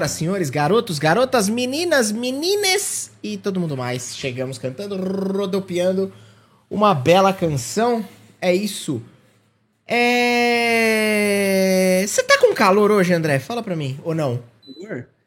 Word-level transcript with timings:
senhoras, 0.00 0.10
senhores, 0.12 0.50
garotos, 0.50 0.98
garotas, 0.98 1.48
meninas, 1.48 2.10
menines 2.12 3.10
e 3.22 3.36
todo 3.36 3.60
mundo 3.60 3.76
mais. 3.76 4.16
Chegamos 4.16 4.56
cantando, 4.56 4.96
rodopiando 4.96 6.12
uma 6.70 6.94
bela 6.94 7.32
canção. 7.32 8.04
É 8.40 8.54
isso. 8.54 9.02
É. 9.86 11.22
Você 12.06 12.22
tá 12.22 12.38
com 12.38 12.54
calor 12.54 12.90
hoje, 12.90 13.12
André? 13.12 13.38
Fala 13.38 13.62
pra 13.62 13.76
mim, 13.76 13.98
ou 14.02 14.14
não? 14.14 14.42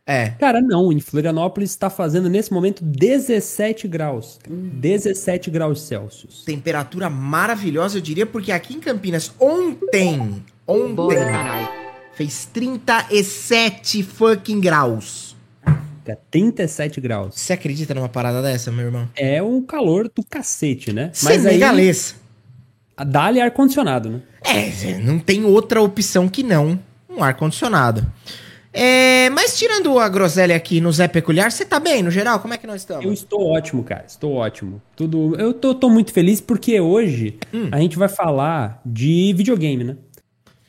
É. 0.05 0.32
Cara, 0.32 0.59
não. 0.61 0.92
Em 0.92 1.00
Florianópolis 1.00 1.69
está 1.69 1.89
fazendo 1.89 2.29
nesse 2.29 2.51
momento 2.51 2.83
17 2.83 3.87
graus. 3.87 4.39
17 4.47 5.51
graus 5.51 5.82
Celsius. 5.82 6.43
Temperatura 6.43 7.10
maravilhosa, 7.10 7.97
eu 7.97 8.01
diria, 8.01 8.25
porque 8.25 8.51
aqui 8.51 8.74
em 8.74 8.79
Campinas, 8.79 9.32
ontem, 9.39 10.43
ontem, 10.68 11.18
fez 12.15 12.45
37 12.45 14.03
fucking 14.03 14.59
graus. 14.59 15.35
É 16.05 16.17
37 16.29 16.99
graus. 16.99 17.36
Você 17.39 17.53
acredita 17.53 17.93
numa 17.93 18.09
parada 18.09 18.41
dessa, 18.41 18.71
meu 18.71 18.86
irmão? 18.86 19.09
É 19.15 19.41
um 19.41 19.61
calor 19.61 20.11
do 20.13 20.23
cacete, 20.23 20.91
né? 20.91 21.11
Mas 21.23 21.45
aí... 21.45 21.59
Dá-lhe 23.07 23.41
ar-condicionado, 23.41 24.09
né? 24.09 24.21
É, 24.43 24.99
não 24.99 25.17
tem 25.17 25.45
outra 25.45 25.81
opção 25.81 26.27
que 26.29 26.43
não 26.43 26.79
um 27.09 27.23
ar-condicionado. 27.23 28.05
É, 28.71 29.29
mas 29.29 29.57
tirando 29.57 30.00
a 30.00 30.09
groselha 30.09 30.55
aqui 30.55 30.81
no 30.81 30.91
Zé 30.91 31.07
Peculiar, 31.07 31.51
você 31.51 31.64
tá 31.64 31.79
bem 31.79 32.02
no 32.02 32.09
geral? 32.09 32.39
Como 32.39 32.53
é 32.53 32.58
que 32.58 32.66
nós 32.66 32.81
estamos? 32.81 33.05
Eu 33.05 33.14
estou 33.14 33.52
ótimo, 33.52 33.83
cara. 33.83 34.03
Estou 34.08 34.33
ótimo. 34.33 34.81
Tudo. 34.95 35.36
Eu 35.39 35.53
tô, 35.53 35.75
tô 35.75 35.89
muito 35.89 36.11
feliz 36.11 36.42
porque 36.42 36.80
hoje 36.80 37.38
hum. 37.53 37.70
a 37.72 37.80
gente 37.80 37.98
vai 37.98 38.09
falar 38.09 38.81
de 38.83 39.31
videogame, 39.36 39.83
né? 39.83 39.95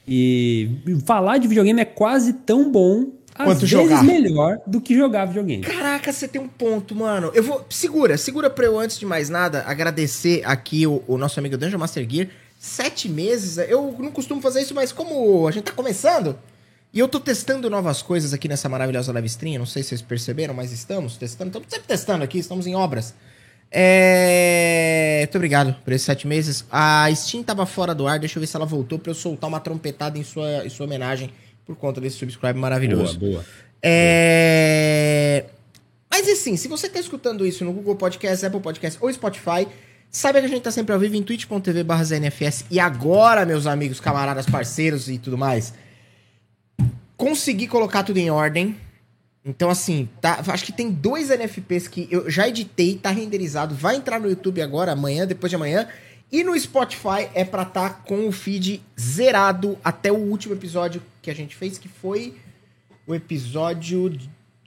E 0.06 0.70
falar 1.06 1.38
de 1.38 1.48
videogame 1.48 1.80
é 1.80 1.84
quase 1.84 2.32
tão 2.32 2.70
bom, 2.70 3.06
às 3.34 3.46
Quanto 3.46 3.60
vezes 3.60 3.70
jogar. 3.70 4.04
melhor 4.04 4.58
do 4.66 4.80
que 4.80 4.94
jogar 4.94 5.24
videogame. 5.24 5.62
Caraca, 5.62 6.12
você 6.12 6.28
tem 6.28 6.40
um 6.40 6.46
ponto, 6.48 6.94
mano. 6.94 7.30
Eu 7.34 7.42
vou. 7.42 7.64
Segura, 7.70 8.16
segura 8.16 8.48
pra 8.48 8.66
eu, 8.66 8.78
antes 8.78 8.98
de 8.98 9.06
mais 9.06 9.28
nada, 9.28 9.64
agradecer 9.66 10.42
aqui 10.44 10.86
o, 10.86 11.02
o 11.08 11.16
nosso 11.18 11.38
amigo 11.40 11.56
Dungeon 11.56 11.78
Master 11.78 12.06
Gear. 12.08 12.28
Sete 12.58 13.08
meses. 13.08 13.58
Eu 13.58 13.96
não 13.98 14.10
costumo 14.10 14.40
fazer 14.40 14.62
isso, 14.62 14.74
mas 14.74 14.92
como 14.92 15.48
a 15.48 15.50
gente 15.50 15.64
tá 15.64 15.72
começando. 15.72 16.38
E 16.92 16.98
eu 17.00 17.08
tô 17.08 17.18
testando 17.18 17.68
novas 17.68 18.02
coisas 18.02 18.32
aqui 18.32 18.46
nessa 18.46 18.68
maravilhosa 18.68 19.12
live 19.12 19.26
stream. 19.26 19.58
Não 19.58 19.66
sei 19.66 19.82
se 19.82 19.88
vocês 19.88 20.02
perceberam, 20.02 20.54
mas 20.54 20.70
estamos 20.70 21.16
testando. 21.16 21.48
Estamos 21.48 21.68
sempre 21.68 21.88
testando 21.88 22.22
aqui, 22.22 22.38
estamos 22.38 22.66
em 22.68 22.74
obras. 22.76 23.14
É... 23.76 25.18
Muito 25.22 25.36
obrigado 25.36 25.74
por 25.84 25.92
esses 25.92 26.06
sete 26.06 26.26
meses. 26.26 26.64
A 26.70 27.08
Steam 27.14 27.42
tava 27.42 27.66
fora 27.66 27.94
do 27.94 28.06
ar, 28.06 28.18
deixa 28.18 28.38
eu 28.38 28.40
ver 28.40 28.46
se 28.46 28.54
ela 28.54 28.64
voltou 28.64 28.98
pra 28.98 29.10
eu 29.10 29.14
soltar 29.14 29.48
uma 29.48 29.58
trompetada 29.58 30.16
em 30.16 30.22
sua, 30.22 30.64
em 30.64 30.68
sua 30.68 30.86
homenagem 30.86 31.30
por 31.66 31.74
conta 31.74 32.00
desse 32.00 32.16
subscribe 32.16 32.58
maravilhoso. 32.58 33.18
Boa, 33.18 33.32
boa. 33.32 33.44
É... 33.82 35.44
Mas 36.10 36.28
assim, 36.28 36.56
se 36.56 36.68
você 36.68 36.88
tá 36.88 37.00
escutando 37.00 37.44
isso 37.44 37.64
no 37.64 37.72
Google 37.72 37.96
Podcast, 37.96 38.46
Apple 38.46 38.60
Podcast 38.60 38.98
ou 39.02 39.12
Spotify, 39.12 39.66
saiba 40.08 40.38
que 40.38 40.46
a 40.46 40.48
gente 40.48 40.62
tá 40.62 40.70
sempre 40.70 40.94
ao 40.94 41.00
vivo 41.00 41.16
em 41.16 41.22
twitch.tv 41.22 41.82
barra 41.82 42.04
E 42.70 42.78
agora, 42.78 43.44
meus 43.44 43.66
amigos, 43.66 43.98
camaradas, 43.98 44.46
parceiros 44.46 45.08
e 45.08 45.18
tudo 45.18 45.36
mais 45.36 45.74
consegui 47.16 47.66
colocar 47.66 48.02
tudo 48.02 48.18
em 48.18 48.30
ordem. 48.30 48.76
Então, 49.44 49.68
assim, 49.68 50.08
tá, 50.20 50.42
acho 50.48 50.64
que 50.64 50.72
tem 50.72 50.90
dois 50.90 51.28
NFPs 51.28 51.86
que 51.86 52.08
eu 52.10 52.30
já 52.30 52.48
editei, 52.48 52.96
tá 52.96 53.10
renderizado, 53.10 53.74
vai 53.74 53.96
entrar 53.96 54.18
no 54.18 54.28
YouTube 54.28 54.62
agora, 54.62 54.92
amanhã, 54.92 55.26
depois 55.26 55.50
de 55.50 55.56
amanhã. 55.56 55.86
E 56.32 56.42
no 56.42 56.58
Spotify 56.58 57.28
é 57.34 57.44
pra 57.44 57.62
estar 57.62 57.90
tá 57.90 57.94
com 57.94 58.26
o 58.26 58.32
feed 58.32 58.82
zerado 58.98 59.78
até 59.84 60.10
o 60.10 60.16
último 60.16 60.54
episódio 60.54 61.02
que 61.20 61.30
a 61.30 61.34
gente 61.34 61.54
fez, 61.54 61.76
que 61.76 61.88
foi 61.88 62.34
o 63.06 63.14
episódio 63.14 64.18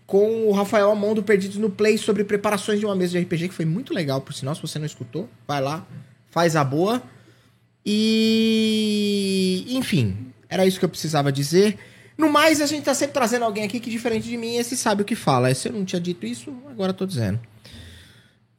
com 0.06 0.48
o 0.48 0.52
Rafael 0.52 0.92
Amon 0.92 1.14
do 1.14 1.24
Perdidos 1.24 1.58
no 1.58 1.70
Play 1.70 1.98
sobre 1.98 2.24
preparações 2.24 2.80
de 2.80 2.86
uma 2.86 2.96
mesa 2.96 3.12
de 3.14 3.26
RPG, 3.26 3.50
que 3.50 3.54
foi 3.54 3.66
muito 3.66 3.94
legal, 3.94 4.22
por 4.22 4.34
sinal, 4.34 4.56
se 4.56 4.62
você 4.62 4.80
não 4.80 4.86
escutou, 4.86 5.28
vai 5.48 5.60
lá, 5.60 5.86
faz 6.30 6.56
a 6.56 6.64
boa. 6.64 7.02
E. 7.86 9.66
Enfim, 9.70 10.32
era 10.48 10.66
isso 10.66 10.80
que 10.80 10.86
eu 10.86 10.90
precisava 10.90 11.32
dizer. 11.32 11.78
No 12.18 12.30
mais, 12.30 12.62
a 12.62 12.66
gente 12.66 12.84
tá 12.84 12.94
sempre 12.94 13.14
trazendo 13.14 13.46
alguém 13.46 13.64
aqui 13.64 13.80
que, 13.80 13.90
diferente 13.90 14.28
de 14.28 14.38
mim, 14.38 14.56
esse 14.56 14.76
sabe 14.76 15.04
o 15.04 15.06
que 15.06 15.16
fala. 15.16 15.54
Se 15.54 15.70
eu 15.70 15.74
não 15.74 15.86
tinha 15.86 16.02
dito 16.02 16.26
isso, 16.26 16.52
agora 16.70 16.94
tô 16.94 17.06
dizendo. 17.06 17.40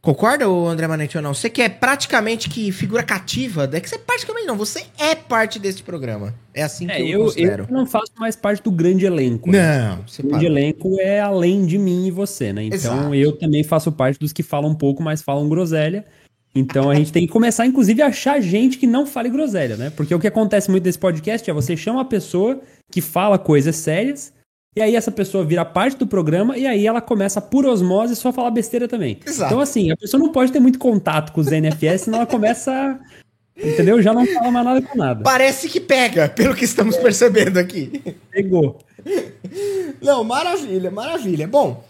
Concorda, 0.01 0.47
André 0.47 0.87
Manente, 0.87 1.17
ou 1.17 1.23
não? 1.23 1.35
Você 1.35 1.51
que 1.51 1.61
é 1.61 1.69
praticamente 1.69 2.49
que 2.49 2.71
figura 2.71 3.03
cativa, 3.03 3.69
é 3.73 3.81
que 3.81 3.91
você 3.91 3.99
praticamente 3.99 4.47
não, 4.47 4.57
você 4.57 4.85
é 4.97 5.17
parte 5.17 5.59
desse 5.59 5.83
programa. 5.83 6.33
É 6.55 6.63
assim 6.63 6.87
que 6.87 6.93
é, 6.93 7.03
eu, 7.03 7.09
eu 7.09 7.25
considero. 7.25 7.67
Eu 7.69 7.75
não 7.75 7.85
faço 7.85 8.13
mais 8.17 8.37
parte 8.37 8.63
do 8.63 8.71
grande 8.71 9.05
elenco. 9.05 9.51
Né? 9.51 9.89
Não. 9.89 10.05
O 10.25 10.29
grande 10.29 10.47
elenco 10.47 10.97
é 11.01 11.21
além 11.21 11.67
de 11.67 11.77
mim 11.77 12.07
e 12.07 12.11
você, 12.13 12.53
né? 12.53 12.63
Então 12.63 12.77
Exato. 12.77 13.15
eu 13.15 13.33
também 13.37 13.65
faço 13.65 13.91
parte 13.91 14.21
dos 14.21 14.33
que 14.33 14.43
falam 14.43 14.71
um 14.71 14.75
pouco, 14.75 15.03
mas 15.03 15.21
falam 15.21 15.49
groselha. 15.49 16.07
Então 16.59 16.91
a 16.91 16.95
gente 16.95 17.13
tem 17.13 17.27
que 17.27 17.33
começar, 17.33 17.67
inclusive, 17.67 18.03
a 18.03 18.07
achar 18.07 18.41
gente 18.41 18.79
que 18.79 18.87
não 18.87 19.07
fale 19.07 19.29
groselha, 19.29 19.77
né? 19.77 19.91
Porque 19.91 20.15
o 20.15 20.19
que 20.19 20.27
acontece 20.27 20.71
muito 20.71 20.85
nesse 20.85 20.99
podcast 20.99 21.49
é 21.49 21.55
você 21.55 21.77
chama 21.77 21.99
uma 21.99 22.05
pessoa 22.05 22.61
que 22.91 23.01
fala 23.01 23.39
coisas 23.39 23.77
sérias, 23.77 24.33
e 24.77 24.83
aí 24.83 24.95
essa 24.95 25.11
pessoa 25.11 25.45
vira 25.45 25.65
parte 25.65 25.97
do 25.97 26.07
programa, 26.07 26.57
e 26.57 26.67
aí 26.67 26.87
ela 26.87 27.01
começa 27.01 27.41
por 27.41 27.67
osmose 27.67 28.15
só 28.17 28.33
falar 28.33 28.51
besteira 28.51 28.87
também. 28.87 29.19
Exato. 29.27 29.53
Então, 29.53 29.61
assim, 29.61 29.91
a 29.91 29.97
pessoa 29.97 30.23
não 30.23 30.31
pode 30.31 30.53
ter 30.53 30.61
muito 30.61 30.79
contato 30.79 31.33
com 31.33 31.41
os 31.41 31.49
NFS, 31.49 32.03
senão 32.03 32.19
ela 32.19 32.27
começa. 32.27 32.99
Entendeu? 33.57 34.01
Já 34.01 34.15
não 34.15 34.25
fala 34.25 34.53
mais 34.53 34.65
nada 34.65 34.83
com 34.83 34.97
nada. 34.97 35.25
Parece 35.25 35.69
que 35.69 35.81
pega, 35.81 36.29
pelo 36.29 36.55
que 36.55 36.65
estamos 36.65 36.97
percebendo 36.97 37.59
aqui. 37.59 38.01
Pegou. 38.31 38.79
Não, 40.01 40.23
maravilha, 40.23 40.93
maravilha. 40.93 41.49
Bom, 41.49 41.85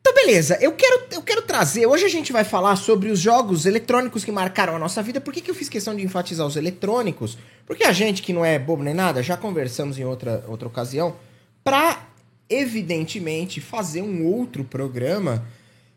então, 0.00 0.14
beleza, 0.14 0.56
eu 0.62 0.72
quero, 0.72 1.02
eu 1.12 1.22
quero 1.22 1.42
trazer. 1.42 1.86
Hoje 1.86 2.06
a 2.06 2.08
gente 2.08 2.32
vai 2.32 2.42
falar 2.42 2.74
sobre 2.76 3.10
os 3.10 3.18
jogos 3.18 3.66
eletrônicos 3.66 4.24
que 4.24 4.32
marcaram 4.32 4.74
a 4.74 4.78
nossa 4.78 5.02
vida. 5.02 5.20
Por 5.20 5.32
que, 5.32 5.42
que 5.42 5.50
eu 5.50 5.54
fiz 5.54 5.68
questão 5.68 5.94
de 5.94 6.02
enfatizar 6.02 6.46
os 6.46 6.56
eletrônicos? 6.56 7.36
Porque 7.66 7.84
a 7.84 7.92
gente 7.92 8.22
que 8.22 8.32
não 8.32 8.44
é 8.44 8.58
bobo 8.58 8.82
nem 8.82 8.94
nada, 8.94 9.22
já 9.22 9.36
conversamos 9.36 9.98
em 9.98 10.04
outra, 10.04 10.42
outra 10.48 10.66
ocasião, 10.66 11.16
para 11.62 12.08
evidentemente 12.48 13.60
fazer 13.60 14.00
um 14.00 14.26
outro 14.26 14.64
programa 14.64 15.46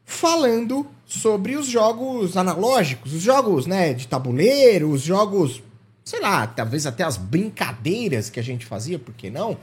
falando 0.06 0.86
sobre 1.06 1.56
os 1.56 1.66
jogos 1.66 2.36
analógicos, 2.36 3.14
os 3.14 3.22
jogos 3.22 3.66
né, 3.66 3.94
de 3.94 4.08
tabuleiro, 4.08 4.90
os 4.90 5.02
jogos, 5.02 5.64
sei 6.04 6.20
lá, 6.20 6.46
talvez 6.46 6.86
até 6.86 7.04
as 7.04 7.16
brincadeiras 7.16 8.30
que 8.30 8.40
a 8.40 8.44
gente 8.44 8.66
fazia, 8.66 9.00
por 9.00 9.14
que 9.14 9.30
não? 9.30 9.58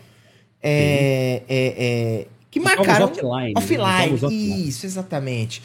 É, 0.62 1.42
é, 1.48 1.66
é, 1.78 2.26
que 2.50 2.58
marcaram. 2.58 3.06
Offline. 3.06 3.54
Offline, 3.56 4.14
offline. 4.14 4.68
Isso, 4.68 4.84
exatamente. 4.84 5.62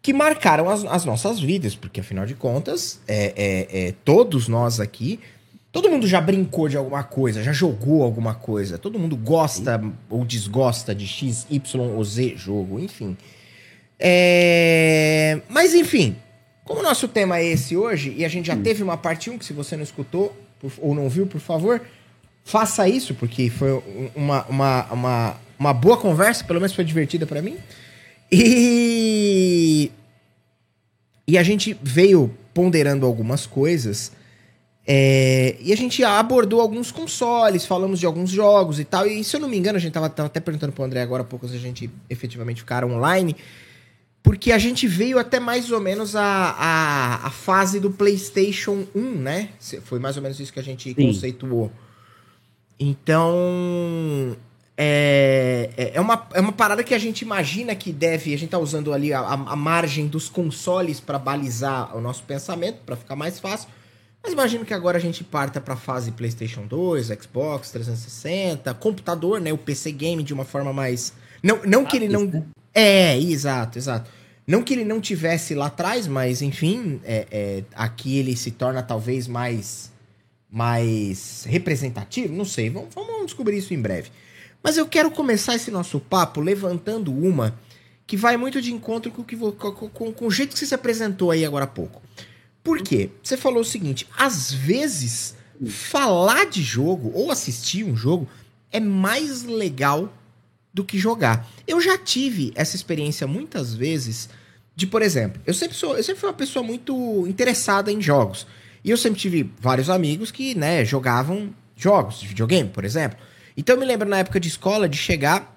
Que 0.00 0.12
marcaram 0.12 0.68
as, 0.68 0.84
as, 0.84 1.04
nossas 1.04 1.40
vidas, 1.40 1.74
porque 1.74 2.00
afinal 2.00 2.24
de 2.24 2.34
contas, 2.34 3.00
é, 3.06 3.34
é, 3.36 3.88
é, 3.88 3.94
todos 4.04 4.48
nós 4.48 4.80
aqui. 4.80 5.20
Todo 5.72 5.88
mundo 5.88 6.04
já 6.06 6.20
brincou 6.20 6.68
de 6.68 6.76
alguma 6.76 7.04
coisa, 7.04 7.44
já 7.44 7.52
jogou 7.52 8.02
alguma 8.02 8.34
coisa. 8.34 8.76
Todo 8.76 8.98
mundo 8.98 9.16
gosta 9.16 9.78
Sim. 9.78 9.92
ou 10.08 10.24
desgosta 10.24 10.92
de 10.92 11.06
X, 11.06 11.46
Y 11.48 11.80
ou 11.80 12.02
Z 12.02 12.34
jogo, 12.36 12.80
enfim. 12.80 13.16
É... 13.96 15.40
Mas 15.48 15.72
enfim, 15.72 16.16
como 16.64 16.80
o 16.80 16.82
nosso 16.82 17.06
tema 17.06 17.38
é 17.38 17.44
esse 17.44 17.76
hoje, 17.76 18.14
e 18.16 18.24
a 18.24 18.28
gente 18.28 18.46
já 18.46 18.54
hum. 18.54 18.62
teve 18.62 18.82
uma 18.82 18.96
parte 18.96 19.30
1, 19.30 19.38
que 19.38 19.44
se 19.44 19.52
você 19.52 19.76
não 19.76 19.84
escutou 19.84 20.34
ou 20.78 20.94
não 20.94 21.08
viu, 21.08 21.26
por 21.26 21.40
favor, 21.40 21.80
faça 22.44 22.88
isso, 22.88 23.14
porque 23.14 23.48
foi 23.48 23.82
uma, 24.14 24.44
uma, 24.46 24.92
uma 24.92 25.36
uma 25.60 25.74
boa 25.74 25.98
conversa, 25.98 26.42
pelo 26.42 26.58
menos 26.58 26.74
foi 26.74 26.84
divertida 26.84 27.26
para 27.26 27.42
mim. 27.42 27.58
E 28.32 29.92
e 31.28 31.38
a 31.38 31.42
gente 31.44 31.78
veio 31.80 32.34
ponderando 32.52 33.06
algumas 33.06 33.46
coisas. 33.46 34.10
É, 34.86 35.56
e 35.60 35.72
a 35.72 35.76
gente 35.76 36.02
abordou 36.02 36.60
alguns 36.60 36.90
consoles, 36.90 37.64
falamos 37.64 38.00
de 38.00 38.06
alguns 38.06 38.30
jogos 38.30 38.80
e 38.80 38.84
tal. 38.84 39.06
E 39.06 39.22
se 39.22 39.36
eu 39.36 39.40
não 39.40 39.48
me 39.48 39.56
engano, 39.56 39.76
a 39.76 39.80
gente 39.80 39.92
tava, 39.92 40.08
tava 40.08 40.26
até 40.26 40.40
perguntando 40.40 40.72
pro 40.72 40.82
André 40.82 41.02
agora 41.02 41.22
há 41.22 41.24
pouco 41.24 41.46
se 41.46 41.54
a 41.54 41.58
gente 41.58 41.88
efetivamente 42.08 42.62
ficar 42.62 42.84
online. 42.84 43.36
Porque 44.22 44.50
a 44.50 44.58
gente 44.58 44.88
veio 44.88 45.18
até 45.18 45.38
mais 45.38 45.70
ou 45.70 45.80
menos 45.80 46.16
a, 46.16 46.22
a, 46.24 47.26
a, 47.26 47.30
fase 47.30 47.78
do 47.78 47.90
PlayStation 47.90 48.86
1, 48.94 49.00
né? 49.00 49.50
Foi 49.84 49.98
mais 49.98 50.16
ou 50.16 50.22
menos 50.22 50.40
isso 50.40 50.52
que 50.52 50.58
a 50.58 50.64
gente 50.64 50.92
Sim. 50.92 50.94
conceituou. 50.94 51.70
Então, 52.78 54.36
é, 54.82 55.68
é, 55.76 55.90
é, 55.96 56.00
uma, 56.00 56.26
é 56.32 56.40
uma 56.40 56.52
parada 56.52 56.82
que 56.82 56.94
a 56.94 56.98
gente 56.98 57.20
imagina 57.20 57.74
que 57.74 57.92
deve. 57.92 58.32
A 58.32 58.38
gente 58.38 58.48
tá 58.48 58.58
usando 58.58 58.94
ali 58.94 59.12
a, 59.12 59.20
a 59.20 59.54
margem 59.54 60.06
dos 60.06 60.30
consoles 60.30 60.98
para 60.98 61.18
balizar 61.18 61.94
o 61.94 62.00
nosso 62.00 62.22
pensamento, 62.22 62.78
para 62.86 62.96
ficar 62.96 63.14
mais 63.14 63.38
fácil. 63.38 63.68
Mas 64.22 64.32
imagino 64.32 64.64
que 64.64 64.72
agora 64.72 64.96
a 64.96 65.00
gente 65.00 65.22
parta 65.22 65.60
para 65.60 65.74
a 65.74 65.76
fase 65.76 66.12
PlayStation 66.12 66.66
2, 66.66 67.08
Xbox 67.08 67.70
360, 67.70 68.72
computador, 68.72 69.38
né? 69.38 69.52
O 69.52 69.58
PC 69.58 69.92
game 69.92 70.22
de 70.22 70.32
uma 70.32 70.46
forma 70.46 70.72
mais. 70.72 71.12
Não, 71.42 71.60
não 71.66 71.84
que 71.84 71.98
ele 71.98 72.08
não. 72.08 72.24
Né? 72.24 72.42
É, 72.74 73.18
exato, 73.18 73.76
exato. 73.76 74.10
Não 74.46 74.62
que 74.62 74.72
ele 74.72 74.84
não 74.84 74.98
tivesse 74.98 75.54
lá 75.54 75.66
atrás, 75.66 76.06
mas 76.06 76.40
enfim, 76.40 77.02
é, 77.04 77.26
é, 77.30 77.64
aqui 77.74 78.16
ele 78.16 78.34
se 78.34 78.50
torna 78.50 78.82
talvez 78.82 79.28
mais, 79.28 79.92
mais 80.50 81.44
representativo. 81.46 82.34
Não 82.34 82.46
sei, 82.46 82.70
vamos, 82.70 82.94
vamos 82.94 83.26
descobrir 83.26 83.58
isso 83.58 83.74
em 83.74 83.80
breve. 83.80 84.10
Mas 84.62 84.76
eu 84.76 84.86
quero 84.86 85.10
começar 85.10 85.54
esse 85.54 85.70
nosso 85.70 86.00
papo 86.00 86.40
levantando 86.40 87.12
uma 87.12 87.58
que 88.06 88.16
vai 88.16 88.36
muito 88.36 88.60
de 88.60 88.72
encontro 88.72 89.10
com, 89.10 89.22
com, 89.22 90.12
com, 90.12 90.26
o 90.26 90.30
jeito 90.30 90.52
que 90.52 90.58
você 90.58 90.66
se 90.66 90.74
apresentou 90.74 91.30
aí 91.30 91.44
agora 91.44 91.64
há 91.64 91.68
pouco. 91.68 92.02
Por 92.62 92.82
quê? 92.82 93.10
Você 93.22 93.36
falou 93.36 93.60
o 93.60 93.64
seguinte: 93.64 94.06
às 94.18 94.52
vezes, 94.52 95.34
falar 95.68 96.46
de 96.46 96.62
jogo 96.62 97.10
ou 97.14 97.30
assistir 97.30 97.84
um 97.84 97.96
jogo 97.96 98.28
é 98.72 98.80
mais 98.80 99.44
legal 99.44 100.12
do 100.72 100.84
que 100.84 100.98
jogar. 100.98 101.48
Eu 101.66 101.80
já 101.80 101.96
tive 101.98 102.52
essa 102.54 102.76
experiência 102.76 103.26
muitas 103.26 103.74
vezes 103.74 104.28
de, 104.76 104.86
por 104.86 105.02
exemplo, 105.02 105.40
eu 105.46 105.52
sempre 105.52 105.76
sou, 105.76 105.96
eu 105.96 106.02
sempre 106.02 106.20
fui 106.20 106.28
uma 106.28 106.34
pessoa 106.34 106.62
muito 106.62 107.26
interessada 107.26 107.92
em 107.92 108.00
jogos. 108.00 108.46
E 108.82 108.90
eu 108.90 108.96
sempre 108.96 109.20
tive 109.20 109.52
vários 109.60 109.90
amigos 109.90 110.30
que, 110.30 110.54
né, 110.54 110.84
jogavam 110.84 111.54
jogos 111.76 112.18
de 112.20 112.26
videogame, 112.26 112.70
por 112.70 112.84
exemplo. 112.84 113.18
Então 113.60 113.76
eu 113.76 113.80
me 113.80 113.84
lembro 113.84 114.08
na 114.08 114.20
época 114.20 114.40
de 114.40 114.48
escola 114.48 114.88
de 114.88 114.96
chegar, 114.96 115.54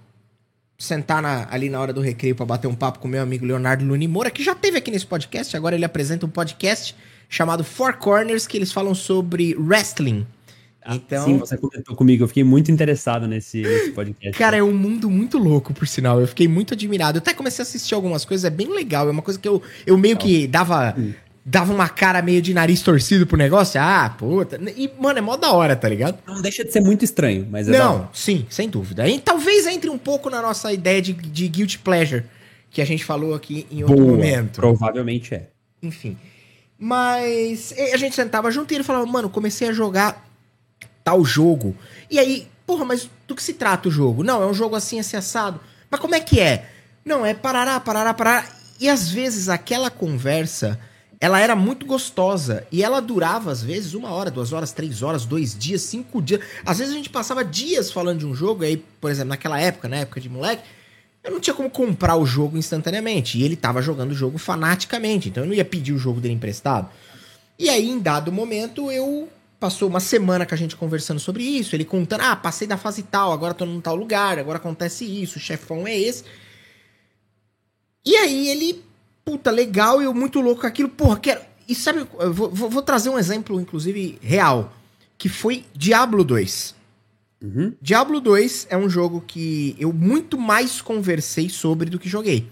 sentar 0.77 1.21
na, 1.21 1.47
ali 1.49 1.69
na 1.69 1.79
hora 1.79 1.93
do 1.93 2.01
recreio 2.01 2.35
para 2.35 2.45
bater 2.45 2.67
um 2.67 2.75
papo 2.75 2.99
com 2.99 3.07
meu 3.07 3.23
amigo 3.23 3.45
Leonardo 3.45 3.85
Luni 3.85 4.09
Moura, 4.09 4.29
que 4.29 4.43
já 4.43 4.53
teve 4.53 4.77
aqui 4.77 4.91
nesse 4.91 5.05
podcast, 5.05 5.55
agora 5.55 5.73
ele 5.73 5.85
apresenta 5.85 6.25
um 6.25 6.29
podcast 6.29 6.93
chamado 7.29 7.63
Four 7.63 7.95
Corners, 7.95 8.45
que 8.45 8.57
eles 8.57 8.73
falam 8.73 8.93
sobre 8.93 9.55
wrestling. 9.55 10.27
Ah, 10.83 10.97
então, 10.97 11.23
Sim, 11.23 11.37
você 11.37 11.55
comentou 11.55 11.95
comigo, 11.95 12.25
eu 12.25 12.27
fiquei 12.27 12.43
muito 12.43 12.69
interessado 12.69 13.25
nesse, 13.25 13.61
nesse, 13.61 13.91
podcast. 13.91 14.37
Cara, 14.37 14.57
é 14.57 14.63
um 14.63 14.75
mundo 14.75 15.09
muito 15.09 15.37
louco, 15.37 15.73
por 15.73 15.87
sinal. 15.87 16.19
Eu 16.19 16.27
fiquei 16.27 16.45
muito 16.45 16.73
admirado. 16.73 17.19
Eu 17.19 17.21
até 17.21 17.33
comecei 17.33 17.63
a 17.63 17.65
assistir 17.65 17.95
algumas 17.95 18.25
coisas, 18.25 18.43
é 18.43 18.49
bem 18.49 18.67
legal. 18.67 19.07
É 19.07 19.11
uma 19.11 19.21
coisa 19.21 19.39
que 19.39 19.47
eu, 19.47 19.61
eu 19.87 19.97
meio 19.97 20.17
que 20.17 20.45
dava, 20.45 20.93
dava 21.45 21.73
uma 21.73 21.89
cara 21.89 22.21
meio 22.21 22.41
de 22.41 22.53
nariz 22.53 22.81
torcido 22.81 23.27
pro 23.27 23.37
negócio. 23.37 23.79
Ah, 23.81 24.09
puta. 24.17 24.59
E, 24.75 24.89
mano, 24.99 25.19
é 25.19 25.21
mó 25.21 25.35
da 25.35 25.51
hora, 25.51 25.75
tá 25.75 25.89
ligado? 25.89 26.17
Não 26.25 26.41
deixa 26.41 26.63
de 26.63 26.71
ser 26.71 26.81
muito 26.81 27.03
estranho, 27.03 27.47
mas 27.49 27.67
é 27.67 27.77
Não, 27.77 28.09
sim, 28.13 28.45
sem 28.49 28.69
dúvida. 28.69 29.07
E 29.07 29.19
talvez 29.19 29.67
entre 29.67 29.89
um 29.89 29.97
pouco 29.97 30.29
na 30.29 30.41
nossa 30.41 30.71
ideia 30.71 31.01
de, 31.01 31.13
de 31.13 31.47
guilty 31.47 31.79
pleasure, 31.79 32.23
que 32.69 32.81
a 32.81 32.85
gente 32.85 33.03
falou 33.03 33.35
aqui 33.35 33.67
em 33.69 33.83
outro 33.83 33.97
Boa, 33.97 34.11
momento. 34.11 34.55
Provavelmente 34.61 35.35
é. 35.35 35.49
Enfim. 35.81 36.17
Mas 36.79 37.73
a 37.93 37.97
gente 37.97 38.15
sentava 38.15 38.49
junto 38.51 38.71
e 38.71 38.75
ele 38.75 38.83
falava, 38.83 39.05
mano, 39.05 39.29
comecei 39.29 39.69
a 39.69 39.73
jogar 39.73 40.25
tal 41.03 41.23
jogo. 41.23 41.75
E 42.09 42.17
aí, 42.17 42.47
porra, 42.65 42.85
mas 42.85 43.09
do 43.27 43.35
que 43.35 43.43
se 43.43 43.53
trata 43.53 43.89
o 43.89 43.91
jogo? 43.91 44.23
Não, 44.23 44.41
é 44.41 44.47
um 44.47 44.53
jogo 44.53 44.75
assim, 44.75 44.99
assim, 44.99 45.17
assado. 45.17 45.59
Mas 45.89 45.99
como 45.99 46.15
é 46.15 46.19
que 46.19 46.39
é? 46.39 46.69
Não, 47.05 47.25
é 47.25 47.33
parará, 47.33 47.79
parará, 47.79 48.13
parará. 48.13 48.47
E 48.79 48.89
às 48.89 49.09
vezes 49.09 49.49
aquela 49.49 49.89
conversa, 49.89 50.79
ela 51.23 51.39
era 51.39 51.55
muito 51.55 51.85
gostosa. 51.85 52.67
E 52.69 52.83
ela 52.83 52.99
durava, 52.99 53.49
às 53.49 53.63
vezes, 53.63 53.93
uma 53.93 54.11
hora, 54.11 54.29
duas 54.29 54.51
horas, 54.51 54.73
três 54.73 55.01
horas, 55.01 55.23
dois 55.23 55.57
dias, 55.57 55.81
cinco 55.81 56.21
dias. 56.21 56.41
Às 56.65 56.79
vezes 56.79 56.93
a 56.93 56.97
gente 56.97 57.09
passava 57.09 57.45
dias 57.45 57.89
falando 57.89 58.19
de 58.19 58.25
um 58.25 58.35
jogo. 58.35 58.65
Aí, 58.65 58.75
por 58.99 59.09
exemplo, 59.09 59.29
naquela 59.29 59.57
época, 59.57 59.87
na 59.87 59.95
época 59.95 60.19
de 60.19 60.27
moleque, 60.27 60.63
eu 61.23 61.31
não 61.31 61.39
tinha 61.39 61.53
como 61.53 61.69
comprar 61.69 62.17
o 62.17 62.25
jogo 62.25 62.57
instantaneamente. 62.57 63.37
E 63.37 63.43
ele 63.43 63.55
tava 63.55 63.81
jogando 63.81 64.11
o 64.11 64.13
jogo 64.13 64.37
fanaticamente. 64.37 65.29
Então 65.29 65.43
eu 65.43 65.47
não 65.47 65.55
ia 65.55 65.63
pedir 65.63 65.93
o 65.93 65.97
jogo 65.97 66.19
dele 66.19 66.33
emprestado. 66.33 66.89
E 67.57 67.69
aí, 67.69 67.89
em 67.89 67.99
dado 67.99 68.29
momento, 68.29 68.91
eu 68.91 69.29
passou 69.61 69.87
uma 69.87 70.01
semana 70.01 70.45
com 70.45 70.53
a 70.53 70.57
gente 70.57 70.75
conversando 70.75 71.21
sobre 71.21 71.41
isso, 71.41 71.73
ele 71.73 71.85
contando, 71.85 72.19
ah, 72.19 72.35
passei 72.35 72.67
da 72.67 72.75
fase 72.75 73.01
tal, 73.01 73.31
agora 73.31 73.53
tô 73.53 73.65
num 73.65 73.79
tal 73.79 73.95
lugar, 73.95 74.37
agora 74.37 74.57
acontece 74.57 75.05
isso, 75.05 75.37
o 75.37 75.41
chefão 75.41 75.87
é 75.87 75.97
esse. 75.97 76.25
E 78.05 78.13
aí 78.17 78.49
ele, 78.49 78.83
puta, 79.23 79.51
legal, 79.51 80.01
eu 80.01 80.13
muito 80.13 80.39
louco 80.39 80.61
com 80.61 80.67
aquilo, 80.67 80.89
porra, 80.89 81.19
quero. 81.19 81.41
E 81.67 81.73
sabe, 81.73 82.05
eu 82.19 82.33
vou, 82.33 82.49
vou, 82.49 82.69
vou 82.69 82.81
trazer 82.81 83.09
um 83.09 83.17
exemplo, 83.17 83.59
inclusive, 83.59 84.17
real, 84.21 84.73
que 85.17 85.29
foi 85.29 85.65
Diablo 85.73 86.23
2. 86.23 86.75
Uhum. 87.41 87.73
Diablo 87.81 88.21
2 88.21 88.67
é 88.69 88.77
um 88.77 88.89
jogo 88.89 89.21
que 89.25 89.75
eu 89.77 89.91
muito 89.91 90.37
mais 90.37 90.81
conversei 90.81 91.49
sobre 91.49 91.89
do 91.89 91.99
que 91.99 92.07
joguei. 92.07 92.47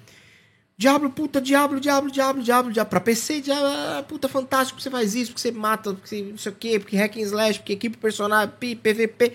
Diablo, 0.78 1.10
puta, 1.12 1.40
Diablo, 1.40 1.80
Diablo, 1.80 2.12
Diablo, 2.12 2.42
Diablo, 2.42 2.74
Diablo. 2.74 2.90
Pra 2.90 3.00
PC, 3.00 3.42
Diablo, 3.42 3.68
ah, 3.68 4.04
puta, 4.08 4.28
fantástico, 4.28 4.82
você 4.82 4.90
faz 4.90 5.14
isso, 5.14 5.32
porque 5.32 5.42
você 5.42 5.52
mata, 5.52 5.94
porque 5.94 6.08
você 6.08 6.22
não 6.24 6.38
sei 6.38 6.52
o 6.52 6.56
quê, 6.56 6.80
porque 6.80 6.98
hack 6.98 7.18
and 7.18 7.22
slash, 7.22 7.60
porque 7.60 7.74
equipe 7.74 7.98
personagem, 7.98 8.52
PVP. 8.60 9.34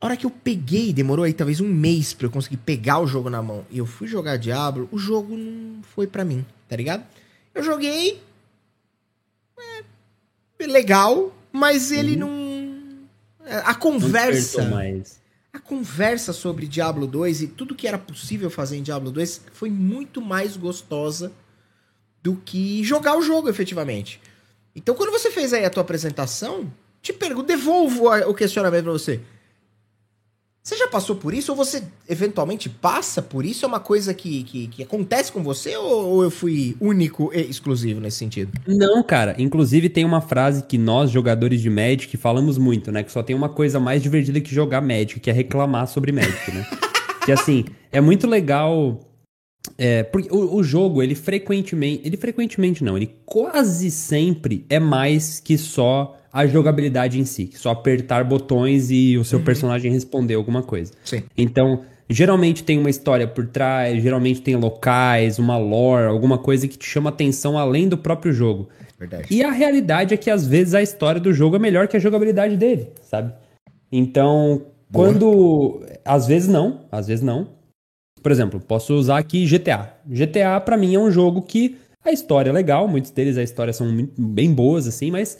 A 0.00 0.06
hora 0.06 0.16
que 0.16 0.24
eu 0.24 0.30
peguei, 0.30 0.92
demorou 0.92 1.24
aí 1.24 1.34
talvez 1.34 1.60
um 1.60 1.68
mês 1.68 2.14
pra 2.14 2.26
eu 2.26 2.30
conseguir 2.30 2.56
pegar 2.56 3.00
o 3.00 3.06
jogo 3.06 3.28
na 3.28 3.42
mão. 3.42 3.66
E 3.70 3.78
eu 3.78 3.86
fui 3.86 4.08
jogar 4.08 4.38
Diablo, 4.38 4.88
o 4.90 4.98
jogo 4.98 5.36
não 5.36 5.82
foi 5.82 6.06
pra 6.06 6.24
mim, 6.24 6.44
tá 6.68 6.76
ligado? 6.76 7.04
Eu 7.54 7.62
joguei. 7.62 8.22
É, 10.58 10.66
legal, 10.66 11.34
mas 11.52 11.90
ele 11.90 12.12
uhum. 12.22 13.06
não. 13.38 13.46
É, 13.46 13.56
a 13.58 13.74
conversa. 13.74 14.62
Não 14.62 14.70
mais 14.70 15.20
a 15.52 15.58
conversa 15.58 16.32
sobre 16.32 16.66
Diablo 16.66 17.06
2 17.06 17.42
e 17.42 17.46
tudo 17.48 17.74
que 17.74 17.88
era 17.88 17.98
possível 17.98 18.50
fazer 18.50 18.76
em 18.76 18.82
Diablo 18.82 19.10
2 19.10 19.42
foi 19.52 19.68
muito 19.68 20.20
mais 20.20 20.56
gostosa 20.56 21.32
do 22.22 22.36
que 22.36 22.84
jogar 22.84 23.16
o 23.16 23.22
jogo 23.22 23.48
efetivamente. 23.48 24.20
Então, 24.76 24.94
quando 24.94 25.10
você 25.10 25.30
fez 25.30 25.52
aí 25.52 25.64
a 25.64 25.70
tua 25.70 25.82
apresentação, 25.82 26.72
te 27.02 27.12
pergunto, 27.12 27.48
devolvo 27.48 28.08
o 28.28 28.34
questionamento 28.34 28.84
para 28.84 28.92
você. 28.92 29.20
Você 30.62 30.76
já 30.76 30.86
passou 30.86 31.16
por 31.16 31.32
isso? 31.32 31.52
Ou 31.52 31.56
você 31.56 31.82
eventualmente 32.06 32.68
passa 32.68 33.22
por 33.22 33.46
isso? 33.46 33.64
É 33.64 33.68
uma 33.68 33.80
coisa 33.80 34.12
que, 34.12 34.44
que, 34.44 34.66
que 34.68 34.82
acontece 34.82 35.32
com 35.32 35.42
você? 35.42 35.74
Ou, 35.76 36.06
ou, 36.06 36.22
eu 36.22 36.30
fui 36.30 36.76
único 36.78 37.30
e 37.32 37.40
exclusivo 37.40 37.98
nesse 37.98 38.18
sentido? 38.18 38.52
Não, 38.66 39.02
cara. 39.02 39.34
Inclusive 39.38 39.88
tem 39.88 40.04
uma 40.04 40.20
frase 40.20 40.62
que 40.64 40.76
nós, 40.76 41.10
jogadores 41.10 41.62
de 41.62 41.70
Magic, 41.70 42.14
falamos 42.18 42.58
muito, 42.58 42.92
né? 42.92 43.02
Que 43.02 43.10
só 43.10 43.22
tem 43.22 43.34
uma 43.34 43.48
coisa 43.48 43.80
mais 43.80 44.02
divertida 44.02 44.38
que 44.38 44.54
jogar 44.54 44.82
Magic, 44.82 45.18
que 45.18 45.30
é 45.30 45.32
reclamar 45.32 45.88
sobre 45.88 46.12
Magic, 46.12 46.52
né? 46.52 46.66
que 47.24 47.32
assim, 47.32 47.64
é 47.90 48.00
muito 48.00 48.26
legal. 48.26 49.00
É, 49.78 50.02
porque 50.02 50.28
o, 50.30 50.56
o 50.56 50.62
jogo, 50.62 51.02
ele 51.02 51.14
frequentemente. 51.14 52.02
Ele 52.04 52.18
frequentemente 52.18 52.84
não, 52.84 52.98
ele 52.98 53.14
quase 53.24 53.90
sempre 53.90 54.66
é 54.68 54.78
mais 54.78 55.40
que 55.40 55.56
só 55.56 56.19
a 56.32 56.46
jogabilidade 56.46 57.18
em 57.18 57.24
si, 57.24 57.50
só 57.54 57.70
apertar 57.70 58.24
botões 58.24 58.90
e 58.90 59.18
o 59.18 59.24
seu 59.24 59.38
uhum. 59.38 59.44
personagem 59.44 59.92
responder 59.92 60.34
alguma 60.34 60.62
coisa. 60.62 60.92
Sim. 61.04 61.24
Então, 61.36 61.82
geralmente 62.08 62.64
tem 62.64 62.78
uma 62.78 62.90
história 62.90 63.26
por 63.26 63.46
trás, 63.46 64.02
geralmente 64.02 64.40
tem 64.42 64.56
locais, 64.56 65.38
uma 65.38 65.56
lore, 65.56 66.06
alguma 66.06 66.38
coisa 66.38 66.66
que 66.68 66.76
te 66.76 66.86
chama 66.86 67.10
atenção 67.10 67.58
além 67.58 67.88
do 67.88 67.98
próprio 67.98 68.32
jogo. 68.32 68.68
Verdade. 68.98 69.26
E 69.30 69.42
a 69.42 69.50
realidade 69.50 70.12
é 70.12 70.16
que 70.16 70.30
às 70.30 70.46
vezes 70.46 70.74
a 70.74 70.82
história 70.82 71.20
do 71.20 71.32
jogo 71.32 71.56
é 71.56 71.58
melhor 71.58 71.88
que 71.88 71.96
a 71.96 72.00
jogabilidade 72.00 72.56
dele, 72.56 72.90
sabe? 73.02 73.32
Então, 73.90 74.66
Boa. 74.90 75.06
quando 75.06 75.82
às 76.04 76.26
vezes 76.26 76.48
não, 76.48 76.86
às 76.92 77.06
vezes 77.06 77.24
não. 77.24 77.48
Por 78.22 78.30
exemplo, 78.30 78.60
posso 78.60 78.94
usar 78.94 79.18
aqui 79.18 79.46
GTA. 79.46 79.94
GTA 80.06 80.60
para 80.60 80.76
mim 80.76 80.94
é 80.94 80.98
um 80.98 81.10
jogo 81.10 81.40
que 81.40 81.78
a 82.04 82.12
história 82.12 82.50
é 82.50 82.52
legal, 82.52 82.86
muitos 82.86 83.10
deles 83.10 83.38
a 83.38 83.42
história 83.42 83.72
são 83.72 84.08
bem 84.18 84.52
boas 84.52 84.86
assim, 84.86 85.10
mas 85.10 85.38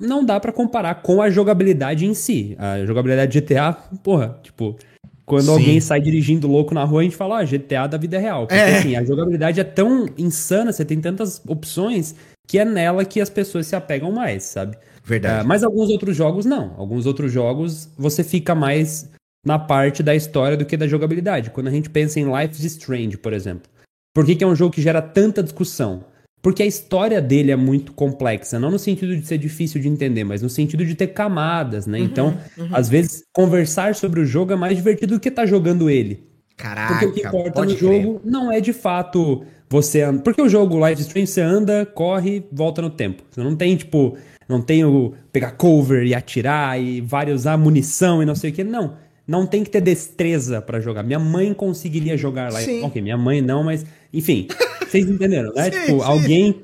não 0.00 0.24
dá 0.24 0.40
para 0.40 0.52
comparar 0.52 0.96
com 0.96 1.20
a 1.20 1.30
jogabilidade 1.30 2.06
em 2.06 2.14
si. 2.14 2.56
A 2.58 2.84
jogabilidade 2.84 3.32
de 3.32 3.40
GTA, 3.40 3.72
porra, 4.02 4.38
tipo, 4.42 4.76
quando 5.24 5.44
Sim. 5.44 5.52
alguém 5.52 5.80
sai 5.80 6.00
dirigindo 6.00 6.48
louco 6.48 6.74
na 6.74 6.84
rua, 6.84 7.00
a 7.00 7.04
gente 7.04 7.16
fala, 7.16 7.40
ah, 7.40 7.44
GTA 7.44 7.86
da 7.86 7.98
vida 7.98 8.18
real. 8.18 8.46
Porque 8.46 8.60
é. 8.60 8.78
assim, 8.78 8.96
a 8.96 9.04
jogabilidade 9.04 9.60
é 9.60 9.64
tão 9.64 10.06
insana, 10.16 10.72
você 10.72 10.84
tem 10.84 11.00
tantas 11.00 11.42
opções, 11.46 12.14
que 12.46 12.58
é 12.58 12.64
nela 12.64 13.04
que 13.04 13.20
as 13.20 13.28
pessoas 13.28 13.66
se 13.66 13.76
apegam 13.76 14.10
mais, 14.10 14.44
sabe? 14.44 14.76
Verdade. 15.04 15.44
Uh, 15.44 15.48
mas 15.48 15.62
alguns 15.62 15.90
outros 15.90 16.16
jogos 16.16 16.46
não. 16.46 16.74
Alguns 16.78 17.04
outros 17.04 17.30
jogos 17.30 17.90
você 17.96 18.24
fica 18.24 18.54
mais 18.54 19.10
na 19.44 19.58
parte 19.58 20.02
da 20.02 20.14
história 20.14 20.56
do 20.56 20.64
que 20.64 20.76
da 20.76 20.88
jogabilidade. 20.88 21.50
Quando 21.50 21.68
a 21.68 21.70
gente 21.70 21.90
pensa 21.90 22.18
em 22.18 22.24
Life 22.24 22.54
is 22.54 22.64
Strange, 22.72 23.18
por 23.18 23.32
exemplo. 23.32 23.70
Por 24.14 24.24
que, 24.24 24.34
que 24.34 24.42
é 24.42 24.46
um 24.46 24.56
jogo 24.56 24.74
que 24.74 24.82
gera 24.82 25.00
tanta 25.00 25.42
discussão? 25.42 26.04
Porque 26.40 26.62
a 26.62 26.66
história 26.66 27.20
dele 27.20 27.50
é 27.50 27.56
muito 27.56 27.92
complexa, 27.92 28.58
não 28.58 28.70
no 28.70 28.78
sentido 28.78 29.16
de 29.16 29.26
ser 29.26 29.38
difícil 29.38 29.80
de 29.80 29.88
entender, 29.88 30.24
mas 30.24 30.40
no 30.40 30.48
sentido 30.48 30.84
de 30.84 30.94
ter 30.94 31.08
camadas, 31.08 31.86
né? 31.86 31.98
Uhum, 31.98 32.04
então, 32.04 32.38
uhum. 32.56 32.68
às 32.72 32.88
vezes, 32.88 33.24
conversar 33.32 33.94
sobre 33.94 34.20
o 34.20 34.24
jogo 34.24 34.52
é 34.52 34.56
mais 34.56 34.76
divertido 34.76 35.14
do 35.14 35.20
que 35.20 35.28
estar 35.28 35.42
tá 35.42 35.46
jogando 35.46 35.90
ele. 35.90 36.28
Caraca, 36.56 36.94
Porque 36.94 37.06
o 37.06 37.12
que 37.12 37.26
importa 37.26 37.64
no 37.64 37.76
jogo 37.76 38.20
não 38.24 38.50
é 38.50 38.60
de 38.60 38.72
fato 38.72 39.44
você 39.68 40.02
anda. 40.02 40.22
Porque 40.22 40.42
o 40.42 40.48
jogo 40.48 40.76
Live 40.76 41.00
Stream 41.02 41.26
você 41.26 41.40
anda, 41.40 41.86
corre, 41.86 42.44
volta 42.50 42.82
no 42.82 42.90
tempo. 42.90 43.22
Você 43.30 43.42
não 43.42 43.54
tem, 43.54 43.76
tipo, 43.76 44.16
não 44.48 44.60
tem 44.60 44.84
o 44.84 45.14
pegar 45.32 45.52
cover 45.52 46.04
e 46.04 46.14
atirar 46.14 46.80
e 46.80 47.00
vários 47.00 47.42
usar 47.42 47.56
munição 47.56 48.22
e 48.22 48.26
não 48.26 48.34
sei 48.34 48.50
o 48.50 48.52
que. 48.52 48.64
Não. 48.64 48.96
Não 49.26 49.46
tem 49.46 49.62
que 49.62 49.70
ter 49.70 49.82
destreza 49.82 50.62
para 50.62 50.80
jogar. 50.80 51.02
Minha 51.02 51.18
mãe 51.18 51.52
conseguiria 51.52 52.16
jogar 52.16 52.50
lá. 52.50 52.60
Sim. 52.60 52.82
Ok, 52.82 53.02
minha 53.02 53.18
mãe 53.18 53.42
não, 53.42 53.62
mas. 53.62 53.84
Enfim. 54.12 54.48
Vocês 54.88 55.08
entenderam, 55.08 55.52
né? 55.54 55.64
Sim, 55.64 55.70
tipo, 55.70 55.98
sim. 55.98 56.04
alguém. 56.04 56.62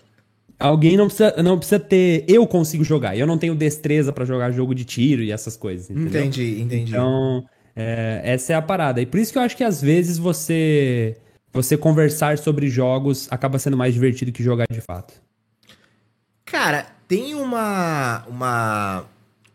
Alguém 0.58 0.96
não 0.96 1.06
precisa, 1.06 1.42
não 1.42 1.58
precisa 1.58 1.80
ter. 1.80 2.24
Eu 2.28 2.46
consigo 2.46 2.84
jogar. 2.84 3.16
Eu 3.16 3.26
não 3.26 3.36
tenho 3.36 3.54
destreza 3.54 4.12
para 4.12 4.24
jogar 4.24 4.50
jogo 4.52 4.74
de 4.74 4.84
tiro 4.84 5.22
e 5.22 5.32
essas 5.32 5.56
coisas. 5.56 5.90
Entendeu? 5.90 6.22
Entendi, 6.22 6.60
entendi. 6.60 6.90
Então, 6.90 7.44
é, 7.74 8.20
essa 8.24 8.52
é 8.52 8.56
a 8.56 8.62
parada. 8.62 9.00
E 9.00 9.06
por 9.06 9.18
isso 9.18 9.32
que 9.32 9.38
eu 9.38 9.42
acho 9.42 9.56
que 9.56 9.64
às 9.64 9.82
vezes 9.82 10.18
você. 10.18 11.16
Você 11.52 11.76
conversar 11.76 12.36
sobre 12.38 12.68
jogos 12.68 13.28
acaba 13.30 13.60
sendo 13.60 13.76
mais 13.76 13.94
divertido 13.94 14.32
que 14.32 14.42
jogar 14.42 14.66
de 14.68 14.80
fato. 14.80 15.14
Cara, 16.44 16.86
tem 17.06 17.34
uma. 17.34 18.24
Uma. 18.28 19.04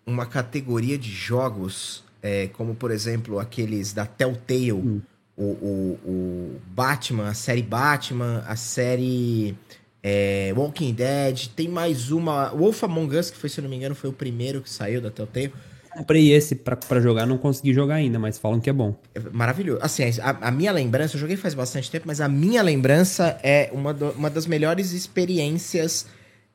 Uma 0.06 0.26
categoria 0.26 0.98
de 0.98 1.12
jogos 1.12 2.04
é, 2.22 2.48
como 2.48 2.76
por 2.76 2.92
exemplo 2.92 3.40
aqueles 3.40 3.94
da 3.94 4.06
Telltale, 4.06 4.74
hum. 4.74 5.02
O, 5.40 5.44
o, 5.44 6.00
o, 6.06 6.62
Batman, 6.68 7.30
a 7.30 7.34
série 7.34 7.64
Batman, 7.64 8.44
a 8.46 8.58
série 8.58 9.56
é, 10.04 10.54
Walking 10.56 10.94
Dead, 10.94 11.48
tem 11.56 11.70
mais 11.70 12.12
uma, 12.12 12.50
Wolf 12.50 12.84
Among 12.84 13.16
Us, 13.18 13.32
que 13.32 13.38
foi, 13.38 13.50
se 13.50 13.62
não 13.62 13.70
me 13.70 13.78
engano, 13.78 13.96
foi 13.96 14.10
o 14.10 14.14
primeiro 14.14 14.62
que 14.62 14.70
saiu 14.70 15.02
da 15.02 15.10
Telltale. 15.10 15.54
Comprei 15.92 16.32
esse 16.34 16.56
para 16.56 17.00
jogar, 17.00 17.26
não 17.26 17.38
consegui 17.38 17.74
jogar 17.74 17.96
ainda, 17.96 18.20
mas 18.20 18.38
falam 18.38 18.60
que 18.60 18.70
é 18.70 18.74
bom. 18.74 18.96
É 19.16 19.20
maravilhoso. 19.32 19.80
Assim, 19.82 20.04
a, 20.22 20.48
a, 20.48 20.52
minha 20.52 20.72
lembrança, 20.72 21.16
eu 21.16 21.20
joguei 21.20 21.36
faz 21.36 21.54
bastante 21.54 21.90
tempo, 21.90 22.06
mas 22.06 22.22
a 22.22 22.28
minha 22.28 22.62
lembrança 22.62 23.40
é 23.42 23.70
uma, 23.74 23.94
do, 23.94 24.12
uma 24.12 24.30
das 24.30 24.46
melhores 24.46 24.92
experiências 24.92 26.06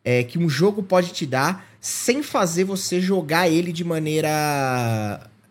é, 0.04 0.22
que 0.22 0.38
um 0.38 0.48
jogo 0.48 0.82
pode 0.82 1.12
te 1.12 1.26
dar 1.26 1.66
sem 1.80 2.22
fazer 2.22 2.64
você 2.64 3.00
jogar 3.00 3.48
ele 3.48 3.72
de 3.72 3.82
maneira. 3.82 4.28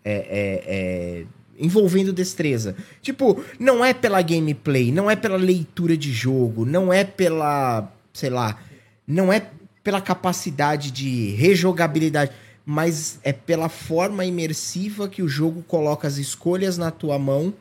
É, 0.05 0.13
é, 0.13 0.63
é, 0.67 1.25
envolvendo 1.57 2.11
destreza. 2.11 2.75
Tipo, 3.01 3.43
não 3.59 3.83
é 3.83 3.93
pela 3.93 4.21
gameplay, 4.21 4.91
não 4.91 5.09
é 5.09 5.15
pela 5.15 5.37
leitura 5.37 5.95
de 5.95 6.11
jogo, 6.11 6.65
não 6.65 6.91
é 6.91 7.03
pela. 7.03 7.91
sei 8.13 8.29
lá. 8.29 8.59
Não 9.07 9.31
é 9.31 9.49
pela 9.83 9.99
capacidade 9.99 10.91
de 10.91 11.31
rejogabilidade, 11.31 12.31
mas 12.65 13.19
é 13.23 13.33
pela 13.33 13.67
forma 13.67 14.23
imersiva 14.23 15.09
que 15.09 15.21
o 15.21 15.27
jogo 15.27 15.61
coloca 15.63 16.07
as 16.07 16.17
escolhas 16.17 16.77
na 16.77 16.89
tua 16.89 17.19
mão 17.19 17.53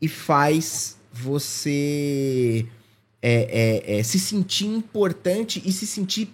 e 0.00 0.06
faz 0.06 0.96
você 1.12 2.66
é, 3.20 3.82
é, 3.86 3.98
é, 3.98 4.02
se 4.02 4.18
sentir 4.18 4.66
importante 4.66 5.62
e 5.64 5.72
se 5.72 5.86
sentir 5.86 6.28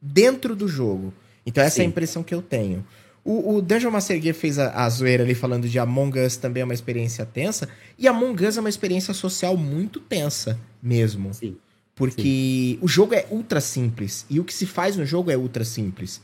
dentro 0.00 0.54
do 0.54 0.68
jogo. 0.68 1.12
Então 1.44 1.62
essa 1.62 1.76
Sim. 1.76 1.82
é 1.82 1.84
a 1.84 1.88
impressão 1.88 2.22
que 2.22 2.34
eu 2.34 2.40
tenho. 2.40 2.86
O, 3.24 3.56
o 3.56 3.62
Dungeon 3.62 3.90
Master 3.90 4.20
Gear 4.20 4.34
fez 4.34 4.58
a, 4.58 4.84
a 4.84 4.88
zoeira 4.88 5.22
ali 5.22 5.34
falando 5.34 5.68
de 5.68 5.78
Among 5.78 6.18
Us 6.18 6.36
também 6.36 6.62
é 6.62 6.64
uma 6.64 6.74
experiência 6.74 7.24
tensa. 7.24 7.68
E 7.98 8.08
Among 8.08 8.44
Us 8.44 8.56
é 8.56 8.60
uma 8.60 8.68
experiência 8.68 9.14
social 9.14 9.56
muito 9.56 10.00
tensa 10.00 10.58
mesmo. 10.82 11.32
Sim. 11.32 11.56
Porque 11.94 12.22
Sim. 12.22 12.78
o 12.80 12.88
jogo 12.88 13.14
é 13.14 13.26
ultra 13.30 13.60
simples. 13.60 14.26
E 14.28 14.40
o 14.40 14.44
que 14.44 14.52
se 14.52 14.66
faz 14.66 14.96
no 14.96 15.06
jogo 15.06 15.30
é 15.30 15.36
ultra 15.36 15.64
simples. 15.64 16.20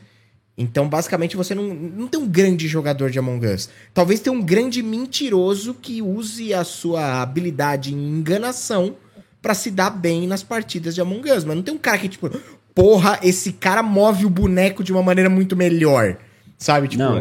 Então, 0.57 0.89
basicamente, 0.89 1.37
você 1.37 1.55
não, 1.55 1.73
não 1.73 2.09
tem 2.09 2.21
um 2.21 2.27
grande 2.27 2.67
jogador 2.67 3.11
de 3.11 3.19
Among 3.19 3.47
Us. 3.47 3.71
Talvez 3.95 4.19
tenha 4.19 4.35
um 4.35 4.43
grande 4.43 4.83
mentiroso 4.83 5.73
que 5.73 6.03
use 6.03 6.53
a 6.53 6.65
sua 6.65 7.23
habilidade 7.23 7.95
em 7.95 7.97
enganação 7.97 8.97
para 9.41 9.55
se 9.55 9.71
dar 9.71 9.91
bem 9.91 10.27
nas 10.27 10.43
partidas 10.43 10.97
de 10.97 11.01
Among 11.01 11.31
Us. 11.31 11.45
Mas 11.45 11.55
não 11.55 11.63
tem 11.63 11.73
um 11.73 11.79
cara 11.79 11.99
que, 11.99 12.09
tipo, 12.09 12.29
porra, 12.75 13.21
esse 13.23 13.53
cara 13.53 13.85
move 13.85 14.27
o 14.27 14.31
boneco 14.31 14.83
de 14.83 14.91
uma 14.91 15.03
maneira 15.03 15.31
muito 15.31 15.55
melhor. 15.55 16.19
Sabe? 16.59 16.89
Tipo. 16.89 17.03
Não, 17.03 17.19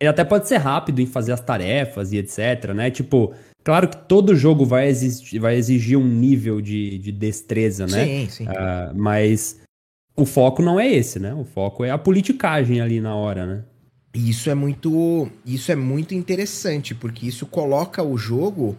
ele 0.00 0.08
até 0.08 0.22
pode 0.22 0.46
ser 0.46 0.58
rápido 0.58 1.00
em 1.00 1.06
fazer 1.06 1.32
as 1.32 1.40
tarefas 1.40 2.12
e 2.12 2.18
etc, 2.18 2.72
né? 2.74 2.90
Tipo, 2.90 3.34
claro 3.64 3.88
que 3.88 3.96
todo 3.96 4.36
jogo 4.36 4.64
vai, 4.64 4.88
exigir, 4.88 5.40
vai 5.40 5.56
exigir 5.56 5.98
um 5.98 6.06
nível 6.06 6.60
de, 6.60 6.98
de 6.98 7.10
destreza, 7.10 7.86
né? 7.86 8.04
Sim, 8.04 8.28
sim. 8.28 8.44
Uh, 8.44 8.94
mas 8.94 9.60
o 10.14 10.24
foco 10.24 10.62
não 10.62 10.78
é 10.78 10.88
esse, 10.88 11.18
né? 11.18 11.34
O 11.34 11.44
foco 11.44 11.84
é 11.84 11.90
a 11.90 11.98
politicagem 11.98 12.80
ali 12.80 13.00
na 13.00 13.14
hora, 13.16 13.46
né? 13.46 13.64
Isso 14.14 14.48
é 14.50 14.54
muito, 14.54 15.28
isso 15.44 15.70
é 15.70 15.76
muito 15.76 16.14
interessante, 16.14 16.94
porque 16.94 17.26
isso 17.26 17.46
coloca 17.46 18.02
o 18.02 18.16
jogo 18.16 18.76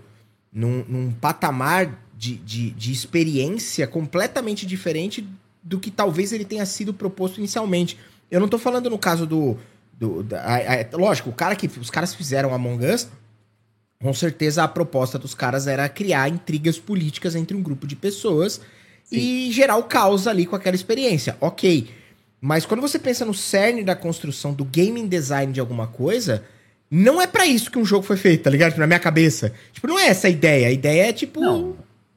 num, 0.52 0.84
num 0.88 1.12
patamar 1.12 2.00
de, 2.18 2.36
de, 2.36 2.72
de 2.72 2.92
experiência 2.92 3.88
completamente 3.88 4.66
diferente 4.66 5.26
do 5.64 5.80
que 5.80 5.92
talvez 5.92 6.34
ele 6.34 6.44
tenha 6.44 6.66
sido 6.66 6.94
proposto 6.94 7.38
inicialmente. 7.38 7.98
Eu 8.30 8.40
não 8.40 8.48
tô 8.48 8.58
falando 8.58 8.90
no 8.90 8.98
caso 8.98 9.26
do. 9.26 9.58
Do 10.00 10.24
da, 10.24 10.42
a, 10.42 10.56
a, 10.56 10.98
lógico, 10.98 11.30
o 11.30 11.34
cara 11.34 11.56
que. 11.56 11.68
Os 11.80 11.90
caras 11.90 12.16
fizeram 12.16 12.54
Among 12.54 12.86
Us. 12.86 13.08
Com 14.02 14.14
certeza 14.14 14.64
a 14.64 14.68
proposta 14.68 15.20
dos 15.20 15.36
caras 15.36 15.68
era 15.68 15.88
criar 15.90 16.30
intrigas 16.30 16.80
políticas 16.80 17.36
entre 17.36 17.56
um 17.56 17.62
grupo 17.62 17.86
de 17.86 17.98
pessoas 17.98 18.62
Sim. 19.04 19.18
e 19.18 19.52
gerar 19.52 19.76
o 19.76 19.84
caos 19.84 20.26
ali 20.26 20.46
com 20.46 20.56
aquela 20.56 20.76
experiência. 20.76 21.36
Ok. 21.42 21.90
Mas 22.40 22.66
quando 22.66 22.80
você 22.80 22.98
pensa 22.98 23.26
no 23.26 23.34
cerne 23.34 23.84
da 23.84 23.98
construção 23.98 24.54
do 24.54 24.64
gaming 24.64 25.06
design 25.06 25.52
de 25.52 25.60
alguma 25.60 25.88
coisa, 25.88 26.46
não 26.90 27.22
é 27.22 27.28
para 27.28 27.46
isso 27.46 27.70
que 27.70 27.78
um 27.78 27.84
jogo 27.84 28.06
foi 28.06 28.16
feito, 28.16 28.44
tá 28.44 28.50
ligado? 28.50 28.78
Na 28.78 28.88
minha 28.88 29.00
cabeça. 29.00 29.52
Tipo, 29.74 29.88
não 29.88 30.00
é 30.00 30.08
essa 30.08 30.28
a 30.28 30.30
ideia. 30.30 30.70
A 30.70 30.72
ideia 30.72 31.10
é 31.10 31.14
tipo. 31.14 31.42
Não. 31.42 31.76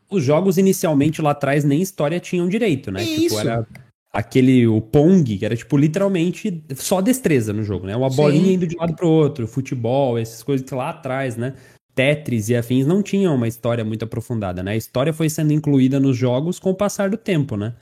Os 0.08 0.22
jogos 0.22 0.58
inicialmente 0.58 1.20
lá 1.20 1.32
atrás 1.32 1.64
nem 1.64 1.82
história 1.82 2.20
tinham 2.20 2.48
direito, 2.48 2.92
né? 2.92 3.02
É 3.02 3.06
tipo, 3.06 3.22
isso. 3.22 3.40
era 3.40 3.66
aquele 4.12 4.66
o 4.66 4.80
Pong, 4.80 5.38
que 5.38 5.44
era 5.44 5.56
tipo 5.56 5.76
literalmente 5.76 6.62
só 6.76 7.00
destreza 7.00 7.52
no 7.52 7.62
jogo, 7.62 7.86
né? 7.86 7.96
Uma 7.96 8.10
Sim. 8.10 8.16
bolinha 8.16 8.52
indo 8.52 8.66
de 8.66 8.76
um 8.76 8.80
lado 8.80 8.94
pro 8.94 9.08
outro, 9.08 9.46
futebol, 9.46 10.18
essas 10.18 10.42
coisas 10.42 10.66
que 10.66 10.74
lá 10.74 10.90
atrás, 10.90 11.36
né? 11.36 11.54
Tetris 11.94 12.48
e 12.48 12.56
afins 12.56 12.86
não 12.86 13.02
tinham 13.02 13.34
uma 13.34 13.48
história 13.48 13.84
muito 13.84 14.04
aprofundada, 14.04 14.62
né? 14.62 14.72
A 14.72 14.76
história 14.76 15.12
foi 15.12 15.28
sendo 15.28 15.52
incluída 15.52 15.98
nos 15.98 16.16
jogos 16.16 16.58
com 16.58 16.70
o 16.70 16.74
passar 16.74 17.10
do 17.10 17.16
tempo, 17.16 17.56
né? 17.56 17.74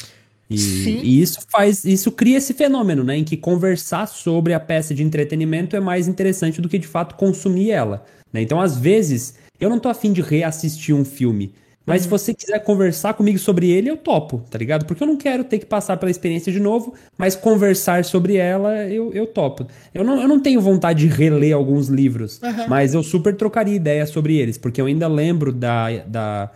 E, 0.49 0.57
e, 1.05 1.23
isso 1.23 1.39
faz, 1.49 1.85
isso 1.85 2.11
cria 2.11 2.39
esse 2.39 2.53
fenômeno, 2.53 3.05
né? 3.05 3.17
Em 3.17 3.23
que 3.23 3.37
conversar 3.37 4.07
sobre 4.07 4.53
a 4.53 4.59
peça 4.59 4.93
de 4.93 5.03
entretenimento 5.03 5.77
é 5.77 5.81
mais 5.81 6.09
interessante 6.09 6.61
do 6.61 6.69
que 6.69 6.77
de 6.77 6.89
fato 6.89 7.15
consumir 7.15 7.71
ela. 7.71 8.05
Né? 8.33 8.43
Então, 8.43 8.61
às 8.61 8.77
vezes, 8.77 9.35
eu 9.61 9.71
não 9.71 9.79
tô 9.79 9.89
afim 9.89 10.13
de 10.13 10.21
reassistir 10.21 10.93
um 10.93 11.05
filme. 11.05 11.55
Mas 11.91 12.03
uhum. 12.03 12.05
se 12.05 12.09
você 12.09 12.33
quiser 12.33 12.61
conversar 12.61 13.15
comigo 13.15 13.37
sobre 13.37 13.69
ele, 13.69 13.91
eu 13.91 13.97
topo, 13.97 14.45
tá 14.49 14.57
ligado? 14.57 14.87
Porque 14.87 15.03
eu 15.03 15.09
não 15.09 15.17
quero 15.17 15.43
ter 15.43 15.59
que 15.59 15.67
passar 15.67 15.97
pela 15.97 16.09
experiência 16.09 16.53
de 16.53 16.61
novo, 16.61 16.95
mas 17.19 17.35
conversar 17.35 18.05
sobre 18.05 18.37
ela, 18.37 18.87
eu, 18.87 19.13
eu 19.13 19.27
topo. 19.27 19.67
Eu 19.93 20.05
não, 20.05 20.23
eu 20.23 20.29
não 20.29 20.39
tenho 20.39 20.61
vontade 20.61 21.01
de 21.01 21.13
reler 21.13 21.55
alguns 21.55 21.89
livros, 21.89 22.41
uhum. 22.41 22.69
mas 22.69 22.95
eu 22.95 23.03
super 23.03 23.35
trocaria 23.35 23.75
ideia 23.75 24.07
sobre 24.07 24.37
eles, 24.37 24.57
porque 24.57 24.81
eu 24.81 24.87
ainda 24.87 25.09
lembro 25.09 25.53
da, 25.53 25.89
da, 26.07 26.51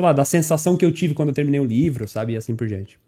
lá, 0.00 0.14
da 0.14 0.24
sensação 0.24 0.74
que 0.74 0.86
eu 0.86 0.92
tive 0.92 1.12
quando 1.12 1.28
eu 1.28 1.34
terminei 1.34 1.60
o 1.60 1.66
livro, 1.66 2.08
sabe? 2.08 2.32
E 2.32 2.36
assim 2.38 2.56
por 2.56 2.66
diante. 2.66 2.98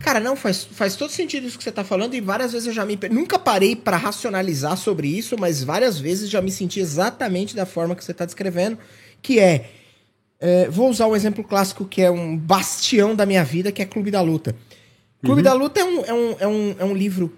Cara, 0.00 0.18
não, 0.20 0.34
faz, 0.34 0.64
faz 0.64 0.96
todo 0.96 1.10
sentido 1.10 1.46
isso 1.46 1.58
que 1.58 1.64
você 1.64 1.72
tá 1.72 1.84
falando, 1.84 2.14
e 2.14 2.20
várias 2.20 2.52
vezes 2.52 2.68
eu 2.68 2.72
já 2.72 2.86
me. 2.86 2.98
Nunca 3.10 3.38
parei 3.38 3.76
para 3.76 3.96
racionalizar 3.96 4.76
sobre 4.76 5.08
isso, 5.08 5.36
mas 5.38 5.62
várias 5.62 5.98
vezes 5.98 6.30
já 6.30 6.40
me 6.40 6.50
senti 6.50 6.80
exatamente 6.80 7.54
da 7.54 7.66
forma 7.66 7.94
que 7.94 8.04
você 8.04 8.14
tá 8.14 8.24
descrevendo, 8.24 8.78
que 9.20 9.38
é 9.38 9.70
é, 10.40 10.68
vou 10.68 10.90
usar 10.90 11.06
um 11.06 11.16
exemplo 11.16 11.42
clássico 11.42 11.84
que 11.84 12.02
é 12.02 12.10
um 12.10 12.36
bastião 12.36 13.14
da 13.14 13.24
minha 13.24 13.44
vida, 13.44 13.72
que 13.72 13.80
é 13.80 13.84
Clube 13.84 14.10
da 14.10 14.20
Luta. 14.20 14.54
Clube 15.22 15.40
uhum. 15.40 15.44
da 15.44 15.52
Luta 15.54 15.80
é 15.80 15.84
um, 15.84 16.04
é 16.04 16.12
um, 16.12 16.36
é 16.38 16.46
um, 16.46 16.76
é 16.80 16.84
um 16.84 16.94
livro 16.94 17.32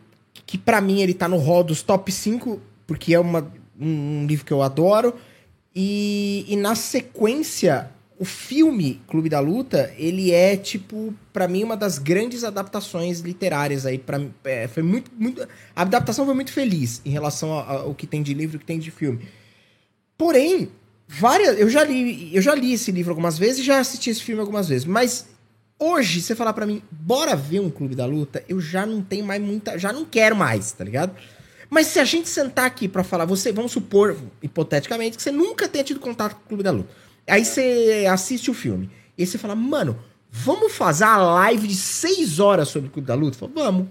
que, 0.44 0.58
para 0.58 0.80
mim, 0.80 1.00
ele 1.00 1.14
tá 1.14 1.28
no 1.28 1.36
rol 1.36 1.62
dos 1.62 1.82
top 1.82 2.10
5, 2.10 2.60
porque 2.86 3.14
é 3.14 3.20
uma, 3.20 3.52
um, 3.78 4.22
um 4.22 4.26
livro 4.26 4.44
que 4.44 4.52
eu 4.52 4.62
adoro. 4.62 5.14
E, 5.74 6.44
e 6.48 6.56
na 6.56 6.74
sequência, 6.74 7.90
o 8.18 8.24
filme 8.24 9.00
Clube 9.06 9.28
da 9.28 9.40
Luta, 9.40 9.92
ele 9.96 10.32
é, 10.32 10.56
tipo, 10.56 11.14
para 11.32 11.46
mim, 11.46 11.62
uma 11.62 11.76
das 11.76 11.98
grandes 11.98 12.44
adaptações 12.44 13.20
literárias 13.20 13.84
aí. 13.86 13.98
Pra, 13.98 14.20
é, 14.44 14.66
foi 14.68 14.82
muito, 14.82 15.10
muito. 15.16 15.46
A 15.74 15.82
adaptação 15.82 16.24
foi 16.24 16.34
muito 16.34 16.52
feliz 16.52 17.00
em 17.04 17.10
relação 17.10 17.52
ao 17.52 17.94
que 17.94 18.06
tem 18.06 18.22
de 18.22 18.34
livro 18.34 18.56
e 18.56 18.58
o 18.58 18.60
que 18.60 18.66
tem 18.66 18.78
de 18.78 18.90
filme. 18.90 19.20
Porém, 20.16 20.70
várias. 21.06 21.58
Eu 21.58 21.68
já 21.68 21.84
li, 21.84 22.34
eu 22.34 22.42
já 22.42 22.54
li 22.54 22.72
esse 22.72 22.90
livro 22.90 23.12
algumas 23.12 23.38
vezes 23.38 23.60
e 23.60 23.62
já 23.64 23.78
assisti 23.78 24.10
esse 24.10 24.22
filme 24.22 24.40
algumas 24.40 24.68
vezes. 24.68 24.84
Mas 24.84 25.26
hoje, 25.78 26.20
você 26.20 26.34
falar 26.34 26.52
para 26.52 26.66
mim, 26.66 26.82
bora 26.90 27.36
ver 27.36 27.60
um 27.60 27.70
Clube 27.70 27.94
da 27.94 28.06
Luta, 28.06 28.44
eu 28.48 28.60
já 28.60 28.84
não 28.86 29.02
tenho 29.02 29.24
mais 29.24 29.40
muita. 29.42 29.78
Já 29.78 29.92
não 29.92 30.04
quero 30.04 30.36
mais, 30.36 30.72
tá 30.72 30.84
ligado? 30.84 31.14
Mas 31.68 31.88
se 31.88 31.98
a 31.98 32.04
gente 32.04 32.28
sentar 32.28 32.64
aqui 32.64 32.88
para 32.88 33.02
falar, 33.02 33.24
você, 33.24 33.52
vamos 33.52 33.72
supor, 33.72 34.16
hipoteticamente, 34.42 35.16
que 35.16 35.22
você 35.22 35.32
nunca 35.32 35.68
tenha 35.68 35.84
tido 35.84 36.00
contato 36.00 36.34
com 36.34 36.42
o 36.42 36.48
Clube 36.48 36.62
da 36.62 36.70
Luta. 36.70 36.88
Aí 37.26 37.44
você 37.44 38.06
assiste 38.08 38.50
o 38.50 38.54
filme. 38.54 38.88
E 39.18 39.26
você 39.26 39.36
fala, 39.36 39.54
mano, 39.54 39.98
vamos 40.30 40.72
fazer 40.72 41.04
a 41.04 41.16
live 41.16 41.66
de 41.66 41.74
6 41.74 42.38
horas 42.38 42.68
sobre 42.68 42.88
o 42.88 42.92
Clube 42.92 43.08
da 43.08 43.14
Luta? 43.14 43.36
Falo, 43.36 43.52
vamos. 43.54 43.88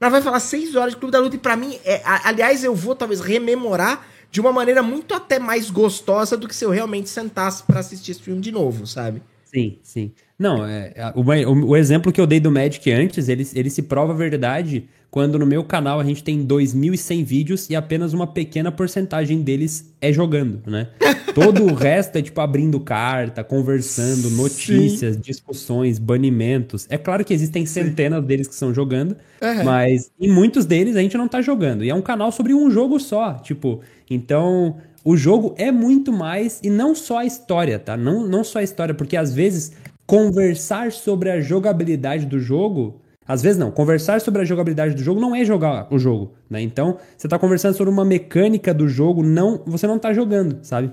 Nós 0.00 0.10
vai 0.10 0.20
falar 0.20 0.40
6 0.40 0.74
horas 0.74 0.92
de 0.92 0.98
Clube 0.98 1.12
da 1.12 1.20
Luta 1.20 1.36
e 1.36 1.38
para 1.38 1.56
mim, 1.56 1.78
é, 1.84 2.02
aliás, 2.04 2.62
eu 2.62 2.74
vou 2.74 2.94
talvez 2.94 3.20
rememorar 3.20 4.06
de 4.34 4.40
uma 4.40 4.52
maneira 4.52 4.82
muito 4.82 5.14
até 5.14 5.38
mais 5.38 5.70
gostosa 5.70 6.36
do 6.36 6.48
que 6.48 6.56
se 6.56 6.64
eu 6.64 6.70
realmente 6.70 7.08
sentasse 7.08 7.62
para 7.62 7.78
assistir 7.78 8.10
esse 8.10 8.20
filme 8.20 8.40
de 8.40 8.50
novo, 8.50 8.84
sabe? 8.84 9.22
Sim, 9.44 9.78
sim. 9.80 10.10
Não, 10.36 10.66
é, 10.66 10.92
o, 11.14 11.20
o, 11.20 11.66
o, 11.68 11.76
exemplo 11.76 12.10
que 12.10 12.20
eu 12.20 12.26
dei 12.26 12.40
do 12.40 12.50
Magic 12.50 12.90
antes, 12.90 13.28
ele, 13.28 13.46
ele 13.54 13.70
se 13.70 13.82
prova 13.82 14.12
verdade 14.12 14.88
quando 15.08 15.38
no 15.38 15.46
meu 15.46 15.62
canal 15.62 16.00
a 16.00 16.04
gente 16.04 16.24
tem 16.24 16.44
2.100 16.44 17.24
vídeos 17.24 17.70
e 17.70 17.76
apenas 17.76 18.12
uma 18.12 18.26
pequena 18.26 18.72
porcentagem 18.72 19.42
deles 19.42 19.94
é 20.00 20.12
jogando, 20.12 20.60
né? 20.68 20.88
Todo 21.32 21.62
o 21.62 21.72
resto 21.72 22.16
é 22.16 22.22
tipo 22.22 22.40
abrindo 22.40 22.80
carta, 22.80 23.44
conversando, 23.44 24.28
notícias, 24.30 25.14
Sim. 25.14 25.20
discussões, 25.20 26.00
banimentos. 26.00 26.84
É 26.90 26.98
claro 26.98 27.24
que 27.24 27.32
existem 27.32 27.64
centenas 27.64 28.24
deles 28.24 28.48
que 28.48 28.54
estão 28.54 28.74
jogando, 28.74 29.16
uhum. 29.40 29.64
mas 29.64 30.10
em 30.20 30.28
muitos 30.32 30.66
deles 30.66 30.96
a 30.96 31.00
gente 31.00 31.16
não 31.16 31.28
tá 31.28 31.40
jogando. 31.40 31.84
E 31.84 31.90
é 31.90 31.94
um 31.94 32.02
canal 32.02 32.32
sobre 32.32 32.52
um 32.52 32.68
jogo 32.68 32.98
só, 32.98 33.34
tipo, 33.34 33.82
então 34.10 34.76
o 35.04 35.16
jogo 35.16 35.54
é 35.58 35.70
muito 35.70 36.12
mais 36.12 36.60
e 36.62 36.70
não 36.70 36.94
só 36.94 37.18
a 37.18 37.24
história, 37.24 37.78
tá? 37.78 37.96
Não, 37.96 38.26
não 38.26 38.42
só 38.42 38.58
a 38.58 38.62
história, 38.62 38.94
porque 38.94 39.16
às 39.16 39.32
vezes 39.34 39.72
conversar 40.06 40.92
sobre 40.92 41.30
a 41.30 41.40
jogabilidade 41.40 42.26
do 42.26 42.38
jogo 42.38 43.00
Às 43.26 43.42
vezes 43.42 43.58
não. 43.58 43.70
Conversar 43.70 44.20
sobre 44.20 44.42
a 44.42 44.44
jogabilidade 44.44 44.94
do 44.94 45.02
jogo 45.02 45.20
não 45.20 45.34
é 45.34 45.44
jogar 45.44 45.88
o 45.90 45.98
jogo, 45.98 46.34
né? 46.48 46.60
Então, 46.60 46.98
você 47.16 47.26
tá 47.26 47.38
conversando 47.38 47.74
sobre 47.74 47.90
uma 47.92 48.04
mecânica 48.04 48.74
do 48.74 48.86
jogo, 48.86 49.22
não, 49.22 49.62
você 49.66 49.86
não 49.86 49.98
tá 49.98 50.12
jogando, 50.12 50.58
sabe? 50.62 50.92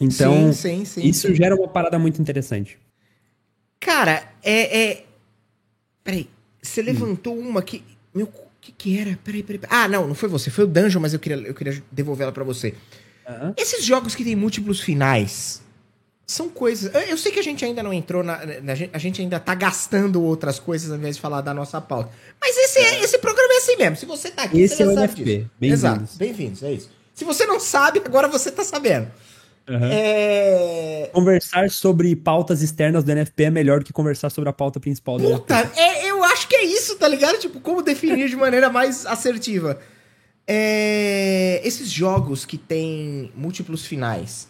Então, 0.00 0.52
sim, 0.52 0.84
sim, 0.84 0.84
sim, 0.84 1.08
isso 1.08 1.34
gera 1.34 1.54
uma 1.54 1.68
parada 1.68 1.98
muito 1.98 2.20
interessante. 2.20 2.78
Cara, 3.80 4.22
é. 4.42 4.90
é... 4.90 5.04
Peraí, 6.02 6.28
você 6.60 6.82
hum. 6.82 6.84
levantou 6.84 7.38
uma 7.38 7.62
que. 7.62 7.82
Meu, 8.14 8.28
que, 8.64 8.72
que 8.72 8.98
era? 8.98 9.18
Peraí, 9.22 9.42
peraí, 9.42 9.58
peraí. 9.58 9.82
Ah, 9.82 9.88
não, 9.88 10.06
não 10.08 10.14
foi 10.14 10.28
você, 10.28 10.50
foi 10.50 10.64
o 10.64 10.66
Dungeon, 10.66 11.00
mas 11.00 11.12
eu 11.12 11.20
queria, 11.20 11.36
eu 11.46 11.54
queria 11.54 11.82
devolver 11.92 12.24
ela 12.24 12.32
pra 12.32 12.44
você. 12.44 12.74
Uhum. 13.28 13.54
Esses 13.56 13.84
jogos 13.84 14.14
que 14.14 14.24
tem 14.24 14.34
múltiplos 14.34 14.80
finais, 14.80 15.62
são 16.26 16.48
coisas. 16.48 16.92
Eu 17.08 17.18
sei 17.18 17.32
que 17.32 17.38
a 17.38 17.42
gente 17.42 17.64
ainda 17.64 17.82
não 17.82 17.92
entrou 17.92 18.22
na. 18.22 18.38
na 18.46 18.72
a 18.92 18.98
gente 18.98 19.20
ainda 19.20 19.38
tá 19.38 19.54
gastando 19.54 20.22
outras 20.22 20.58
coisas 20.58 20.90
ao 20.90 20.96
invés 20.96 21.16
de 21.16 21.22
falar 21.22 21.42
da 21.42 21.52
nossa 21.52 21.80
pauta. 21.80 22.10
Mas 22.40 22.56
esse, 22.56 22.78
é, 22.78 23.00
esse 23.02 23.18
programa 23.18 23.52
é 23.54 23.56
assim 23.58 23.76
mesmo. 23.76 23.96
Se 23.96 24.06
você 24.06 24.30
tá 24.30 24.44
aqui, 24.44 24.60
esse 24.60 24.76
você 24.76 24.82
é 24.82 24.86
o 24.86 24.92
NFP. 24.92 25.24
Bem-vindos. 25.60 25.80
Exato, 25.80 26.04
bem-vindos, 26.16 26.62
é 26.62 26.72
isso. 26.72 26.90
Se 27.14 27.24
você 27.24 27.46
não 27.46 27.60
sabe, 27.60 28.02
agora 28.04 28.26
você 28.26 28.50
tá 28.50 28.64
sabendo. 28.64 29.08
Uhum. 29.68 29.88
É... 29.90 31.10
Conversar 31.12 31.70
sobre 31.70 32.14
pautas 32.14 32.60
externas 32.60 33.02
do 33.02 33.14
NFP 33.14 33.44
é 33.44 33.50
melhor 33.50 33.78
do 33.78 33.84
que 33.84 33.92
conversar 33.92 34.28
sobre 34.28 34.50
a 34.50 34.52
pauta 34.52 34.78
principal 34.78 35.18
do 35.18 35.30
Puta, 35.30 35.54
NFP. 35.54 35.80
É, 35.80 36.03
é 36.64 36.68
isso, 36.68 36.96
tá 36.96 37.06
ligado? 37.06 37.38
Tipo, 37.38 37.60
como 37.60 37.82
definir 37.82 38.28
de 38.28 38.36
maneira 38.36 38.70
mais 38.70 39.06
assertiva. 39.06 39.78
É... 40.46 41.60
Esses 41.64 41.90
jogos 41.90 42.44
que 42.44 42.58
têm 42.58 43.32
múltiplos 43.34 43.86
finais 43.86 44.48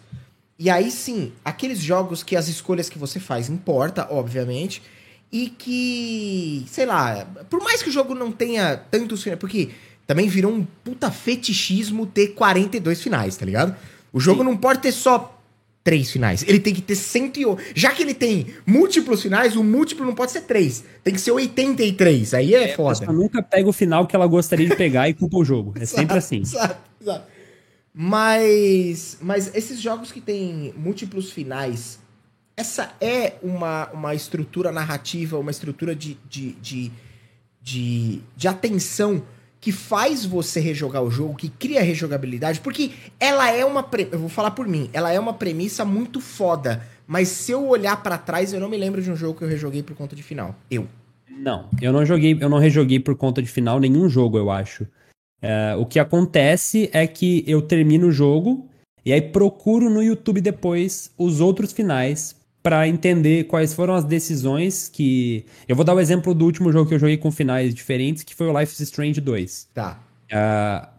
e 0.58 0.70
aí 0.70 0.90
sim, 0.90 1.32
aqueles 1.44 1.80
jogos 1.80 2.22
que 2.22 2.36
as 2.36 2.48
escolhas 2.48 2.88
que 2.88 2.98
você 2.98 3.18
faz 3.18 3.48
importa, 3.48 4.06
obviamente, 4.10 4.82
e 5.32 5.48
que, 5.48 6.64
sei 6.68 6.86
lá, 6.86 7.26
por 7.50 7.62
mais 7.62 7.82
que 7.82 7.88
o 7.88 7.92
jogo 7.92 8.14
não 8.14 8.30
tenha 8.30 8.76
tantos 8.76 9.22
finais, 9.22 9.40
porque 9.40 9.70
também 10.06 10.28
virou 10.28 10.52
um 10.52 10.64
puta 10.84 11.10
fetichismo 11.10 12.06
ter 12.06 12.28
42 12.28 13.02
finais, 13.02 13.36
tá 13.36 13.44
ligado? 13.44 13.76
O 14.12 14.20
jogo 14.20 14.42
sim. 14.42 14.48
não 14.48 14.56
pode 14.56 14.78
ter 14.78 14.92
só 14.92 15.33
três 15.84 16.10
finais, 16.10 16.42
ele 16.48 16.58
tem 16.58 16.72
que 16.72 16.80
ter 16.80 16.96
108. 16.96 17.62
Já 17.74 17.90
que 17.90 18.02
ele 18.02 18.14
tem 18.14 18.46
múltiplos 18.66 19.22
finais, 19.22 19.54
o 19.54 19.62
múltiplo 19.62 20.06
não 20.06 20.14
pode 20.14 20.32
ser 20.32 20.40
três, 20.40 20.82
tem 21.04 21.12
que 21.12 21.20
ser 21.20 21.30
83, 21.30 22.32
aí 22.32 22.54
é, 22.54 22.70
é 22.70 22.74
foda. 22.74 23.04
Ela 23.04 23.12
nunca 23.12 23.42
pega 23.42 23.68
o 23.68 23.72
final 23.72 24.06
que 24.06 24.16
ela 24.16 24.26
gostaria 24.26 24.66
de 24.66 24.74
pegar 24.74 25.10
e 25.10 25.14
culpa 25.14 25.36
o 25.36 25.44
jogo, 25.44 25.74
é 25.76 25.82
exato, 25.82 26.00
sempre 26.00 26.16
assim. 26.16 26.40
Exato, 26.40 26.80
exato. 27.00 27.26
Mas, 27.92 29.18
mas 29.20 29.54
esses 29.54 29.78
jogos 29.78 30.10
que 30.10 30.20
têm 30.20 30.72
múltiplos 30.76 31.30
finais, 31.30 32.00
essa 32.56 32.92
é 33.00 33.34
uma, 33.42 33.90
uma 33.92 34.14
estrutura 34.14 34.72
narrativa, 34.72 35.38
uma 35.38 35.50
estrutura 35.50 35.94
de, 35.94 36.18
de, 36.28 36.52
de, 36.52 36.92
de, 37.60 38.20
de 38.34 38.48
atenção 38.48 39.22
que 39.64 39.72
faz 39.72 40.26
você 40.26 40.60
rejogar 40.60 41.02
o 41.02 41.10
jogo, 41.10 41.36
que 41.36 41.48
cria 41.48 41.82
rejogabilidade, 41.82 42.60
porque 42.60 42.90
ela 43.18 43.50
é 43.50 43.64
uma. 43.64 43.82
Pre... 43.82 44.06
Eu 44.12 44.18
vou 44.18 44.28
falar 44.28 44.50
por 44.50 44.68
mim, 44.68 44.90
ela 44.92 45.10
é 45.10 45.18
uma 45.18 45.32
premissa 45.32 45.86
muito 45.86 46.20
foda. 46.20 46.82
Mas 47.06 47.28
se 47.28 47.52
eu 47.52 47.66
olhar 47.66 48.02
para 48.02 48.18
trás, 48.18 48.52
eu 48.52 48.60
não 48.60 48.68
me 48.68 48.76
lembro 48.76 49.00
de 49.00 49.10
um 49.10 49.16
jogo 49.16 49.38
que 49.38 49.42
eu 49.42 49.48
rejoguei 49.48 49.82
por 49.82 49.96
conta 49.96 50.14
de 50.14 50.22
final. 50.22 50.54
Eu. 50.70 50.86
Não, 51.30 51.70
eu 51.80 51.94
não 51.94 52.04
joguei, 52.04 52.36
eu 52.38 52.48
não 52.50 52.58
rejoguei 52.58 53.00
por 53.00 53.16
conta 53.16 53.40
de 53.40 53.48
final 53.48 53.80
nenhum 53.80 54.06
jogo, 54.06 54.36
eu 54.36 54.50
acho. 54.50 54.86
É, 55.40 55.74
o 55.78 55.86
que 55.86 55.98
acontece 55.98 56.90
é 56.92 57.06
que 57.06 57.42
eu 57.46 57.62
termino 57.62 58.08
o 58.08 58.12
jogo 58.12 58.68
e 59.02 59.14
aí 59.14 59.22
procuro 59.22 59.88
no 59.88 60.02
YouTube 60.02 60.42
depois 60.42 61.10
os 61.16 61.40
outros 61.40 61.72
finais 61.72 62.36
para 62.64 62.88
entender 62.88 63.44
quais 63.44 63.74
foram 63.74 63.94
as 63.94 64.04
decisões 64.04 64.88
que. 64.88 65.44
Eu 65.68 65.76
vou 65.76 65.84
dar 65.84 65.92
o 65.92 66.00
exemplo 66.00 66.34
do 66.34 66.46
último 66.46 66.72
jogo 66.72 66.88
que 66.88 66.94
eu 66.94 66.98
joguei 66.98 67.18
com 67.18 67.30
finais 67.30 67.74
diferentes, 67.74 68.22
que 68.22 68.34
foi 68.34 68.48
o 68.48 68.58
Life 68.58 68.72
is 68.72 68.80
Strange 68.80 69.20
2. 69.20 69.68
Tá. 69.74 70.00
Uh, 70.32 70.93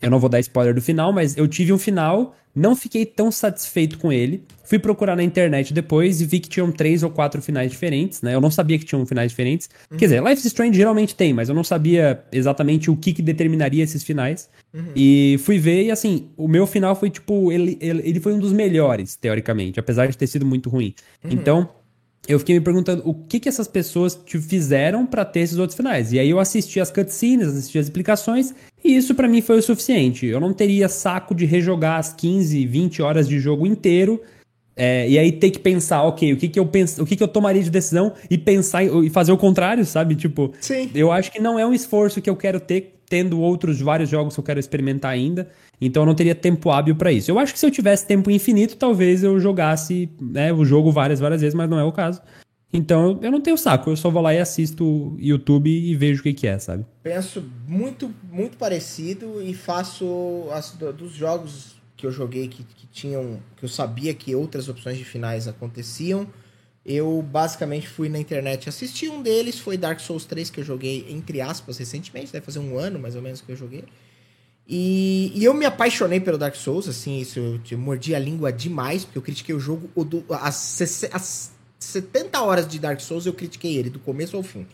eu 0.00 0.10
não 0.10 0.18
vou 0.18 0.28
dar 0.28 0.40
spoiler 0.40 0.74
do 0.74 0.80
final, 0.80 1.12
mas 1.12 1.36
eu 1.36 1.48
tive 1.48 1.72
um 1.72 1.78
final, 1.78 2.36
não 2.54 2.76
fiquei 2.76 3.04
tão 3.04 3.30
satisfeito 3.30 3.98
com 3.98 4.12
ele. 4.12 4.44
Fui 4.64 4.78
procurar 4.78 5.16
na 5.16 5.22
internet 5.22 5.72
depois 5.72 6.20
e 6.20 6.26
vi 6.26 6.40
que 6.40 6.48
tinham 6.48 6.70
três 6.70 7.02
ou 7.02 7.10
quatro 7.10 7.40
finais 7.40 7.70
diferentes, 7.70 8.20
né? 8.22 8.34
Eu 8.34 8.40
não 8.40 8.50
sabia 8.50 8.78
que 8.78 8.84
tinham 8.84 9.04
finais 9.06 9.30
diferentes. 9.30 9.68
Uhum. 9.90 9.96
Quer 9.96 10.04
dizer, 10.04 10.22
Life 10.22 10.40
is 10.40 10.44
Strange 10.44 10.76
geralmente 10.76 11.14
tem, 11.14 11.32
mas 11.32 11.48
eu 11.48 11.54
não 11.54 11.64
sabia 11.64 12.22
exatamente 12.30 12.90
o 12.90 12.96
que, 12.96 13.12
que 13.12 13.22
determinaria 13.22 13.82
esses 13.82 14.04
finais. 14.04 14.48
Uhum. 14.72 14.92
E 14.94 15.40
fui 15.44 15.58
ver 15.58 15.84
e, 15.84 15.90
assim, 15.90 16.28
o 16.36 16.46
meu 16.46 16.66
final 16.66 16.94
foi, 16.94 17.10
tipo, 17.10 17.50
ele, 17.50 17.78
ele, 17.80 18.02
ele 18.04 18.20
foi 18.20 18.32
um 18.34 18.38
dos 18.38 18.52
melhores, 18.52 19.16
teoricamente, 19.16 19.80
apesar 19.80 20.06
de 20.06 20.16
ter 20.16 20.26
sido 20.26 20.44
muito 20.44 20.68
ruim. 20.68 20.94
Uhum. 21.24 21.30
Então, 21.32 21.68
eu 22.28 22.38
fiquei 22.38 22.56
me 22.56 22.60
perguntando 22.60 23.02
o 23.08 23.14
que, 23.14 23.40
que 23.40 23.48
essas 23.48 23.66
pessoas 23.66 24.14
te 24.14 24.38
fizeram 24.38 25.06
para 25.06 25.24
ter 25.24 25.40
esses 25.40 25.58
outros 25.58 25.76
finais. 25.76 26.12
E 26.12 26.18
aí 26.18 26.28
eu 26.28 26.38
assisti 26.38 26.78
as 26.78 26.90
cutscenes, 26.90 27.48
assisti 27.48 27.78
as 27.78 27.86
explicações, 27.86 28.54
e 28.84 28.94
isso 28.94 29.14
para 29.14 29.26
mim 29.26 29.40
foi 29.40 29.58
o 29.58 29.62
suficiente. 29.62 30.26
Eu 30.26 30.38
não 30.38 30.52
teria 30.52 30.88
saco 30.88 31.34
de 31.34 31.46
rejogar 31.46 31.98
as 31.98 32.12
15, 32.12 32.66
20 32.66 33.00
horas 33.00 33.26
de 33.26 33.40
jogo 33.40 33.66
inteiro 33.66 34.20
é, 34.76 35.08
e 35.08 35.18
aí 35.18 35.32
ter 35.32 35.50
que 35.50 35.58
pensar, 35.58 36.04
ok, 36.04 36.34
o 36.34 36.36
que 36.36 36.48
que 36.48 36.60
eu 36.60 36.64
penso, 36.64 37.02
o 37.02 37.06
que 37.06 37.16
que 37.16 37.22
eu 37.22 37.26
tomaria 37.26 37.60
de 37.60 37.68
decisão 37.68 38.12
e 38.30 38.38
pensar 38.38 38.84
e 38.84 39.10
fazer 39.10 39.32
o 39.32 39.36
contrário, 39.36 39.84
sabe? 39.84 40.14
Tipo, 40.14 40.52
Sim. 40.60 40.88
eu 40.94 41.10
acho 41.10 41.32
que 41.32 41.40
não 41.40 41.58
é 41.58 41.66
um 41.66 41.72
esforço 41.72 42.22
que 42.22 42.30
eu 42.30 42.36
quero 42.36 42.60
ter 42.60 42.94
tendo 43.08 43.40
outros 43.40 43.80
vários 43.80 44.08
jogos 44.08 44.34
que 44.34 44.40
eu 44.40 44.44
quero 44.44 44.60
experimentar 44.60 45.10
ainda. 45.10 45.48
Então 45.80 46.02
eu 46.02 46.06
não 46.06 46.14
teria 46.14 46.34
tempo 46.34 46.70
hábil 46.70 46.96
para 46.96 47.12
isso. 47.12 47.30
Eu 47.30 47.38
acho 47.38 47.52
que 47.52 47.58
se 47.58 47.66
eu 47.66 47.70
tivesse 47.70 48.06
tempo 48.06 48.30
infinito, 48.30 48.76
talvez 48.76 49.22
eu 49.22 49.38
jogasse 49.38 50.10
né, 50.20 50.52
o 50.52 50.64
jogo 50.64 50.90
várias, 50.90 51.20
várias 51.20 51.40
vezes, 51.40 51.54
mas 51.54 51.70
não 51.70 51.78
é 51.78 51.84
o 51.84 51.92
caso. 51.92 52.20
Então 52.72 53.18
eu 53.22 53.30
não 53.30 53.40
tenho 53.40 53.56
saco, 53.56 53.90
eu 53.90 53.96
só 53.96 54.10
vou 54.10 54.20
lá 54.20 54.34
e 54.34 54.38
assisto 54.38 55.16
YouTube 55.18 55.70
e 55.70 55.94
vejo 55.94 56.20
o 56.20 56.22
que, 56.22 56.34
que 56.34 56.46
é, 56.46 56.58
sabe? 56.58 56.84
Penso 57.02 57.42
muito, 57.66 58.14
muito 58.30 58.58
parecido 58.58 59.40
e 59.42 59.54
faço 59.54 60.46
as, 60.52 60.72
dos 60.72 61.12
jogos 61.12 61.76
que 61.96 62.06
eu 62.06 62.12
joguei 62.12 62.48
que, 62.48 62.62
que 62.62 62.86
tinham. 62.86 63.40
que 63.56 63.64
eu 63.64 63.68
sabia 63.68 64.12
que 64.14 64.34
outras 64.34 64.68
opções 64.68 64.98
de 64.98 65.04
finais 65.04 65.48
aconteciam. 65.48 66.26
Eu 66.84 67.22
basicamente 67.22 67.86
fui 67.86 68.08
na 68.08 68.18
internet 68.18 68.68
assistir 68.68 69.10
um 69.10 69.20
deles, 69.20 69.58
foi 69.58 69.76
Dark 69.76 70.00
Souls 70.00 70.24
3, 70.24 70.48
que 70.48 70.60
eu 70.60 70.64
joguei, 70.64 71.06
entre 71.10 71.40
aspas, 71.40 71.76
recentemente, 71.76 72.32
deve 72.32 72.46
fazer 72.46 72.60
um 72.60 72.78
ano 72.78 72.98
mais 72.98 73.14
ou 73.14 73.20
menos 73.20 73.42
que 73.42 73.52
eu 73.52 73.56
joguei. 73.56 73.84
E, 74.70 75.32
e 75.34 75.44
eu 75.44 75.54
me 75.54 75.64
apaixonei 75.64 76.20
pelo 76.20 76.36
Dark 76.36 76.54
Souls, 76.54 76.86
assim, 76.88 77.18
isso 77.18 77.38
eu, 77.38 77.60
eu 77.70 77.78
mordi 77.78 78.14
a 78.14 78.18
língua 78.18 78.52
demais, 78.52 79.02
porque 79.02 79.16
eu 79.16 79.22
critiquei 79.22 79.54
o 79.54 79.58
jogo, 79.60 79.88
o 79.94 80.04
do, 80.04 80.22
as, 80.28 80.82
as 81.10 81.52
70 81.78 82.42
horas 82.42 82.68
de 82.68 82.78
Dark 82.78 83.00
Souls 83.00 83.24
eu 83.24 83.32
critiquei 83.32 83.76
ele, 83.76 83.88
do 83.88 83.98
começo 83.98 84.36
ao 84.36 84.42
fim. 84.42 84.66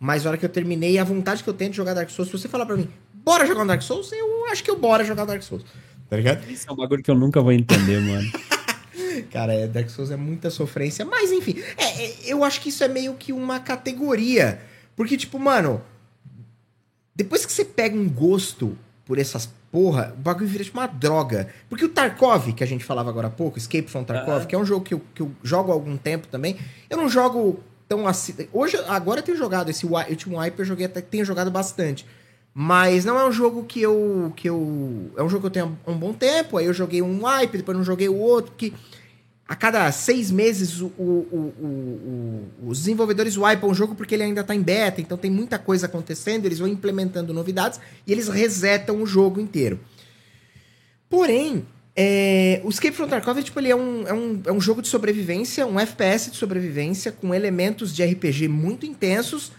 Mas 0.00 0.24
na 0.24 0.30
hora 0.30 0.38
que 0.38 0.44
eu 0.44 0.48
terminei, 0.50 0.98
a 0.98 1.04
vontade 1.04 1.44
que 1.44 1.48
eu 1.48 1.54
tenho 1.54 1.70
de 1.70 1.76
jogar 1.76 1.94
Dark 1.94 2.10
Souls, 2.10 2.28
se 2.28 2.36
você 2.36 2.48
falar 2.48 2.66
pra 2.66 2.76
mim, 2.76 2.88
bora 3.14 3.46
jogar 3.46 3.62
um 3.62 3.66
Dark 3.66 3.82
Souls, 3.82 4.10
eu 4.10 4.46
acho 4.46 4.64
que 4.64 4.70
eu 4.70 4.76
bora 4.76 5.04
jogar 5.04 5.24
Dark 5.24 5.42
Souls. 5.42 5.64
Tá 6.10 6.16
ligado? 6.16 6.50
Isso 6.50 6.68
é 6.68 6.72
um 6.72 6.76
bagulho 6.76 7.02
que 7.02 7.10
eu 7.10 7.14
nunca 7.14 7.40
vou 7.40 7.52
entender, 7.52 8.00
mano. 8.00 8.28
Cara, 9.30 9.54
é, 9.54 9.68
Dark 9.68 9.88
Souls 9.90 10.10
é 10.10 10.16
muita 10.16 10.50
sofrência. 10.50 11.04
Mas, 11.04 11.30
enfim, 11.30 11.56
é, 11.76 12.04
é, 12.04 12.14
eu 12.26 12.42
acho 12.42 12.60
que 12.60 12.68
isso 12.68 12.82
é 12.82 12.88
meio 12.88 13.14
que 13.14 13.32
uma 13.32 13.60
categoria. 13.60 14.60
Porque, 14.94 15.16
tipo, 15.16 15.38
mano, 15.38 15.80
depois 17.14 17.46
que 17.46 17.52
você 17.52 17.64
pega 17.64 17.96
um 17.96 18.08
gosto 18.08 18.76
por 19.06 19.18
essas 19.18 19.48
porra, 19.70 20.12
o 20.16 20.20
bagulho 20.20 20.48
vira 20.48 20.64
tipo 20.64 20.76
uma 20.76 20.86
droga. 20.86 21.48
Porque 21.68 21.84
o 21.84 21.88
Tarkov, 21.88 22.52
que 22.52 22.64
a 22.64 22.66
gente 22.66 22.84
falava 22.84 23.08
agora 23.08 23.28
há 23.28 23.30
pouco, 23.30 23.56
Escape 23.56 23.88
from 23.88 24.04
Tarkov, 24.04 24.40
uhum. 24.40 24.46
que 24.46 24.54
é 24.54 24.58
um 24.58 24.64
jogo 24.64 24.84
que 24.84 24.94
eu, 24.94 25.00
que 25.14 25.22
eu 25.22 25.30
jogo 25.42 25.70
há 25.70 25.74
algum 25.74 25.96
tempo 25.96 26.26
também, 26.26 26.56
eu 26.90 26.96
não 26.96 27.08
jogo 27.08 27.60
tão 27.88 28.06
assim. 28.06 28.34
Hoje, 28.52 28.76
agora 28.88 29.20
eu 29.20 29.22
tenho 29.22 29.38
jogado 29.38 29.70
esse 29.70 29.86
último 29.86 30.38
Hyper, 30.38 30.60
eu 30.60 30.64
joguei 30.64 30.86
até 30.86 31.00
tenho 31.00 31.24
jogado 31.24 31.50
bastante. 31.50 32.04
Mas 32.58 33.04
não 33.04 33.18
é 33.18 33.26
um 33.26 33.30
jogo 33.30 33.64
que 33.64 33.82
eu. 33.82 34.32
que 34.34 34.48
eu 34.48 35.12
É 35.14 35.22
um 35.22 35.28
jogo 35.28 35.42
que 35.42 35.46
eu 35.46 35.50
tenho 35.50 35.78
há 35.86 35.90
um 35.90 35.98
bom 35.98 36.14
tempo. 36.14 36.56
Aí 36.56 36.64
eu 36.64 36.72
joguei 36.72 37.02
um 37.02 37.22
wipe, 37.22 37.58
depois 37.58 37.76
não 37.76 37.84
joguei 37.84 38.08
o 38.08 38.16
outro. 38.16 38.54
Que 38.56 38.72
a 39.48 39.54
cada 39.54 39.90
seis 39.92 40.30
meses 40.30 40.80
o, 40.80 40.86
o, 40.98 41.52
o, 41.60 42.68
os 42.68 42.78
desenvolvedores 42.78 43.36
wipam 43.36 43.68
o 43.68 43.74
jogo 43.74 43.94
porque 43.94 44.14
ele 44.14 44.24
ainda 44.24 44.40
está 44.40 44.54
em 44.54 44.60
beta. 44.60 45.00
Então 45.00 45.16
tem 45.16 45.30
muita 45.30 45.58
coisa 45.58 45.86
acontecendo. 45.86 46.46
Eles 46.46 46.58
vão 46.58 46.66
implementando 46.66 47.32
novidades 47.32 47.78
e 48.06 48.12
eles 48.12 48.28
resetam 48.28 49.00
o 49.00 49.06
jogo 49.06 49.40
inteiro. 49.40 49.78
Porém, 51.08 51.64
é, 51.94 52.60
o 52.64 52.68
Escape 52.68 52.96
from 52.96 53.06
Tarkov 53.06 53.40
tipo, 53.42 53.60
ele 53.60 53.70
é, 53.70 53.76
um, 53.76 54.06
é, 54.08 54.12
um, 54.12 54.42
é 54.46 54.52
um 54.52 54.60
jogo 54.60 54.82
de 54.82 54.88
sobrevivência, 54.88 55.64
um 55.64 55.78
FPS 55.78 56.30
de 56.30 56.36
sobrevivência, 56.36 57.12
com 57.12 57.32
elementos 57.32 57.94
de 57.94 58.04
RPG 58.04 58.48
muito 58.48 58.84
intensos 58.84 59.52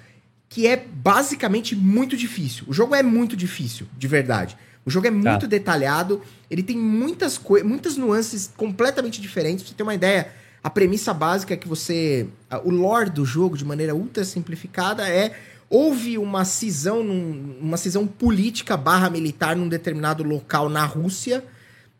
que 0.50 0.68
é 0.68 0.78
basicamente 0.78 1.76
muito 1.76 2.16
difícil. 2.16 2.66
O 2.68 2.74
jogo 2.74 2.96
é 2.96 3.04
muito 3.04 3.36
difícil, 3.36 3.88
de 3.98 4.08
verdade. 4.08 4.58
O 4.88 4.90
jogo 4.90 5.06
é 5.06 5.12
tá. 5.12 5.18
muito 5.18 5.48
detalhado, 5.50 6.22
ele 6.50 6.64
tem 6.64 6.78
muitas, 6.78 7.38
muitas 7.66 7.98
nuances 7.98 8.50
completamente 8.56 9.20
diferentes. 9.20 9.62
Pra 9.62 9.70
você 9.70 9.76
ter 9.76 9.84
uma 9.84 9.94
ideia, 9.94 10.30
a 10.64 10.70
premissa 10.70 11.14
básica 11.14 11.54
é 11.54 11.58
que 11.58 11.68
você. 11.68 12.26
O 12.64 12.72
lore 12.72 13.10
do 13.10 13.26
jogo, 13.26 13.58
de 13.58 13.66
maneira 13.66 13.94
ultra 13.94 14.24
simplificada, 14.24 15.06
é. 15.06 15.38
Houve 15.70 16.18
uma 16.18 16.46
cisão, 16.46 17.04
num, 17.04 17.58
uma 17.60 17.76
cisão 17.76 18.08
política 18.08 18.78
barra 18.78 19.10
militar 19.10 19.58
num 19.58 19.68
determinado 19.68 20.24
local 20.24 20.70
na 20.70 20.86
Rússia, 20.86 21.44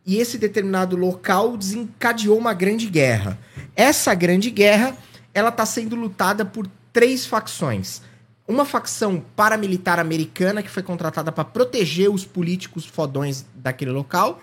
e 0.06 0.16
esse 0.16 0.38
determinado 0.38 0.96
local 0.96 1.58
desencadeou 1.58 2.38
uma 2.38 2.54
grande 2.54 2.86
guerra. 2.86 3.38
Essa 3.76 4.14
grande 4.14 4.50
guerra, 4.50 4.96
ela 5.34 5.50
está 5.50 5.66
sendo 5.66 5.94
lutada 5.94 6.42
por 6.42 6.66
três 6.90 7.26
facções 7.26 8.00
uma 8.48 8.64
facção 8.64 9.22
paramilitar 9.36 10.00
americana 10.00 10.62
que 10.62 10.70
foi 10.70 10.82
contratada 10.82 11.30
para 11.30 11.44
proteger 11.44 12.10
os 12.10 12.24
políticos 12.24 12.86
fodões 12.86 13.44
daquele 13.54 13.90
local, 13.90 14.42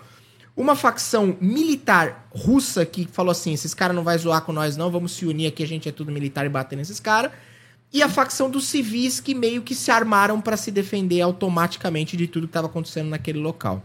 uma 0.56 0.76
facção 0.76 1.36
militar 1.40 2.28
russa 2.30 2.86
que 2.86 3.06
falou 3.10 3.32
assim: 3.32 3.52
esses 3.52 3.74
caras 3.74 3.94
não 3.94 4.04
vai 4.04 4.16
zoar 4.16 4.42
com 4.42 4.52
nós, 4.52 4.76
não, 4.76 4.90
vamos 4.90 5.12
se 5.12 5.26
unir 5.26 5.48
aqui, 5.48 5.62
a 5.62 5.66
gente 5.66 5.88
é 5.88 5.92
tudo 5.92 6.12
militar 6.12 6.46
e 6.46 6.48
bater 6.48 6.76
nesses 6.76 7.00
caras. 7.00 7.32
E 7.92 8.02
a 8.02 8.08
facção 8.08 8.48
dos 8.48 8.66
civis 8.66 9.20
que 9.20 9.34
meio 9.34 9.62
que 9.62 9.74
se 9.74 9.90
armaram 9.90 10.40
para 10.40 10.56
se 10.56 10.70
defender 10.70 11.20
automaticamente 11.20 12.16
de 12.16 12.26
tudo 12.26 12.46
que 12.46 12.50
estava 12.50 12.66
acontecendo 12.68 13.08
naquele 13.08 13.38
local. 13.38 13.82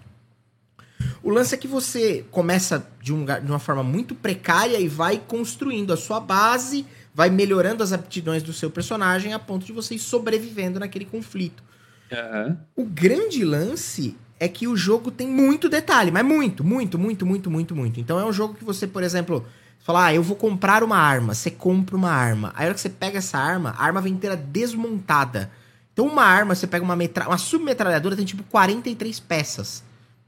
O 1.23 1.29
lance 1.29 1.53
é 1.53 1.57
que 1.57 1.67
você 1.67 2.25
começa 2.31 2.85
de, 3.01 3.13
um, 3.13 3.25
de 3.25 3.51
uma 3.51 3.59
forma 3.59 3.83
muito 3.83 4.15
precária 4.15 4.79
e 4.79 4.87
vai 4.87 5.17
construindo 5.17 5.91
a 5.93 5.97
sua 5.97 6.19
base, 6.19 6.85
vai 7.13 7.29
melhorando 7.29 7.83
as 7.83 7.91
aptidões 7.91 8.43
do 8.43 8.53
seu 8.53 8.69
personagem 8.69 9.33
a 9.33 9.39
ponto 9.39 9.65
de 9.65 9.73
você 9.73 9.95
ir 9.95 9.99
sobrevivendo 9.99 10.79
naquele 10.79 11.05
conflito. 11.05 11.63
Uhum. 12.11 12.57
O 12.75 12.85
grande 12.85 13.43
lance 13.43 14.15
é 14.39 14.47
que 14.47 14.67
o 14.67 14.75
jogo 14.75 15.11
tem 15.11 15.27
muito 15.27 15.69
detalhe, 15.69 16.11
mas 16.11 16.25
muito, 16.25 16.63
muito, 16.63 16.97
muito, 16.97 17.25
muito, 17.25 17.51
muito, 17.51 17.75
muito. 17.75 17.99
Então 17.99 18.19
é 18.19 18.25
um 18.25 18.33
jogo 18.33 18.55
que 18.55 18.63
você, 18.63 18.87
por 18.87 19.03
exemplo, 19.03 19.45
fala, 19.79 20.05
ah, 20.05 20.13
eu 20.13 20.23
vou 20.23 20.35
comprar 20.35 20.83
uma 20.83 20.97
arma, 20.97 21.33
você 21.33 21.51
compra 21.51 21.95
uma 21.95 22.11
arma. 22.11 22.51
Aí 22.55 22.63
a 22.63 22.67
hora 22.67 22.73
que 22.73 22.81
você 22.81 22.89
pega 22.89 23.19
essa 23.19 23.37
arma, 23.37 23.75
a 23.77 23.83
arma 23.83 24.01
vem 24.01 24.13
inteira 24.13 24.35
desmontada. 24.35 25.51
Então 25.93 26.07
uma 26.07 26.23
arma, 26.23 26.55
você 26.55 26.65
pega 26.65 26.83
uma, 26.83 26.95
metra... 26.95 27.27
uma 27.27 27.37
submetralhadora, 27.37 28.15
tem 28.15 28.25
tipo 28.25 28.43
43 28.43 29.19
peças. 29.19 29.83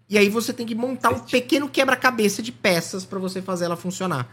E 0.09 0.17
aí 0.17 0.29
você 0.29 0.53
tem 0.53 0.65
que 0.65 0.75
montar 0.75 1.09
um 1.09 1.19
pequeno 1.19 1.67
quebra-cabeça 1.67 2.43
de 2.43 2.51
peças 2.51 3.05
para 3.05 3.17
você 3.17 3.41
fazer 3.41 3.65
ela 3.65 3.75
funcionar. 3.75 4.29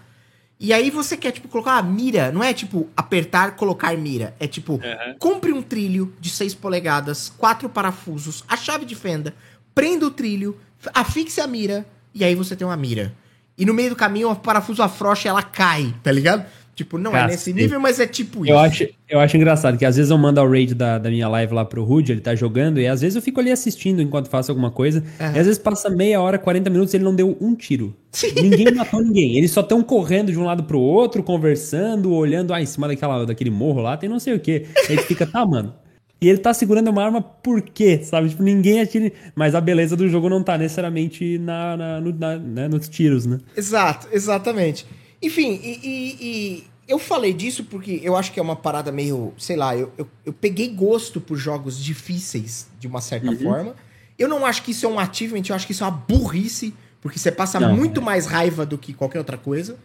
E 0.62 0.74
aí 0.74 0.90
você 0.90 1.16
quer, 1.16 1.32
tipo, 1.32 1.48
colocar 1.48 1.72
uma 1.72 1.82
mira. 1.82 2.30
Não 2.30 2.44
é, 2.44 2.52
tipo, 2.52 2.86
apertar, 2.94 3.56
colocar 3.56 3.96
mira. 3.96 4.36
É, 4.38 4.46
tipo, 4.46 4.74
uhum. 4.74 5.16
compre 5.18 5.52
um 5.52 5.62
trilho 5.62 6.12
de 6.20 6.28
6 6.28 6.54
polegadas, 6.54 7.32
quatro 7.38 7.66
parafusos, 7.66 8.44
a 8.46 8.58
chave 8.58 8.84
de 8.84 8.94
fenda, 8.94 9.34
prenda 9.74 10.06
o 10.06 10.10
trilho, 10.10 10.60
afixe 10.92 11.40
a 11.40 11.46
mira, 11.46 11.86
e 12.14 12.22
aí 12.22 12.34
você 12.34 12.54
tem 12.54 12.66
uma 12.66 12.76
mira. 12.76 13.14
E 13.56 13.64
no 13.64 13.72
meio 13.72 13.90
do 13.90 13.96
caminho, 13.96 14.30
o 14.30 14.36
parafuso 14.36 14.82
afrouxa 14.82 15.28
e 15.28 15.30
ela 15.30 15.42
cai, 15.42 15.94
tá 16.02 16.12
ligado? 16.12 16.44
Tipo, 16.74 16.96
não 16.96 17.10
Cacete. 17.10 17.28
é 17.28 17.32
nesse 17.32 17.52
nível, 17.52 17.80
mas 17.80 18.00
é 18.00 18.06
tipo 18.06 18.44
isso. 18.44 18.52
Eu 18.52 18.58
acho, 18.58 18.88
eu 19.08 19.20
acho 19.20 19.36
engraçado 19.36 19.76
que 19.76 19.84
às 19.84 19.96
vezes 19.96 20.10
eu 20.10 20.16
mando 20.16 20.40
o 20.40 20.50
raid 20.50 20.74
da, 20.74 20.98
da 20.98 21.10
minha 21.10 21.28
live 21.28 21.52
lá 21.52 21.64
pro 21.64 21.84
Rude, 21.84 22.12
ele 22.12 22.20
tá 22.20 22.34
jogando, 22.34 22.80
e 22.80 22.86
às 22.86 23.00
vezes 23.02 23.16
eu 23.16 23.22
fico 23.22 23.38
ali 23.38 23.50
assistindo 23.50 24.00
enquanto 24.00 24.28
faço 24.28 24.50
alguma 24.50 24.70
coisa, 24.70 25.00
uhum. 25.20 25.26
e 25.26 25.38
às 25.38 25.46
vezes 25.46 25.58
passa 25.58 25.90
meia 25.90 26.20
hora, 26.20 26.38
40 26.38 26.70
minutos 26.70 26.94
e 26.94 26.96
ele 26.96 27.04
não 27.04 27.14
deu 27.14 27.36
um 27.40 27.54
tiro. 27.54 27.94
Ninguém 28.40 28.72
matou 28.74 29.02
ninguém. 29.02 29.36
Eles 29.36 29.50
só 29.50 29.60
estão 29.60 29.82
correndo 29.82 30.32
de 30.32 30.38
um 30.38 30.44
lado 30.44 30.64
pro 30.64 30.80
outro, 30.80 31.22
conversando, 31.22 32.12
olhando, 32.12 32.54
ah, 32.54 32.62
em 32.62 32.66
cima 32.66 32.88
daquela, 32.88 33.26
daquele 33.26 33.50
morro 33.50 33.82
lá, 33.82 33.96
tem 33.96 34.08
não 34.08 34.18
sei 34.18 34.34
o 34.34 34.40
quê. 34.40 34.66
Aí 34.88 34.94
ele 34.94 35.02
fica, 35.02 35.26
tá, 35.26 35.44
mano. 35.44 35.74
E 36.20 36.28
ele 36.28 36.38
tá 36.38 36.52
segurando 36.52 36.88
uma 36.88 37.02
arma 37.02 37.22
por 37.22 37.62
quê? 37.62 38.00
Sabe? 38.02 38.28
Tipo, 38.28 38.42
ninguém 38.42 38.80
atira. 38.80 39.10
Mas 39.34 39.54
a 39.54 39.60
beleza 39.60 39.96
do 39.96 40.06
jogo 40.06 40.28
não 40.28 40.42
tá 40.42 40.58
necessariamente 40.58 41.38
na, 41.38 41.76
na, 41.76 42.00
no, 42.00 42.12
na 42.12 42.36
né? 42.36 42.68
nos 42.68 42.88
tiros, 42.88 43.24
né? 43.24 43.38
Exato, 43.56 44.06
exatamente. 44.12 44.86
Enfim, 45.22 45.60
e, 45.62 45.80
e, 45.82 46.16
e 46.20 46.64
eu 46.88 46.98
falei 46.98 47.32
disso 47.32 47.64
porque 47.64 48.00
eu 48.02 48.16
acho 48.16 48.32
que 48.32 48.40
é 48.40 48.42
uma 48.42 48.56
parada 48.56 48.90
meio, 48.90 49.32
sei 49.38 49.56
lá, 49.56 49.76
eu, 49.76 49.92
eu, 49.96 50.08
eu 50.26 50.32
peguei 50.32 50.68
gosto 50.68 51.20
por 51.20 51.36
jogos 51.36 51.82
difíceis 51.82 52.68
de 52.78 52.86
uma 52.86 53.00
certa 53.00 53.30
uhum. 53.30 53.38
forma. 53.38 53.74
Eu 54.18 54.28
não 54.28 54.44
acho 54.44 54.62
que 54.62 54.72
isso 54.72 54.86
é 54.86 54.88
um 54.88 54.98
achievement, 54.98 55.42
eu 55.48 55.54
acho 55.54 55.66
que 55.66 55.72
isso 55.72 55.84
é 55.84 55.86
uma 55.86 55.92
burrice, 55.92 56.74
porque 57.00 57.18
você 57.18 57.30
passa 57.30 57.60
não, 57.60 57.74
muito 57.76 58.00
é. 58.00 58.04
mais 58.04 58.26
raiva 58.26 58.66
do 58.66 58.76
que 58.76 58.92
qualquer 58.92 59.18
outra 59.18 59.38
coisa. 59.38 59.78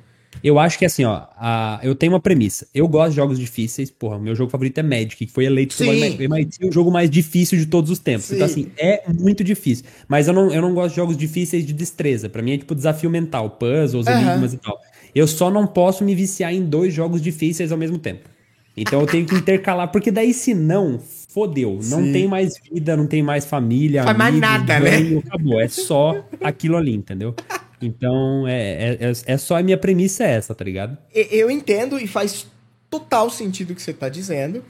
Eu 0.44 0.60
acho 0.60 0.78
que 0.78 0.86
assim, 0.86 1.06
ó, 1.06 1.24
a, 1.38 1.80
eu 1.82 1.96
tenho 1.96 2.12
uma 2.12 2.20
premissa. 2.20 2.68
Eu 2.74 2.88
gosto 2.88 3.12
de 3.12 3.16
jogos 3.16 3.40
difíceis, 3.40 3.90
porra, 3.90 4.20
meu 4.20 4.36
jogo 4.36 4.52
favorito 4.52 4.78
é 4.80 4.84
Magic, 4.84 5.26
que 5.26 5.32
foi 5.32 5.46
eleito 5.46 5.76
pelo 5.78 5.92
MIT 5.94 6.66
o 6.66 6.72
jogo 6.72 6.92
mais 6.92 7.10
difícil 7.10 7.58
de 7.58 7.66
todos 7.66 7.90
os 7.90 8.00
tempos. 8.00 8.32
Então, 8.32 8.48
Sim. 8.48 8.72
Então, 8.74 8.74
assim, 8.74 9.08
é 9.08 9.14
muito 9.14 9.44
difícil. 9.44 9.86
Mas 10.08 10.28
eu 10.28 10.34
não, 10.34 10.52
eu 10.52 10.62
não 10.62 10.74
gosto 10.74 10.90
de 10.90 10.96
jogos 10.98 11.16
difíceis 11.16 11.66
de 11.66 11.74
destreza. 11.74 12.30
Para 12.30 12.42
mim 12.42 12.54
é 12.54 12.58
tipo 12.58 12.76
desafio 12.76 13.10
mental, 13.10 13.52
puzzles, 13.52 14.08
uhum. 14.08 14.14
enigmas 14.14 14.54
e 14.54 14.58
tal. 14.58 14.78
Eu 15.16 15.28
só 15.28 15.50
não 15.50 15.66
posso 15.66 16.04
me 16.04 16.14
viciar 16.14 16.54
em 16.54 16.66
dois 16.66 16.94
jogos 16.94 17.22
difíceis 17.22 17.72
ao 17.72 17.78
mesmo 17.78 17.98
tempo. 17.98 18.30
Então 18.76 19.00
eu 19.00 19.08
tenho 19.08 19.26
que 19.26 19.36
intercalar, 19.36 19.90
porque 19.90 20.12
daí 20.12 20.34
se 20.34 20.54
não, 20.54 21.00
fodeu. 21.30 21.80
Sim. 21.82 21.90
Não 21.90 22.12
tem 22.12 22.28
mais 22.28 22.60
vida, 22.60 22.98
não 22.98 23.08
tem 23.08 23.24
mais 23.24 23.46
família. 23.46 24.04
Faz 24.04 24.18
mais 24.18 24.36
nada, 24.36 24.80
né? 24.80 24.92
ganho, 24.92 25.16
né? 25.16 25.24
Acabou. 25.26 25.62
É 25.62 25.68
só 25.70 26.26
aquilo 26.42 26.76
ali, 26.76 26.94
entendeu? 26.94 27.34
Então, 27.82 28.48
é, 28.48 28.98
é, 29.00 29.12
é 29.26 29.38
só 29.38 29.58
a 29.58 29.64
minha 29.64 29.78
premissa 29.78 30.26
é 30.26 30.32
essa, 30.32 30.54
tá 30.54 30.66
ligado? 30.66 30.98
Eu 31.14 31.50
entendo 31.50 32.00
e 32.00 32.08
faz 32.08 32.48
total 32.90 33.30
sentido 33.30 33.72
o 33.72 33.76
que 33.76 33.82
você 33.82 33.94
tá 33.94 34.10
dizendo. 34.10 34.64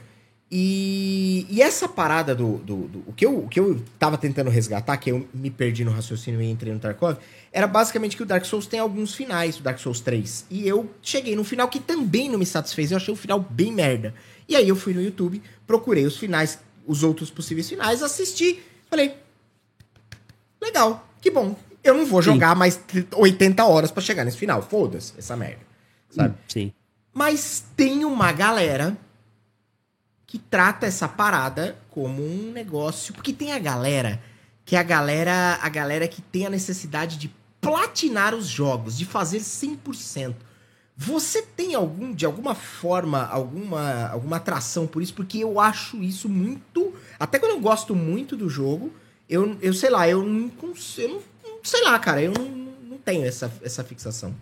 E, 0.50 1.44
e 1.50 1.60
essa 1.60 1.88
parada 1.88 2.32
do, 2.32 2.58
do, 2.58 2.76
do, 2.86 3.04
o, 3.06 3.12
que 3.12 3.26
eu, 3.26 3.36
o 3.38 3.48
que 3.48 3.58
eu 3.58 3.82
tava 3.98 4.16
tentando 4.16 4.48
resgatar, 4.48 4.96
que 4.96 5.10
eu 5.10 5.26
me 5.34 5.50
perdi 5.50 5.84
no 5.84 5.90
raciocínio 5.90 6.40
e 6.40 6.48
entrei 6.48 6.72
no 6.72 6.78
Tarkov, 6.78 7.18
era 7.52 7.66
basicamente 7.66 8.16
que 8.16 8.22
o 8.22 8.26
Dark 8.26 8.44
Souls 8.44 8.66
tem 8.66 8.78
alguns 8.78 9.12
finais, 9.12 9.58
o 9.58 9.62
Dark 9.62 9.78
Souls 9.78 10.00
3. 10.00 10.46
E 10.48 10.66
eu 10.66 10.88
cheguei 11.02 11.34
no 11.34 11.42
final 11.42 11.68
que 11.68 11.80
também 11.80 12.30
não 12.30 12.38
me 12.38 12.46
satisfez, 12.46 12.92
eu 12.92 12.96
achei 12.96 13.12
o 13.12 13.16
final 13.16 13.40
bem 13.40 13.72
merda. 13.72 14.14
E 14.48 14.54
aí 14.54 14.68
eu 14.68 14.76
fui 14.76 14.94
no 14.94 15.02
YouTube, 15.02 15.42
procurei 15.66 16.06
os 16.06 16.16
finais, 16.16 16.60
os 16.86 17.02
outros 17.02 17.28
possíveis 17.28 17.68
finais, 17.68 18.00
assisti, 18.00 18.62
falei, 18.88 19.14
legal, 20.62 21.08
que 21.20 21.30
bom. 21.30 21.56
Eu 21.82 21.94
não 21.94 22.06
vou 22.06 22.22
jogar 22.22 22.52
Sim. 22.52 22.58
mais 22.58 22.80
80 23.14 23.64
horas 23.64 23.90
para 23.90 24.02
chegar 24.02 24.24
nesse 24.24 24.36
final, 24.36 24.62
foda-se 24.62 25.12
essa 25.18 25.36
merda, 25.36 25.60
sabe? 26.10 26.34
Sim. 26.46 26.72
Mas 27.12 27.64
tem 27.76 28.04
uma 28.04 28.30
galera 28.30 28.96
que 30.26 30.38
trata 30.38 30.86
essa 30.86 31.06
parada 31.06 31.76
como 31.90 32.22
um 32.22 32.50
negócio, 32.52 33.14
porque 33.14 33.32
tem 33.32 33.52
a 33.52 33.58
galera 33.58 34.20
que 34.64 34.74
é 34.74 34.80
a 34.80 34.82
galera, 34.82 35.58
a 35.62 35.68
galera 35.68 36.08
que 36.08 36.20
tem 36.20 36.44
a 36.44 36.50
necessidade 36.50 37.16
de 37.16 37.30
platinar 37.60 38.34
os 38.34 38.48
jogos, 38.48 38.98
de 38.98 39.04
fazer 39.04 39.38
100%. 39.38 40.34
Você 40.96 41.42
tem 41.42 41.74
algum, 41.74 42.12
de 42.12 42.26
alguma 42.26 42.54
forma, 42.54 43.26
alguma, 43.26 44.08
alguma 44.08 44.36
atração 44.36 44.86
por 44.86 45.02
isso? 45.02 45.14
Porque 45.14 45.38
eu 45.38 45.60
acho 45.60 46.02
isso 46.02 46.28
muito. 46.28 46.92
Até 47.18 47.38
quando 47.38 47.52
eu 47.52 47.60
gosto 47.60 47.94
muito 47.94 48.36
do 48.36 48.48
jogo, 48.48 48.90
eu, 49.28 49.56
eu 49.60 49.72
sei 49.72 49.90
lá, 49.90 50.08
eu 50.08 50.22
não, 50.24 50.50
não, 50.60 50.74
sei 51.62 51.84
lá, 51.84 51.98
cara, 51.98 52.22
eu 52.22 52.32
não, 52.32 52.44
não 52.90 52.98
tenho 52.98 53.24
essa, 53.24 53.52
essa 53.62 53.84
fixação. 53.84 54.34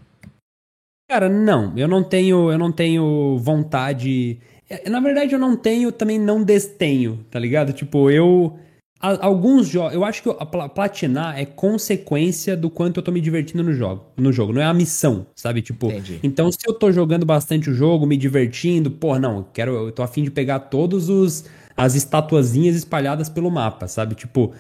Cara, 1.09 1.29
não, 1.29 1.77
eu 1.77 1.87
não 1.87 2.03
tenho, 2.03 2.51
eu 2.51 2.59
não 2.59 2.73
tenho 2.73 3.37
vontade 3.39 4.41
na 4.89 5.01
verdade, 5.01 5.35
eu 5.35 5.39
não 5.39 5.57
tenho, 5.57 5.93
também 5.93 6.19
não 6.19 6.43
destenho, 6.43 7.25
tá 7.31 7.39
ligado? 7.39 7.73
Tipo, 7.73 8.11
eu. 8.11 8.59
Alguns 9.01 9.69
jogos. 9.69 9.93
Eu 9.93 10.03
acho 10.03 10.23
que 10.23 10.31
a 10.31 10.47
platinar 10.69 11.39
é 11.39 11.45
consequência 11.45 12.57
do 12.57 12.71
quanto 12.71 13.01
eu 13.01 13.03
tô 13.03 13.13
me 13.13 13.21
divertindo 13.21 13.63
no 13.63 13.75
jogo. 13.75 14.07
No 14.17 14.33
jogo, 14.33 14.53
não 14.55 14.63
é 14.63 14.65
a 14.65 14.73
missão, 14.73 15.27
sabe? 15.37 15.61
Tipo. 15.61 15.89
Entendi. 15.89 16.21
Então, 16.23 16.51
se 16.51 16.59
eu 16.67 16.73
tô 16.73 16.91
jogando 16.91 17.27
bastante 17.27 17.69
o 17.69 17.75
jogo, 17.75 18.07
me 18.07 18.17
divertindo, 18.17 18.91
pô, 18.91 19.19
não, 19.19 19.39
eu 19.39 19.47
quero. 19.53 19.73
Eu 19.73 19.93
tô 19.93 20.03
afim 20.03 20.23
de 20.23 20.31
pegar 20.31 20.59
todos 20.61 21.09
os. 21.09 21.45
As 21.77 21.97
estatuazinhas 21.97 22.77
espalhadas 22.77 23.29
pelo 23.29 23.51
mapa, 23.51 23.89
sabe? 23.89 24.15
Tipo, 24.15 24.55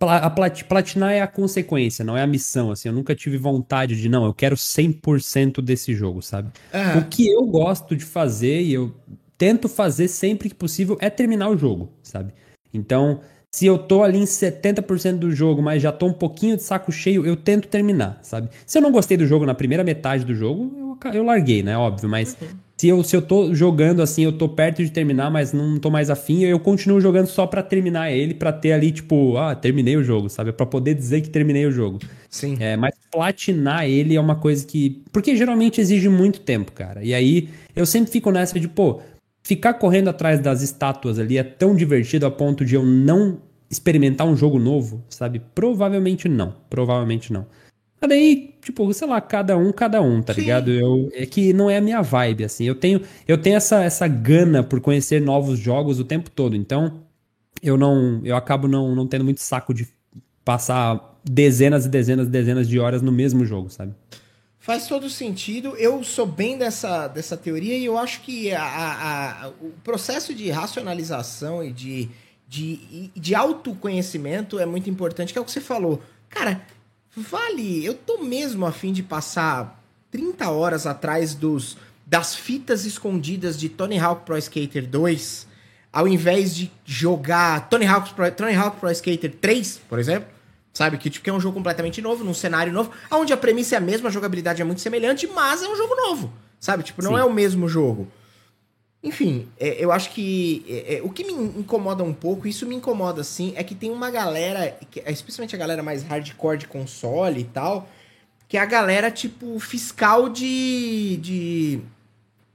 a 0.00 0.30
plat, 0.30 0.62
platinar 0.64 1.12
é 1.12 1.20
a 1.20 1.26
consequência, 1.26 2.04
não 2.04 2.16
é 2.16 2.22
a 2.22 2.26
missão, 2.26 2.70
assim, 2.70 2.88
eu 2.88 2.94
nunca 2.94 3.14
tive 3.14 3.38
vontade 3.38 4.00
de, 4.00 4.08
não, 4.08 4.24
eu 4.26 4.34
quero 4.34 4.54
100% 4.54 5.62
desse 5.62 5.94
jogo, 5.94 6.20
sabe? 6.20 6.50
O 6.98 7.04
que 7.08 7.26
eu 7.28 7.44
gosto 7.46 7.96
de 7.96 8.04
fazer, 8.04 8.60
e 8.60 8.74
eu 8.74 8.94
tento 9.38 9.68
fazer 9.68 10.08
sempre 10.08 10.48
que 10.50 10.54
possível, 10.54 10.98
é 11.00 11.08
terminar 11.08 11.48
o 11.48 11.56
jogo, 11.56 11.92
sabe? 12.02 12.32
Então, 12.72 13.20
se 13.50 13.64
eu 13.64 13.78
tô 13.78 14.02
ali 14.02 14.18
em 14.18 14.24
70% 14.24 15.16
do 15.18 15.30
jogo, 15.30 15.62
mas 15.62 15.82
já 15.82 15.90
tô 15.90 16.06
um 16.06 16.12
pouquinho 16.12 16.56
de 16.56 16.62
saco 16.62 16.92
cheio, 16.92 17.24
eu 17.24 17.36
tento 17.36 17.68
terminar, 17.68 18.18
sabe? 18.22 18.50
Se 18.66 18.76
eu 18.76 18.82
não 18.82 18.92
gostei 18.92 19.16
do 19.16 19.26
jogo 19.26 19.46
na 19.46 19.54
primeira 19.54 19.82
metade 19.82 20.26
do 20.26 20.34
jogo, 20.34 20.98
eu, 21.04 21.12
eu 21.12 21.24
larguei, 21.24 21.62
né? 21.62 21.76
Óbvio, 21.76 22.08
mas 22.08 22.36
uhum. 22.40 22.48
Se, 22.76 22.88
eu, 22.88 23.02
se 23.02 23.16
eu 23.16 23.22
tô 23.22 23.54
jogando 23.54 24.02
assim, 24.02 24.22
eu 24.22 24.32
tô 24.32 24.48
perto 24.48 24.84
de 24.84 24.90
terminar, 24.90 25.30
mas 25.30 25.52
não 25.52 25.78
tô 25.78 25.90
mais 25.90 26.10
afim, 26.10 26.44
eu 26.44 26.60
continuo 26.60 27.00
jogando 27.00 27.26
só 27.26 27.46
para 27.46 27.62
terminar 27.62 28.12
ele, 28.12 28.34
para 28.34 28.52
ter 28.52 28.72
ali, 28.72 28.92
tipo, 28.92 29.36
ah, 29.38 29.54
terminei 29.54 29.96
o 29.96 30.04
jogo, 30.04 30.28
sabe? 30.28 30.52
para 30.52 30.66
poder 30.66 30.94
dizer 30.94 31.22
que 31.22 31.30
terminei 31.30 31.64
o 31.64 31.72
jogo. 31.72 31.98
Sim. 32.28 32.56
É, 32.60 32.76
mas 32.76 32.94
platinar 33.10 33.86
ele 33.86 34.14
é 34.14 34.20
uma 34.20 34.36
coisa 34.36 34.66
que. 34.66 35.02
Porque 35.10 35.34
geralmente 35.34 35.80
exige 35.80 36.08
muito 36.08 36.40
tempo, 36.40 36.70
cara. 36.72 37.02
E 37.02 37.14
aí 37.14 37.48
eu 37.74 37.86
sempre 37.86 38.12
fico 38.12 38.30
nessa 38.30 38.60
de, 38.60 38.68
pô, 38.68 39.00
ficar 39.42 39.74
correndo 39.74 40.08
atrás 40.08 40.40
das 40.40 40.60
estátuas 40.60 41.18
ali 41.18 41.38
é 41.38 41.42
tão 41.42 41.74
divertido 41.74 42.26
a 42.26 42.30
ponto 42.30 42.64
de 42.64 42.74
eu 42.74 42.84
não 42.84 43.40
experimentar 43.70 44.26
um 44.26 44.36
jogo 44.36 44.58
novo, 44.58 45.02
sabe? 45.08 45.40
Provavelmente 45.54 46.28
não. 46.28 46.54
Provavelmente 46.68 47.32
não. 47.32 47.46
Mas 48.00 48.10
daí, 48.10 48.54
tipo, 48.62 48.92
sei 48.92 49.08
lá, 49.08 49.20
cada 49.20 49.56
um, 49.56 49.72
cada 49.72 50.02
um, 50.02 50.20
tá 50.22 50.34
Sim. 50.34 50.42
ligado? 50.42 50.70
Eu, 50.70 51.10
é 51.14 51.24
que 51.24 51.52
não 51.52 51.70
é 51.70 51.78
a 51.78 51.80
minha 51.80 52.02
vibe, 52.02 52.44
assim. 52.44 52.64
Eu 52.64 52.74
tenho, 52.74 53.00
eu 53.26 53.38
tenho 53.38 53.56
essa, 53.56 53.82
essa 53.82 54.06
gana 54.06 54.62
por 54.62 54.80
conhecer 54.80 55.20
novos 55.20 55.58
jogos 55.58 55.98
o 55.98 56.04
tempo 56.04 56.30
todo. 56.30 56.54
Então, 56.54 57.00
eu 57.62 57.76
não. 57.76 58.20
Eu 58.24 58.36
acabo 58.36 58.68
não, 58.68 58.94
não 58.94 59.06
tendo 59.06 59.24
muito 59.24 59.40
saco 59.40 59.72
de 59.72 59.88
passar 60.44 61.18
dezenas 61.24 61.86
e 61.86 61.88
dezenas 61.88 62.28
e 62.28 62.30
dezenas 62.30 62.68
de 62.68 62.78
horas 62.78 63.02
no 63.02 63.10
mesmo 63.10 63.44
jogo, 63.44 63.70
sabe? 63.70 63.94
Faz 64.58 64.86
todo 64.86 65.08
sentido. 65.08 65.76
Eu 65.76 66.02
sou 66.04 66.26
bem 66.26 66.58
dessa, 66.58 67.08
dessa 67.08 67.36
teoria 67.36 67.78
e 67.78 67.84
eu 67.84 67.96
acho 67.96 68.20
que 68.22 68.52
a, 68.52 68.62
a, 68.62 69.44
a, 69.44 69.48
o 69.60 69.72
processo 69.82 70.34
de 70.34 70.50
racionalização 70.50 71.62
e 71.64 71.72
de, 71.72 72.08
de, 72.48 73.10
de 73.14 73.34
autoconhecimento 73.34 74.58
é 74.58 74.66
muito 74.66 74.90
importante, 74.90 75.32
que 75.32 75.38
é 75.38 75.42
o 75.42 75.44
que 75.44 75.52
você 75.52 75.60
falou. 75.60 76.02
Cara, 76.28 76.60
vale, 77.16 77.84
eu 77.84 77.94
tô 77.94 78.18
mesmo 78.18 78.66
afim 78.66 78.92
de 78.92 79.02
passar 79.02 79.82
30 80.10 80.50
horas 80.50 80.86
atrás 80.86 81.34
dos, 81.34 81.76
das 82.06 82.34
fitas 82.34 82.84
escondidas 82.84 83.58
de 83.58 83.68
Tony 83.68 83.98
Hawk 83.98 84.24
Pro 84.24 84.36
Skater 84.36 84.86
2, 84.86 85.46
ao 85.92 86.06
invés 86.06 86.54
de 86.54 86.70
jogar 86.84 87.68
Tony 87.68 87.86
Hawk 87.86 88.12
Pro, 88.14 88.30
Tony 88.30 88.54
Hawk 88.54 88.78
Pro 88.78 88.90
Skater 88.90 89.34
3, 89.40 89.80
por 89.88 89.98
exemplo, 89.98 90.36
Sabe? 90.76 90.98
Que, 90.98 91.08
tipo, 91.08 91.30
é 91.30 91.32
um 91.32 91.40
jogo 91.40 91.54
completamente 91.54 92.02
novo, 92.02 92.22
num 92.22 92.34
cenário 92.34 92.70
novo, 92.70 92.90
onde 93.10 93.32
a 93.32 93.36
premissa 93.38 93.76
é 93.76 93.78
a 93.78 93.80
mesma, 93.80 94.10
a 94.10 94.12
jogabilidade 94.12 94.60
é 94.60 94.64
muito 94.64 94.82
semelhante, 94.82 95.26
mas 95.26 95.62
é 95.62 95.68
um 95.68 95.74
jogo 95.74 95.94
novo. 95.94 96.30
Sabe? 96.60 96.82
Tipo, 96.82 97.02
não 97.02 97.12
Sim. 97.12 97.20
é 97.20 97.24
o 97.24 97.32
mesmo 97.32 97.66
jogo. 97.66 98.06
Enfim, 99.02 99.48
é, 99.58 99.82
eu 99.82 99.92
acho 99.92 100.10
que 100.10 100.64
é, 100.68 100.96
é, 100.96 101.02
o 101.02 101.10
que 101.10 101.24
me 101.24 101.32
incomoda 101.32 102.02
um 102.02 102.12
pouco, 102.12 102.48
isso 102.48 102.66
me 102.66 102.74
incomoda 102.74 103.20
assim, 103.20 103.52
é 103.56 103.62
que 103.62 103.74
tem 103.74 103.90
uma 103.90 104.10
galera, 104.10 104.76
especialmente 105.06 105.54
a 105.54 105.58
galera 105.58 105.82
mais 105.82 106.02
hardcore 106.02 106.58
de 106.58 106.66
console 106.66 107.40
e 107.40 107.44
tal, 107.44 107.88
que 108.48 108.56
é 108.56 108.60
a 108.60 108.66
galera 108.66 109.10
tipo 109.10 109.58
fiscal 109.60 110.28
de, 110.28 111.18
de, 111.18 111.80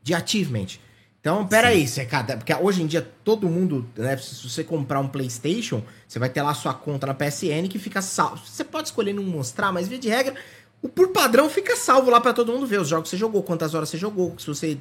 de 0.03 0.13
achievement. 0.13 0.77
Então, 1.21 1.47
peraí, 1.47 1.87
você, 1.87 2.03
cada, 2.03 2.35
porque 2.35 2.53
hoje 2.53 2.81
em 2.81 2.87
dia 2.87 3.07
todo 3.23 3.47
mundo, 3.47 3.87
né, 3.95 4.17
se 4.17 4.49
você 4.49 4.63
comprar 4.63 4.99
um 4.99 5.07
PlayStation, 5.07 5.83
você 6.07 6.17
vai 6.17 6.29
ter 6.29 6.41
lá 6.41 6.49
a 6.49 6.55
sua 6.55 6.73
conta 6.73 7.05
na 7.05 7.13
PSN 7.13 7.67
que 7.69 7.77
fica 7.77 8.01
salvo. 8.01 8.41
Você 8.43 8.63
pode 8.63 8.87
escolher 8.87 9.13
não 9.13 9.21
mostrar, 9.21 9.71
mas 9.71 9.87
via 9.87 9.99
de 9.99 10.09
regra, 10.09 10.33
o 10.81 10.89
por 10.89 11.09
padrão 11.09 11.47
fica 11.47 11.75
salvo 11.75 12.09
lá 12.09 12.19
para 12.19 12.33
todo 12.33 12.51
mundo 12.51 12.65
ver 12.65 12.81
os 12.81 12.87
jogos 12.87 13.03
que 13.03 13.09
você 13.15 13.17
jogou, 13.17 13.43
quantas 13.43 13.75
horas 13.75 13.87
você 13.87 13.99
jogou, 13.99 14.33
se 14.39 14.47
você 14.47 14.79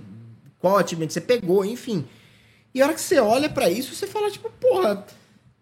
qual 0.61 0.77
ativamente 0.77 1.12
você 1.12 1.20
pegou, 1.20 1.64
enfim. 1.64 2.07
E 2.75 2.81
a 2.81 2.85
hora 2.85 2.94
que 2.94 3.01
você 3.01 3.18
olha 3.18 3.49
para 3.49 3.68
isso, 3.68 3.94
você 3.94 4.07
fala 4.07 4.31
tipo, 4.31 4.49
porra, 4.51 5.05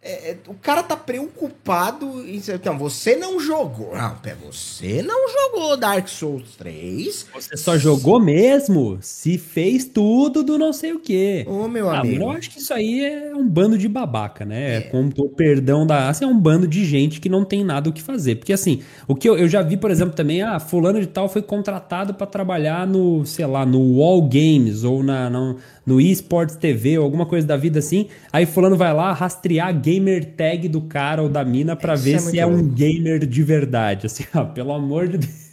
é, 0.01 0.31
é, 0.31 0.37
o 0.47 0.55
cara 0.55 0.81
tá 0.81 0.97
preocupado 0.97 2.25
em. 2.25 2.41
Então, 2.49 2.79
você 2.79 3.17
não 3.17 3.41
jogou. 3.41 3.93
Não, 3.97 4.17
você 4.47 5.03
não 5.03 5.29
jogou 5.29 5.77
Dark 5.77 6.07
Souls 6.07 6.55
3. 6.57 7.27
Você 7.35 7.57
só 7.57 7.77
jogou 7.77 8.21
mesmo 8.21 8.99
se 9.01 9.37
fez 9.37 9.85
tudo 9.85 10.45
do 10.45 10.57
não 10.57 10.73
sei 10.73 10.93
o 10.93 11.01
quê. 11.01 11.45
Ô, 11.49 11.67
meu 11.67 11.91
ah, 11.91 11.99
amigo. 11.99 12.23
Eu 12.23 12.31
acho 12.31 12.49
que 12.49 12.61
isso 12.61 12.73
aí 12.73 13.05
é 13.05 13.35
um 13.35 13.47
bando 13.47 13.77
de 13.77 13.89
babaca, 13.89 14.45
né? 14.45 14.77
É. 14.77 14.81
Com 14.83 15.09
o 15.09 15.29
perdão 15.31 15.85
da 15.85 16.09
Assim, 16.09 16.25
é 16.25 16.29
um 16.29 16.39
bando 16.39 16.69
de 16.69 16.85
gente 16.85 17.21
que 17.21 17.29
não 17.29 17.45
tem 17.45 17.65
nada 17.65 17.91
o 17.91 17.93
que 17.93 18.01
fazer. 18.01 18.37
Porque 18.37 18.53
assim, 18.53 18.83
o 19.09 19.17
que 19.17 19.29
eu, 19.29 19.37
eu 19.37 19.49
já 19.49 19.63
vi, 19.63 19.77
por 19.77 19.91
exemplo, 19.91 20.15
também, 20.15 20.43
ah, 20.43 20.61
fulano 20.61 21.01
de 21.01 21.09
tal 21.09 21.29
foi 21.29 21.43
contratado 21.43 22.15
para 22.15 22.27
trabalhar 22.27 22.87
no, 22.87 23.27
sei 23.27 23.47
lá, 23.47 23.67
no 23.67 23.99
Wall 23.99 24.23
Games 24.23 24.85
ou 24.85 25.03
na, 25.03 25.29
na 25.29 25.57
no 25.89 25.99
eSports 25.99 26.55
TV 26.55 26.99
ou 26.99 27.05
alguma 27.05 27.25
coisa 27.25 27.47
da 27.47 27.57
vida 27.57 27.79
assim. 27.79 28.09
Aí 28.31 28.45
fulano 28.45 28.77
vai 28.77 28.93
lá 28.93 29.13
rastrear 29.15 29.69
a 29.69 29.73
gamer 29.89 30.35
tag 30.35 30.69
do 30.69 30.83
cara 30.83 31.23
ou 31.23 31.29
da 31.29 31.45
mina 31.45 31.75
para 31.75 31.95
ver 31.95 32.17
é 32.17 32.19
se 32.19 32.39
é 32.39 32.47
um 32.47 32.63
gamer 32.69 33.27
de 33.27 33.43
verdade. 33.43 34.07
Assim, 34.07 34.25
ó, 34.35 34.45
pelo 34.45 34.73
amor 34.73 35.09
de 35.09 35.19
Deus. 35.19 35.49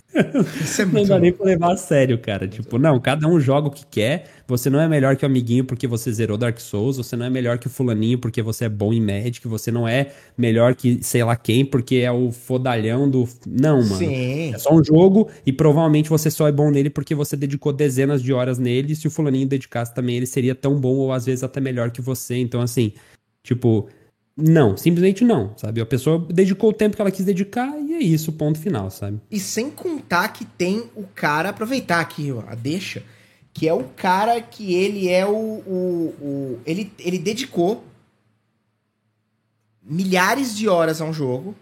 Isso 0.61 0.81
é 0.81 0.85
não 0.85 1.03
dá 1.03 1.19
nem 1.19 1.31
pra 1.31 1.45
levar 1.45 1.73
a 1.73 1.77
sério, 1.77 2.17
cara. 2.17 2.47
Tipo, 2.47 2.77
não, 2.77 2.99
cada 2.99 3.27
um 3.27 3.37
joga 3.39 3.67
o 3.67 3.71
que 3.71 3.85
quer. 3.85 4.25
Você 4.47 4.69
não 4.69 4.79
é 4.79 4.87
melhor 4.87 5.15
que 5.15 5.25
o 5.25 5.27
amiguinho 5.27 5.65
porque 5.65 5.87
você 5.87 6.11
zerou 6.11 6.37
Dark 6.37 6.57
Souls. 6.59 6.97
Você 6.97 7.17
não 7.17 7.25
é 7.25 7.29
melhor 7.29 7.57
que 7.57 7.67
o 7.67 7.69
fulaninho 7.69 8.17
porque 8.17 8.41
você 8.41 8.65
é 8.65 8.69
bom 8.69 8.93
em 8.93 9.01
Magic. 9.01 9.45
Você 9.45 9.71
não 9.71 9.85
é 9.87 10.11
melhor 10.37 10.73
que 10.73 11.03
sei 11.03 11.23
lá 11.23 11.35
quem 11.35 11.65
porque 11.65 11.97
é 11.97 12.11
o 12.11 12.31
fodalhão 12.31 13.09
do. 13.09 13.27
Não, 13.45 13.77
mano. 13.77 13.97
Sim. 13.97 14.53
É 14.53 14.57
só 14.57 14.73
um 14.73 14.83
jogo 14.83 15.29
e 15.45 15.51
provavelmente 15.51 16.09
você 16.09 16.31
só 16.31 16.47
é 16.47 16.51
bom 16.51 16.71
nele 16.71 16.89
porque 16.89 17.13
você 17.13 17.35
dedicou 17.35 17.73
dezenas 17.73 18.23
de 18.23 18.31
horas 18.31 18.57
nele. 18.57 18.93
E 18.93 18.95
se 18.95 19.07
o 19.07 19.11
fulaninho 19.11 19.47
dedicasse 19.47 19.93
também, 19.93 20.15
ele 20.15 20.25
seria 20.25 20.55
tão 20.55 20.79
bom 20.79 20.95
ou 20.95 21.11
às 21.11 21.25
vezes 21.25 21.43
até 21.43 21.59
melhor 21.59 21.91
que 21.91 22.01
você. 22.01 22.37
Então, 22.37 22.61
assim, 22.61 22.93
tipo. 23.43 23.89
Não, 24.37 24.75
simplesmente 24.75 25.23
não, 25.23 25.57
sabe? 25.57 25.79
A 25.79 25.85
pessoa 25.85 26.19
dedicou 26.19 26.69
o 26.69 26.73
tempo 26.73 26.95
que 26.95 27.01
ela 27.01 27.11
quis 27.11 27.23
dedicar 27.23 27.73
e 27.79 27.93
é 27.93 27.99
isso, 27.99 28.33
ponto 28.33 28.59
final, 28.59 28.91
sabe? 28.91 29.21
E 29.31 29.39
sem 29.39 29.71
contar 29.71 30.27
que 30.29 30.43
tem 30.43 30.89
o 30.93 31.03
cara, 31.03 31.49
aproveitar 31.49 32.01
aqui 32.01 32.33
ó, 32.33 32.43
a 32.45 32.53
deixa, 32.53 33.01
que 33.53 33.65
é 33.65 33.73
o 33.73 33.85
cara 33.85 34.41
que 34.41 34.73
ele 34.75 35.07
é 35.07 35.25
o. 35.25 35.31
o, 35.31 36.15
o 36.21 36.59
ele, 36.65 36.91
ele 36.99 37.17
dedicou 37.17 37.85
milhares 39.81 40.55
de 40.55 40.67
horas 40.67 40.99
a 40.99 41.05
um 41.05 41.13
jogo. 41.13 41.55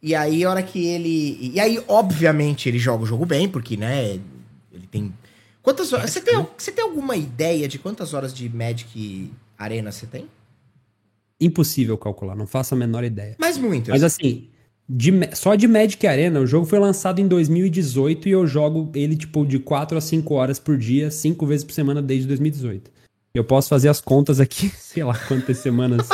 E 0.00 0.14
aí, 0.14 0.44
a 0.44 0.50
hora 0.50 0.62
que 0.62 0.86
ele. 0.86 1.52
E 1.52 1.58
aí, 1.58 1.82
obviamente, 1.88 2.68
ele 2.68 2.78
joga 2.78 3.02
o 3.02 3.06
jogo 3.06 3.26
bem, 3.26 3.48
porque, 3.48 3.76
né? 3.76 4.20
Ele 4.72 4.86
tem. 4.88 5.12
Quantas 5.60 5.92
horas. 5.92 6.10
Você 6.10 6.20
tem, 6.20 6.46
você 6.56 6.70
tem 6.70 6.84
alguma 6.84 7.16
ideia 7.16 7.66
de 7.66 7.78
quantas 7.78 8.14
horas 8.14 8.32
de 8.32 8.48
Magic 8.48 9.30
Arena 9.58 9.90
você 9.90 10.06
tem? 10.06 10.28
Impossível 11.40 11.96
calcular, 11.96 12.36
não 12.36 12.46
faço 12.46 12.74
a 12.74 12.76
menor 12.76 13.02
ideia. 13.04 13.36
Mas 13.38 13.56
muito. 13.56 13.90
Mas 13.90 14.02
assim, 14.02 14.48
de, 14.88 15.12
só 15.34 15.54
de 15.54 15.68
Magic 15.68 16.04
Arena, 16.04 16.40
o 16.40 16.46
jogo 16.46 16.66
foi 16.66 16.78
lançado 16.78 17.20
em 17.20 17.28
2018 17.28 18.28
e 18.28 18.32
eu 18.32 18.44
jogo 18.46 18.90
ele, 18.94 19.16
tipo, 19.16 19.46
de 19.46 19.58
4 19.60 19.96
a 19.96 20.00
5 20.00 20.34
horas 20.34 20.58
por 20.58 20.76
dia, 20.76 21.10
5 21.10 21.46
vezes 21.46 21.64
por 21.64 21.72
semana 21.72 22.02
desde 22.02 22.26
2018. 22.26 22.90
Eu 23.32 23.44
posso 23.44 23.68
fazer 23.68 23.88
as 23.88 24.00
contas 24.00 24.40
aqui, 24.40 24.68
sei 24.76 25.04
lá 25.04 25.16
quantas 25.28 25.58
semanas 25.58 26.08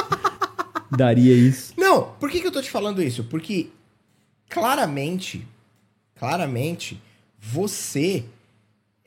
daria 0.95 1.35
isso. 1.35 1.73
Não, 1.77 2.13
por 2.21 2.31
que, 2.31 2.41
que 2.41 2.47
eu 2.47 2.53
tô 2.53 2.61
te 2.61 2.71
falando 2.71 3.03
isso? 3.03 3.25
Porque 3.25 3.71
claramente, 4.49 5.47
claramente, 6.15 7.01
você 7.41 8.25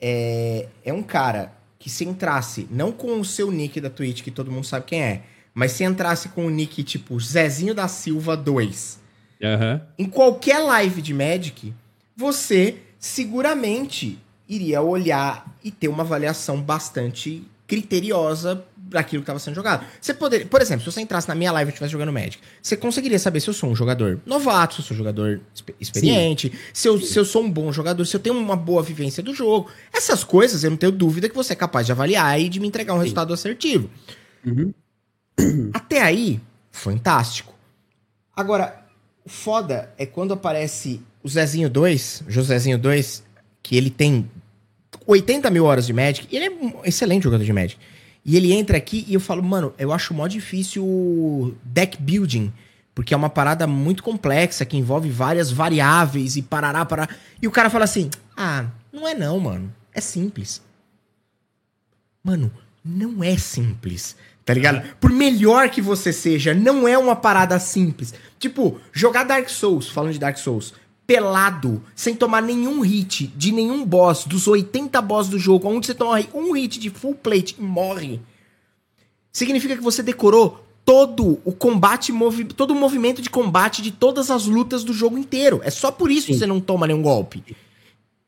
é, 0.02 0.68
é 0.84 0.92
um 0.92 1.04
cara 1.04 1.54
que 1.78 1.90
se 1.90 2.04
entrasse, 2.04 2.68
não 2.72 2.92
com 2.92 3.20
o 3.20 3.26
seu 3.26 3.52
nick 3.52 3.80
da 3.80 3.90
Twitch, 3.90 4.24
que 4.24 4.32
todo 4.32 4.52
mundo 4.52 4.66
sabe 4.66 4.86
quem 4.88 5.02
é, 5.02 5.24
mas 5.54 5.72
se 5.72 5.84
entrasse 5.84 6.30
com 6.30 6.46
o 6.46 6.50
nick 6.50 6.84
tipo 6.84 7.20
Zezinho 7.20 7.74
da 7.74 7.88
Silva 7.88 8.36
2, 8.36 9.00
uhum. 9.42 9.82
em 9.98 10.06
qualquer 10.06 10.60
live 10.60 11.02
de 11.02 11.14
Magic, 11.14 11.74
você 12.16 12.78
seguramente 12.98 14.20
iria 14.48 14.82
olhar 14.82 15.46
e 15.64 15.72
ter 15.72 15.88
uma 15.88 16.04
avaliação 16.04 16.62
bastante 16.62 17.44
criteriosa 17.68 18.66
daquilo 18.90 19.22
que 19.22 19.24
estava 19.24 19.40
sendo 19.40 19.54
jogado. 19.54 19.86
Você 20.02 20.14
poderia, 20.14 20.48
por 20.48 20.60
exemplo, 20.62 20.84
se 20.84 20.92
você 20.92 21.02
entrasse 21.02 21.28
na 21.28 21.36
minha 21.36 21.52
live 21.52 21.70
e 21.70 21.72
estivesse 21.72 21.92
jogando 21.92 22.12
Magic, 22.12 22.40
você 22.62 22.76
conseguiria 22.76 23.20
saber 23.20 23.40
se 23.40 23.48
eu 23.48 23.54
sou 23.54 23.70
um 23.70 23.76
jogador 23.76 24.20
novato, 24.26 24.74
se 24.76 24.82
eu 24.82 24.86
sou 24.86 24.96
um 24.96 24.98
jogador 24.98 25.40
experiente, 25.80 26.52
se 26.74 26.88
eu, 26.88 27.00
se 27.00 27.18
eu 27.18 27.24
sou 27.24 27.44
um 27.44 27.52
bom 27.52 27.72
jogador, 27.72 28.04
se 28.06 28.16
eu 28.16 28.20
tenho 28.20 28.36
uma 28.36 28.56
boa 28.56 28.82
vivência 28.82 29.22
do 29.22 29.34
jogo. 29.34 29.70
Essas 29.94 30.24
coisas 30.24 30.64
eu 30.64 30.72
não 30.72 30.78
tenho 30.78 30.92
dúvida 30.92 31.30
que 31.30 31.36
você 31.36 31.54
é 31.54 31.56
capaz 31.56 31.86
de 31.86 31.92
avaliar 31.92 32.42
e 32.42 32.50
de 32.50 32.60
me 32.60 32.68
entregar 32.68 32.94
um 32.94 32.98
Sim. 32.98 33.04
resultado 33.04 33.34
assertivo. 33.34 33.90
Uhum. 34.44 34.74
Até 35.74 36.02
aí, 36.02 36.40
fantástico. 36.72 37.54
Agora, 38.36 38.86
o 39.26 39.30
foda 39.30 39.94
é 39.98 40.06
quando 40.06 40.34
aparece 40.34 41.02
o 41.24 41.30
Zezinho 41.30 41.70
2, 41.70 42.24
o 42.28 42.32
Josézinho 42.32 42.78
2, 42.78 43.24
que 43.62 43.76
ele 43.76 43.90
tem 43.90 44.30
80 45.06 45.50
mil 45.50 45.66
horas 45.66 45.86
de 45.86 45.94
Magic, 45.94 46.28
ele 46.36 46.46
é 46.46 46.50
um 46.50 46.86
excelente 46.86 47.24
jogador 47.24 47.44
de 47.44 47.54
Magic. 47.54 47.80
E 48.24 48.38
ele 48.38 48.54
entra 48.54 48.78
aqui 48.78 49.06
e 49.08 49.14
eu 49.14 49.20
falo, 49.20 49.42
mano, 49.42 49.74
eu 49.78 49.92
acho 49.92 50.14
mó 50.14 50.28
difícil 50.28 50.86
o 50.86 51.56
deck 51.64 52.02
building, 52.02 52.54
porque 52.94 53.14
é 53.14 53.18
uma 53.18 53.30
parada 53.30 53.66
muito 53.66 54.04
complexa 54.04 54.66
que 54.66 54.78
envolve 54.78 55.10
várias 55.10 55.52
variáveis 55.52 56.36
e 56.36 56.42
parará, 56.42 56.86
parará. 56.86 57.10
E 57.42 57.48
o 57.48 57.52
cara 57.52 57.70
fala 57.70 57.86
assim: 57.86 58.10
ah, 58.36 58.66
não 58.92 59.08
é 59.08 59.16
não, 59.16 59.40
mano. 59.40 59.74
É 59.94 60.02
simples. 60.02 60.62
Mano, 62.24 62.52
não 62.84 63.24
é 63.24 63.38
simples. 63.38 64.16
Tá 64.46 64.54
ligado? 64.54 64.96
Por 65.00 65.12
melhor 65.12 65.70
que 65.70 65.82
você 65.82 66.12
seja, 66.12 66.54
não 66.54 66.88
é 66.88 66.98
uma 66.98 67.16
parada 67.16 67.60
simples. 67.60 68.14
Tipo, 68.40 68.80
jogar 68.92 69.24
Dark 69.24 69.48
Souls, 69.50 69.90
falando 69.90 70.14
de 70.14 70.20
Dark 70.20 70.38
Souls, 70.38 70.74
pelado, 71.06 71.84
sem 71.96 72.16
tomar 72.16 72.42
nenhum 72.42 72.82
hit 72.82 73.28
de 73.36 73.52
nenhum 73.52 73.86
boss, 73.86 74.26
dos 74.26 74.48
80 74.48 75.02
boss 75.02 75.28
do 75.28 75.40
jogo, 75.40 75.68
onde 75.68 75.88
você 75.88 75.94
toma 75.94 76.20
um 76.34 76.54
hit 76.54 76.80
de 76.80 76.90
full 76.90 77.16
plate 77.16 77.56
e 77.58 77.62
morre, 77.62 78.20
significa 79.32 79.76
que 79.76 79.84
você 79.84 80.04
decorou 80.04 80.64
todo 80.86 81.40
o 81.46 81.52
combate, 81.52 82.12
todo 82.56 82.72
o 82.72 82.76
movimento 82.76 83.22
de 83.22 83.30
combate 83.30 83.82
de 83.82 83.92
todas 83.92 84.32
as 84.32 84.46
lutas 84.46 84.84
do 84.84 84.94
jogo 84.94 85.18
inteiro. 85.18 85.62
É 85.64 85.70
só 85.70 85.92
por 85.92 86.10
isso 86.10 86.28
Sim. 86.28 86.34
que 86.34 86.40
você 86.40 86.48
não 86.48 86.60
toma 86.60 86.88
nenhum 86.88 87.02
golpe. 87.02 87.44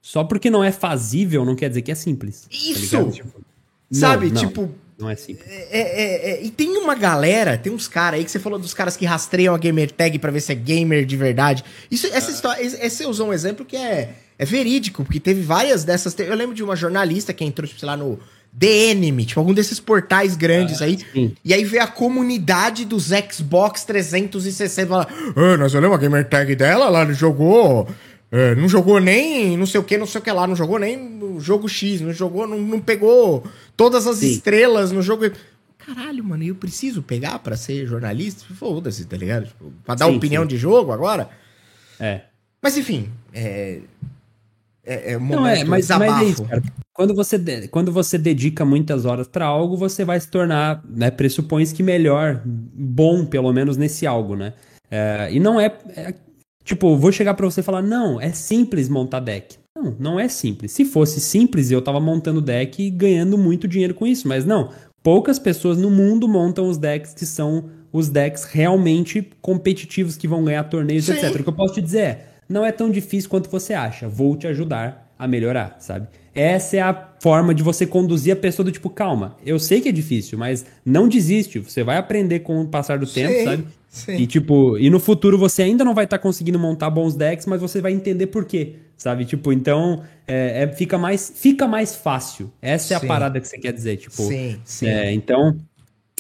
Só 0.02 0.24
porque 0.24 0.50
não 0.50 0.64
é 0.64 0.72
fazível 0.72 1.46
não 1.46 1.56
quer 1.56 1.70
dizer 1.70 1.82
que 1.84 1.92
é 1.92 1.96
simples. 1.96 2.42
Tá 2.42 2.48
isso! 2.52 2.98
Tá 2.98 3.12
tipo, 3.12 3.42
Sabe, 3.92 4.28
não, 4.28 4.34
não. 4.34 4.48
tipo, 4.48 4.72
não 5.02 5.10
é 5.10 5.16
simples. 5.16 5.52
É, 5.52 5.68
é, 5.72 6.32
é, 6.32 6.44
e 6.44 6.52
tem 6.52 6.78
uma 6.78 6.96
galera, 6.96 7.58
tem 7.58 7.74
uns 7.74 7.88
caras 7.88 8.20
aí 8.20 8.26
que 8.26 8.32
você 8.32 8.40
falou 8.40 8.60
dos 8.60 8.74
caras 8.74 8.96
que 8.96 9.06
rastreiam 9.06 9.56
a 9.56 9.58
gamer 9.58 9.92
tag 9.92 10.18
pra 10.20 10.32
ver 10.32 10.42
se 10.42 10.52
é 10.52 10.56
gamer 10.56 11.06
de 11.06 11.18
verdade. 11.18 11.66
Isso, 11.90 12.08
essa 12.08 12.30
ah. 12.30 12.34
história, 12.34 12.62
esse 12.62 13.06
usou 13.06 13.30
um 13.30 13.34
exemplo 13.34 13.66
que 13.66 13.76
é, 13.76 14.14
é 14.38 14.46
verídico, 14.46 15.04
porque 15.04 15.20
teve 15.20 15.42
várias 15.42 15.84
dessas. 15.84 16.18
Eu 16.20 16.36
lembro 16.36 16.56
de 16.56 16.64
uma 16.64 16.76
jornalista 16.76 17.34
que 17.34 17.44
entrou, 17.44 17.68
tipo, 17.68 17.80
sei 17.80 17.88
lá, 17.88 17.98
no 17.98 18.20
Enemy, 18.62 19.26
tipo, 19.26 19.40
algum 19.40 19.54
desses 19.54 19.80
portais 19.80 20.36
grandes 20.36 20.82
ah, 20.82 20.86
aí. 20.86 21.00
Sim. 21.14 21.34
E 21.44 21.54
aí 21.54 21.64
vê 21.64 21.80
a 21.80 21.88
comunidade 21.88 22.86
dos 22.86 23.10
Xbox 23.32 23.84
360 23.86 24.82
e 24.82 24.86
fala: 24.88 25.08
ah, 25.36 25.58
nós 25.58 25.74
olhamos 25.74 25.98
a 25.98 26.00
gamer 26.00 26.28
tag 26.28 26.56
dela, 26.56 26.86
ela 26.86 27.12
jogou 27.14 27.88
É, 28.32 28.56
não 28.56 28.70
jogou 28.70 29.00
nem 29.02 29.58
não 29.58 29.66
sei 29.66 29.82
o 29.82 29.84
que, 29.84 29.98
não 29.98 30.06
sei 30.06 30.22
o 30.22 30.24
que 30.24 30.32
lá, 30.32 30.48
não 30.48 30.56
jogou 30.56 30.80
nem 30.80 30.98
no 30.98 31.40
jogo 31.42 31.68
X, 31.68 32.00
não 32.00 32.14
jogou, 32.14 32.48
não, 32.48 32.58
não 32.60 32.80
pegou 32.80 33.44
todas 33.76 34.08
as 34.08 34.18
Sim. 34.18 34.32
estrelas 34.32 34.92
no 34.92 35.02
jogo. 35.02 35.30
Caralho, 35.78 36.24
mano, 36.24 36.44
eu 36.44 36.56
preciso 36.56 37.02
pegar 37.02 37.40
para 37.40 37.58
ser 37.58 37.86
jornalista? 37.86 38.46
Foda-se, 38.54 39.06
tá 39.06 39.18
ligado? 39.18 39.48
Tipo, 39.48 39.74
pra 39.84 39.96
dar 39.96 40.06
sim, 40.06 40.16
opinião 40.16 40.44
sim. 40.44 40.50
de 40.50 40.58
jogo 40.58 40.92
agora? 40.92 41.30
É. 42.00 42.22
Mas 42.62 42.78
enfim, 42.78 43.10
é. 43.34 43.82
É, 44.84 45.14
é 45.14 45.18
um 45.18 45.28
não, 45.28 45.46
é, 45.46 45.64
mas, 45.64 45.90
mas 45.90 46.22
é 46.22 46.24
isso, 46.24 46.44
cara. 46.46 46.64
Quando 46.94 47.14
você, 47.14 47.68
quando 47.70 47.92
você 47.92 48.18
dedica 48.18 48.66
muitas 48.66 49.06
horas 49.06 49.28
para 49.28 49.46
algo, 49.46 49.78
você 49.78 50.04
vai 50.04 50.20
se 50.20 50.28
tornar, 50.28 50.84
né, 50.88 51.12
pressupões 51.12 51.72
que 51.72 51.84
melhor, 51.84 52.42
bom, 52.46 53.26
pelo 53.26 53.52
menos 53.54 53.78
nesse 53.78 54.08
algo, 54.08 54.36
né? 54.36 54.54
É, 54.90 55.30
e 55.32 55.40
não 55.40 55.60
é, 55.60 55.74
é, 55.96 56.14
Tipo, 56.64 56.96
vou 56.96 57.12
chegar 57.12 57.34
para 57.34 57.46
você 57.46 57.62
e 57.62 57.64
falar: 57.64 57.82
não, 57.82 58.20
é 58.20 58.32
simples 58.32 58.88
montar 58.90 59.20
deck. 59.20 59.58
Não, 59.76 59.96
não 60.00 60.20
é 60.20 60.28
simples. 60.28 60.72
Se 60.72 60.86
fosse 60.86 61.20
simples, 61.20 61.72
eu 61.72 61.82
tava 61.82 62.00
montando 62.00 62.42
deck 62.42 62.82
e 62.82 62.90
ganhando 62.90 63.38
muito 63.38 63.68
dinheiro 63.68 63.94
com 63.94 64.06
isso, 64.06 64.28
mas 64.28 64.46
não. 64.46 64.70
Poucas 65.02 65.40
pessoas 65.40 65.78
no 65.78 65.90
mundo 65.90 66.28
montam 66.28 66.68
os 66.68 66.78
decks 66.78 67.14
que 67.14 67.26
são 67.26 67.70
os 67.92 68.08
decks 68.08 68.44
realmente 68.44 69.28
competitivos 69.42 70.16
que 70.16 70.28
vão 70.28 70.44
ganhar 70.44 70.64
torneios, 70.66 71.06
Sim. 71.06 71.14
etc. 71.14 71.40
O 71.40 71.44
que 71.44 71.50
eu 71.50 71.54
posso 71.54 71.74
te 71.74 71.82
dizer 71.82 72.00
é: 72.00 72.26
não 72.48 72.66
é 72.66 72.72
tão 72.72 72.92
difícil 72.92 73.30
quanto 73.30 73.50
você 73.50 73.74
acha. 73.74 74.08
Vou 74.08 74.36
te 74.36 74.46
ajudar 74.48 75.12
a 75.18 75.28
melhorar, 75.28 75.78
sabe? 75.80 76.08
Essa 76.34 76.78
é 76.78 76.82
a 76.82 77.10
forma 77.20 77.54
de 77.54 77.62
você 77.62 77.86
conduzir 77.86 78.34
a 78.34 78.36
pessoa 78.36 78.64
do 78.64 78.72
tipo, 78.72 78.90
calma, 78.90 79.36
eu 79.46 79.60
sei 79.60 79.82
que 79.82 79.90
é 79.90 79.92
difícil, 79.92 80.38
mas 80.38 80.66
não 80.84 81.08
desiste, 81.08 81.60
você 81.60 81.84
vai 81.84 81.98
aprender 81.98 82.40
com 82.40 82.62
o 82.62 82.68
passar 82.68 82.98
do 82.98 83.06
Sim. 83.06 83.28
tempo, 83.28 83.44
sabe? 83.44 83.66
Sim. 83.92 84.16
E 84.16 84.26
tipo, 84.26 84.78
e 84.78 84.90
no 84.90 85.02
futuro 85.02 85.38
você 85.38 85.64
ainda 85.64 85.84
não 85.84 85.94
vai 85.94 86.06
estar 86.06 86.18
tá 86.18 86.24
conseguindo 86.24 86.58
montar 86.58 86.90
bons 86.90 87.14
decks, 87.14 87.46
mas 87.46 87.60
você 87.60 87.82
vai 87.82 87.92
entender 87.92 88.28
por 88.28 88.46
quê, 88.46 88.78
sabe? 88.96 89.26
Tipo, 89.26 89.52
então 89.52 90.02
é, 90.26 90.64
é 90.64 90.68
fica, 90.74 90.98
mais, 90.98 91.34
fica 91.36 91.68
mais 91.68 91.94
fácil. 91.94 92.50
Essa 92.62 92.94
é 92.94 93.00
sim. 93.00 93.06
a 93.06 93.08
parada 93.08 93.42
que 93.42 93.46
você 93.46 93.58
quer 93.58 93.74
dizer, 93.74 93.98
tipo. 93.98 94.16
Sim, 94.16 94.58
sim. 94.64 94.88
É, 94.88 95.12
então, 95.12 95.58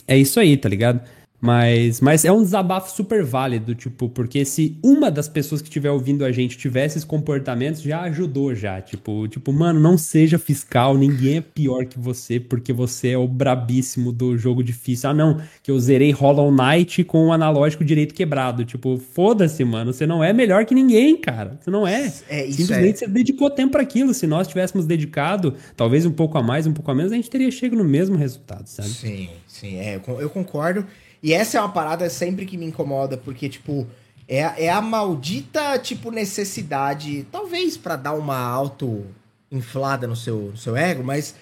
é 0.05 0.17
isso 0.17 0.37
aí, 0.37 0.57
tá 0.57 0.67
ligado? 0.67 0.99
Mas, 1.41 1.99
mas 1.99 2.23
é 2.23 2.31
um 2.31 2.43
desabafo 2.43 2.95
super 2.95 3.23
válido, 3.23 3.73
tipo, 3.73 4.07
porque 4.07 4.45
se 4.45 4.77
uma 4.83 5.09
das 5.09 5.27
pessoas 5.27 5.59
que 5.59 5.69
estiver 5.69 5.89
ouvindo 5.89 6.23
a 6.23 6.31
gente 6.31 6.55
tivesse 6.55 6.91
esses 6.91 7.03
comportamentos, 7.03 7.81
já 7.81 8.01
ajudou 8.01 8.53
já. 8.53 8.79
Tipo, 8.79 9.27
tipo, 9.27 9.51
mano, 9.51 9.79
não 9.79 9.97
seja 9.97 10.37
fiscal, 10.37 10.95
ninguém 10.95 11.37
é 11.37 11.41
pior 11.41 11.85
que 11.85 11.97
você, 11.97 12.39
porque 12.39 12.71
você 12.71 13.09
é 13.09 13.17
o 13.17 13.27
brabíssimo 13.27 14.11
do 14.11 14.37
jogo 14.37 14.63
difícil. 14.63 15.09
Ah, 15.09 15.13
não, 15.15 15.41
que 15.63 15.71
eu 15.71 15.79
zerei 15.79 16.11
Hollow 16.11 16.51
Knight 16.51 17.03
com 17.05 17.27
o 17.27 17.33
analógico 17.33 17.83
direito 17.83 18.13
quebrado. 18.13 18.63
Tipo, 18.63 18.97
foda-se, 18.97 19.63
mano, 19.63 19.93
você 19.93 20.05
não 20.05 20.23
é 20.23 20.31
melhor 20.31 20.65
que 20.65 20.75
ninguém, 20.75 21.17
cara. 21.17 21.57
Você 21.59 21.71
não 21.71 21.87
é. 21.87 22.13
é 22.29 22.51
Simplesmente 22.51 22.95
é... 22.95 22.97
você 22.97 23.07
dedicou 23.07 23.49
tempo 23.49 23.71
para 23.71 23.81
aquilo. 23.81 24.13
Se 24.13 24.27
nós 24.27 24.47
tivéssemos 24.47 24.85
dedicado, 24.85 25.55
talvez 25.75 26.05
um 26.05 26.11
pouco 26.11 26.37
a 26.37 26.43
mais, 26.43 26.67
um 26.67 26.73
pouco 26.73 26.91
a 26.91 26.93
menos, 26.93 27.11
a 27.11 27.15
gente 27.15 27.31
teria 27.31 27.49
chegado 27.49 27.79
no 27.79 27.89
mesmo 27.89 28.15
resultado, 28.15 28.67
sabe? 28.67 28.89
Sim, 28.89 29.29
sim, 29.47 29.77
é, 29.77 29.99
eu 30.19 30.29
concordo. 30.29 30.85
E 31.23 31.33
essa 31.33 31.57
é 31.57 31.61
uma 31.61 31.71
parada 31.71 32.09
sempre 32.09 32.45
que 32.45 32.57
me 32.57 32.65
incomoda, 32.65 33.17
porque, 33.17 33.47
tipo, 33.47 33.87
é, 34.27 34.65
é 34.65 34.69
a 34.69 34.81
maldita, 34.81 35.77
tipo, 35.77 36.09
necessidade, 36.09 37.27
talvez 37.31 37.77
para 37.77 37.95
dar 37.95 38.13
uma 38.13 38.37
auto 38.37 39.05
inflada 39.51 40.07
no 40.07 40.15
seu, 40.15 40.37
no 40.51 40.57
seu 40.57 40.75
ego, 40.75 41.03
mas 41.03 41.35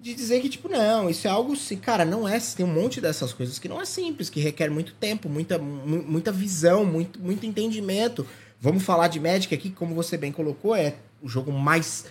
de 0.00 0.14
dizer 0.14 0.40
que, 0.40 0.48
tipo, 0.48 0.68
não, 0.68 1.10
isso 1.10 1.26
é 1.26 1.30
algo, 1.30 1.54
cara, 1.82 2.04
não 2.04 2.28
é, 2.28 2.38
tem 2.38 2.64
um 2.64 2.72
monte 2.72 3.00
dessas 3.00 3.32
coisas 3.32 3.58
que 3.58 3.68
não 3.68 3.80
é 3.80 3.84
simples, 3.84 4.30
que 4.30 4.38
requer 4.38 4.70
muito 4.70 4.94
tempo, 4.94 5.28
muita, 5.28 5.58
muita 5.58 6.30
visão, 6.30 6.84
muito, 6.84 7.18
muito 7.18 7.44
entendimento. 7.44 8.24
Vamos 8.60 8.84
falar 8.84 9.08
de 9.08 9.18
Magic 9.18 9.52
aqui, 9.52 9.70
como 9.70 9.96
você 9.96 10.16
bem 10.16 10.30
colocou, 10.30 10.76
é 10.76 10.94
o 11.20 11.28
jogo 11.28 11.50
mais 11.50 12.04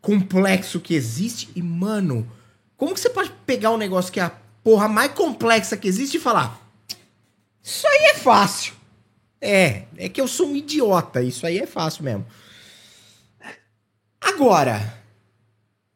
complexo 0.00 0.80
que 0.80 0.94
existe. 0.94 1.50
E, 1.54 1.62
mano, 1.62 2.26
como 2.78 2.94
que 2.94 3.00
você 3.00 3.10
pode 3.10 3.30
pegar 3.44 3.70
um 3.70 3.76
negócio 3.76 4.10
que 4.10 4.20
é 4.20 4.24
a 4.24 4.32
porra 4.62 4.88
mais 4.88 5.12
complexa 5.12 5.76
que 5.76 5.86
existe 5.86 6.16
e 6.16 6.20
falar, 6.20 6.63
isso 7.64 7.86
aí 7.88 8.10
é 8.10 8.14
fácil. 8.16 8.74
É, 9.40 9.84
é 9.96 10.08
que 10.10 10.20
eu 10.20 10.28
sou 10.28 10.48
um 10.48 10.56
idiota. 10.56 11.22
Isso 11.22 11.46
aí 11.46 11.58
é 11.58 11.66
fácil 11.66 12.04
mesmo. 12.04 12.26
Agora, 14.20 14.98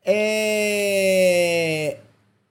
é... 0.04 1.98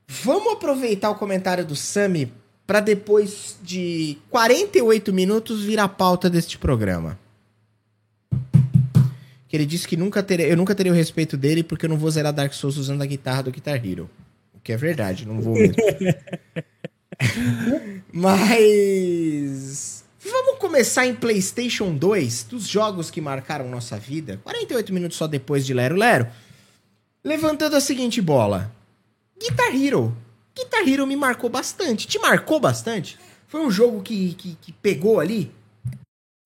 vamos 0.08 0.54
aproveitar 0.54 1.10
o 1.10 1.16
comentário 1.16 1.66
do 1.66 1.76
Sami 1.76 2.32
para 2.68 2.80
depois 2.80 3.58
de 3.64 4.18
48 4.30 5.12
minutos 5.12 5.64
virar 5.64 5.86
a 5.86 5.90
pauta 5.90 6.30
deste 6.30 6.60
programa. 6.60 7.18
Que 9.48 9.56
ele 9.56 9.66
disse 9.66 9.88
que 9.88 9.98
nunca 9.98 10.22
teria, 10.22 10.48
eu 10.48 10.58
nunca 10.58 10.76
teria 10.76 10.92
o 10.92 10.96
respeito 10.96 11.38
dele 11.38 11.64
porque 11.64 11.86
eu 11.86 11.90
não 11.90 11.98
vou 11.98 12.12
zerar 12.12 12.34
Dark 12.34 12.54
Souls 12.54 12.78
usando 12.78 13.02
a 13.02 13.06
guitarra 13.06 13.44
do 13.44 13.52
Guitar 13.52 13.84
Hero. 13.84 14.10
O 14.54 14.60
que 14.60 14.74
é 14.74 14.78
verdade, 14.78 15.26
não 15.26 15.40
vou 15.40 15.54
mesmo. 15.54 15.76
Mas. 18.12 20.04
Vamos 20.20 20.60
começar 20.60 21.06
em 21.08 21.16
PlayStation 21.16 21.96
2, 21.96 22.44
dos 22.44 22.68
jogos 22.68 23.10
que 23.10 23.22
marcaram 23.22 23.70
nossa 23.70 23.98
vida. 23.98 24.40
48 24.44 24.94
minutos 24.94 25.18
só 25.18 25.26
depois 25.28 25.66
de 25.66 25.74
Lero 25.74 25.96
Lero. 25.96 26.28
Levantando 27.24 27.76
a 27.76 27.82
seguinte 27.82 28.22
bola: 28.22 28.72
Guitar 29.40 29.74
Hero. 29.76 30.16
Guitar 30.56 30.88
Hero 30.88 31.06
me 31.06 31.16
marcou 31.16 31.50
bastante. 31.50 32.08
Te 32.08 32.20
marcou 32.20 32.60
bastante? 32.60 33.18
Foi 33.48 33.62
um 33.66 33.72
jogo 33.72 34.02
que, 34.02 34.34
que, 34.34 34.58
que 34.60 34.72
pegou 34.74 35.20
ali? 35.20 35.52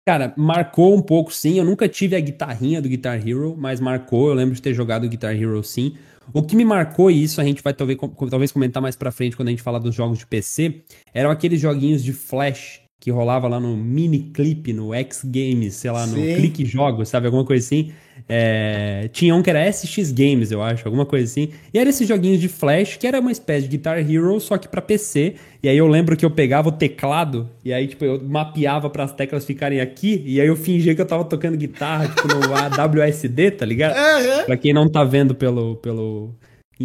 Cara, 0.08 0.34
marcou 0.36 0.96
um 0.96 1.02
pouco 1.02 1.32
sim. 1.34 1.58
Eu 1.58 1.64
nunca 1.64 1.88
tive 1.88 2.16
a 2.16 2.20
guitarrinha 2.20 2.82
do 2.82 2.90
Guitar 2.90 3.16
Hero, 3.26 3.56
mas 3.58 3.80
marcou. 3.80 4.30
Eu 4.30 4.34
lembro 4.34 4.56
de 4.56 4.62
ter 4.62 4.74
jogado 4.74 5.08
Guitar 5.08 5.36
Hero 5.36 5.64
sim. 5.64 5.96
O 6.34 6.44
que 6.44 6.56
me 6.56 6.66
marcou, 6.66 7.10
e 7.12 7.24
isso 7.24 7.42
a 7.42 7.44
gente 7.44 7.62
vai 7.62 7.74
talvez, 7.74 7.98
talvez 8.30 8.52
comentar 8.52 8.82
mais 8.82 8.96
pra 8.96 9.12
frente 9.12 9.36
quando 9.36 9.50
a 9.50 9.52
gente 9.52 9.64
falar 9.64 9.80
dos 9.80 9.94
jogos 9.96 10.20
de 10.20 10.28
PC, 10.28 10.82
eram 11.14 11.30
aqueles 11.30 11.60
joguinhos 11.60 12.04
de 12.04 12.14
flash 12.14 12.82
que 13.02 13.10
rolava 13.10 13.48
lá 13.48 13.60
no 13.60 13.76
mini 13.76 14.32
clip, 14.32 14.72
no 14.72 14.94
X 14.94 15.24
Games, 15.26 15.74
sei 15.74 15.90
lá, 15.90 16.06
no 16.06 16.16
Sim. 16.16 16.36
Clique 16.36 16.64
Jogos, 16.64 17.10
sabe? 17.10 17.26
Alguma 17.26 17.44
coisa 17.44 17.66
assim. 17.66 17.92
É... 18.28 19.10
Tinha 19.12 19.36
um 19.36 19.42
que 19.42 19.50
era 19.50 19.72
SX 19.72 20.12
Games, 20.12 20.52
eu 20.52 20.62
acho, 20.62 20.88
alguma 20.88 21.06
coisa 21.06 21.26
assim. 21.26 21.50
E 21.74 21.80
era 21.80 21.90
esses 21.90 22.08
joguinhos 22.08 22.40
de 22.40 22.48
flash, 22.48 22.98
que 22.98 23.08
era 23.08 23.20
uma 23.20 23.32
espécie 23.32 23.68
de 23.68 23.78
Guitar 23.78 23.98
Hero, 24.00 24.40
só 24.40 24.58
que 24.58 24.68
para 24.68 24.82
PC. 24.82 25.36
E 25.64 25.70
aí 25.70 25.78
eu 25.78 25.88
lembro 25.88 26.18
que 26.18 26.26
eu 26.26 26.32
pegava 26.32 26.70
o 26.70 26.72
teclado, 26.72 27.50
e 27.64 27.72
aí, 27.72 27.88
tipo, 27.88 28.04
eu 28.04 28.20
mapeava 28.24 28.90
para 28.90 29.04
as 29.04 29.14
teclas 29.14 29.46
ficarem 29.46 29.80
aqui, 29.80 30.24
e 30.26 30.42
aí 30.42 30.48
eu 30.48 30.56
fingia 30.56 30.96
que 30.96 31.02
eu 31.02 31.06
tava 31.06 31.24
tocando 31.24 31.56
guitarra, 31.56 32.08
tipo, 32.08 32.28
no 32.28 32.42
AWSD, 32.82 33.52
tá 33.52 33.66
ligado? 33.66 33.96
Uhum. 33.96 34.46
Pra 34.46 34.58
quem 34.58 34.74
não 34.74 34.90
tá 34.90 35.04
vendo 35.04 35.36
pelo, 35.36 35.76
pelo, 35.76 36.34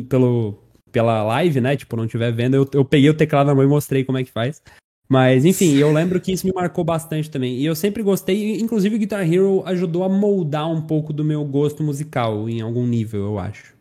pelo, 0.09 0.59
pela 0.93 1.23
live, 1.23 1.61
né? 1.61 1.77
Tipo, 1.77 1.97
não 1.97 2.05
estiver 2.05 2.33
vendo, 2.33 2.55
eu, 2.55 2.69
eu 2.73 2.85
peguei 2.85 3.09
o 3.09 3.15
teclado 3.15 3.47
na 3.47 3.55
mão 3.55 3.65
e 3.65 3.69
mostrei 3.69 4.05
como 4.05 4.19
é 4.19 4.25
que 4.25 4.31
faz. 4.31 4.63
Mas, 5.09 5.45
enfim, 5.45 5.77
eu 5.77 5.93
lembro 5.93 6.21
que 6.21 6.33
isso 6.33 6.47
me 6.47 6.53
marcou 6.53 6.83
bastante 6.85 7.31
também. 7.31 7.57
E 7.57 7.65
eu 7.65 7.77
sempre 7.77 8.03
gostei, 8.03 8.59
inclusive 8.61 8.97
o 8.97 8.99
Guitar 8.99 9.23
Hero 9.23 9.63
ajudou 9.67 10.03
a 10.03 10.09
moldar 10.09 10.71
um 10.71 10.81
pouco 10.81 11.13
do 11.13 11.25
meu 11.25 11.45
gosto 11.45 11.83
musical, 11.83 12.49
em 12.49 12.61
algum 12.61 12.87
nível, 12.87 13.25
eu 13.25 13.39
acho. 13.39 13.77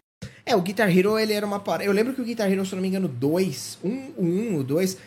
É, 0.45 0.55
o 0.55 0.61
Guitar 0.61 0.95
Hero, 0.95 1.17
ele 1.17 1.33
era 1.33 1.45
uma 1.45 1.59
parada. 1.59 1.85
Eu 1.85 1.91
lembro 1.91 2.13
que 2.13 2.21
o 2.21 2.25
Guitar 2.25 2.51
Hero, 2.51 2.65
se 2.65 2.75
não 2.75 2.81
me 2.81 2.87
engano, 2.87 3.07
2, 3.07 3.79
1, 3.83 3.89
um, 3.89 4.13
um, 4.19 4.55
o 4.57 4.63
2, 4.63 4.97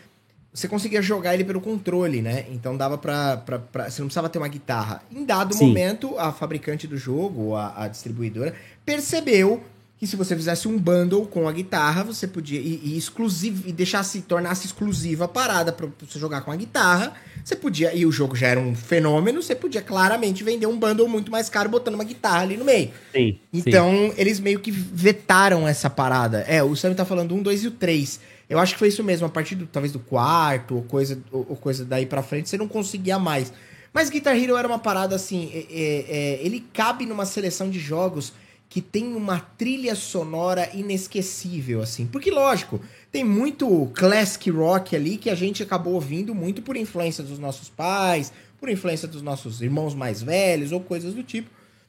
você 0.53 0.67
conseguia 0.67 1.01
jogar 1.01 1.35
ele 1.35 1.45
pelo 1.45 1.61
controle, 1.61 2.21
né? 2.21 2.47
Então 2.51 2.77
dava 2.77 2.99
pra. 2.99 3.37
pra, 3.37 3.59
pra 3.61 3.91
você 3.91 4.01
não 4.01 4.09
precisava 4.09 4.29
ter 4.29 4.39
uma 4.39 4.49
guitarra. 4.49 5.03
Em 5.13 5.25
dado 5.25 5.55
Sim. 5.55 5.69
momento, 5.69 6.19
a 6.19 6.33
fabricante 6.33 6.89
do 6.89 6.97
jogo, 6.97 7.55
a, 7.55 7.85
a 7.85 7.89
distribuidora, 7.89 8.53
percebeu 8.85 9.63
que 9.99 10.07
se 10.07 10.15
você 10.15 10.37
fizesse 10.37 10.69
um 10.69 10.79
bundle 10.79 11.27
com 11.27 11.49
a 11.49 11.53
guitarra, 11.53 12.05
você 12.05 12.27
podia 12.27 12.61
e, 12.61 12.81
e 12.85 12.97
exclusivo 12.97 13.69
e 13.69 13.73
deixasse 13.73 14.21
tornasse 14.23 14.67
exclusiva 14.67 15.25
a 15.25 15.29
parada 15.29 15.73
para 15.73 15.89
você 16.01 16.19
jogar 16.19 16.43
com 16.43 16.53
a 16.53 16.57
guitarra, 16.57 17.15
você 17.45 17.57
podia 17.57 17.93
e 17.93 18.07
o 18.07 18.13
jogo 18.13 18.37
já 18.37 18.47
era 18.47 18.61
um 18.61 18.77
fenômeno, 18.77 19.43
você 19.43 19.57
podia 19.57 19.83
claramente 19.83 20.45
vender 20.45 20.67
um 20.67 20.79
bundle 20.79 21.09
muito 21.09 21.33
mais 21.33 21.49
caro 21.49 21.69
botando 21.69 21.95
uma 21.97 22.05
guitarra 22.05 22.43
ali 22.43 22.57
no 22.57 22.65
meio. 22.65 22.93
Sim. 23.13 23.39
Então, 23.53 23.91
sim. 23.91 24.15
eles 24.17 24.39
meio 24.39 24.61
que 24.61 24.71
vetaram 24.71 25.67
essa 25.67 25.91
parada. 25.91 26.45
É, 26.47 26.63
o 26.63 26.77
Sam 26.77 26.95
tá 26.95 27.05
falando 27.05 27.35
um, 27.35 27.43
dois 27.43 27.65
e 27.65 27.67
o 27.67 27.73
três. 27.73 28.21
Eu 28.49 28.61
acho 28.61 28.75
que 28.75 28.79
foi 28.79 28.89
isso 28.89 29.03
mesmo, 29.03 29.27
a 29.27 29.31
partir 29.31 29.57
do, 29.57 29.67
talvez 29.67 29.93
do 29.93 29.99
quarto 29.99 30.77
ou 30.77 30.83
coisa 30.83 31.19
ou, 31.33 31.45
ou 31.51 31.57
coisa 31.57 31.85
daí 31.85 32.07
para 32.07 32.23
frente, 32.23 32.49
você 32.49 32.57
não 32.57 32.69
conseguia 32.69 33.19
mais. 33.19 33.53
Mas 33.93 34.11
Guitar 34.11 34.37
Hero 34.37 34.57
era 34.57 34.69
uma 34.69 34.79
parada 34.79 35.17
assim, 35.17 35.51
é, 35.53 35.59
é, 35.59 36.07
é, 36.09 36.47
ele 36.47 36.65
cabe 36.73 37.05
numa 37.05 37.27
seleção 37.27 37.69
de 37.69 37.81
jogos 37.81 38.33
que 38.69 38.81
tem 38.81 39.15
uma 39.15 39.41
trilha 39.41 39.95
sonora 39.95 40.69
inesquecível, 40.75 41.81
assim. 41.81 42.07
Porque, 42.07 42.31
lógico, 42.31 42.81
tem 43.11 43.25
muito 43.25 43.91
classic 43.95 44.51
rock 44.51 44.95
ali 44.95 45.17
que 45.17 45.31
a 45.31 45.35
gente 45.35 45.63
acabou 45.63 45.95
ouvindo 45.95 46.35
muito 46.35 46.61
por 46.61 46.77
influência 46.77 47.25
dos 47.25 47.39
nossos 47.39 47.69
pais, 47.69 48.33
por 48.61 48.69
influência 48.69 49.09
dos 49.09 49.23
nossos 49.23 49.63
irmãos 49.63 49.95
mais 49.95 50.23
velhos 50.23 50.73
ou 50.73 50.81
coisas 50.81 51.15
do 51.15 51.23
tipo. 51.23 51.49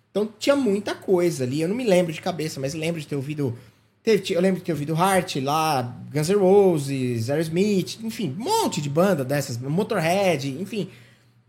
Então 0.10 0.30
tinha 0.40 0.56
muita 0.56 0.96
coisa 0.96 1.44
ali. 1.44 1.62
Eu 1.62 1.68
não 1.68 1.76
me 1.76 1.84
lembro 1.84 2.14
de 2.14 2.22
cabeça, 2.22 2.60
mas 2.60 2.74
lembro 2.74 3.02
de 3.02 3.08
ter 3.08 3.16
ouvido. 3.16 3.58
Eu 4.06 4.42
lembro 4.42 4.60
de 4.60 4.66
ter 4.66 4.72
ouvido 4.72 4.96
Heart 4.96 5.36
lá, 5.38 5.82
Guns 6.12 6.30
N' 6.30 6.36
Roses, 6.38 7.30
Aerosmith, 7.30 8.00
enfim, 8.02 8.36
um 8.40 8.44
monte 8.44 8.82
de 8.82 8.90
banda 8.90 9.24
dessas, 9.24 9.58
Motorhead, 9.58 10.50
enfim, 10.60 10.90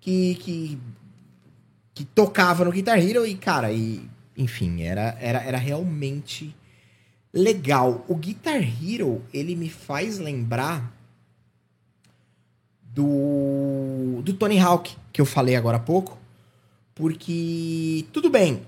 que, 0.01 0.35
que 0.35 0.79
que 2.01 2.05
tocava 2.07 2.65
no 2.65 2.73
Guitar 2.73 2.99
Hero 2.99 3.27
e, 3.27 3.35
cara, 3.35 3.71
e, 3.71 4.01
enfim, 4.37 4.83
era, 4.83 5.17
era, 5.21 5.43
era 5.43 5.59
realmente 5.59 6.55
legal. 7.33 8.05
O 8.09 8.15
Guitar 8.15 8.61
Hero, 8.63 9.23
ele 9.33 9.55
me 9.55 9.69
faz 9.69 10.19
lembrar 10.19 10.93
do, 12.83 14.21
do 14.23 14.33
Tony 14.35 14.59
Hawk, 14.59 14.97
que 15.13 15.21
eu 15.21 15.27
falei 15.27 15.57
agora 15.57 15.77
há 15.77 15.81
pouco, 15.81 16.19
porque, 16.95 18.05
tudo 18.13 18.29
bem, 18.29 18.63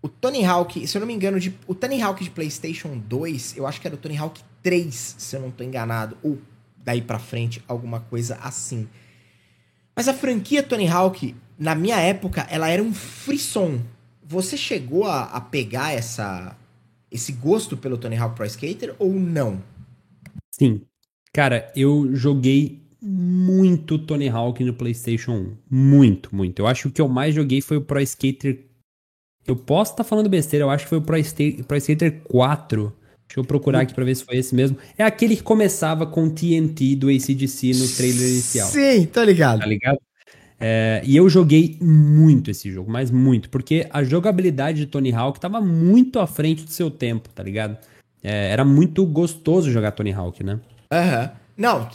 o 0.00 0.08
Tony 0.08 0.44
Hawk, 0.44 0.86
se 0.86 0.96
eu 0.96 1.00
não 1.00 1.06
me 1.06 1.14
engano, 1.14 1.38
de, 1.38 1.54
o 1.66 1.74
Tony 1.74 2.00
Hawk 2.00 2.22
de 2.22 2.30
PlayStation 2.30 2.98
2, 2.98 3.56
eu 3.56 3.66
acho 3.66 3.80
que 3.80 3.86
era 3.86 3.96
o 3.96 3.98
Tony 3.98 4.16
Hawk 4.16 4.40
3, 4.62 5.16
se 5.18 5.36
eu 5.36 5.40
não 5.40 5.50
tô 5.50 5.62
enganado, 5.62 6.16
ou 6.22 6.38
daí 6.76 7.02
pra 7.02 7.18
frente, 7.18 7.62
alguma 7.68 8.00
coisa 8.00 8.36
assim. 8.36 8.88
Mas 9.94 10.08
a 10.08 10.14
franquia 10.14 10.62
Tony 10.62 10.88
Hawk, 10.88 11.34
na 11.58 11.74
minha 11.74 11.96
época, 11.96 12.46
ela 12.48 12.68
era 12.68 12.82
um 12.82 12.94
frisson. 12.94 13.80
Você 14.28 14.58
chegou 14.58 15.04
a, 15.04 15.22
a 15.24 15.40
pegar 15.40 15.94
essa, 15.94 16.54
esse 17.10 17.32
gosto 17.32 17.78
pelo 17.78 17.96
Tony 17.96 18.14
Hawk 18.14 18.36
Pro 18.36 18.44
Skater 18.44 18.94
ou 18.98 19.14
não? 19.14 19.62
Sim. 20.50 20.82
Cara, 21.32 21.72
eu 21.74 22.14
joguei 22.14 22.82
muito 23.00 23.98
Tony 23.98 24.28
Hawk 24.28 24.62
no 24.62 24.74
PlayStation 24.74 25.32
1. 25.32 25.56
Muito, 25.70 26.34
muito. 26.36 26.60
Eu 26.60 26.66
acho 26.66 26.82
que 26.82 26.88
o 26.88 26.90
que 26.90 27.00
eu 27.00 27.08
mais 27.08 27.34
joguei 27.34 27.62
foi 27.62 27.78
o 27.78 27.80
Pro 27.80 28.02
Skater. 28.02 28.66
Eu 29.46 29.56
posso 29.56 29.92
estar 29.92 30.04
tá 30.04 30.08
falando 30.08 30.28
besteira, 30.28 30.66
eu 30.66 30.70
acho 30.70 30.84
que 30.84 30.90
foi 30.90 30.98
o 30.98 31.02
Pro, 31.02 31.16
Sta 31.16 31.44
Pro 31.66 31.78
Skater 31.78 32.20
4. 32.24 32.92
Deixa 33.26 33.40
eu 33.40 33.44
procurar 33.44 33.80
aqui 33.80 33.94
pra 33.94 34.04
ver 34.04 34.14
se 34.14 34.24
foi 34.24 34.36
esse 34.36 34.54
mesmo. 34.54 34.76
É 34.98 35.04
aquele 35.04 35.36
que 35.36 35.42
começava 35.42 36.06
com 36.06 36.28
TNT 36.28 36.96
do 36.96 37.08
ACDC 37.08 37.72
no 37.74 37.88
trailer 37.88 38.28
inicial. 38.28 38.68
Sim, 38.68 39.06
tô 39.06 39.22
ligado. 39.22 39.60
Tá 39.60 39.66
ligado? 39.66 39.98
É, 40.60 41.02
e 41.04 41.16
eu 41.16 41.28
joguei 41.28 41.76
muito 41.80 42.50
esse 42.50 42.70
jogo, 42.70 42.90
mas 42.90 43.10
muito, 43.10 43.48
porque 43.48 43.86
a 43.90 44.02
jogabilidade 44.02 44.80
de 44.80 44.86
Tony 44.86 45.12
Hawk 45.12 45.38
tava 45.38 45.60
muito 45.60 46.18
à 46.18 46.26
frente 46.26 46.64
do 46.64 46.70
seu 46.70 46.90
tempo, 46.90 47.28
tá 47.28 47.42
ligado? 47.42 47.76
É, 48.22 48.50
era 48.50 48.64
muito 48.64 49.06
gostoso 49.06 49.70
jogar 49.70 49.92
Tony 49.92 50.12
Hawk, 50.12 50.42
né? 50.42 50.58
Aham. 50.90 51.22
Uhum. 51.22 51.30
Não, 51.56 51.88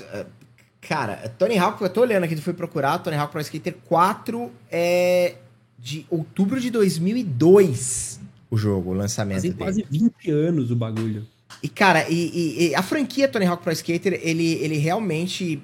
Cara, 0.87 1.31
Tony 1.37 1.57
Hawk, 1.57 1.81
eu 1.81 1.89
tô 1.89 2.01
olhando 2.01 2.25
aqui, 2.25 2.35
tu 2.35 2.41
foi 2.41 2.53
procurar, 2.53 2.99
Tony 2.99 3.15
Hawk 3.15 3.31
Pro 3.31 3.39
Skater 3.39 3.75
4 3.85 4.51
é 4.69 5.35
de 5.79 6.05
outubro 6.09 6.59
de 6.59 6.69
2002 6.69 8.19
o 8.53 8.57
jogo, 8.57 8.91
o 8.91 8.93
lançamento 8.93 9.37
Fazem 9.37 9.51
dele. 9.51 9.63
quase 9.63 9.85
20 9.89 10.29
anos 10.29 10.71
o 10.71 10.75
bagulho. 10.75 11.25
E, 11.61 11.67
cara, 11.67 12.07
e, 12.07 12.13
e, 12.13 12.69
e, 12.69 12.75
a 12.75 12.83
franquia 12.83 13.27
Tony 13.27 13.45
Hawk 13.45 13.63
Pro 13.63 13.71
Skater, 13.71 14.19
ele, 14.21 14.53
ele 14.55 14.77
realmente 14.77 15.59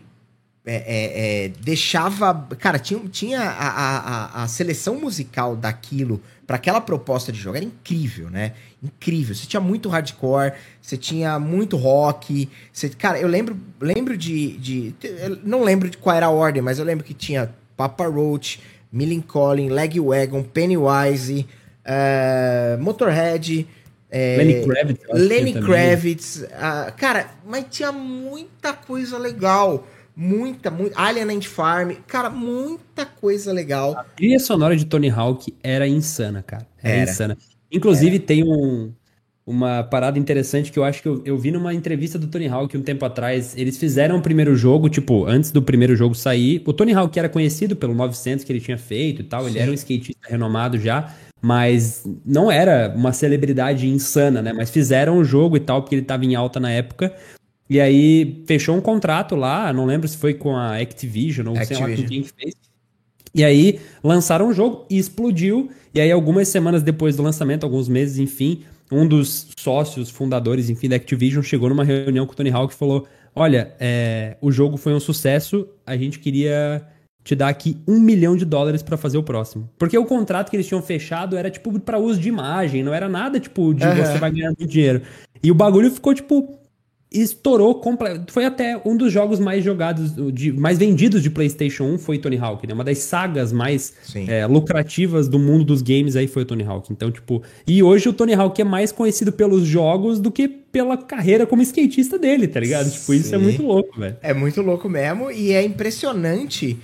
é, 0.72 0.76
é, 0.86 1.46
é, 1.46 1.48
deixava. 1.62 2.48
Cara, 2.60 2.78
tinha, 2.78 3.00
tinha 3.10 3.42
a, 3.42 3.70
a, 3.70 4.44
a, 4.44 4.48
seleção 4.48 5.00
musical 5.00 5.56
daquilo 5.56 6.22
para 6.46 6.58
aquela 6.58 6.80
proposta 6.80 7.32
de 7.32 7.40
jogo 7.40 7.58
era 7.58 7.66
incrível, 7.66 8.30
né? 8.30 8.54
Incrível. 8.84 9.34
Você 9.34 9.48
tinha 9.48 9.60
muito 9.60 9.90
hardcore, 9.90 10.54
você 10.80 10.96
tinha 10.96 11.40
muito 11.40 11.76
rock. 11.76 12.48
Você, 12.72 12.88
cara, 12.90 13.20
eu 13.20 13.28
lembro, 13.28 13.58
lembro 13.82 14.16
de, 14.16 14.58
de. 14.58 14.96
Não 15.44 15.64
lembro 15.64 15.90
de 15.90 15.98
qual 15.98 16.16
era 16.16 16.28
a 16.28 16.30
ordem, 16.30 16.62
mas 16.62 16.78
eu 16.78 16.86
lembro 16.86 17.04
que 17.04 17.16
tinha 17.16 17.50
Papa 17.76 18.06
Roach, 18.06 18.62
Millen 18.92 19.22
Collin, 19.22 19.70
Legwagon, 19.70 20.44
Pennywise, 20.44 21.48
uh, 21.84 22.80
Motorhead. 22.80 23.68
É, 24.12 24.38
Lenny 24.38 24.66
Kravitz. 24.66 25.06
Lenny 25.14 25.54
Kravitz. 25.54 26.36
Uh, 26.44 26.94
cara, 26.96 27.32
mas 27.44 27.66
tinha 27.72 27.92
muita 27.92 28.72
coisa 28.74 29.18
legal. 29.18 29.88
Muita, 30.22 30.70
muita. 30.70 31.00
Alien 31.00 31.38
Ant 31.38 31.48
Farm. 31.48 31.94
Cara, 32.06 32.30
muita 32.30 33.06
coisa 33.06 33.54
legal. 33.54 33.98
A 33.98 34.04
trilha 34.04 34.38
sonora 34.38 34.76
de 34.76 34.86
Tony 34.86 35.10
Hawk 35.10 35.56
era 35.64 35.88
insana, 35.88 36.44
cara. 36.44 36.68
Era, 36.84 36.98
era. 36.98 37.10
insana. 37.10 37.38
Inclusive, 37.72 38.18
era. 38.18 38.26
tem 38.26 38.44
um, 38.44 38.92
uma 39.48 39.82
parada 39.82 40.20
interessante 40.20 40.74
que 40.74 40.78
eu 40.78 40.84
acho 40.84 41.02
que 41.02 41.08
eu, 41.08 41.22
eu, 41.24 41.38
vi 41.38 41.52
numa 41.52 41.74
entrevista 41.74 42.20
do 42.20 42.28
Tony 42.28 42.50
Hawk 42.50 42.78
um 42.78 42.82
tempo 42.82 43.06
atrás. 43.06 43.56
Eles 43.56 43.78
fizeram 43.78 44.18
o 44.18 44.22
primeiro 44.22 44.58
jogo, 44.58 44.90
tipo, 44.90 45.26
antes 45.26 45.52
do 45.52 45.62
primeiro 45.62 45.96
jogo 45.96 46.14
sair. 46.14 46.62
O 46.66 46.74
Tony 46.74 46.92
Hawk 46.92 47.18
era 47.18 47.30
conhecido 47.30 47.74
pelo 47.78 47.96
900 47.96 48.44
que 48.44 48.52
ele 48.52 48.60
tinha 48.60 48.78
feito 48.78 49.22
e 49.22 49.24
tal. 49.24 49.44
Sim. 49.44 49.52
Ele 49.52 49.60
era 49.60 49.72
um 49.72 49.74
skatista 49.74 50.28
renomado 50.28 50.78
já. 50.78 51.16
Mas 51.42 52.04
não 52.26 52.52
era 52.52 52.94
uma 52.94 53.14
celebridade 53.14 53.88
insana, 53.88 54.42
né? 54.42 54.52
Mas 54.52 54.70
fizeram 54.70 55.18
o 55.18 55.24
jogo 55.24 55.56
e 55.56 55.62
tal, 55.62 55.82
porque 55.82 55.96
ele 55.96 56.02
tava 56.02 56.26
em 56.26 56.36
alta 56.36 56.60
na 56.60 56.70
época. 56.70 57.16
E 57.70 57.80
aí 57.80 58.44
fechou 58.48 58.76
um 58.76 58.82
contrato 58.82 59.36
lá, 59.36 59.72
não 59.72 59.86
lembro 59.86 60.08
se 60.08 60.18
foi 60.18 60.34
com 60.34 60.56
a 60.56 60.78
Activision 60.78 61.50
ou 61.50 61.56
Activision. 61.56 61.88
sei 61.88 61.96
lá 61.96 62.02
com 62.02 62.10
quem 62.10 62.24
que 62.24 62.32
fez. 62.34 62.56
E 63.34 63.44
aí 63.44 63.80
lançaram 64.04 64.50
o 64.50 64.54
jogo 64.54 64.86
e 64.90 64.98
explodiu. 64.98 65.70
E 65.94 66.02
aí, 66.02 66.12
algumas 66.12 66.48
semanas 66.48 66.84
depois 66.84 67.16
do 67.16 67.24
lançamento, 67.24 67.64
alguns 67.64 67.88
meses, 67.88 68.18
enfim, 68.18 68.64
um 68.92 69.08
dos 69.08 69.48
sócios, 69.58 70.10
fundadores, 70.10 70.70
enfim, 70.70 70.90
da 70.90 70.96
Activision 70.96 71.44
chegou 71.44 71.70
numa 71.70 71.84
reunião 71.84 72.26
com 72.26 72.34
o 72.34 72.36
Tony 72.36 72.50
Hawk 72.50 72.74
e 72.74 72.78
falou: 72.78 73.08
Olha, 73.36 73.74
é, 73.80 74.38
o 74.42 74.52
jogo 74.52 74.78
foi 74.78 74.94
um 74.94 75.00
sucesso, 75.00 75.68
a 75.86 75.96
gente 75.96 76.20
queria 76.20 76.86
te 77.24 77.36
dar 77.36 77.50
aqui 77.50 77.78
um 77.88 78.00
milhão 78.00 78.36
de 78.36 78.46
dólares 78.46 78.82
para 78.82 78.98
fazer 78.98 79.18
o 79.18 79.24
próximo. 79.24 79.70
Porque 79.78 79.98
o 79.98 80.06
contrato 80.06 80.50
que 80.50 80.56
eles 80.56 80.68
tinham 80.68 80.82
fechado 80.82 81.38
era, 81.38 81.50
tipo, 81.52 81.80
para 81.80 82.00
uso 82.00 82.20
de 82.20 82.30
imagem, 82.30 82.82
não 82.82 82.94
era 82.94 83.08
nada, 83.08 83.40
tipo, 83.40 83.74
de 83.74 83.86
uhum. 83.86 83.96
você 83.96 84.18
vai 84.18 84.32
ganhar 84.32 84.48
muito 84.48 84.66
dinheiro. 84.66 85.02
E 85.44 85.52
o 85.52 85.56
bagulho 85.56 85.92
ficou, 85.92 86.14
tipo, 86.14 86.59
estourou 87.12 87.76
completo. 87.76 88.32
Foi 88.32 88.46
até 88.46 88.80
um 88.86 88.96
dos 88.96 89.12
jogos 89.12 89.40
mais 89.40 89.64
jogados, 89.64 90.14
de, 90.32 90.54
mais 90.54 90.78
vendidos 90.78 91.24
de 91.24 91.30
PlayStation 91.30 91.86
1 91.86 91.98
foi 91.98 92.20
Tony 92.20 92.38
Hawk, 92.38 92.68
né? 92.68 92.74
Uma 92.74 92.84
das 92.84 93.00
sagas 93.00 93.52
mais 93.52 93.94
é, 94.28 94.46
lucrativas 94.46 95.28
do 95.28 95.40
mundo 95.40 95.66
dos 95.66 95.82
games 95.82 96.16
aí 96.16 96.28
foi 96.28 96.44
o 96.44 96.46
Tony 96.46 96.64
Hawk. 96.64 96.92
Então, 96.94 97.12
tipo, 97.12 97.42
e 97.68 97.82
hoje 97.82 98.08
o 98.10 98.14
Tony 98.14 98.34
Hawk 98.34 98.62
é 98.62 98.64
mais 98.64 98.92
conhecido 98.92 99.32
pelos 99.32 99.66
jogos 99.66 100.20
do 100.20 100.32
que 100.32 100.48
pela 100.48 100.98
carreira 100.98 101.48
como 101.48 101.64
skatista 101.64 102.20
dele, 102.20 102.48
tá 102.48 102.60
ligado? 102.60 102.92
Tipo, 102.92 103.14
isso 103.16 103.34
é 103.34 103.38
muito 103.40 103.64
louco, 103.64 104.00
velho. 104.00 104.18
É 104.22 104.34
muito 104.34 104.62
louco 104.62 104.88
mesmo 104.88 105.32
e 105.32 105.52
é 105.52 105.64
impressionante 105.64 106.78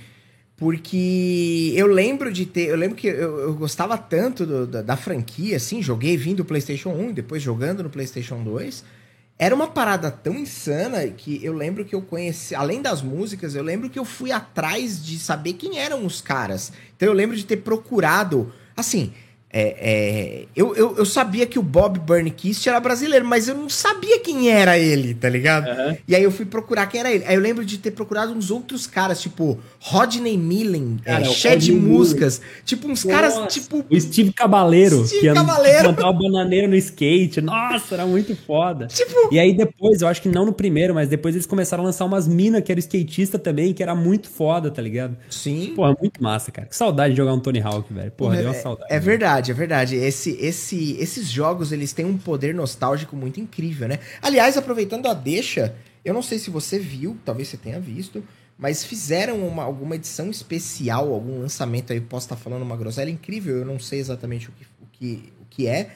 porque 0.56 1.72
eu 1.76 1.86
lembro 1.86 2.32
de 2.32 2.46
ter. 2.46 2.68
Eu 2.68 2.76
lembro 2.76 2.96
que 2.96 3.06
eu, 3.06 3.38
eu 3.38 3.54
gostava 3.54 3.96
tanto 3.96 4.44
do, 4.44 4.66
da, 4.66 4.82
da 4.82 4.96
franquia, 4.96 5.56
assim, 5.56 5.80
joguei 5.80 6.16
vindo 6.16 6.38
do 6.38 6.44
PlayStation 6.44 6.90
1, 6.90 7.12
depois 7.12 7.42
jogando 7.42 7.84
no 7.84 7.90
PlayStation 7.90 8.42
2. 8.42 8.95
Era 9.38 9.54
uma 9.54 9.68
parada 9.68 10.10
tão 10.10 10.34
insana 10.34 11.06
que 11.08 11.44
eu 11.44 11.52
lembro 11.52 11.84
que 11.84 11.94
eu 11.94 12.00
conheci, 12.00 12.54
além 12.54 12.80
das 12.80 13.02
músicas, 13.02 13.54
eu 13.54 13.62
lembro 13.62 13.90
que 13.90 13.98
eu 13.98 14.04
fui 14.04 14.32
atrás 14.32 15.04
de 15.04 15.18
saber 15.18 15.52
quem 15.54 15.78
eram 15.78 16.06
os 16.06 16.22
caras. 16.22 16.72
Então 16.96 17.06
eu 17.06 17.12
lembro 17.12 17.36
de 17.36 17.44
ter 17.44 17.58
procurado, 17.58 18.50
assim, 18.74 19.12
é, 19.52 19.76
é, 19.80 20.46
eu, 20.56 20.74
eu, 20.74 20.96
eu, 20.98 21.06
sabia 21.06 21.46
que 21.46 21.58
o 21.58 21.62
Bob 21.62 22.00
Burnquist 22.00 22.68
era 22.68 22.80
brasileiro, 22.80 23.24
mas 23.24 23.46
eu 23.46 23.54
não 23.54 23.68
sabia 23.68 24.18
quem 24.18 24.50
era 24.50 24.76
ele, 24.76 25.14
tá 25.14 25.28
ligado? 25.28 25.68
Uhum. 25.68 25.96
E 26.06 26.16
aí 26.16 26.22
eu 26.22 26.32
fui 26.32 26.44
procurar 26.44 26.86
quem 26.86 27.00
era 27.00 27.12
ele. 27.12 27.24
Aí 27.24 27.36
eu 27.36 27.40
lembro 27.40 27.64
de 27.64 27.78
ter 27.78 27.92
procurado 27.92 28.32
uns 28.32 28.50
outros 28.50 28.86
caras, 28.86 29.20
tipo 29.20 29.58
Rodney 29.80 30.36
Millen, 30.36 30.98
é, 31.04 31.24
Shed 31.24 31.72
Muscas, 31.72 32.42
tipo 32.64 32.88
uns 32.88 33.04
Nossa, 33.04 33.16
caras, 33.16 33.52
tipo... 33.52 33.84
O 33.88 34.00
Steve 34.00 34.32
Cabaleiro, 34.32 35.06
Steve 35.06 35.28
que 35.28 35.32
Cabaleiro. 35.32 35.90
o 35.90 36.12
bananeiro 36.12 36.68
no 36.68 36.76
skate. 36.76 37.40
Nossa, 37.40 37.94
era 37.94 38.04
muito 38.04 38.36
foda. 38.36 38.88
Tipo... 38.88 39.32
E 39.32 39.38
aí 39.38 39.56
depois, 39.56 40.02
eu 40.02 40.08
acho 40.08 40.20
que 40.20 40.28
não 40.28 40.44
no 40.44 40.52
primeiro, 40.52 40.92
mas 40.92 41.08
depois 41.08 41.34
eles 41.34 41.46
começaram 41.46 41.84
a 41.84 41.86
lançar 41.86 42.04
umas 42.04 42.26
minas 42.26 42.62
que 42.62 42.72
era 42.72 42.80
skatista 42.80 43.38
também, 43.38 43.72
que 43.72 43.82
era 43.82 43.94
muito 43.94 44.28
foda, 44.28 44.70
tá 44.72 44.82
ligado? 44.82 45.16
Sim. 45.30 45.72
Porra, 45.74 45.96
muito 45.98 46.22
massa, 46.22 46.50
cara. 46.50 46.66
Que 46.66 46.76
saudade 46.76 47.14
de 47.14 47.16
jogar 47.16 47.32
um 47.32 47.40
Tony 47.40 47.60
Hawk, 47.60 47.92
velho. 47.94 48.10
Porra, 48.10 48.32
Porra, 48.32 48.36
deu 48.42 48.50
uma 48.50 48.56
é, 48.56 48.60
saudade. 48.60 48.92
É 48.92 48.98
verdade 48.98 49.35
verdade, 49.36 49.50
é 49.50 49.54
verdade. 49.54 49.96
Esse, 49.96 50.30
esse, 50.40 50.96
esses 50.98 51.28
jogos, 51.28 51.72
eles 51.72 51.92
têm 51.92 52.04
um 52.04 52.16
poder 52.16 52.54
nostálgico 52.54 53.16
muito 53.16 53.40
incrível, 53.40 53.88
né? 53.88 53.98
Aliás, 54.22 54.56
aproveitando 54.56 55.06
a 55.06 55.14
deixa, 55.14 55.74
eu 56.04 56.14
não 56.14 56.22
sei 56.22 56.38
se 56.38 56.50
você 56.50 56.78
viu, 56.78 57.16
talvez 57.24 57.48
você 57.48 57.56
tenha 57.56 57.80
visto, 57.80 58.24
mas 58.58 58.84
fizeram 58.84 59.46
uma, 59.46 59.62
alguma 59.62 59.96
edição 59.96 60.30
especial, 60.30 61.12
algum 61.12 61.40
lançamento 61.40 61.92
aí, 61.92 62.00
posso 62.00 62.26
estar 62.26 62.36
falando 62.36 62.62
uma 62.62 62.76
groselha 62.76 63.10
incrível, 63.10 63.56
eu 63.56 63.64
não 63.64 63.78
sei 63.78 63.98
exatamente 63.98 64.48
o 64.48 64.52
que, 64.52 64.64
o 64.64 64.86
que, 64.92 65.32
o 65.40 65.44
que 65.50 65.66
é, 65.66 65.90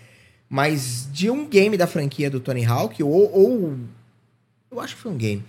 mas 0.48 1.08
de 1.10 1.30
um 1.30 1.48
game 1.48 1.76
da 1.76 1.86
franquia 1.86 2.30
do 2.30 2.40
Tony 2.40 2.64
Hawk, 2.64 3.02
ou, 3.02 3.32
ou 3.32 3.78
eu 4.70 4.80
acho 4.80 4.96
que 4.96 5.02
foi 5.02 5.12
um 5.12 5.16
game, 5.16 5.42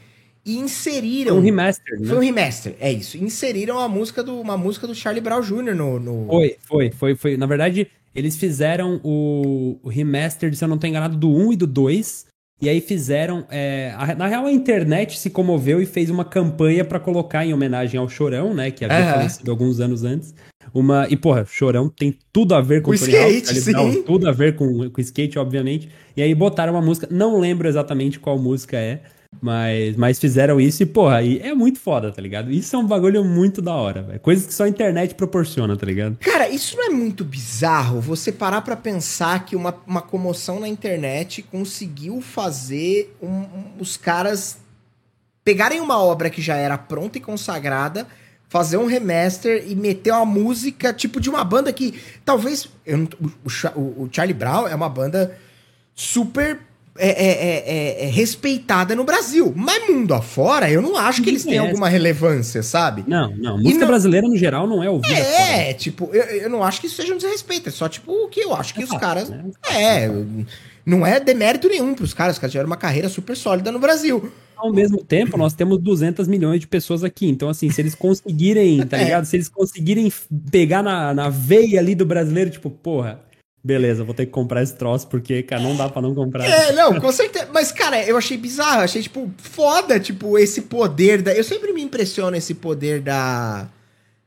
e 0.46 0.58
inseriram. 0.58 1.34
Foi 1.34 1.40
um 1.40 1.44
remaster, 1.44 2.00
né? 2.00 2.08
Foi 2.08 2.18
um 2.18 2.22
remaster, 2.22 2.76
é 2.80 2.92
isso. 2.92 3.18
Inseriram 3.18 3.80
a 3.80 3.88
música 3.88 4.24
do, 4.24 4.40
uma 4.40 4.58
música 4.58 4.88
do 4.88 4.96
Charlie 4.96 5.22
Brown 5.22 5.42
Jr. 5.42 5.76
no, 5.76 6.00
no. 6.00 6.28
Foi, 6.28 6.58
foi, 6.68 6.92
foi, 6.92 7.16
foi. 7.16 7.38
Na 7.38 7.46
verdade, 7.46 7.88
eles 8.16 8.36
fizeram 8.36 9.00
o, 9.04 9.80
o 9.84 9.90
remaster, 9.90 10.54
se 10.56 10.64
eu 10.64 10.68
não 10.68 10.76
estou 10.76 10.90
enganado, 10.90 11.16
do 11.16 11.30
1 11.30 11.54
e 11.54 11.56
do 11.56 11.68
2. 11.68 12.32
E 12.62 12.70
aí 12.70 12.80
fizeram. 12.80 13.46
É, 13.50 13.94
a, 13.98 14.16
na 14.16 14.28
real, 14.28 14.46
a 14.46 14.52
internet 14.52 15.18
se 15.18 15.30
comoveu 15.30 15.82
e 15.82 15.86
fez 15.86 16.10
uma 16.10 16.26
campanha 16.26 16.86
para 16.86 17.00
colocar 17.00 17.46
em 17.46 17.54
homenagem 17.54 18.00
ao 18.00 18.08
Chorão, 18.08 18.54
né? 18.54 18.70
Que 18.70 18.86
havia 18.86 19.06
uhum. 19.06 19.14
falecido 19.14 19.52
alguns 19.52 19.80
anos 19.80 20.04
antes. 20.04 20.34
Uma, 20.74 21.08
e, 21.10 21.18
porra, 21.18 21.46
Chorão 21.46 21.90
tem 21.90 22.18
tudo 22.32 22.54
a 22.54 22.62
ver 22.62 22.82
com 22.82 22.92
o 22.92 22.94
skate, 22.94 23.60
sim. 23.60 23.72
Brown, 23.72 24.04
tudo 24.04 24.30
a 24.30 24.32
ver 24.32 24.56
com, 24.56 24.90
com 24.90 25.02
skate, 25.02 25.40
obviamente. 25.40 25.90
E 26.16 26.22
aí 26.22 26.34
botaram 26.36 26.74
uma 26.74 26.82
música, 26.82 27.08
não 27.10 27.40
lembro 27.40 27.68
exatamente 27.68 28.20
qual 28.20 28.38
música 28.38 28.78
é, 28.78 29.02
Mas, 29.40 29.96
mas 29.96 30.20
fizeram 30.20 30.60
isso 30.60 30.84
e, 30.84 30.86
porra, 30.86 31.22
e 31.22 31.40
é 31.40 31.54
muito 31.54 31.80
foda, 31.80 32.12
tá 32.12 32.22
ligado? 32.22 32.52
Isso 32.52 32.76
é 32.76 32.80
um 32.80 32.86
bagulho 32.86 33.24
muito 33.24 33.62
da 33.62 33.74
hora, 33.74 34.04
velho. 34.04 34.20
Coisas 34.20 34.46
que 34.46 34.54
só 34.54 34.66
a 34.66 34.70
internet 34.70 35.16
proporciona, 35.16 35.78
tá 35.78 35.86
ligado? 35.86 36.18
Cara, 36.18 36.50
isso 36.50 36.76
não 36.76 36.88
é 36.88 36.90
muito 36.90 37.24
bizarro 37.24 38.02
você 38.02 38.32
parar 38.32 38.62
pra 38.62 38.76
pensar 38.76 39.46
que 39.46 39.56
uma, 39.56 39.74
uma 39.88 40.02
comoção 40.02 40.60
na 40.60 40.68
internet 40.68 41.42
conseguiu 41.44 42.22
fazer 42.22 43.16
um, 43.22 43.30
um, 43.30 43.64
os 43.80 43.96
caras 43.96 44.58
pegarem 45.44 45.80
uma 45.80 46.00
obra 46.00 46.30
que 46.30 46.42
já 46.42 46.56
era 46.56 46.78
pronta 46.78 47.18
e 47.18 47.22
consagrada, 47.22 48.06
fazer 48.50 48.78
um 48.78 48.86
remaster 48.86 49.64
e 49.66 49.76
meter 49.76 50.12
uma 50.12 50.26
música 50.26 50.94
tipo 50.94 51.22
de 51.22 51.30
uma 51.30 51.44
banda 51.44 51.72
que 51.72 52.00
talvez. 52.26 52.68
Eu, 52.86 53.08
o, 53.20 53.80
o, 53.80 54.04
o 54.04 54.10
Charlie 54.12 54.36
Brown 54.36 54.68
é 54.68 54.76
uma 54.76 54.90
banda 54.90 55.36
super 55.96 56.60
é, 56.98 57.10
é, 57.10 58.04
é, 58.04 58.06
é, 58.06 58.10
respeitada 58.10 58.94
no 58.96 59.04
Brasil. 59.04 59.54
Mas 59.56 59.88
mundo 59.88 60.14
afora, 60.14 60.70
eu 60.70 60.82
não 60.82 60.98
acho 60.98 61.22
que 61.22 61.30
eles 61.30 61.44
têm 61.44 61.58
alguma 61.58 61.88
relevância, 61.88 62.62
sabe? 62.62 63.04
Não, 63.08 63.34
não. 63.36 63.58
Música 63.58 63.80
não... 63.80 63.88
brasileira, 63.88 64.28
no 64.28 64.38
geral, 64.38 64.68
não 64.68 64.84
é 64.84 64.90
ouvida. 64.90 65.14
É, 65.14 65.64
fora. 65.64 65.74
tipo, 65.76 66.10
eu, 66.14 66.24
eu 66.24 66.50
não 66.50 66.64
acho 66.64 66.82
que 66.82 66.88
isso 66.88 66.98
seja 66.98 67.14
um 67.14 67.18
desrespeito. 67.18 67.70
É 67.70 67.72
só, 67.72 67.88
tipo, 67.88 68.12
o 68.12 68.28
que 68.28 68.42
eu 68.42 68.54
acho 68.54 68.74
que 68.74 68.84
os 68.84 68.92
caras. 68.92 69.30
Né? 69.30 69.44
É, 69.70 70.10
não 70.86 71.06
é 71.06 71.20
demérito 71.20 71.70
nenhum 71.70 71.94
pros 71.94 72.14
caras. 72.14 72.36
Os 72.36 72.40
caras 72.40 72.52
tiveram 72.52 72.68
uma 72.70 72.78
carreira 72.78 73.08
super 73.08 73.38
sólida 73.38 73.72
no 73.72 73.80
Brasil. 73.80 74.32
Ao 74.58 74.72
mesmo 74.72 75.04
tempo, 75.04 75.38
nós 75.38 75.54
temos 75.54 75.80
200 75.80 76.28
milhões 76.28 76.60
de 76.60 76.68
pessoas 76.68 77.04
aqui. 77.04 77.28
Então, 77.28 77.50
assim, 77.50 77.70
se 77.70 77.82
eles 77.82 77.96
conseguirem, 77.96 78.86
tá 78.86 78.98
ligado? 79.00 79.26
Se 79.26 79.38
eles 79.38 79.48
conseguirem 79.48 80.12
pegar 80.52 80.84
na, 80.84 81.14
na 81.14 81.30
veia 81.30 81.80
ali 81.80 81.96
do 81.96 82.06
brasileiro, 82.06 82.50
tipo, 82.50 82.70
porra 82.70 83.31
Beleza, 83.64 84.04
vou 84.04 84.14
ter 84.16 84.26
que 84.26 84.32
comprar 84.32 84.64
esse 84.64 84.74
troço, 84.74 85.08
porque, 85.08 85.44
cara, 85.44 85.62
não 85.62 85.76
dá 85.76 85.88
pra 85.88 86.02
não 86.02 86.16
comprar. 86.16 86.46
É, 86.46 86.74
não, 86.74 87.00
com 87.00 87.12
certeza. 87.12 87.48
Mas, 87.54 87.72
cara, 87.72 88.04
eu 88.04 88.18
achei 88.18 88.36
bizarro, 88.36 88.82
achei, 88.82 89.04
tipo, 89.04 89.30
foda, 89.38 90.00
tipo, 90.00 90.38
esse 90.38 90.64
poder 90.64 91.22
da. 91.22 91.32
Eu 91.32 91.44
sempre 91.44 91.72
me 91.72 91.82
impressiono 91.84 92.36
esse 92.36 92.56
poder 92.56 93.02
da. 93.02 93.68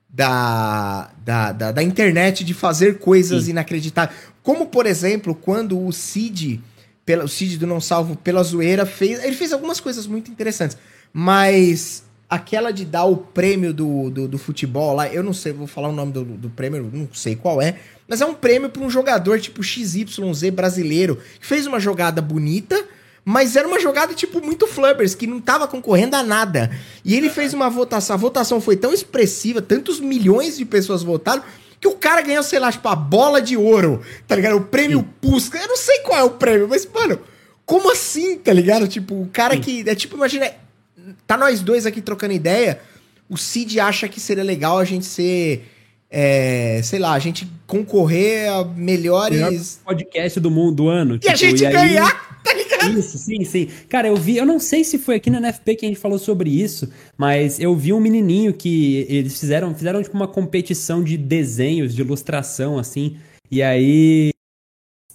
Da, 0.09 1.11
da, 1.25 1.51
da, 1.51 1.73
da 1.73 1.83
internet 1.83 2.45
de 2.45 2.55
fazer 2.55 3.01
coisas 3.01 3.45
Sim. 3.45 3.51
inacreditáveis. 3.51 4.17
Como, 4.45 4.67
por 4.67 4.87
exemplo, 4.87 5.35
quando 5.35 5.85
o 5.85 5.91
Cid, 5.91 6.61
pela, 7.05 7.25
o 7.25 7.29
Cid 7.29 7.59
do 7.59 7.67
Não 7.67 7.81
Salvo 7.81 8.15
pela 8.15 8.41
Zoeira, 8.45 8.87
fez. 8.87 9.25
Ele 9.25 9.35
fez 9.35 9.53
algumas 9.53 9.81
coisas 9.81 10.07
muito 10.07 10.31
interessantes. 10.31 10.79
Mas 11.13 12.05
aquela 12.31 12.71
de 12.71 12.85
dar 12.85 13.07
o 13.07 13.17
prêmio 13.17 13.75
do, 13.75 14.09
do, 14.11 14.29
do 14.29 14.39
futebol 14.39 14.95
lá, 14.95 15.09
eu 15.09 15.23
não 15.23 15.33
sei, 15.33 15.53
vou 15.53 15.67
falar 15.67 15.89
o 15.89 15.93
nome 15.93 16.13
do, 16.13 16.25
do 16.25 16.51
prêmio, 16.51 16.89
não 16.93 17.09
sei 17.13 17.35
qual 17.35 17.61
é 17.61 17.77
mas 18.09 18.21
é 18.21 18.27
um 18.27 18.35
prêmio 18.35 18.69
para 18.69 18.83
um 18.83 18.91
jogador 18.91 19.41
tipo 19.41 19.63
XYZ 19.63 20.51
brasileiro, 20.53 21.21
que 21.41 21.47
fez 21.47 21.67
uma 21.67 21.81
jogada 21.81 22.21
bonita, 22.21 22.83
mas 23.25 23.57
era 23.57 23.67
uma 23.67 23.81
jogada 23.81 24.13
tipo 24.13 24.45
muito 24.45 24.67
Flubbers, 24.67 25.15
que 25.15 25.27
não 25.27 25.41
tava 25.41 25.67
concorrendo 25.67 26.17
a 26.17 26.23
nada. 26.23 26.71
E 27.05 27.15
ele 27.15 27.31
fez 27.31 27.55
uma 27.55 27.71
votação, 27.71 28.15
a 28.15 28.19
votação 28.19 28.61
foi 28.61 28.77
tão 28.77 28.93
expressiva, 28.93 29.63
tantos 29.63 30.01
milhões 30.01 30.59
de 30.59 30.65
pessoas 30.65 31.03
votaram, 31.03 31.43
que 31.81 31.89
o 31.89 31.97
cara 31.97 32.23
ganhou, 32.23 32.43
sei 32.43 32.59
lá, 32.59 32.73
tipo, 32.73 32.89
a 32.89 32.97
bola 32.97 33.41
de 33.43 33.57
ouro, 33.57 34.03
tá 34.27 34.35
ligado? 34.35 34.57
O 34.57 34.63
prêmio 34.63 35.01
Sim. 35.01 35.07
Pusca. 35.21 35.59
Eu 35.59 35.69
não 35.69 35.77
sei 35.77 35.99
qual 35.99 36.19
é 36.19 36.25
o 36.25 36.31
prêmio, 36.31 36.67
mas, 36.69 36.87
mano, 36.87 37.21
como 37.67 37.93
assim, 37.93 38.39
tá 38.39 38.53
ligado? 38.53 38.89
Tipo, 38.89 39.21
o 39.21 39.29
cara 39.29 39.55
Sim. 39.55 39.61
que. 39.61 39.85
É 39.89 39.95
tipo, 39.95 40.17
imagina. 40.17 40.51
Tá 41.27 41.37
nós 41.37 41.61
dois 41.61 41.85
aqui 41.85 42.01
trocando 42.01 42.33
ideia. 42.33 42.81
O 43.29 43.37
Cid 43.37 43.79
acha 43.81 44.09
que 44.09 44.19
seria 44.19 44.45
legal 44.45 44.79
a 44.79 44.85
gente 44.85 45.05
ser 45.05 45.71
é, 46.17 46.81
sei 46.85 47.01
lá, 47.01 47.13
a 47.13 47.19
gente 47.19 47.45
concorrer 47.67 48.49
a 48.49 48.63
melhores. 48.65 49.37
Melhor 49.37 49.61
podcast 49.85 50.39
do 50.39 50.49
mundo 50.49 50.77
do 50.77 50.89
ano. 50.89 51.17
E 51.17 51.19
tipo, 51.19 51.33
a 51.33 51.35
gente 51.35 51.61
e 51.61 51.67
aí... 51.67 51.73
ganhar, 51.73 52.41
tá 52.45 52.55
ligado? 52.55 52.99
Isso, 53.01 53.19
sim, 53.19 53.45
sim. 53.45 53.69
Cara, 53.89 54.07
eu 54.07 54.15
vi, 54.15 54.37
eu 54.37 54.47
não 54.47 54.61
sei 54.61 54.85
se 54.85 54.97
foi 54.97 55.17
aqui 55.17 55.29
na 55.29 55.41
NFP 55.41 55.75
que 55.75 55.87
a 55.87 55.89
gente 55.89 55.99
falou 55.99 56.17
sobre 56.17 56.51
isso, 56.51 56.89
mas 57.19 57.59
eu 57.59 57.75
vi 57.75 57.93
um 57.93 57.99
menininho 57.99 58.55
que 58.55 59.05
eles 59.09 59.41
fizeram, 59.41 59.75
fizeram 59.75 60.01
tipo 60.05 60.15
uma 60.15 60.29
competição 60.29 61.03
de 61.03 61.17
desenhos, 61.17 61.93
de 61.93 62.03
ilustração, 62.03 62.79
assim. 62.79 63.17
E 63.51 63.61
aí. 63.61 64.31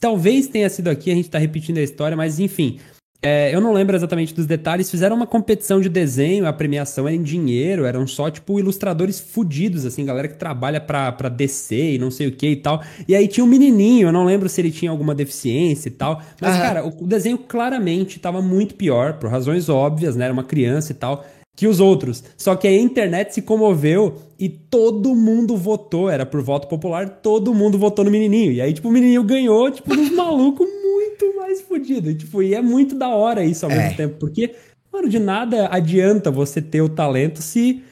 Talvez 0.02 0.47
tenha 0.47 0.70
sido 0.70 0.89
aqui, 0.89 1.12
a 1.12 1.16
gente 1.16 1.30
tá 1.30 1.38
repetindo 1.38 1.78
a 1.78 1.82
história, 1.82 2.18
mas 2.18 2.39
enfim. 2.39 2.78
É, 3.22 3.54
eu 3.54 3.60
não 3.60 3.74
lembro 3.74 3.96
exatamente 3.96 4.34
dos 4.34 4.46
detalhes. 4.46 4.90
Fizeram 4.90 5.16
uma 5.16 5.28
competição 5.28 5.82
de 5.82 5.90
desenho, 5.90 6.48
a 6.48 6.54
premiação 6.54 7.08
era 7.08 7.16
em 7.16 7.22
dinheiro, 7.22 7.86
eram 7.86 8.08
só, 8.08 8.30
tipo, 8.30 8.58
ilustradores 8.60 9.20
fudidos, 9.20 9.86
assim, 9.86 10.06
galera 10.06 10.28
que 10.28 10.36
trabalha 10.36 10.80
pra, 10.80 11.12
pra 11.12 11.28
DC 11.28 11.96
e 11.96 11.98
não 11.98 12.10
sei 12.10 12.28
o 12.28 12.32
que 12.32 12.48
e 12.48 12.56
tal. 12.56 12.82
E 13.08 13.16
aí 13.16 13.28
tinha 13.28 13.44
um 13.44 13.48
menininho, 13.48 14.08
eu 14.08 14.12
não 14.12 14.24
lembro 14.24 14.48
se 14.48 14.62
ele 14.62 14.72
tinha 14.72 14.90
alguma 14.90 15.14
deficiência 15.14 15.90
e 15.90 15.92
tal. 15.92 16.22
Mas, 16.40 16.58
cara, 16.58 16.86
o, 16.86 17.04
o 17.04 17.08
desenho 17.08 17.38
claramente 17.38 18.20
tava 18.20 18.42
muito 18.42 18.76
pior, 18.76 19.14
por 19.14 19.30
razões 19.30 19.68
óbvias, 19.68 20.16
né? 20.16 20.26
Era 20.26 20.34
uma 20.34 20.44
criança 20.44 20.92
e 20.92 20.96
tal 20.96 21.26
que 21.60 21.68
os 21.68 21.82
outros. 21.82 22.24
Só 22.38 22.55
que 22.55 22.66
a 22.70 22.74
internet 22.74 23.34
se 23.34 23.41
comoveu 23.41 24.16
e 24.39 24.47
todo 24.47 25.14
mundo 25.14 25.57
votou, 25.57 26.10
era 26.10 26.26
por 26.26 26.41
voto 26.41 26.70
popular, 26.70 27.10
todo 27.22 27.53
mundo 27.53 27.78
votou 27.78 28.05
no 28.05 28.10
menininho. 28.10 28.53
E 28.53 28.62
aí, 28.62 28.72
tipo, 28.72 28.88
o 28.88 28.91
menininho 28.93 29.22
ganhou, 29.26 29.70
tipo, 29.70 29.93
uns 29.93 30.10
malucos 30.16 30.66
muito 30.66 31.36
mais 31.36 31.60
fodidos. 31.60 32.16
Tipo, 32.16 32.41
e 32.41 32.55
é 32.55 32.62
muito 32.62 32.95
da 32.95 33.10
hora 33.10 33.43
isso 33.43 33.66
ao 33.66 33.72
é. 33.74 33.76
mesmo 33.76 33.97
tempo, 33.97 34.16
porque, 34.18 34.55
mano, 34.89 35.10
de 35.10 35.20
nada 35.20 35.68
adianta 35.70 36.32
você 36.32 36.62
ter 36.62 36.82
o 36.82 36.88
talento 36.88 37.41
se 37.41 37.84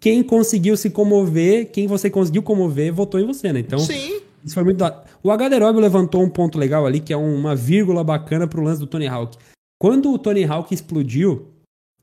quem 0.00 0.20
conseguiu 0.20 0.76
se 0.76 0.90
comover, 0.90 1.70
quem 1.70 1.86
você 1.86 2.10
conseguiu 2.10 2.42
comover, 2.42 2.92
votou 2.92 3.20
em 3.20 3.26
você, 3.28 3.52
né? 3.52 3.60
Então, 3.60 3.78
Sim. 3.78 4.22
isso 4.44 4.54
foi 4.54 4.64
muito 4.64 4.78
da... 4.78 5.04
O 5.22 5.30
Agaderob 5.30 5.78
levantou 5.78 6.20
um 6.20 6.28
ponto 6.28 6.58
legal 6.58 6.84
ali, 6.84 6.98
que 6.98 7.12
é 7.12 7.16
uma 7.16 7.54
vírgula 7.54 8.02
bacana 8.02 8.48
pro 8.48 8.60
lance 8.60 8.80
do 8.80 8.88
Tony 8.88 9.06
Hawk. 9.06 9.38
Quando 9.80 10.12
o 10.12 10.18
Tony 10.18 10.42
Hawk 10.42 10.74
explodiu, 10.74 11.53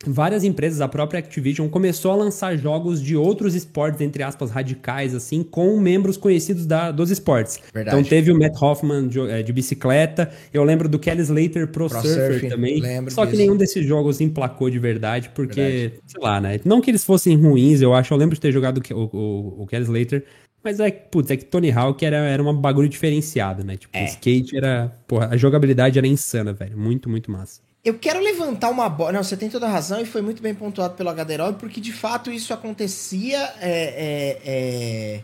várias 0.07 0.43
empresas, 0.43 0.81
a 0.81 0.87
própria 0.87 1.19
Activision, 1.19 1.67
começou 1.67 2.11
a 2.11 2.15
lançar 2.15 2.57
jogos 2.57 3.01
de 3.01 3.15
outros 3.15 3.55
esportes, 3.55 4.01
entre 4.01 4.23
aspas, 4.23 4.49
radicais, 4.51 5.13
assim, 5.13 5.43
com 5.43 5.79
membros 5.79 6.17
conhecidos 6.17 6.65
da, 6.65 6.91
dos 6.91 7.11
esportes. 7.11 7.59
Verdade. 7.73 7.97
Então 7.97 8.09
teve 8.09 8.31
o 8.31 8.37
Matt 8.37 8.61
Hoffman 8.61 9.07
de, 9.07 9.19
é, 9.19 9.43
de, 9.43 9.53
bicicleta, 9.53 10.31
eu 10.53 10.63
lembro 10.63 10.87
do 10.87 10.97
Kelly 10.97 11.21
Slater 11.21 11.67
Pro, 11.67 11.87
Pro 11.87 12.01
Surfer, 12.01 12.33
Surfer, 12.33 12.49
também. 12.49 12.81
Só 13.09 13.25
que 13.25 13.35
nenhum 13.35 13.55
desses 13.55 13.85
jogos 13.85 14.21
emplacou 14.21 14.69
de 14.69 14.79
verdade, 14.79 15.31
porque, 15.35 15.61
verdade. 15.61 16.01
sei 16.07 16.21
lá, 16.21 16.41
né? 16.41 16.59
Não 16.65 16.81
que 16.81 16.91
eles 16.91 17.03
fossem 17.03 17.35
ruins, 17.35 17.81
eu 17.81 17.93
acho, 17.93 18.13
eu 18.13 18.17
lembro 18.17 18.35
de 18.35 18.41
ter 18.41 18.51
jogado 18.51 18.81
o, 18.91 19.17
o, 19.17 19.63
o 19.63 19.67
Kelly 19.67 19.83
Slater, 19.83 20.25
mas 20.63 20.79
é, 20.79 20.91
putz, 20.91 21.31
é 21.31 21.37
que 21.37 21.45
Tony 21.45 21.71
Hawk 21.71 22.05
era, 22.05 22.17
era 22.17 22.43
um 22.43 22.53
bagulho 22.55 22.87
diferenciado, 22.87 23.63
né? 23.63 23.77
Tipo, 23.77 23.97
é. 23.97 24.05
skate 24.05 24.55
era. 24.55 24.95
Porra, 25.07 25.29
a 25.31 25.37
jogabilidade 25.37 25.97
era 25.97 26.07
insana, 26.07 26.53
velho. 26.53 26.77
Muito, 26.77 27.09
muito 27.09 27.31
massa. 27.31 27.61
Eu 27.83 27.97
quero 27.97 28.19
levantar 28.19 28.69
uma 28.69 28.87
bola. 28.87 29.13
Não, 29.13 29.23
você 29.23 29.35
tem 29.35 29.49
toda 29.49 29.65
a 29.65 29.69
razão 29.69 29.99
e 29.99 30.05
foi 30.05 30.21
muito 30.21 30.41
bem 30.41 30.53
pontuado 30.53 30.93
pelo 30.93 31.11
Gaderol, 31.13 31.53
porque 31.53 31.81
de 31.81 31.91
fato 31.91 32.31
isso 32.31 32.53
acontecia. 32.53 33.39
É, 33.59 33.71
é, 33.71 34.41
é, 34.45 35.23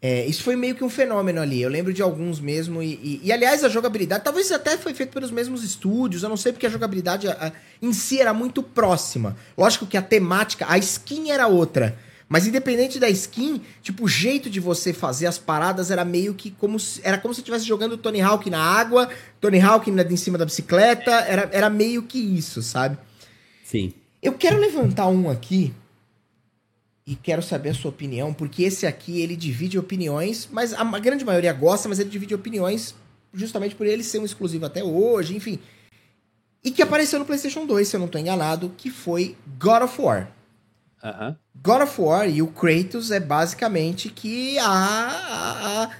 é, 0.00 0.26
isso 0.26 0.44
foi 0.44 0.54
meio 0.54 0.76
que 0.76 0.84
um 0.84 0.88
fenômeno 0.88 1.40
ali. 1.40 1.60
Eu 1.60 1.68
lembro 1.68 1.92
de 1.92 2.02
alguns 2.02 2.38
mesmo. 2.38 2.80
E, 2.80 2.94
e, 3.02 3.20
e, 3.24 3.32
aliás, 3.32 3.64
a 3.64 3.68
jogabilidade, 3.68 4.22
talvez 4.22 4.52
até 4.52 4.78
foi 4.78 4.94
feito 4.94 5.12
pelos 5.12 5.32
mesmos 5.32 5.64
estúdios. 5.64 6.22
Eu 6.22 6.28
não 6.28 6.36
sei 6.36 6.52
porque 6.52 6.66
a 6.66 6.70
jogabilidade 6.70 7.26
a, 7.26 7.32
a, 7.32 7.52
em 7.82 7.92
si 7.92 8.20
era 8.20 8.32
muito 8.32 8.62
próxima. 8.62 9.36
Lógico 9.58 9.84
que 9.84 9.96
a 9.96 10.02
temática, 10.02 10.64
a 10.68 10.78
skin 10.78 11.32
era 11.32 11.48
outra. 11.48 11.98
Mas 12.28 12.46
independente 12.46 12.98
da 12.98 13.08
skin, 13.08 13.62
tipo, 13.82 14.04
o 14.04 14.08
jeito 14.08 14.50
de 14.50 14.58
você 14.58 14.92
fazer 14.92 15.26
as 15.26 15.38
paradas 15.38 15.92
era 15.92 16.04
meio 16.04 16.34
que 16.34 16.50
como 16.50 16.78
se, 16.78 17.00
era 17.04 17.18
como 17.18 17.32
se 17.32 17.40
estivesse 17.40 17.64
jogando 17.64 17.96
Tony 17.96 18.20
Hawk 18.20 18.50
na 18.50 18.60
água, 18.60 19.08
Tony 19.40 19.60
Hawk 19.60 19.88
em 19.88 20.16
cima 20.16 20.36
da 20.36 20.44
bicicleta, 20.44 21.10
era, 21.10 21.48
era 21.52 21.70
meio 21.70 22.02
que 22.02 22.18
isso, 22.18 22.62
sabe? 22.62 22.98
Sim. 23.64 23.92
Eu 24.20 24.32
quero 24.32 24.58
levantar 24.58 25.06
um 25.06 25.30
aqui 25.30 25.72
e 27.06 27.14
quero 27.14 27.42
saber 27.42 27.68
a 27.68 27.74
sua 27.74 27.90
opinião, 27.90 28.34
porque 28.34 28.64
esse 28.64 28.88
aqui 28.88 29.20
ele 29.20 29.36
divide 29.36 29.78
opiniões, 29.78 30.48
mas 30.50 30.74
a, 30.74 30.80
a 30.80 30.98
grande 30.98 31.24
maioria 31.24 31.52
gosta, 31.52 31.88
mas 31.88 32.00
ele 32.00 32.10
divide 32.10 32.34
opiniões 32.34 32.92
justamente 33.32 33.76
por 33.76 33.86
ele 33.86 34.02
ser 34.02 34.18
um 34.18 34.24
exclusivo 34.24 34.66
até 34.66 34.82
hoje, 34.82 35.36
enfim. 35.36 35.60
E 36.64 36.72
que 36.72 36.82
apareceu 36.82 37.20
no 37.20 37.24
PlayStation 37.24 37.64
2, 37.64 37.86
se 37.86 37.94
eu 37.94 38.00
não 38.00 38.06
estou 38.06 38.20
enganado, 38.20 38.72
que 38.76 38.90
foi 38.90 39.36
God 39.60 39.82
of 39.82 40.02
War. 40.02 40.35
Uhum. 41.02 41.36
God 41.62 41.82
of 41.82 42.00
War 42.00 42.28
e 42.28 42.42
o 42.42 42.48
Kratos 42.48 43.10
é 43.10 43.20
basicamente 43.20 44.08
que 44.08 44.58
a, 44.58 44.66
a, 44.66 45.84
a 45.84 45.90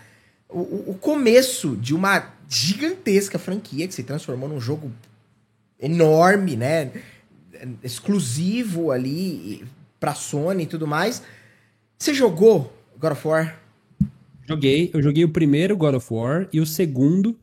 o, 0.48 0.90
o, 0.90 0.98
começo 1.00 1.76
de 1.76 1.94
uma 1.94 2.32
gigantesca 2.48 3.38
franquia 3.38 3.86
que 3.86 3.94
se 3.94 4.02
transformou 4.02 4.48
num 4.48 4.60
jogo 4.60 4.90
enorme, 5.78 6.56
né? 6.56 6.92
Exclusivo 7.82 8.90
ali 8.90 9.64
pra 9.98 10.14
Sony 10.14 10.64
e 10.64 10.66
tudo 10.66 10.86
mais. 10.86 11.22
Você 11.98 12.14
jogou 12.14 12.72
God 12.98 13.12
of 13.12 13.28
War? 13.28 13.60
Joguei. 14.48 14.90
Eu 14.94 15.02
joguei 15.02 15.24
o 15.24 15.28
primeiro 15.28 15.76
God 15.76 15.94
of 15.94 16.06
War 16.12 16.48
e 16.52 16.60
o 16.60 16.66
segundo 16.66 17.36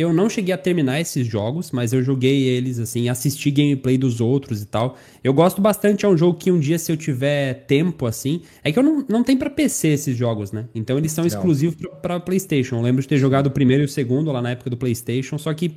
eu 0.00 0.12
não 0.12 0.28
cheguei 0.28 0.54
a 0.54 0.58
terminar 0.58 1.00
esses 1.00 1.26
jogos, 1.26 1.70
mas 1.70 1.92
eu 1.92 2.02
joguei 2.02 2.44
eles, 2.44 2.78
assim, 2.78 3.08
assisti 3.08 3.50
gameplay 3.50 3.98
dos 3.98 4.20
outros 4.20 4.62
e 4.62 4.66
tal. 4.66 4.96
Eu 5.24 5.32
gosto 5.32 5.60
bastante, 5.60 6.04
é 6.04 6.08
um 6.08 6.16
jogo 6.16 6.38
que 6.38 6.50
um 6.52 6.60
dia, 6.60 6.78
se 6.78 6.92
eu 6.92 6.96
tiver 6.96 7.66
tempo, 7.66 8.06
assim. 8.06 8.42
É 8.62 8.70
que 8.70 8.78
eu 8.78 8.82
não, 8.82 9.04
não 9.08 9.24
tem 9.24 9.36
para 9.36 9.50
PC 9.50 9.88
esses 9.88 10.16
jogos, 10.16 10.52
né? 10.52 10.66
Então 10.74 10.98
eles 10.98 11.12
são 11.12 11.22
não. 11.22 11.28
exclusivos 11.28 11.76
para 12.02 12.20
PlayStation. 12.20 12.76
Eu 12.76 12.82
lembro 12.82 13.02
de 13.02 13.08
ter 13.08 13.18
jogado 13.18 13.46
o 13.46 13.50
primeiro 13.50 13.82
e 13.82 13.86
o 13.86 13.88
segundo 13.88 14.30
lá 14.30 14.42
na 14.42 14.50
época 14.50 14.70
do 14.70 14.76
PlayStation, 14.76 15.38
só 15.38 15.52
que 15.54 15.72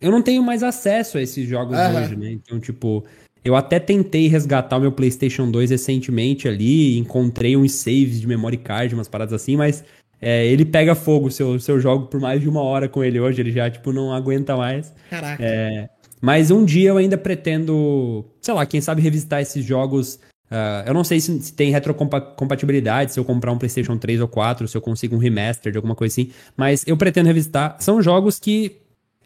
eu 0.00 0.10
não 0.10 0.22
tenho 0.22 0.42
mais 0.42 0.62
acesso 0.62 1.18
a 1.18 1.22
esses 1.22 1.48
jogos 1.48 1.76
hoje, 1.76 2.16
né? 2.16 2.30
Então, 2.32 2.60
tipo, 2.60 3.04
Eu 3.44 3.54
até 3.56 3.78
tentei 3.78 4.28
resgatar 4.28 4.76
o 4.76 4.80
meu 4.80 4.92
PlayStation 4.92 5.50
2 5.50 5.70
recentemente 5.70 6.48
ali, 6.48 6.98
encontrei 6.98 7.56
uns 7.56 7.72
saves 7.72 8.20
de 8.20 8.26
memory 8.26 8.58
card, 8.58 8.94
umas 8.94 9.08
paradas 9.08 9.32
assim, 9.32 9.56
mas 9.56 9.84
é, 10.20 10.46
ele 10.46 10.64
pega 10.64 10.94
fogo 10.94 11.30
se 11.30 11.42
eu, 11.42 11.58
se 11.60 11.70
eu 11.70 11.78
jogo 11.78 12.06
por 12.06 12.20
mais 12.20 12.40
de 12.40 12.48
uma 12.48 12.62
hora 12.62 12.88
com 12.88 13.02
ele 13.04 13.20
hoje, 13.20 13.40
ele 13.40 13.52
já, 13.52 13.70
tipo, 13.70 13.92
não 13.92 14.12
aguenta 14.12 14.56
mais. 14.56 14.92
Caraca. 15.10 15.42
É, 15.42 15.88
mas 16.20 16.50
um 16.50 16.64
dia 16.64 16.90
eu 16.90 16.96
ainda 16.96 17.16
pretendo, 17.16 18.24
sei 18.40 18.54
lá, 18.54 18.66
quem 18.66 18.80
sabe 18.80 19.00
revisitar 19.00 19.40
esses 19.40 19.64
jogos. 19.64 20.18
Uh, 20.50 20.82
eu 20.86 20.94
não 20.94 21.04
sei 21.04 21.20
se, 21.20 21.42
se 21.42 21.52
tem 21.52 21.70
retrocompatibilidade, 21.70 23.12
se 23.12 23.20
eu 23.20 23.24
comprar 23.24 23.52
um 23.52 23.58
PlayStation 23.58 23.98
3 23.98 24.20
ou 24.22 24.28
4, 24.28 24.66
se 24.66 24.76
eu 24.76 24.80
consigo 24.80 25.14
um 25.14 25.18
remaster 25.18 25.70
de 25.70 25.76
alguma 25.76 25.94
coisa 25.94 26.14
assim, 26.14 26.32
mas 26.56 26.84
eu 26.86 26.96
pretendo 26.96 27.26
revisitar. 27.26 27.76
São 27.80 28.00
jogos 28.00 28.38
que 28.38 28.78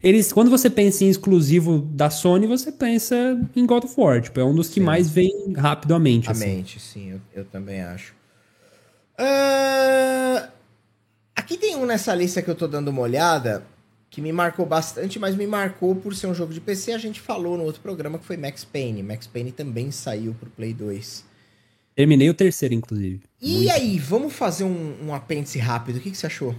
eles, 0.03 0.32
quando 0.32 0.51
você 0.51 0.68
pensa 0.68 1.05
em 1.05 1.09
exclusivo 1.09 1.78
da 1.78 2.11
Sony, 2.11 2.47
você 2.47 2.72
pensa 2.72 3.40
em 3.55 3.64
God 3.64 3.84
of 3.84 3.95
War. 3.97 4.20
Tipo, 4.20 4.40
é 4.40 4.45
um 4.45 4.55
dos 4.55 4.66
que 4.66 4.74
sim. 4.74 4.80
mais 4.80 5.09
vem 5.09 5.55
rápido 5.57 5.95
à 5.95 5.99
mente. 5.99 6.28
À 6.28 6.32
assim. 6.32 6.45
mente, 6.45 6.80
sim, 6.80 7.12
eu, 7.12 7.20
eu 7.32 7.45
também 7.45 7.80
acho. 7.80 8.12
Uh, 9.16 10.49
aqui 11.43 11.57
tem 11.57 11.76
um 11.76 11.84
nessa 11.84 12.14
lista 12.14 12.40
que 12.40 12.49
eu 12.49 12.55
tô 12.55 12.66
dando 12.66 12.88
uma 12.88 13.03
olhada 13.03 13.64
que 14.09 14.20
me 14.20 14.32
marcou 14.32 14.64
bastante, 14.64 15.18
mas 15.18 15.34
me 15.34 15.47
marcou 15.47 15.95
por 15.97 16.14
ser 16.14 16.26
um 16.26 16.34
jogo 16.34 16.53
de 16.53 16.61
PC. 16.61 16.93
A 16.93 16.99
gente 16.99 17.20
falou 17.20 17.57
no 17.57 17.64
outro 17.64 17.80
programa 17.80 18.18
que 18.18 18.24
foi 18.24 18.36
Max 18.36 18.64
Payne. 18.64 19.03
Max 19.03 19.26
Payne 19.26 19.51
também 19.51 19.90
saiu 19.90 20.34
pro 20.38 20.51
Play 20.51 20.72
2. 20.72 21.24
Terminei 21.95 22.30
o 22.30 22.34
terceiro, 22.34 22.74
inclusive. 22.74 23.20
E 23.40 23.55
Muito. 23.57 23.70
aí, 23.70 23.99
vamos 23.99 24.32
fazer 24.32 24.64
um, 24.64 24.95
um 25.07 25.14
apêndice 25.14 25.59
rápido. 25.59 25.97
O 25.97 26.01
que, 26.01 26.11
que 26.11 26.16
você 26.16 26.26
achou? 26.26 26.55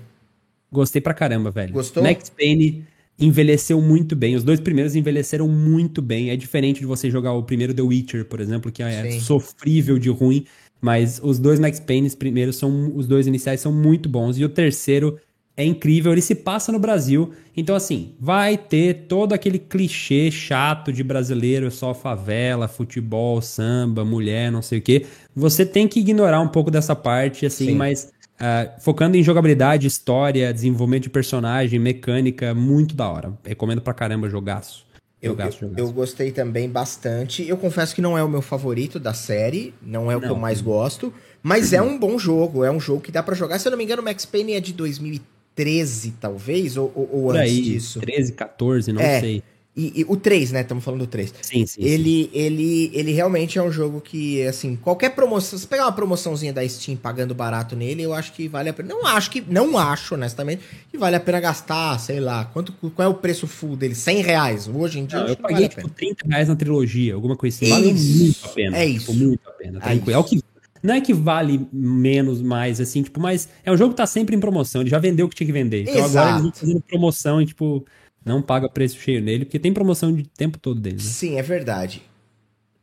Gostei 0.71 1.01
pra 1.01 1.13
caramba, 1.13 1.49
velho. 1.49 1.73
Gostou? 1.73 2.03
Max 2.03 2.29
Payne 2.29 2.85
envelheceu 3.17 3.79
muito 3.79 4.15
bem. 4.15 4.35
Os 4.35 4.43
dois 4.43 4.59
primeiros 4.59 4.95
envelheceram 4.95 5.47
muito 5.47 6.01
bem. 6.01 6.29
É 6.29 6.35
diferente 6.35 6.79
de 6.79 6.85
você 6.85 7.09
jogar 7.09 7.33
o 7.33 7.43
primeiro 7.43 7.73
The 7.73 7.81
Witcher, 7.81 8.25
por 8.25 8.41
exemplo, 8.41 8.71
que 8.71 8.81
é 8.81 9.11
Sim. 9.11 9.19
sofrível 9.19 9.97
de 9.99 10.09
ruim. 10.09 10.45
Mas 10.83 11.21
os 11.23 11.39
dois 11.39 11.61
Max 11.61 11.79
Payne 11.79 12.09
primeiros 12.11 12.57
são. 12.57 12.91
Os 12.93 13.07
dois 13.07 13.25
iniciais 13.25 13.61
são 13.61 13.71
muito 13.71 14.09
bons. 14.09 14.37
E 14.37 14.43
o 14.43 14.49
terceiro 14.49 15.17
é 15.55 15.63
incrível, 15.63 16.11
ele 16.11 16.21
se 16.21 16.35
passa 16.35 16.73
no 16.73 16.79
Brasil. 16.79 17.31
Então, 17.55 17.73
assim, 17.73 18.15
vai 18.19 18.57
ter 18.57 19.05
todo 19.07 19.31
aquele 19.31 19.59
clichê 19.59 20.29
chato 20.29 20.91
de 20.91 21.03
brasileiro, 21.03 21.71
só 21.71 21.93
favela, 21.93 22.67
futebol, 22.67 23.41
samba, 23.41 24.03
mulher, 24.03 24.51
não 24.51 24.61
sei 24.61 24.79
o 24.79 24.81
quê. 24.81 25.05
Você 25.33 25.65
tem 25.65 25.87
que 25.87 26.01
ignorar 26.01 26.41
um 26.41 26.49
pouco 26.49 26.69
dessa 26.69 26.95
parte, 26.95 27.45
assim, 27.45 27.67
Sim. 27.67 27.75
mas 27.75 28.11
Uh, 28.33 28.81
focando 28.81 29.15
em 29.15 29.23
jogabilidade, 29.23 29.87
história, 29.87 30.51
desenvolvimento 30.51 31.03
de 31.03 31.09
personagem, 31.09 31.79
mecânica, 31.79 32.53
muito 32.53 32.93
da 32.95 33.07
hora. 33.07 33.33
Recomendo 33.45 33.79
pra 33.79 33.93
caramba 33.93 34.27
jogaço. 34.27 34.85
Eu, 35.23 35.31
jogaço. 35.31 35.71
eu 35.77 35.91
gostei 35.93 36.31
também 36.31 36.69
bastante. 36.69 37.47
Eu 37.47 37.55
confesso 37.55 37.95
que 37.95 38.01
não 38.01 38.17
é 38.17 38.23
o 38.23 38.27
meu 38.27 38.41
favorito 38.41 38.99
da 38.99 39.13
série, 39.13 39.73
não 39.81 40.11
é 40.11 40.17
o 40.17 40.19
não. 40.19 40.27
que 40.27 40.33
eu 40.33 40.35
mais 40.35 40.59
gosto, 40.59 41.13
mas 41.41 41.71
é 41.71 41.81
um 41.81 41.97
bom 41.97 42.19
jogo, 42.19 42.65
é 42.65 42.69
um 42.69 42.79
jogo 42.79 42.99
que 42.99 43.11
dá 43.11 43.23
para 43.23 43.33
jogar. 43.33 43.57
Se 43.57 43.67
eu 43.67 43.71
não 43.71 43.77
me 43.77 43.85
engano, 43.85 44.01
o 44.01 44.05
Max 44.05 44.25
Payne 44.25 44.51
é 44.53 44.59
de 44.59 44.73
2013, 44.73 46.15
talvez, 46.19 46.75
ou, 46.75 46.91
ou, 46.93 47.09
ou 47.11 47.31
antes 47.31 47.41
aí, 47.41 47.61
disso. 47.61 48.01
13, 48.01 48.33
14, 48.33 48.91
não 48.91 49.01
é, 49.01 49.19
sei. 49.21 49.43
E, 49.75 50.01
e, 50.01 50.05
o 50.07 50.15
3, 50.15 50.51
né? 50.51 50.61
Estamos 50.61 50.83
falando 50.83 50.99
do 50.99 51.07
3. 51.07 51.33
Sim, 51.41 51.65
sim 51.65 51.81
ele, 51.81 52.25
sim. 52.25 52.29
Ele, 52.31 52.91
ele 52.93 53.11
realmente 53.11 53.57
é 53.57 53.63
um 53.63 53.71
jogo 53.71 53.99
que, 53.99 54.45
assim, 54.45 54.75
qualquer 54.75 55.09
promoção. 55.09 55.57
Se 55.57 55.65
pegar 55.65 55.85
uma 55.85 55.91
promoçãozinha 55.91 56.53
da 56.53 56.67
Steam 56.67 56.95
pagando 56.95 57.33
barato 57.33 57.75
nele, 57.75 58.03
eu 58.03 58.13
acho 58.13 58.33
que 58.33 58.47
vale 58.47 58.69
a 58.69 58.73
pena. 58.73 58.89
Não 58.89 59.07
acho 59.07 59.31
que. 59.31 59.41
Não 59.41 59.75
acho, 59.77 60.13
honestamente, 60.13 60.61
que 60.91 60.97
vale 60.97 61.15
a 61.15 61.19
pena 61.19 61.39
gastar, 61.39 61.99
sei 61.99 62.19
lá. 62.19 62.45
Quanto, 62.45 62.71
qual 62.71 63.07
é 63.07 63.09
o 63.09 63.15
preço 63.15 63.47
full 63.47 63.75
dele? 63.75 63.95
100 63.95 64.21
reais. 64.21 64.67
Hoje 64.67 64.99
em 64.99 65.05
dia. 65.05 65.19
Não, 65.19 65.27
eu 65.27 65.37
paguei, 65.37 65.67
vale 65.67 65.69
tipo, 65.69 65.89
30 65.89 66.27
reais 66.27 66.47
na 66.47 66.55
trilogia, 66.55 67.15
alguma 67.15 67.35
coisa 67.35 67.57
assim. 67.57 67.69
Vale 67.69 67.93
muito 67.93 68.45
a 68.45 68.49
pena. 68.49 68.77
É 68.77 68.85
isso. 68.85 69.11
Tipo, 69.11 69.25
muito 69.25 69.49
a 69.49 69.51
pena. 69.53 69.79
É, 69.83 70.11
é 70.11 70.17
o 70.17 70.23
que 70.23 70.39
não 70.83 70.93
é 70.93 70.99
que 70.99 71.13
vale 71.13 71.65
menos, 71.71 72.41
mais, 72.41 72.81
assim, 72.81 73.01
tipo, 73.01 73.17
mas 73.17 73.47
é 73.63 73.71
um 73.71 73.77
jogo 73.77 73.91
que 73.91 73.97
tá 73.97 74.05
sempre 74.05 74.35
em 74.35 74.39
promoção. 74.39 74.81
Ele 74.81 74.89
já 74.89 74.99
vendeu 74.99 75.25
o 75.25 75.29
que 75.29 75.35
tinha 75.35 75.47
que 75.47 75.53
vender. 75.53 75.83
Então 75.83 75.95
Exato. 75.95 76.17
agora 76.17 76.31
eles 76.31 76.53
estão 76.53 76.67
fazendo 76.67 76.81
promoção 76.81 77.41
e, 77.41 77.45
tipo, 77.45 77.85
não 78.25 78.41
paga 78.41 78.69
preço 78.69 78.97
cheio 78.99 79.21
nele, 79.21 79.45
porque 79.45 79.59
tem 79.59 79.73
promoção 79.73 80.13
de 80.13 80.23
tempo 80.23 80.57
todo 80.57 80.79
dele. 80.79 80.97
Né? 80.97 81.01
Sim, 81.01 81.37
é 81.37 81.41
verdade. 81.41 82.01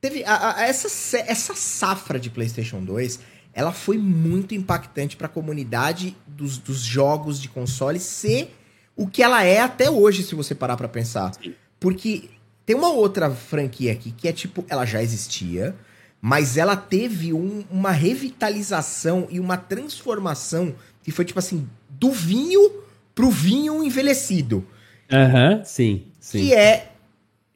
Teve 0.00 0.24
a, 0.24 0.56
a, 0.56 0.62
essa, 0.66 1.18
essa 1.18 1.54
safra 1.54 2.18
de 2.18 2.30
PlayStation 2.30 2.82
2, 2.82 3.20
ela 3.52 3.72
foi 3.72 3.98
muito 3.98 4.54
impactante 4.54 5.16
para 5.16 5.26
a 5.26 5.30
comunidade 5.30 6.16
dos, 6.26 6.58
dos 6.58 6.80
jogos 6.80 7.40
de 7.40 7.48
console 7.48 7.98
ser 7.98 8.54
o 8.96 9.06
que 9.06 9.22
ela 9.22 9.42
é 9.44 9.60
até 9.60 9.90
hoje, 9.90 10.22
se 10.22 10.34
você 10.34 10.54
parar 10.54 10.76
para 10.76 10.88
pensar. 10.88 11.32
Sim. 11.34 11.54
Porque 11.78 12.30
tem 12.66 12.76
uma 12.76 12.90
outra 12.90 13.30
franquia 13.30 13.92
aqui 13.92 14.12
que 14.12 14.28
é 14.28 14.32
tipo, 14.32 14.64
ela 14.68 14.84
já 14.84 15.02
existia, 15.02 15.74
mas 16.20 16.56
ela 16.56 16.76
teve 16.76 17.32
um, 17.32 17.64
uma 17.70 17.90
revitalização 17.90 19.26
e 19.30 19.40
uma 19.40 19.56
transformação 19.56 20.74
que 21.02 21.10
foi 21.10 21.24
tipo 21.24 21.38
assim, 21.38 21.68
do 21.88 22.12
vinho 22.12 22.84
pro 23.14 23.30
vinho 23.30 23.82
envelhecido. 23.82 24.66
Aham, 25.12 25.56
uhum, 25.56 25.64
sim, 25.64 26.04
sim. 26.20 26.38
Que 26.40 26.54
é 26.54 26.90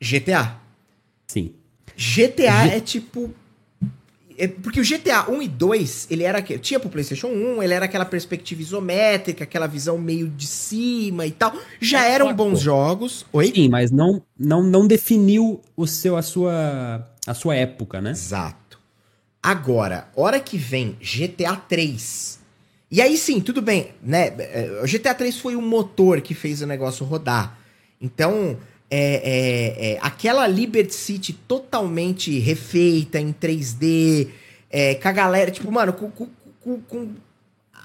GTA. 0.01 0.57
Sim. 1.27 1.55
GTA 1.97 2.69
G... 2.69 2.77
é 2.77 2.81
tipo. 2.81 3.33
É 4.37 4.49
porque 4.49 4.81
o 4.81 4.85
GTA 4.85 5.31
1 5.31 5.43
e 5.43 5.49
2, 5.49 6.09
ele 6.11 6.25
era. 6.25 6.43
Tinha 6.43 6.81
pro 6.81 6.91
PlayStation 6.91 7.29
1, 7.29 7.63
ele 7.63 7.73
era 7.73 7.85
aquela 7.85 8.05
perspectiva 8.05 8.61
isométrica, 8.61 9.45
aquela 9.45 9.69
visão 9.69 9.97
meio 9.97 10.29
de 10.29 10.47
cima 10.47 11.25
e 11.25 11.31
tal. 11.31 11.55
Já 11.81 12.05
é 12.07 12.13
eram 12.13 12.35
bons 12.35 12.61
jogos. 12.61 13.25
Oi? 13.33 13.53
Sim, 13.55 13.69
mas 13.69 13.93
não, 13.93 14.21
não, 14.37 14.63
não 14.63 14.89
definiu 14.89 15.61
o 15.77 15.87
seu, 15.87 16.17
a, 16.17 16.23
sua, 16.23 17.09
a 17.25 17.35
sua 17.35 17.55
época, 17.55 18.01
né? 18.01 18.11
Exato. 18.11 18.81
Agora, 19.41 20.09
hora 20.17 20.41
que 20.41 20.59
vem 20.59 20.97
GTA 21.01 21.55
3 21.55 22.41
e 22.95 23.03
aí 23.03 23.19
sim, 23.19 23.41
tudo 23.41 23.61
bem, 23.61 23.89
né? 24.01 24.29
É, 24.39 24.81
o 24.81 24.87
GTA 24.87 25.13
3 25.13 25.37
foi 25.37 25.57
o 25.57 25.61
motor 25.61 26.21
que 26.21 26.33
fez 26.33 26.63
o 26.63 26.67
negócio 26.67 27.05
rodar. 27.05 27.59
Então, 28.01 28.57
é, 28.89 28.99
é, 28.99 29.95
é, 29.95 29.99
aquela 30.01 30.47
Liberty 30.47 30.95
City 30.95 31.33
totalmente 31.33 32.39
refeita 32.39 33.19
em 33.19 33.33
3D, 33.33 34.29
é, 34.71 34.95
com 34.95 35.09
a 35.09 35.11
galera, 35.11 35.51
tipo, 35.51 35.73
mano, 35.73 35.93
com, 35.93 36.09
com, 36.09 36.29
com, 36.61 36.81
com, 36.83 37.11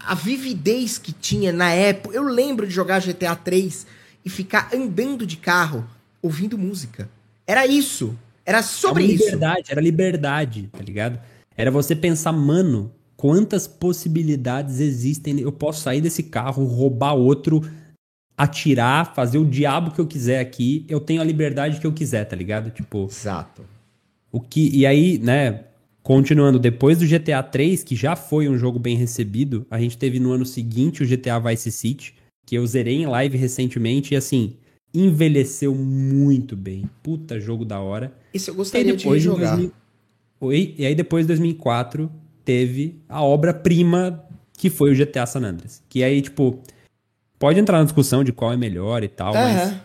a 0.06 0.14
vividez 0.14 1.00
que 1.00 1.12
tinha 1.12 1.52
na 1.52 1.72
época. 1.72 2.16
Eu 2.16 2.22
lembro 2.22 2.68
de 2.68 2.72
jogar 2.72 3.02
GTA 3.02 3.36
3 3.36 3.88
e 4.24 4.30
ficar 4.30 4.70
andando 4.72 5.26
de 5.26 5.38
carro 5.38 5.90
ouvindo 6.22 6.56
música. 6.56 7.10
Era 7.48 7.66
isso. 7.66 8.16
Era 8.46 8.62
sobre 8.62 9.06
era 9.06 9.14
liberdade, 9.14 9.62
isso. 9.62 9.72
Era 9.72 9.82
liberdade, 9.82 10.70
tá 10.72 10.84
ligado? 10.84 11.20
Era 11.58 11.72
você 11.72 11.96
pensar, 11.96 12.32
mano, 12.32 12.94
quantas 13.20 13.68
possibilidades 13.68 14.80
existem. 14.80 15.42
Eu 15.42 15.52
posso 15.52 15.82
sair 15.82 16.00
desse 16.00 16.24
carro, 16.24 16.64
roubar 16.64 17.16
outro, 17.16 17.62
atirar, 18.38 19.14
fazer 19.14 19.38
o 19.38 19.46
diabo 19.46 19.92
que 19.92 20.00
eu 20.00 20.08
quiser 20.08 20.40
aqui. 20.40 20.86
Eu 20.88 21.02
tenho 21.02 21.20
a 21.20 21.26
liberdade 21.26 21.82
que 21.82 21.86
eu 21.86 21.92
quiser, 21.92 22.24
tá 22.24 22.34
ligado? 22.34 22.72
Tipo. 22.72 23.08
Exato. 23.12 23.64
O 24.32 24.40
que 24.40 24.70
e 24.74 24.86
aí, 24.86 25.18
né? 25.18 25.66
Continuando, 26.02 26.58
depois 26.58 26.98
do 26.98 27.06
GTA 27.06 27.44
3, 27.44 27.84
que 27.84 27.94
já 27.94 28.16
foi 28.16 28.48
um 28.48 28.58
jogo 28.58 28.80
bem 28.80 28.96
recebido, 28.96 29.68
a 29.70 29.78
gente 29.82 29.98
teve 29.98 30.18
no 30.18 30.32
ano 30.32 30.46
seguinte 30.46 31.04
o 31.04 31.08
GTA 31.08 31.40
Vice 31.40 31.74
City, 31.74 32.16
que 32.46 32.56
eu 32.56 32.66
zerei 32.66 33.02
em 33.02 33.06
live 33.06 33.38
recentemente 33.38 34.14
e 34.14 34.18
assim, 34.18 34.56
envelheceu 34.94 35.76
muito 35.76 36.56
bem. 36.56 36.90
Puta 37.04 37.38
jogo 37.38 37.66
da 37.66 37.82
hora. 37.82 38.14
Isso 38.34 38.50
eu 38.50 38.56
gostaria 38.56 38.96
de 38.96 39.20
jogar. 39.20 39.58
2000... 39.58 39.74
Oi? 40.40 40.74
E 40.78 40.86
aí 40.86 40.96
depois 40.96 41.26
de 41.26 41.28
2004 41.28 42.10
teve 42.50 43.00
a 43.08 43.22
obra-prima 43.22 44.26
que 44.54 44.72
foi 44.72 44.92
o 44.92 44.96
GTA 44.96 45.28
San 45.28 45.42
Andreas. 45.42 45.84
Que 45.88 46.04
aí, 46.04 46.20
tipo, 46.20 46.60
pode 47.38 47.60
entrar 47.60 47.78
na 47.78 47.84
discussão 47.84 48.24
de 48.24 48.34
qual 48.34 48.52
é 48.52 48.58
melhor 48.58 49.04
e 49.04 49.08
tal, 49.08 49.36
uhum. 49.36 49.40
mas. 49.40 49.76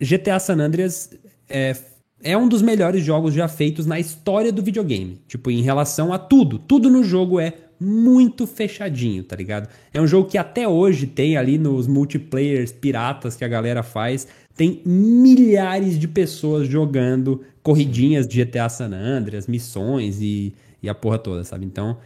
GTA 0.00 0.38
San 0.38 0.58
Andreas 0.60 1.10
é, 1.48 1.74
é 2.22 2.38
um 2.38 2.48
dos 2.48 2.62
melhores 2.62 3.02
jogos 3.02 3.34
já 3.34 3.48
feitos 3.48 3.84
na 3.84 3.98
história 3.98 4.52
do 4.52 4.62
videogame. 4.62 5.20
Tipo, 5.26 5.50
em 5.50 5.60
relação 5.60 6.12
a 6.12 6.18
tudo. 6.20 6.56
Tudo 6.56 6.88
no 6.88 7.02
jogo 7.02 7.40
é 7.40 7.52
muito 7.80 8.46
fechadinho, 8.46 9.24
tá 9.24 9.34
ligado? 9.34 9.68
É 9.92 10.00
um 10.00 10.06
jogo 10.06 10.28
que 10.28 10.38
até 10.38 10.68
hoje 10.68 11.08
tem 11.08 11.36
ali 11.36 11.58
nos 11.58 11.88
multiplayers 11.88 12.70
piratas 12.70 13.34
que 13.34 13.44
a 13.44 13.48
galera 13.48 13.82
faz, 13.82 14.28
tem 14.56 14.80
milhares 14.86 15.98
de 15.98 16.06
pessoas 16.06 16.68
jogando 16.68 17.42
corridinhas 17.60 18.28
de 18.28 18.44
GTA 18.44 18.68
San 18.68 18.92
Andreas, 18.92 19.48
missões 19.48 20.20
e 20.20 20.54
e 20.84 20.88
a 20.88 20.94
porra 20.94 21.18
toda, 21.18 21.42
sabe? 21.44 21.64
Então, 21.64 21.98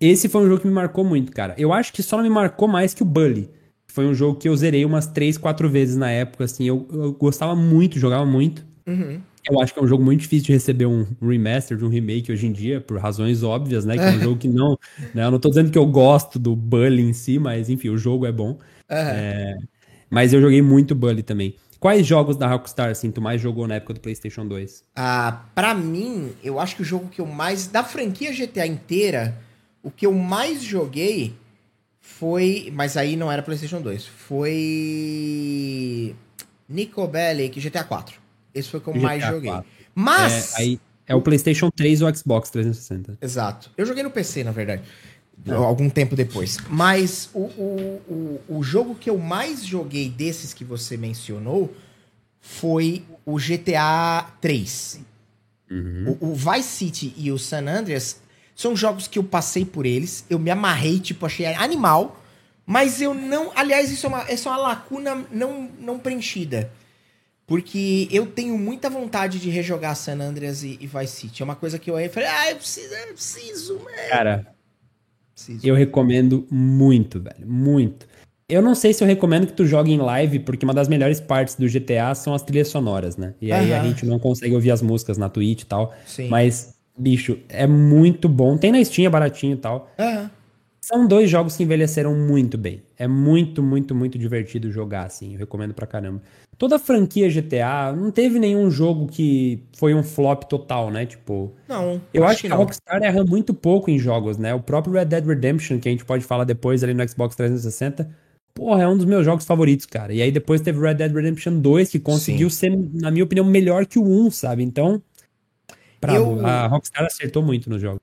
esse 0.00 0.28
foi 0.28 0.42
um 0.42 0.46
jogo 0.46 0.60
que 0.60 0.66
me 0.66 0.72
marcou 0.72 1.04
muito, 1.04 1.32
cara. 1.32 1.54
Eu 1.58 1.72
acho 1.72 1.92
que 1.92 2.02
só 2.02 2.16
não 2.16 2.24
me 2.24 2.30
marcou 2.30 2.66
mais 2.66 2.94
que 2.94 3.02
o 3.02 3.06
Bully. 3.06 3.50
Foi 3.86 4.06
um 4.06 4.14
jogo 4.14 4.38
que 4.38 4.48
eu 4.48 4.56
zerei 4.56 4.84
umas 4.84 5.06
3, 5.06 5.38
4 5.38 5.68
vezes 5.68 5.96
na 5.96 6.10
época, 6.10 6.44
assim. 6.44 6.64
Eu, 6.64 6.86
eu 6.92 7.12
gostava 7.12 7.54
muito, 7.54 7.98
jogava 7.98 8.26
muito. 8.26 8.64
Uhum. 8.86 9.20
Eu 9.48 9.60
acho 9.60 9.72
que 9.72 9.78
é 9.78 9.82
um 9.82 9.86
jogo 9.86 10.02
muito 10.02 10.20
difícil 10.20 10.46
de 10.46 10.52
receber 10.52 10.86
um 10.86 11.06
remaster, 11.22 11.76
de 11.76 11.84
um 11.84 11.88
remake 11.88 12.32
hoje 12.32 12.46
em 12.46 12.52
dia, 12.52 12.80
por 12.80 12.98
razões 12.98 13.42
óbvias, 13.42 13.84
né? 13.84 13.96
Que 13.96 14.02
é 14.02 14.10
um 14.10 14.20
jogo 14.20 14.36
que 14.38 14.48
não. 14.48 14.76
Né, 15.14 15.24
eu 15.24 15.30
não 15.30 15.38
tô 15.38 15.48
dizendo 15.48 15.70
que 15.70 15.78
eu 15.78 15.86
gosto 15.86 16.38
do 16.38 16.56
Bully 16.56 17.02
em 17.02 17.12
si, 17.12 17.38
mas 17.38 17.70
enfim, 17.70 17.90
o 17.90 17.98
jogo 17.98 18.26
é 18.26 18.32
bom. 18.32 18.50
Uhum. 18.50 18.58
É, 18.90 19.56
mas 20.10 20.32
eu 20.32 20.40
joguei 20.40 20.62
muito 20.62 20.94
Bully 20.94 21.22
também. 21.22 21.54
Quais 21.78 22.06
jogos 22.06 22.36
da 22.36 22.46
Rockstar, 22.46 22.90
assim, 22.90 23.10
tu 23.10 23.20
mais 23.20 23.40
jogou 23.40 23.66
na 23.68 23.74
época 23.76 23.94
do 23.94 24.00
PlayStation 24.00 24.46
2? 24.46 24.82
Ah, 24.94 25.42
pra 25.54 25.74
mim, 25.74 26.32
eu 26.42 26.58
acho 26.58 26.76
que 26.76 26.82
o 26.82 26.84
jogo 26.84 27.08
que 27.08 27.20
eu 27.20 27.26
mais. 27.26 27.66
Da 27.66 27.84
franquia 27.84 28.32
GTA 28.32 28.66
inteira, 28.66 29.36
o 29.82 29.90
que 29.90 30.06
eu 30.06 30.12
mais 30.12 30.62
joguei 30.62 31.34
foi. 32.00 32.72
Mas 32.74 32.96
aí 32.96 33.16
não 33.16 33.30
era 33.30 33.42
PlayStation 33.42 33.80
2. 33.80 34.06
Foi. 34.06 34.56
Nico 36.68 37.06
Bellic, 37.06 37.60
GTA 37.60 37.84
4. 37.84 38.18
Esse 38.54 38.70
foi 38.70 38.80
o 38.80 38.82
que 38.82 38.88
eu 38.88 38.94
GTA 38.94 39.06
mais 39.06 39.24
joguei. 39.24 39.50
4. 39.50 39.70
Mas. 39.94 40.54
É, 40.54 40.62
aí 40.62 40.80
é 41.06 41.14
o 41.14 41.22
PlayStation 41.22 41.70
3 41.70 42.02
ou 42.02 42.10
o 42.10 42.16
Xbox 42.16 42.50
360. 42.50 43.18
Exato. 43.20 43.70
Eu 43.76 43.86
joguei 43.86 44.02
no 44.02 44.10
PC, 44.10 44.42
na 44.42 44.50
verdade. 44.50 44.82
Não. 45.44 45.62
Algum 45.62 45.88
tempo 45.88 46.16
depois. 46.16 46.58
Mas 46.68 47.30
o, 47.32 47.40
o, 47.40 48.40
o, 48.48 48.58
o 48.58 48.62
jogo 48.62 48.94
que 48.94 49.08
eu 49.08 49.16
mais 49.16 49.64
joguei 49.64 50.08
desses 50.08 50.52
que 50.52 50.64
você 50.64 50.96
mencionou 50.96 51.72
foi 52.40 53.04
o 53.24 53.36
GTA 53.36 54.30
3. 54.40 55.00
Uhum. 55.70 56.16
O, 56.20 56.30
o, 56.30 56.34
Vice 56.34 56.68
City 56.68 57.14
e 57.16 57.30
o 57.30 57.38
San 57.38 57.66
Andreas 57.66 58.20
são 58.54 58.74
jogos 58.74 59.06
que 59.06 59.18
eu 59.18 59.24
passei 59.24 59.64
por 59.64 59.84
eles, 59.84 60.24
eu 60.30 60.38
me 60.38 60.50
amarrei, 60.50 61.00
tipo, 61.00 61.26
achei 61.26 61.46
animal, 61.46 62.22
mas 62.64 63.02
eu 63.02 63.12
não. 63.12 63.52
Aliás, 63.54 63.90
isso 63.90 64.06
é 64.06 64.08
uma, 64.08 64.32
isso 64.32 64.48
é 64.48 64.50
uma 64.52 64.58
lacuna 64.58 65.26
não, 65.30 65.70
não 65.78 65.98
preenchida. 65.98 66.70
Porque 67.46 68.08
eu 68.10 68.26
tenho 68.26 68.58
muita 68.58 68.90
vontade 68.90 69.38
de 69.38 69.48
rejogar 69.48 69.94
San 69.94 70.18
Andreas 70.20 70.64
e, 70.64 70.76
e 70.80 70.86
Vice 70.86 71.20
City. 71.20 71.42
É 71.42 71.44
uma 71.44 71.54
coisa 71.54 71.78
que 71.78 71.88
eu 71.88 71.94
aí 71.94 72.08
falei, 72.08 72.28
ah, 72.28 72.50
eu 72.50 72.56
preciso, 72.56 72.92
eu 72.92 73.14
preciso, 73.14 73.78
mano. 73.78 74.08
Cara, 74.08 74.55
preciso. 75.36 75.66
eu 75.66 75.74
recomendo 75.74 76.46
muito, 76.50 77.20
velho, 77.20 77.46
muito. 77.46 78.06
Eu 78.48 78.62
não 78.62 78.74
sei 78.74 78.92
se 78.92 79.02
eu 79.02 79.08
recomendo 79.08 79.46
que 79.46 79.52
tu 79.52 79.66
jogue 79.66 79.92
em 79.92 79.98
live, 79.98 80.38
porque 80.40 80.64
uma 80.64 80.74
das 80.74 80.88
melhores 80.88 81.20
partes 81.20 81.56
do 81.56 81.66
GTA 81.66 82.14
são 82.14 82.32
as 82.32 82.42
trilhas 82.42 82.68
sonoras, 82.68 83.16
né? 83.16 83.34
E 83.40 83.50
aí 83.52 83.72
uhum. 83.72 83.80
a 83.80 83.82
gente 83.82 84.06
não 84.06 84.18
consegue 84.20 84.54
ouvir 84.54 84.70
as 84.70 84.80
músicas 84.80 85.18
na 85.18 85.28
Twitch 85.28 85.62
e 85.62 85.66
tal. 85.66 85.92
Sim. 86.06 86.28
Mas, 86.28 86.76
bicho, 86.96 87.38
é 87.48 87.66
muito 87.66 88.28
bom. 88.28 88.56
Tem 88.56 88.70
na 88.70 88.84
Steam, 88.84 89.06
é 89.06 89.10
baratinho 89.10 89.54
e 89.54 89.56
tal. 89.56 89.90
Uhum. 89.98 90.30
São 90.86 91.04
dois 91.04 91.28
jogos 91.28 91.56
que 91.56 91.64
envelheceram 91.64 92.14
muito 92.14 92.56
bem. 92.56 92.80
É 92.96 93.08
muito, 93.08 93.60
muito, 93.60 93.92
muito 93.92 94.16
divertido 94.16 94.70
jogar, 94.70 95.06
assim. 95.06 95.32
Eu 95.32 95.40
recomendo 95.40 95.74
pra 95.74 95.84
caramba. 95.84 96.22
Toda 96.56 96.76
a 96.76 96.78
franquia 96.78 97.28
GTA, 97.28 97.92
não 97.92 98.12
teve 98.12 98.38
nenhum 98.38 98.70
jogo 98.70 99.08
que 99.08 99.64
foi 99.76 99.94
um 99.94 100.04
flop 100.04 100.44
total, 100.44 100.92
né? 100.92 101.04
Tipo. 101.04 101.52
Não. 101.66 102.00
Eu 102.14 102.22
acho, 102.22 102.34
acho 102.34 102.42
que, 102.42 102.46
que 102.46 102.52
a 102.52 102.56
Rockstar 102.56 103.02
erra 103.02 103.24
muito 103.24 103.52
pouco 103.52 103.90
em 103.90 103.98
jogos, 103.98 104.38
né? 104.38 104.54
O 104.54 104.60
próprio 104.60 104.94
Red 104.94 105.06
Dead 105.06 105.26
Redemption, 105.26 105.80
que 105.80 105.88
a 105.88 105.90
gente 105.90 106.04
pode 106.04 106.24
falar 106.24 106.44
depois 106.44 106.84
ali 106.84 106.94
no 106.94 107.08
Xbox 107.08 107.34
360 107.34 108.08
porra, 108.54 108.84
é 108.84 108.88
um 108.88 108.96
dos 108.96 109.04
meus 109.06 109.24
jogos 109.24 109.44
favoritos, 109.44 109.86
cara. 109.86 110.14
E 110.14 110.22
aí 110.22 110.30
depois 110.30 110.60
teve 110.60 110.80
Red 110.80 110.94
Dead 110.94 111.12
Redemption 111.12 111.58
2, 111.58 111.90
que 111.90 111.98
conseguiu 111.98 112.48
Sim. 112.48 112.56
ser, 112.56 113.02
na 113.02 113.10
minha 113.10 113.24
opinião, 113.24 113.44
melhor 113.44 113.84
que 113.86 113.98
o 113.98 114.04
1, 114.04 114.30
sabe? 114.30 114.62
Então, 114.62 115.02
pra, 116.00 116.14
eu... 116.14 116.46
a 116.46 116.68
Rockstar 116.68 117.04
acertou 117.04 117.42
muito 117.42 117.68
no 117.68 117.78
jogo. 117.78 118.00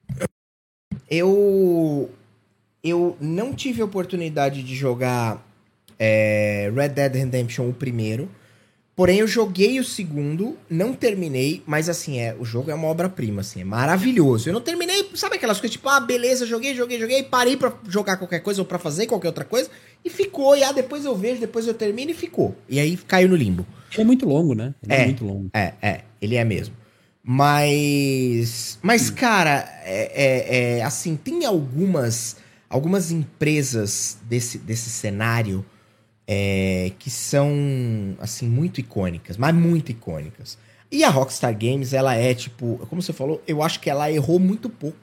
Eu 1.09 2.11
eu 2.83 3.15
não 3.21 3.53
tive 3.53 3.81
a 3.81 3.85
oportunidade 3.85 4.61
de 4.61 4.75
jogar 4.75 5.45
é, 5.97 6.71
Red 6.75 6.89
Dead 6.89 7.15
Redemption 7.15 7.69
o 7.69 7.73
primeiro. 7.73 8.29
Porém, 8.95 9.19
eu 9.19 9.27
joguei 9.27 9.79
o 9.79 9.83
segundo, 9.83 10.55
não 10.69 10.93
terminei, 10.93 11.63
mas 11.65 11.89
assim, 11.89 12.19
é, 12.19 12.35
o 12.39 12.45
jogo 12.45 12.69
é 12.69 12.75
uma 12.75 12.87
obra-prima, 12.87 13.41
assim, 13.41 13.61
é 13.61 13.63
maravilhoso. 13.63 14.47
Eu 14.47 14.53
não 14.53 14.61
terminei, 14.61 15.09
sabe 15.15 15.37
aquelas 15.37 15.59
coisas 15.59 15.71
tipo, 15.71 15.89
ah, 15.89 15.99
beleza, 15.99 16.45
joguei, 16.45 16.75
joguei, 16.75 16.99
joguei, 16.99 17.23
parei 17.23 17.57
pra 17.57 17.73
jogar 17.89 18.17
qualquer 18.17 18.41
coisa 18.41 18.61
ou 18.61 18.67
pra 18.67 18.77
fazer 18.77 19.07
qualquer 19.07 19.29
outra 19.29 19.45
coisa, 19.45 19.67
e 20.05 20.11
ficou, 20.11 20.55
e 20.55 20.63
ah, 20.63 20.71
depois 20.71 21.05
eu 21.05 21.15
vejo, 21.15 21.41
depois 21.41 21.65
eu 21.65 21.73
termino 21.73 22.11
e 22.11 22.13
ficou. 22.13 22.55
E 22.69 22.79
aí 22.79 22.95
caiu 22.95 23.29
no 23.29 23.35
limbo. 23.35 23.65
Ele 23.91 24.01
é 24.01 24.05
muito 24.05 24.27
longo, 24.27 24.53
né? 24.53 24.75
Ele 24.83 24.93
é, 24.93 25.01
é 25.01 25.05
muito 25.05 25.25
longo. 25.25 25.49
É, 25.55 25.73
é, 25.81 26.01
ele 26.21 26.35
é 26.35 26.43
mesmo. 26.43 26.75
Mas, 27.23 28.77
mas 28.81 29.09
hum. 29.09 29.15
cara, 29.15 29.67
é, 29.85 30.11
é, 30.13 30.77
é, 30.77 30.83
assim, 30.83 31.15
tem 31.15 31.45
algumas, 31.45 32.35
algumas 32.73 33.11
empresas 33.11 34.17
desse, 34.23 34.57
desse 34.57 34.89
cenário 34.89 35.63
é, 36.25 36.91
que 36.97 37.11
são 37.11 37.47
assim 38.19 38.47
muito 38.47 38.79
icônicas, 38.79 39.37
mas 39.37 39.53
muito 39.53 39.91
icônicas. 39.91 40.57
E 40.91 41.03
a 41.03 41.09
Rockstar 41.09 41.55
Games, 41.55 41.93
ela 41.93 42.15
é 42.15 42.33
tipo, 42.33 42.79
como 42.89 42.99
você 42.99 43.13
falou, 43.13 43.41
eu 43.47 43.61
acho 43.61 43.79
que 43.79 43.91
ela 43.91 44.11
errou 44.11 44.39
muito 44.39 44.69
pouco. 44.69 44.97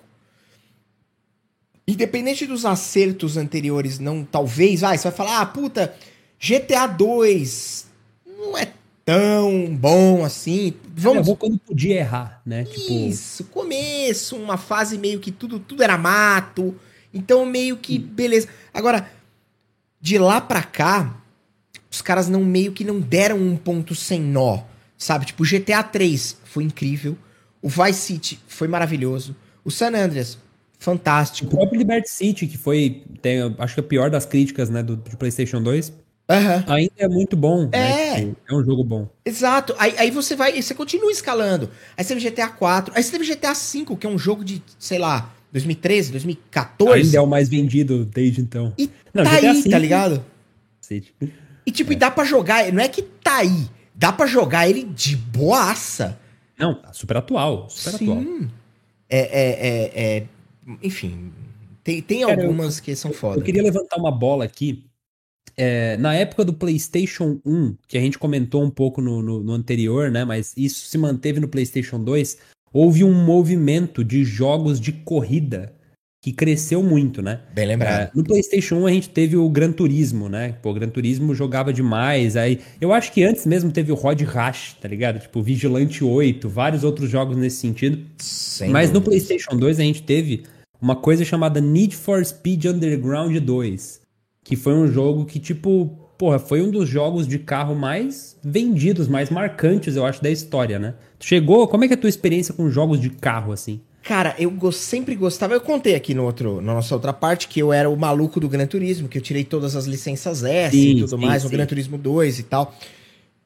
Independente 1.87 2.45
dos 2.45 2.65
acertos 2.65 3.37
anteriores, 3.37 4.01
não, 4.01 4.25
talvez, 4.25 4.83
ah, 4.83 4.97
você 4.97 5.05
vai 5.05 5.13
falar, 5.13 5.41
ah, 5.41 5.47
puta, 5.47 5.95
GTA 6.41 6.89
2 6.89 7.87
não 8.27 8.59
é 8.59 8.73
tão 9.05 9.77
bom 9.77 10.25
assim. 10.25 10.75
Vamos 10.89 11.25
errou 11.25 11.37
quando 11.37 11.59
podia 11.59 12.01
errar, 12.01 12.43
né? 12.45 12.65
Tipo, 12.65 12.93
Isso, 12.93 13.45
tipo... 13.45 13.51
começo, 13.51 14.37
uma 14.37 14.57
fase 14.57 14.99
meio 14.99 15.21
que 15.21 15.31
tudo 15.31 15.61
tudo 15.61 15.85
era 15.85 15.97
mato. 15.97 16.75
Então 17.13 17.45
meio 17.47 17.77
que 17.77 17.99
beleza. 17.99 18.49
Agora, 18.73 19.11
de 20.01 20.19
lá 20.19 20.41
pra 20.41 20.63
cá, 20.63 21.23
os 21.91 22.01
caras 22.01 22.29
não 22.29 22.45
meio 22.45 22.73
que 22.73 22.85
não 22.85 23.01
deram 23.01 23.39
um 23.39 23.57
ponto 23.57 23.95
sem 23.95 24.21
nó, 24.21 24.63
sabe? 24.97 25.27
Tipo, 25.27 25.45
GTA 25.45 25.83
3 25.83 26.37
foi 26.45 26.65
incrível, 26.65 27.17
o 27.61 27.69
Vice 27.69 28.01
City 28.01 28.41
foi 28.47 28.69
maravilhoso, 28.69 29.37
o 29.65 29.71
San 29.71 29.95
Andreas 29.95 30.39
fantástico. 30.81 31.55
O 31.55 31.59
próprio 31.59 31.79
Liberty 31.79 32.11
City, 32.11 32.47
que 32.47 32.57
foi, 32.57 33.05
tem, 33.21 33.55
acho 33.59 33.75
que 33.75 33.81
a 33.81 33.85
pior 33.85 34.11
das 34.11 34.25
críticas, 34.25 34.71
né, 34.71 34.83
do, 34.83 34.97
do 34.97 35.17
PlayStation 35.17 35.63
2. 35.63 35.91
Uhum. 36.31 36.75
Ainda 36.75 36.93
é 36.97 37.09
muito 37.09 37.37
bom. 37.37 37.65
Né? 37.65 38.19
É. 38.19 38.25
Né? 38.25 38.35
É 38.49 38.55
um 38.55 38.65
jogo 38.65 38.83
bom. 38.83 39.09
Exato. 39.25 39.75
Aí, 39.79 39.95
aí 39.99 40.11
você 40.11 40.35
vai, 40.35 40.61
você 40.61 40.75
continua 40.75 41.11
escalando. 41.11 41.71
Aí 41.97 42.03
você 42.03 42.15
teve 42.15 42.31
GTA 42.31 42.49
4, 42.49 42.95
aí 42.97 43.03
você 43.03 43.11
teve 43.11 43.27
GTA 43.27 43.55
5, 43.55 43.97
que 43.97 44.07
é 44.07 44.11
um 44.11 44.19
jogo 44.19 44.45
de, 44.45 44.63
sei 44.79 44.99
lá, 44.99 45.31
2013, 45.53 46.13
2014. 46.13 47.03
Ainda 47.03 47.17
é 47.17 47.21
o 47.21 47.27
mais 47.27 47.49
vendido 47.49 48.05
desde 48.05 48.41
então. 48.41 48.73
E 48.79 48.91
Não, 49.13 49.25
tá 49.25 49.33
aí, 49.33 49.55
5, 49.55 49.71
tá 49.71 49.79
ligado? 49.79 50.25
City. 50.81 51.15
E 51.67 51.71
tipo, 51.71 51.93
é. 51.93 51.95
e 51.95 51.97
dá 51.97 52.11
pra 52.11 52.25
jogar, 52.25 52.73
não 52.73 52.83
é 52.83 52.89
que 52.89 53.03
tá 53.03 53.39
aí, 53.39 53.67
dá 53.95 54.13
pra 54.13 54.27
jogar 54.27 54.69
ele 54.69 54.85
de 54.85 55.17
boaça. 55.17 56.19
Não, 56.59 56.75
tá 56.75 56.93
super 56.93 57.17
atual, 57.17 57.69
super 57.71 57.99
Sim. 57.99 58.11
atual. 58.11 58.51
É, 59.09 59.19
é, 59.19 59.69
é, 59.69 60.17
é, 60.17 60.27
enfim, 60.83 61.33
tem, 61.83 62.01
tem 62.01 62.21
Cara, 62.21 62.43
algumas 62.43 62.79
eu, 62.79 62.85
que 62.85 62.95
são 62.95 63.13
foda. 63.13 63.41
Eu 63.41 63.45
queria 63.45 63.63
levantar 63.63 63.97
uma 63.97 64.13
bola 64.13 64.45
aqui. 64.45 64.85
É, 65.57 65.97
na 65.97 66.15
época 66.15 66.45
do 66.45 66.55
PlayStation 66.55 67.41
1, 67.45 67.77
que 67.87 67.99
a 67.99 68.01
gente 68.01 68.19
comentou 68.19 68.63
um 68.63 68.71
pouco 68.71 69.03
no, 69.03 69.21
no, 69.21 69.43
no 69.43 69.53
anterior, 69.53 70.11
né? 70.11 70.25
Mas 70.25 70.55
isso 70.57 70.87
se 70.87 70.97
manteve 70.97 71.41
no 71.41 71.49
PlayStation 71.49 72.03
2 72.03 72.39
houve 72.73 73.05
um 73.05 73.13
movimento 73.13 74.05
de 74.05 74.25
jogos 74.25 74.81
de 74.81 74.93
corrida 74.93 75.73
que 76.23 76.33
cresceu 76.33 76.83
muito, 76.83 77.23
né? 77.23 77.41
Bem 77.55 77.67
lembrado. 77.67 78.03
É, 78.03 78.11
no 78.15 78.23
PlayStation 78.23 78.77
1 78.81 78.87
a 78.87 78.93
gente 78.93 79.09
teve 79.09 79.37
o 79.37 79.49
Gran 79.49 79.73
Turismo, 79.73 80.29
né? 80.29 80.55
Pô, 80.61 80.71
o 80.71 80.75
Gran 80.75 80.89
Turismo 80.89 81.35
jogava 81.35 81.73
demais. 81.73 82.37
Aí, 82.37 82.61
eu 82.79 82.93
acho 82.93 83.11
que 83.11 83.25
antes 83.25 83.47
mesmo 83.47 83.73
teve 83.73 83.91
o 83.91 83.95
Rod 83.95 84.21
Rash, 84.21 84.77
tá 84.79 84.87
ligado? 84.87 85.19
Tipo, 85.19 85.43
Vigilante 85.43 86.05
8, 86.05 86.47
vários 86.47 86.85
outros 86.85 87.09
jogos 87.09 87.39
nesse 87.39 87.57
sentido. 87.57 88.05
Sem 88.19 88.71
Mas 88.71 88.93
no 88.93 89.01
PlayStation 89.01 89.57
2 89.57 89.81
a 89.81 89.83
gente 89.83 90.03
teve 90.03 90.43
uma 90.81 90.95
coisa 90.95 91.25
chamada 91.25 91.59
Need 91.59 91.97
for 91.97 92.23
Speed 92.23 92.67
Underground 92.67 93.35
2, 93.39 94.01
que 94.45 94.57
foi 94.57 94.75
um 94.75 94.89
jogo 94.89 95.25
que, 95.25 95.39
tipo, 95.39 95.99
porra, 96.21 96.39
foi 96.39 96.61
um 96.61 96.71
dos 96.71 96.87
jogos 96.87 97.27
de 97.27 97.39
carro 97.39 97.75
mais 97.75 98.37
vendidos, 98.45 99.09
mais 99.09 99.31
marcantes, 99.31 99.97
eu 99.97 100.05
acho, 100.05 100.23
da 100.23 100.31
história, 100.31 100.79
né? 100.79 100.93
Tu 101.19 101.25
chegou, 101.25 101.67
como 101.67 101.83
é 101.83 101.87
que 101.87 101.95
é 101.95 101.97
a 101.97 101.99
tua 101.99 102.11
experiência 102.11 102.53
com 102.53 102.69
jogos 102.69 103.01
de 103.01 103.09
carro, 103.09 103.53
assim? 103.53 103.81
Cara, 104.03 104.37
eu 104.39 104.71
sempre 104.71 105.15
gostava. 105.15 105.55
Eu 105.55 105.63
contei 105.63 105.95
aqui 105.95 106.13
no 106.13 106.25
outro, 106.25 106.61
na 106.61 106.75
nossa 106.75 106.95
outra 106.95 107.15
parte 107.15 107.49
que 107.49 107.59
eu 107.59 107.73
era 107.73 107.89
o 107.89 107.97
maluco 107.97 108.39
do 108.39 108.51
Gran 108.51 108.67
Turismo, 108.67 109.09
que 109.09 109.17
eu 109.17 109.23
tirei 109.23 109.45
todas 109.45 109.75
as 109.75 109.87
licenças 109.87 110.45
S 110.45 110.77
sim, 110.77 110.91
e 110.91 110.95
tudo 111.01 111.09
sim, 111.09 111.25
mais, 111.25 111.41
sim. 111.41 111.49
no 111.49 111.53
Gran 111.53 111.65
Turismo 111.65 111.97
2 111.97 112.39
e 112.39 112.43
tal. 112.43 112.77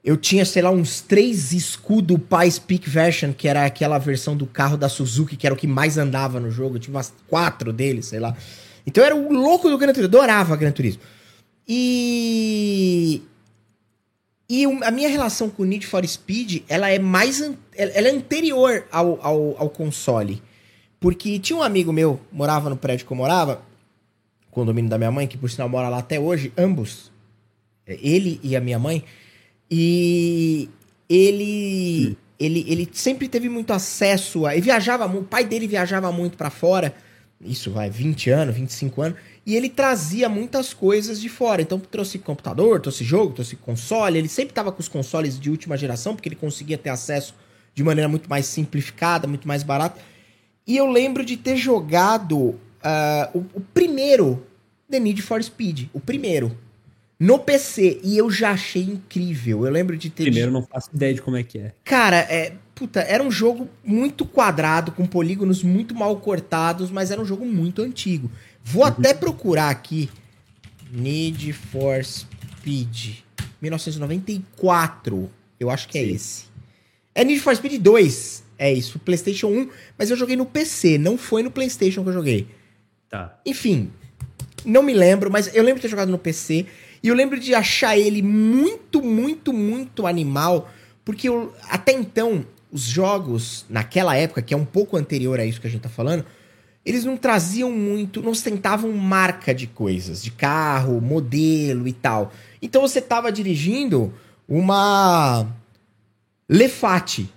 Eu 0.03 0.17
tinha, 0.17 0.45
sei 0.45 0.63
lá, 0.63 0.73
uns 0.73 1.01
três 1.01 1.53
escudo 1.53 2.19
Pies 2.19 2.59
Peak 2.59 2.91
Version, 2.91 3.33
que 3.33 3.47
era 3.47 3.65
aquela 3.65 3.99
versão 3.99 4.37
do 4.37 4.47
carro 4.47 4.77
da 4.77 4.89
Suzuki, 4.89 5.37
que 5.37 5.47
era 5.47 5.55
o 5.55 5.57
que 5.57 5.69
mais 5.69 5.97
andava 5.97 6.41
no 6.41 6.51
jogo. 6.51 6.75
Eu 6.75 6.81
tinha 6.81 6.95
umas 6.95 7.15
quatro 7.29 7.73
deles, 7.73 8.07
sei 8.07 8.19
lá. 8.19 8.37
Então 8.85 9.03
eu 9.05 9.07
era 9.07 9.15
o 9.15 9.33
louco 9.33 9.71
do 9.71 9.79
Gran 9.79 9.93
Turismo, 9.93 10.09
adorava 10.09 10.57
Gran 10.57 10.73
Turismo. 10.73 11.01
E. 11.69 13.23
E 14.49 14.65
a 14.65 14.91
minha 14.91 15.09
relação 15.09 15.49
com 15.49 15.63
o 15.63 15.67
Need 15.67 15.87
for 15.87 16.07
Speed, 16.07 16.63
ela 16.69 16.91
é 16.91 16.99
mais. 16.99 17.41
Ela 17.75 18.09
é 18.09 18.11
anterior 18.11 18.87
ao, 18.93 19.19
ao, 19.25 19.57
ao 19.59 19.71
console. 19.71 20.43
Porque 21.01 21.39
tinha 21.39 21.59
um 21.59 21.63
amigo 21.63 21.93
meu, 21.93 22.21
morava 22.33 22.71
no 22.71 22.77
prédio 22.77 23.07
que 23.07 23.13
eu 23.13 23.17
morava, 23.17 23.63
condomínio 24.51 24.89
da 24.89 24.97
minha 24.97 25.11
mãe, 25.11 25.27
que 25.27 25.37
por 25.37 25.51
sinal 25.51 25.69
mora 25.69 25.89
lá 25.89 25.99
até 25.99 26.19
hoje, 26.19 26.53
ambos. 26.57 27.13
É, 27.87 27.99
ele 28.01 28.41
e 28.43 28.57
a 28.57 28.61
minha 28.61 28.79
mãe. 28.79 29.05
E 29.71 30.69
ele. 31.09 32.17
Ele, 32.39 32.65
ele 32.67 32.89
sempre 32.93 33.29
teve 33.29 33.49
muito 33.49 33.73
acesso 33.73 34.45
a. 34.45 34.55
Ele 34.55 34.63
viajava 34.63 35.07
muito, 35.07 35.25
o 35.25 35.29
pai 35.29 35.45
dele 35.45 35.67
viajava 35.69 36.11
muito 36.11 36.37
para 36.37 36.51
fora. 36.51 36.95
isso 37.41 37.71
vai 37.71 37.89
20 37.89 38.31
anos, 38.31 38.55
25 38.55 39.03
anos, 39.03 39.19
e 39.47 39.55
ele 39.57 39.69
trazia 39.69 40.29
muitas 40.29 40.73
coisas 40.73 41.21
de 41.21 41.29
fora. 41.29 41.61
Então 41.61 41.79
trouxe 41.79 42.19
computador, 42.19 42.81
trouxe 42.81 43.05
jogo, 43.05 43.35
trouxe 43.35 43.57
console, 43.57 44.19
ele 44.19 44.29
sempre 44.29 44.53
estava 44.53 44.73
com 44.73 44.81
os 44.81 44.89
consoles 44.89 45.39
de 45.39 45.51
última 45.51 45.77
geração, 45.77 46.15
porque 46.15 46.29
ele 46.29 46.37
conseguia 46.37 46.79
ter 46.79 46.91
acesso 46.91 47.35
de 47.75 47.83
maneira 47.83 48.09
muito 48.09 48.29
mais 48.29 48.47
simplificada, 48.47 49.27
muito 49.27 49.47
mais 49.47 49.63
barata. 49.63 50.01
E 50.67 50.77
eu 50.77 50.91
lembro 50.91 51.25
de 51.25 51.37
ter 51.37 51.57
jogado 51.57 52.39
uh, 52.39 52.59
o, 53.35 53.45
o 53.55 53.61
primeiro 53.61 54.47
The 54.91 54.99
Need 54.99 55.21
for 55.23 55.43
Speed, 55.43 55.89
o 55.93 56.01
primeiro 56.01 56.57
no 57.19 57.39
PC 57.39 58.01
e 58.03 58.19
eu 58.19 58.31
já 58.31 58.51
achei 58.53 58.83
incrível. 58.83 59.65
Eu 59.65 59.73
lembro 59.73 59.97
de 59.97 60.11
ter. 60.11 60.25
Primeiro, 60.25 60.51
não 60.51 60.63
faço 60.63 60.91
ideia 60.95 61.15
de 61.15 61.23
como 61.23 61.37
é 61.37 61.43
que 61.43 61.59
é. 61.59 61.73
Cara, 61.85 62.17
é. 62.17 62.53
Puta, 62.75 63.01
era 63.03 63.23
um 63.23 63.31
jogo 63.31 63.69
muito 63.85 64.27
quadrado, 64.27 64.91
com 64.91 65.07
polígonos 65.07 65.63
muito 65.63 65.95
mal 65.95 66.17
cortados, 66.17 66.91
mas 66.91 67.13
era 67.13 67.21
um 67.21 67.25
jogo 67.25 67.47
muito 67.47 67.81
antigo. 67.83 68.29
Vou 68.65 68.83
até 68.83 69.13
procurar 69.13 69.69
aqui. 69.69 70.11
Need 70.91 71.53
for 71.53 72.03
Speed. 72.05 73.19
1994. 73.61 75.31
Eu 75.61 75.71
acho 75.71 75.89
que 75.89 75.99
é 75.99 76.03
Sim. 76.03 76.09
é 76.09 76.13
esse. 76.13 76.45
É 77.15 77.25
Need 77.25 77.41
for 77.41 77.55
Speed 77.55 77.81
2. 77.81 78.43
É 78.59 78.73
isso, 78.73 78.99
PlayStation 78.99 79.49
1. 79.49 79.69
Mas 79.99 80.11
eu 80.11 80.17
joguei 80.17 80.37
no 80.37 80.47
PC, 80.47 80.99
não 80.99 81.19
foi 81.19 81.43
no 81.43 81.51
PlayStation 81.51 82.03
que 82.03 82.09
eu 82.09 82.15
joguei. 82.15 82.49
Tá. 83.09 83.39
Enfim, 83.45 83.93
não 84.65 84.83
me 84.83 84.95
lembro, 84.95 85.31
mas 85.31 85.55
eu 85.55 85.63
lembro 85.63 85.77
de 85.77 85.83
ter 85.83 85.91
jogado 85.91 86.11
no 86.11 86.19
PC. 86.19 86.67
E 87.03 87.09
eu 87.09 87.15
lembro 87.15 87.39
de 87.39 87.55
achar 87.55 87.99
ele 87.99 88.23
muito, 88.23 89.03
muito, 89.03 89.53
muito 89.53 90.07
animal, 90.07 90.71
porque 91.05 91.29
eu, 91.29 91.53
até 91.69 91.93
então, 91.93 92.47
os 92.73 92.83
jogos, 92.83 93.67
naquela 93.69 94.17
época, 94.17 94.41
que 94.41 94.55
é 94.55 94.57
um 94.57 94.65
pouco 94.65 94.97
anterior 94.97 95.39
a 95.39 95.45
isso 95.45 95.61
que 95.61 95.67
a 95.67 95.71
gente 95.71 95.83
tá 95.83 95.91
falando, 95.91 96.25
eles 96.85 97.05
não 97.05 97.17
traziam 97.17 97.71
muito, 97.71 98.21
não 98.23 98.33
ostentavam 98.33 98.93
marca 98.93 99.55
de 99.55 99.67
coisas, 99.67 100.23
de 100.23 100.31
carro, 100.31 101.01
modelo 101.01 101.89
e 101.89 101.93
tal. 101.93 102.33
Então 102.61 102.83
você 102.83 103.01
tava 103.01 103.33
dirigindo 103.33 104.13
uma 104.49 105.47
Lefate 106.49 107.31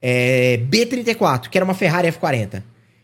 é, 0.00 0.60
B34, 0.70 1.48
que 1.48 1.58
era 1.58 1.64
uma 1.64 1.74
Ferrari 1.74 2.08
F40. 2.08 2.62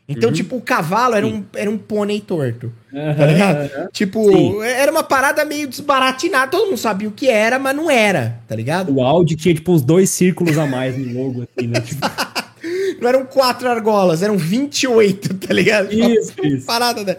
Então, 0.09 0.29
uhum. 0.29 0.35
tipo, 0.35 0.57
o 0.57 0.61
cavalo 0.61 1.17
era 1.17 1.27
um, 1.27 1.45
era 1.57 1.69
um 1.69 1.77
pônei 1.77 2.21
torto. 2.21 2.73
Uhum. 2.93 3.15
Tá 3.15 3.27
ligado? 3.27 3.91
Tipo, 3.91 4.31
Sim. 4.31 4.63
era 4.63 4.93
uma 4.93 5.03
parada 5.03 5.45
meio 5.45 5.67
desbaratinada. 5.67 6.49
Todo 6.49 6.67
mundo 6.67 6.79
sabia 6.79 7.09
o 7.09 7.13
que 7.13 7.29
era, 7.29 7.59
mas 7.59 7.75
não 7.75 7.91
era, 7.91 8.41
tá 8.47 8.55
ligado? 8.55 8.95
O 8.95 9.03
Audi 9.03 9.35
tinha, 9.35 9.53
tipo, 9.53 9.73
uns 9.73 9.83
dois 9.83 10.09
círculos 10.09 10.57
a 10.57 10.65
mais 10.65 10.97
no 10.97 11.13
logo, 11.13 11.43
assim, 11.43 11.67
né? 11.67 11.81
Tipo... 11.81 12.07
não 13.01 13.09
eram 13.09 13.27
quatro 13.27 13.69
argolas, 13.69 14.23
eram 14.23 14.37
28, 14.37 15.35
tá 15.35 15.53
ligado? 15.55 15.93
Isso, 15.93 16.35
uma, 16.39 16.49
isso. 16.49 16.67
Parada 16.67 17.05
da... 17.05 17.17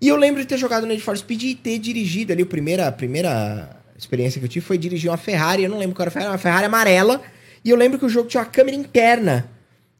E 0.00 0.08
eu 0.08 0.16
lembro 0.16 0.40
de 0.40 0.46
ter 0.46 0.58
jogado 0.58 0.82
no 0.82 0.88
Need 0.88 1.02
for 1.02 1.16
Speed 1.16 1.42
e 1.42 1.54
ter 1.54 1.78
dirigido 1.78 2.32
ali. 2.32 2.42
A 2.42 2.46
primeira, 2.46 2.88
a 2.88 2.92
primeira 2.92 3.70
experiência 3.96 4.38
que 4.38 4.44
eu 4.44 4.50
tive 4.50 4.66
foi 4.66 4.76
dirigir 4.76 5.10
uma 5.10 5.16
Ferrari. 5.16 5.64
Eu 5.64 5.70
não 5.70 5.78
lembro 5.78 5.96
qual 5.96 6.04
era 6.04 6.10
a 6.10 6.12
Ferrari, 6.12 6.32
uma 6.32 6.38
Ferrari 6.38 6.66
amarela. 6.66 7.22
E 7.64 7.70
eu 7.70 7.76
lembro 7.76 7.98
que 7.98 8.04
o 8.04 8.08
jogo 8.08 8.28
tinha 8.28 8.42
uma 8.42 8.48
câmera 8.48 8.76
interna 8.76 9.50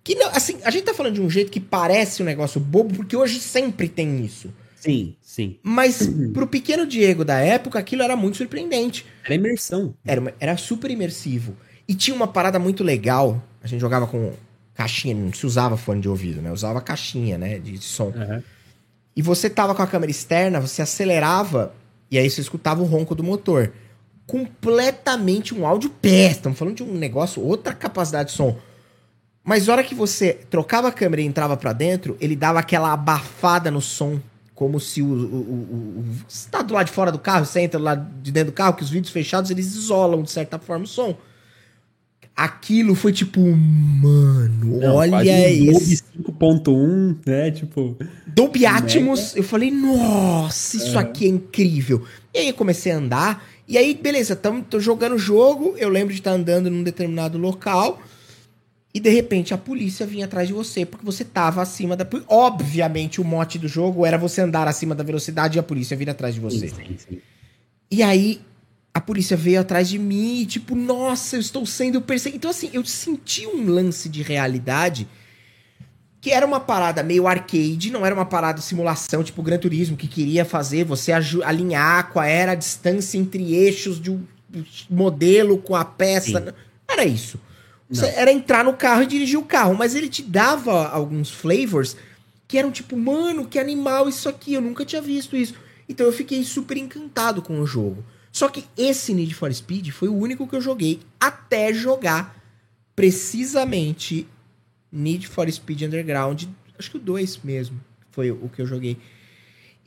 que 0.04 0.14
não, 0.14 0.28
assim, 0.28 0.58
a 0.62 0.70
gente 0.70 0.84
tá 0.84 0.92
falando 0.92 1.14
de 1.14 1.22
um 1.22 1.30
jeito 1.30 1.50
que 1.50 1.58
parece 1.58 2.22
um 2.22 2.26
negócio 2.26 2.60
bobo, 2.60 2.94
porque 2.94 3.16
hoje 3.16 3.40
sempre 3.40 3.88
tem 3.88 4.22
isso. 4.22 4.52
Sim, 4.76 5.16
sim. 5.22 5.56
Mas 5.62 6.06
pro 6.34 6.46
pequeno 6.46 6.86
Diego 6.86 7.24
da 7.24 7.38
época, 7.38 7.78
aquilo 7.78 8.02
era 8.02 8.14
muito 8.14 8.36
surpreendente. 8.36 9.06
Era 9.24 9.34
imersão. 9.34 9.94
Era, 10.04 10.34
era 10.38 10.56
super 10.58 10.90
imersivo. 10.90 11.56
E 11.88 11.94
tinha 11.94 12.14
uma 12.14 12.28
parada 12.28 12.58
muito 12.58 12.84
legal. 12.84 13.42
A 13.62 13.66
gente 13.66 13.80
jogava 13.80 14.06
com 14.06 14.34
caixinha, 14.74 15.14
não 15.14 15.32
se 15.32 15.46
usava 15.46 15.76
fone 15.76 16.00
de 16.00 16.08
ouvido, 16.08 16.42
né? 16.42 16.52
Usava 16.52 16.80
caixinha, 16.80 17.38
né? 17.38 17.58
De 17.58 17.78
som. 17.78 18.06
Uhum. 18.06 18.42
E 19.16 19.22
você 19.22 19.48
tava 19.48 19.74
com 19.74 19.82
a 19.82 19.86
câmera 19.86 20.10
externa, 20.10 20.60
você 20.60 20.82
acelerava 20.82 21.72
e 22.10 22.18
aí 22.18 22.28
você 22.28 22.40
escutava 22.40 22.82
o 22.82 22.86
ronco 22.86 23.14
do 23.14 23.22
motor. 23.22 23.72
Completamente 24.26 25.54
um 25.54 25.66
áudio 25.66 25.90
pé. 25.90 26.32
Estamos 26.32 26.58
falando 26.58 26.76
de 26.76 26.82
um 26.82 26.94
negócio, 26.94 27.42
outra 27.42 27.72
capacidade 27.72 28.30
de 28.30 28.36
som. 28.36 28.56
Mas 29.44 29.66
na 29.66 29.74
hora 29.74 29.84
que 29.84 29.94
você 29.94 30.32
trocava 30.50 30.88
a 30.88 30.92
câmera 30.92 31.22
e 31.22 31.26
entrava 31.26 31.56
para 31.56 31.72
dentro, 31.72 32.16
ele 32.20 32.34
dava 32.34 32.58
aquela 32.58 32.92
abafada 32.92 33.70
no 33.70 33.80
som. 33.80 34.18
Como 34.54 34.78
se 34.80 35.02
o, 35.02 35.06
o, 35.06 35.10
o, 35.10 36.00
o. 36.00 36.04
Você 36.28 36.48
tá 36.48 36.62
do 36.62 36.72
lado 36.72 36.86
de 36.86 36.92
fora 36.92 37.12
do 37.12 37.18
carro, 37.18 37.44
você 37.44 37.60
entra 37.60 37.78
lá 37.78 37.94
de 37.94 38.32
dentro 38.32 38.52
do 38.52 38.54
carro, 38.54 38.74
que 38.74 38.82
os 38.82 38.90
vidros 38.90 39.12
fechados 39.12 39.50
eles 39.50 39.74
isolam 39.74 40.22
de 40.22 40.30
certa 40.30 40.58
forma 40.58 40.84
o 40.84 40.88
som. 40.88 41.16
Aquilo 42.36 42.96
foi 42.96 43.12
tipo, 43.12 43.40
mano, 43.40 44.80
Não, 44.80 44.96
olha 44.96 45.48
esse. 45.48 46.02
5.1, 46.18 47.16
né? 47.24 47.50
Tipo. 47.52 47.96
Dolby 48.26 48.66
Atmos, 48.66 49.36
eu 49.36 49.44
falei, 49.44 49.70
nossa, 49.70 50.76
isso 50.76 50.98
aqui 50.98 51.26
é 51.26 51.28
incrível. 51.28 52.04
E 52.32 52.38
aí 52.38 52.48
eu 52.48 52.54
comecei 52.54 52.90
a 52.90 52.96
andar, 52.96 53.46
e 53.66 53.78
aí, 53.78 53.94
beleza, 53.94 54.36
tamo, 54.36 54.62
tô 54.62 54.78
jogando 54.78 55.14
o 55.14 55.18
jogo, 55.18 55.74
eu 55.78 55.88
lembro 55.88 56.12
de 56.12 56.20
estar 56.20 56.32
tá 56.32 56.36
andando 56.36 56.68
num 56.70 56.82
determinado 56.82 57.38
local 57.38 58.00
e 58.92 59.00
de 59.00 59.10
repente 59.10 59.52
a 59.52 59.58
polícia 59.58 60.06
vinha 60.06 60.26
atrás 60.26 60.46
de 60.46 60.54
você 60.54 60.86
porque 60.86 61.04
você 61.04 61.24
tava 61.24 61.62
acima 61.62 61.96
da. 61.96 62.06
Obviamente, 62.28 63.20
o 63.20 63.24
mote 63.24 63.58
do 63.58 63.66
jogo 63.66 64.06
era 64.06 64.16
você 64.16 64.40
andar 64.40 64.68
acima 64.68 64.94
da 64.94 65.02
velocidade 65.02 65.58
e 65.58 65.60
a 65.60 65.62
polícia 65.62 65.96
vir 65.96 66.08
atrás 66.08 66.34
de 66.34 66.40
você. 66.40 66.68
Sim, 66.68 66.76
sim, 66.76 66.96
sim. 66.98 67.20
E 67.90 68.02
aí 68.02 68.40
a 68.94 69.00
polícia 69.00 69.36
veio 69.36 69.60
atrás 69.60 69.88
de 69.88 69.98
mim 69.98 70.42
e, 70.42 70.46
tipo, 70.46 70.76
nossa, 70.76 71.34
eu 71.34 71.40
estou 71.40 71.66
sendo 71.66 72.00
perseguido. 72.00 72.36
Então, 72.36 72.50
assim, 72.50 72.70
eu 72.72 72.84
senti 72.84 73.44
um 73.44 73.68
lance 73.68 74.08
de 74.08 74.22
realidade 74.22 75.08
que 76.20 76.30
era 76.30 76.46
uma 76.46 76.60
parada 76.60 77.02
meio 77.02 77.26
arcade, 77.26 77.90
não 77.90 78.06
era 78.06 78.14
uma 78.14 78.24
parada 78.24 78.58
simulação, 78.62 79.22
tipo 79.22 79.42
Gran 79.42 79.58
Turismo, 79.58 79.94
que 79.94 80.08
queria 80.08 80.42
fazer 80.42 80.84
você 80.84 81.12
alinhar 81.12 82.10
qual 82.12 82.24
era 82.24 82.52
a 82.52 82.54
distância 82.54 83.18
entre 83.18 83.54
eixos 83.54 84.00
de 84.00 84.10
um 84.10 84.24
modelo 84.88 85.58
com 85.58 85.76
a 85.76 85.84
peça. 85.84 86.40
Sim. 86.40 86.52
Era 86.88 87.04
isso. 87.04 87.38
Era 88.16 88.32
entrar 88.32 88.64
no 88.64 88.72
carro 88.72 89.02
e 89.02 89.06
dirigir 89.06 89.38
o 89.38 89.44
carro, 89.44 89.74
mas 89.74 89.94
ele 89.94 90.08
te 90.08 90.22
dava 90.22 90.88
alguns 90.88 91.30
flavors 91.30 91.94
que 92.48 92.56
eram 92.56 92.70
tipo, 92.70 92.96
mano, 92.96 93.46
que 93.46 93.58
animal 93.58 94.08
isso 94.08 94.26
aqui, 94.28 94.54
eu 94.54 94.62
nunca 94.62 94.84
tinha 94.84 95.02
visto 95.02 95.36
isso. 95.36 95.54
Então 95.86 96.06
eu 96.06 96.12
fiquei 96.12 96.42
super 96.44 96.78
encantado 96.78 97.42
com 97.42 97.60
o 97.60 97.66
jogo. 97.66 98.02
Só 98.34 98.48
que 98.48 98.64
esse 98.76 99.14
Need 99.14 99.32
for 99.32 99.54
Speed 99.54 99.90
foi 99.90 100.08
o 100.08 100.16
único 100.16 100.44
que 100.48 100.56
eu 100.56 100.60
joguei 100.60 100.98
até 101.20 101.72
jogar 101.72 102.34
precisamente 102.96 104.26
Need 104.90 105.28
for 105.28 105.48
Speed 105.48 105.82
Underground, 105.82 106.42
acho 106.76 106.90
que 106.90 106.96
o 106.96 107.00
2 107.00 107.38
mesmo 107.44 107.80
foi 108.10 108.32
o 108.32 108.48
que 108.48 108.60
eu 108.60 108.66
joguei. 108.66 108.98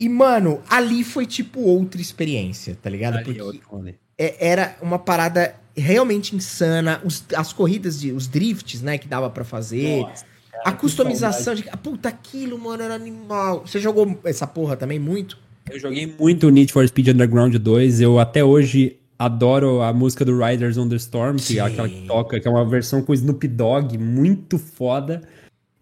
E, 0.00 0.08
mano, 0.08 0.62
ali 0.66 1.04
foi 1.04 1.26
tipo 1.26 1.60
outra 1.60 2.00
experiência, 2.00 2.74
tá 2.80 2.88
ligado? 2.88 3.18
Ali 3.18 3.38
é 3.38 3.42
Porque 3.44 3.94
é, 4.16 4.48
era 4.48 4.78
uma 4.80 4.98
parada 4.98 5.54
realmente 5.76 6.34
insana. 6.34 7.02
Os, 7.04 7.22
as 7.36 7.52
corridas, 7.52 8.00
de, 8.00 8.12
os 8.12 8.26
drifts, 8.26 8.80
né, 8.80 8.96
que 8.96 9.06
dava 9.06 9.28
para 9.28 9.44
fazer. 9.44 10.00
Nossa, 10.00 10.24
cara, 10.50 10.62
a 10.64 10.72
customização 10.72 11.54
de. 11.54 11.64
Puta, 11.82 12.08
aquilo, 12.08 12.58
mano, 12.58 12.82
era 12.82 12.94
animal. 12.94 13.66
Você 13.66 13.78
jogou 13.78 14.18
essa 14.24 14.46
porra 14.46 14.74
também 14.74 14.98
muito? 14.98 15.36
Eu 15.70 15.78
joguei 15.78 16.14
muito 16.18 16.50
Need 16.50 16.72
for 16.72 16.86
Speed 16.86 17.08
Underground 17.08 17.54
2. 17.54 18.00
Eu 18.00 18.18
até 18.18 18.42
hoje 18.42 18.96
adoro 19.18 19.82
a 19.82 19.92
música 19.92 20.24
do 20.24 20.38
Riders 20.38 20.78
on 20.78 20.88
the 20.88 20.96
Storm, 20.96 21.36
que 21.36 21.42
Sim. 21.42 21.58
é 21.58 21.60
aquela 21.60 21.88
que 21.88 22.06
toca, 22.06 22.40
que 22.40 22.46
é 22.46 22.50
uma 22.50 22.64
versão 22.64 23.02
com 23.02 23.12
Snoop 23.12 23.46
Dogg, 23.48 23.98
muito 23.98 24.58
foda. 24.58 25.22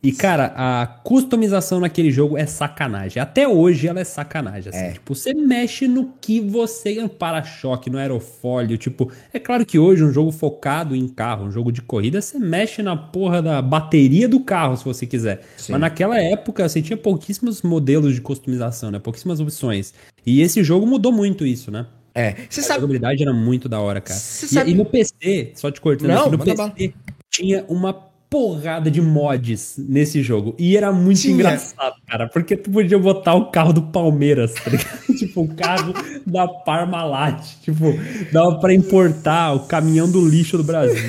E, 0.03 0.13
cara, 0.13 0.53
a 0.55 0.87
customização 0.87 1.81
naquele 1.81 2.11
jogo 2.11 2.37
é 2.37 2.47
sacanagem. 2.47 3.21
Até 3.21 3.49
hoje 3.49 3.89
ela 3.89 3.99
é 3.99 4.05
sacanagem. 4.05 4.69
Assim. 4.69 4.85
É. 4.85 4.93
Tipo, 4.93 5.15
você 5.15 5.35
mexe 5.35 5.89
no 5.89 6.13
que 6.21 6.41
você. 6.41 7.01
Um 7.01 7.09
para-choque, 7.09 7.91
no 7.91 7.99
aerofólio. 7.99 8.79
Tipo, 8.79 9.11
é 9.33 9.39
claro 9.39 9.67
que 9.67 9.79
hoje 9.79 10.05
um 10.05 10.13
jogo 10.13 10.31
focado 10.31 10.95
em 10.95 11.09
carro, 11.09 11.47
um 11.47 11.51
jogo 11.51 11.73
de 11.73 11.83
corrida, 11.83 12.21
você 12.21 12.39
mexe 12.39 12.83
na 12.83 12.97
porra 12.97 13.43
da 13.43 13.61
bateria 13.61 14.29
do 14.29 14.41
carro, 14.41 14.77
se 14.77 14.85
você 14.85 15.07
quiser. 15.07 15.43
Sim. 15.57 15.73
Mas 15.73 15.81
naquela 15.81 16.21
época 16.21 16.69
você 16.69 16.81
tinha 16.81 16.97
pouquíssimos 16.97 17.63
modelos 17.63 18.15
de 18.15 18.21
customização, 18.21 18.91
né? 18.91 18.99
Pouquíssimas 18.99 19.41
opções. 19.41 19.93
E 20.25 20.41
esse 20.41 20.63
jogo 20.63 20.87
mudou 20.87 21.11
muito 21.11 21.45
isso, 21.45 21.71
né? 21.71 21.87
É. 22.15 22.35
Você 22.49 22.61
a 22.61 22.75
jogabilidade 22.75 23.23
era 23.23 23.33
muito 23.33 23.69
da 23.69 23.81
hora, 23.81 24.01
cara. 24.01 24.19
E, 24.19 24.23
sabe... 24.23 24.71
e, 24.71 24.75
no 24.75 24.87
PC, 24.87 25.53
só 25.55 25.71
te 25.71 25.81
cortando 25.81 26.09
Não, 26.09 26.27
aqui, 26.27 26.31
no 26.31 26.39
PC 26.39 26.95
tinha 27.31 27.65
uma 27.69 27.93
porrada 28.29 28.91
de 28.91 29.01
mods 29.01 29.77
nesse 29.79 30.23
jogo. 30.23 30.55
E 30.59 30.77
era 30.77 30.93
muito 30.93 31.21
Tinha. 31.21 31.35
engraçado, 31.35 31.95
cara, 32.07 32.29
porque 32.29 32.57
tu 32.57 32.71
podia 32.71 32.99
botar 32.99 33.35
o 33.35 33.51
carro 33.51 33.73
do 33.73 33.83
Palmeiras, 33.83 34.55
tá 34.55 34.71
ligado? 34.71 35.07
tipo, 35.17 35.43
o 35.43 35.55
carro 35.55 35.95
da 36.27 36.47
Parmalat. 36.49 37.43
Tipo, 37.63 37.95
dava 38.33 38.59
pra 38.59 38.75
importar 38.75 39.55
o 39.55 39.61
caminhão 39.61 40.11
do 40.11 40.27
lixo 40.29 40.57
do 40.57 40.65
Brasil. 40.65 41.01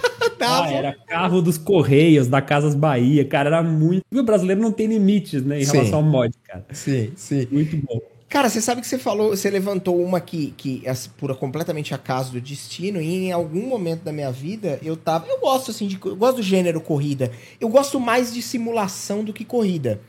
ah, 0.40 0.72
era 0.72 0.96
carro 1.06 1.42
dos 1.42 1.58
Correios, 1.58 2.28
da 2.28 2.40
Casas 2.40 2.74
Bahia, 2.74 3.24
cara, 3.24 3.48
era 3.48 3.62
muito. 3.62 4.02
O 4.12 4.22
brasileiro 4.22 4.60
não 4.60 4.72
tem 4.72 4.86
limites, 4.86 5.44
né, 5.44 5.60
em 5.60 5.64
sim. 5.64 5.72
relação 5.72 5.98
ao 5.98 6.04
mod, 6.04 6.34
cara. 6.46 6.64
Sim, 6.72 7.12
sim. 7.16 7.46
Muito 7.50 7.76
bom. 7.76 8.00
Cara, 8.30 8.48
você 8.48 8.60
sabe 8.60 8.80
que 8.80 8.86
você 8.86 8.96
falou, 8.96 9.30
você 9.30 9.50
levantou 9.50 10.00
uma 10.00 10.20
que, 10.20 10.54
que 10.56 10.82
é 10.84 10.94
por 11.18 11.34
completamente 11.36 11.92
acaso 11.92 12.30
do 12.30 12.40
destino, 12.40 13.02
e 13.02 13.26
em 13.26 13.32
algum 13.32 13.66
momento 13.66 14.04
da 14.04 14.12
minha 14.12 14.30
vida 14.30 14.78
eu 14.84 14.96
tava. 14.96 15.26
Eu 15.26 15.40
gosto 15.40 15.72
assim 15.72 15.88
de. 15.88 15.98
Eu 16.02 16.14
gosto 16.14 16.36
do 16.36 16.42
gênero 16.42 16.80
corrida. 16.80 17.32
Eu 17.60 17.68
gosto 17.68 17.98
mais 17.98 18.32
de 18.32 18.40
simulação 18.40 19.24
do 19.24 19.32
que 19.32 19.44
corrida. 19.44 20.00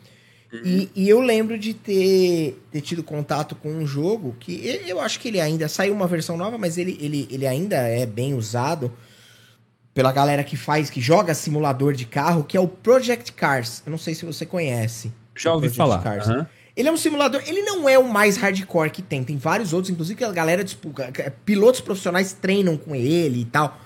Uhum. 0.54 0.62
E, 0.64 0.90
e, 0.96 1.10
eu 1.10 1.20
lembro 1.20 1.58
de 1.58 1.74
ter, 1.74 2.62
ter 2.70 2.82
tido 2.82 3.02
contato 3.02 3.56
com 3.56 3.70
um 3.70 3.88
jogo 3.88 4.36
que 4.40 4.82
eu 4.86 5.00
acho 5.00 5.20
que 5.20 5.30
ele 5.30 5.40
ainda 5.40 5.68
saiu 5.68 5.94
uma 5.94 6.06
versão 6.06 6.38
nova, 6.38 6.58
mas 6.58 6.78
ele, 6.78 6.98
ele, 7.02 7.28
ele 7.32 7.48
ainda 7.48 7.78
é 7.78 8.06
bem 8.06 8.36
usado 8.36 8.92
pela 9.96 10.12
galera 10.12 10.44
que 10.44 10.56
faz, 10.56 10.90
que 10.90 11.02
joga 11.02 11.34
simulador 11.34 11.94
de 11.94 12.06
carro, 12.06 12.44
que 12.44 12.56
é 12.56 12.60
o 12.60 12.68
Project 12.68 13.32
Cars. 13.32 13.82
Eu 13.84 13.92
não 13.92 13.98
sei 13.98 14.14
se 14.14 14.26
você 14.26 14.46
conhece. 14.46 15.12
Já 15.36 15.54
ouvi 15.54 15.70
falar. 15.70 16.04
Cars. 16.04 16.28
Uhum. 16.28 16.46
Ele 16.76 16.88
é 16.88 16.92
um 16.92 16.98
simulador, 16.98 17.42
ele 17.46 17.62
não 17.62 17.88
é 17.88 18.00
o 18.00 18.08
mais 18.08 18.38
hardcore 18.38 18.92
que 18.92 19.02
tem, 19.02 19.24
tem 19.24 19.38
vários 19.38 19.74
outros, 19.74 19.90
inclusive 19.90 20.18
que 20.18 20.24
a 20.24 20.32
galera, 20.32 20.64
tipo, 20.64 20.94
pilotos 21.46 21.82
profissionais 21.82 22.34
treinam 22.34 22.78
com 22.78 22.96
ele 22.96 23.42
e 23.42 23.46
tal. 23.46 23.80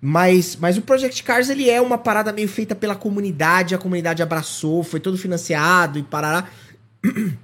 Mas, 0.00 0.56
mas 0.56 0.78
o 0.78 0.82
Project 0.82 1.22
Cars 1.22 1.50
ele 1.50 1.68
é 1.68 1.80
uma 1.80 1.98
parada 1.98 2.32
meio 2.32 2.48
feita 2.48 2.74
pela 2.74 2.96
comunidade, 2.96 3.74
a 3.74 3.78
comunidade 3.78 4.22
abraçou, 4.22 4.82
foi 4.82 4.98
todo 4.98 5.18
financiado 5.18 5.98
e 5.98 6.02
parará. 6.02 6.48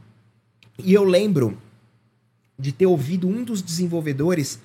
E 0.78 0.92
eu 0.92 1.04
lembro 1.04 1.56
de 2.58 2.70
ter 2.70 2.84
ouvido 2.84 3.26
um 3.26 3.42
dos 3.42 3.62
desenvolvedores 3.62 4.60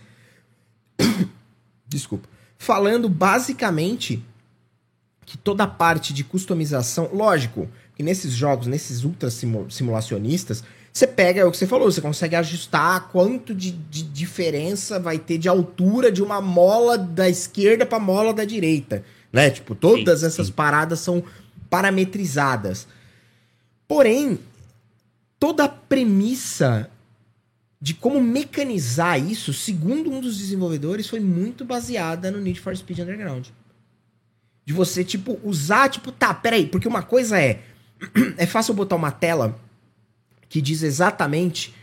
desculpa, 1.88 2.28
falando 2.58 3.10
basicamente 3.10 4.24
que 5.26 5.38
toda 5.38 5.64
a 5.64 5.68
parte 5.68 6.14
de 6.14 6.24
customização, 6.24 7.10
lógico, 7.14 7.70
que 8.02 8.04
nesses 8.04 8.34
jogos, 8.34 8.66
nesses 8.66 9.04
ultra 9.04 9.30
simulacionistas, 9.30 10.64
você 10.92 11.06
pega 11.06 11.42
é 11.42 11.46
o 11.46 11.52
que 11.52 11.58
você 11.58 11.68
falou, 11.68 11.90
você 11.90 12.02
consegue 12.02 12.36
ajustar 12.36 13.10
quanto 13.10 13.54
de, 13.54 13.72
de 13.72 14.04
diferença 14.04 15.00
vai 15.00 15.20
ter 15.20 15.38
de 15.38 15.48
altura 15.48 16.12
de 16.12 16.22
uma 16.22 16.42
mola 16.42 16.98
da 16.98 17.30
esquerda 17.30 17.86
para 17.86 18.00
mola 18.00 18.34
da 18.34 18.44
direita, 18.44 19.06
né? 19.32 19.52
Tipo, 19.52 19.76
todas 19.76 20.22
sim, 20.22 20.26
essas 20.26 20.48
sim. 20.48 20.54
paradas 20.54 21.00
são 21.00 21.24
parametrizadas. 21.70 22.88
Porém, 23.88 24.40
toda 25.40 25.66
a 25.66 25.70
premissa 25.70 26.90
de 27.80 27.94
como 27.94 28.20
mecanizar 28.20 29.24
isso, 29.24 29.54
segundo 29.54 30.12
um 30.12 30.20
dos 30.20 30.38
desenvolvedores, 30.40 31.08
foi 31.08 31.20
muito 31.20 31.64
baseada 31.64 32.32
no 32.32 32.42
Need 32.42 32.60
for 32.60 32.76
Speed 32.76 33.00
Underground. 33.00 33.48
De 34.66 34.74
você, 34.74 35.04
tipo, 35.04 35.40
usar, 35.44 35.90
tipo, 35.90 36.12
tá, 36.12 36.34
peraí, 36.34 36.66
porque 36.66 36.88
uma 36.88 37.04
coisa 37.04 37.40
é. 37.40 37.71
É 38.38 38.46
fácil 38.46 38.74
botar 38.74 38.96
uma 38.96 39.12
tela 39.12 39.60
que 40.50 40.62
diz 40.62 40.84
exatamente 40.84 41.74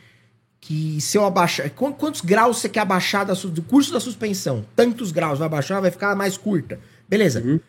que 0.61 1.01
se 1.01 1.17
eu 1.17 1.25
abaixar. 1.25 1.71
Quantos 1.71 2.21
graus 2.21 2.59
você 2.59 2.69
quer 2.69 2.81
abaixar 2.81 3.25
da, 3.25 3.33
do 3.35 3.63
curso 3.63 3.93
da 3.93 4.01
suspensão? 4.01 4.65
Tantos 4.75 5.13
graus 5.13 5.39
vai 5.39 5.47
abaixar, 5.47 5.81
vai 5.81 5.91
ficar 5.91 6.15
mais 6.15 6.37
curta. 6.37 6.79
Beleza. 7.09 7.41
O 7.41 7.45
uhum. 7.45 7.61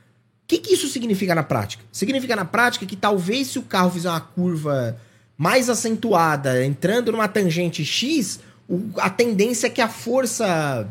que, 0.48 0.58
que 0.58 0.74
isso 0.74 0.88
significa 0.88 1.34
na 1.34 1.44
prática? 1.44 1.84
Significa 1.92 2.36
na 2.36 2.46
prática 2.46 2.86
que 2.86 2.96
talvez 2.96 3.48
se 3.48 3.60
o 3.60 3.64
carro 3.64 3.92
fizer 3.92 4.10
uma 4.10 4.20
curva 4.20 4.98
mais 5.38 5.70
acentuada, 5.70 6.66
entrando 6.66 7.12
numa 7.12 7.28
tangente 7.28 7.86
X, 7.86 8.42
o, 8.68 8.90
a 8.98 9.10
tendência 9.10 9.68
é 9.68 9.70
que 9.70 9.82
a 9.82 9.88
força 9.88 10.88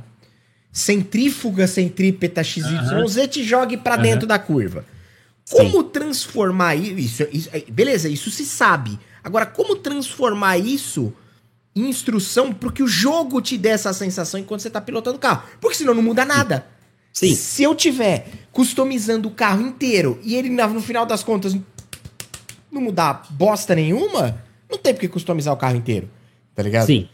centrífuga 0.73 1.67
centrípeta 1.67 2.43
XYZ 2.43 3.17
uhum. 3.17 3.27
te 3.27 3.43
jogue 3.43 3.77
para 3.77 3.97
uhum. 3.97 4.03
dentro 4.03 4.27
da 4.27 4.39
curva. 4.39 4.85
Como 5.51 5.83
Sim. 5.83 5.89
transformar 5.89 6.75
isso, 6.75 7.27
isso? 7.33 7.49
Beleza, 7.71 8.09
isso 8.09 8.31
se 8.31 8.45
sabe. 8.45 8.99
Agora, 9.25 9.47
como 9.47 9.77
transformar 9.77 10.59
isso 10.59 11.13
em 11.75 11.89
instrução 11.89 12.53
para 12.53 12.71
que 12.71 12.83
o 12.83 12.89
jogo 12.89 13.41
te 13.41 13.57
dê 13.57 13.71
essa 13.71 13.93
sensação 13.93 14.39
enquanto 14.39 14.61
você 14.61 14.69
está 14.69 14.81
pilotando 14.81 15.17
o 15.17 15.21
carro? 15.21 15.43
Porque 15.61 15.77
senão 15.77 15.95
não 15.95 16.03
muda 16.03 16.25
nada. 16.25 16.67
Sim. 17.13 17.35
Se 17.35 17.63
eu 17.63 17.75
tiver 17.75 18.29
customizando 18.53 19.29
o 19.29 19.31
carro 19.31 19.63
inteiro 19.63 20.21
e 20.23 20.37
ele, 20.37 20.51
no 20.51 20.83
final 20.83 21.07
das 21.07 21.23
contas, 21.23 21.57
não 22.71 22.81
mudar 22.81 23.27
bosta 23.31 23.75
nenhuma, 23.75 24.43
não 24.71 24.79
tem 24.79 24.93
por 24.93 25.01
que 25.01 25.09
customizar 25.09 25.53
o 25.53 25.57
carro 25.57 25.77
inteiro. 25.77 26.11
Tá 26.55 26.63
ligado? 26.63 26.87
Sim. 26.87 27.09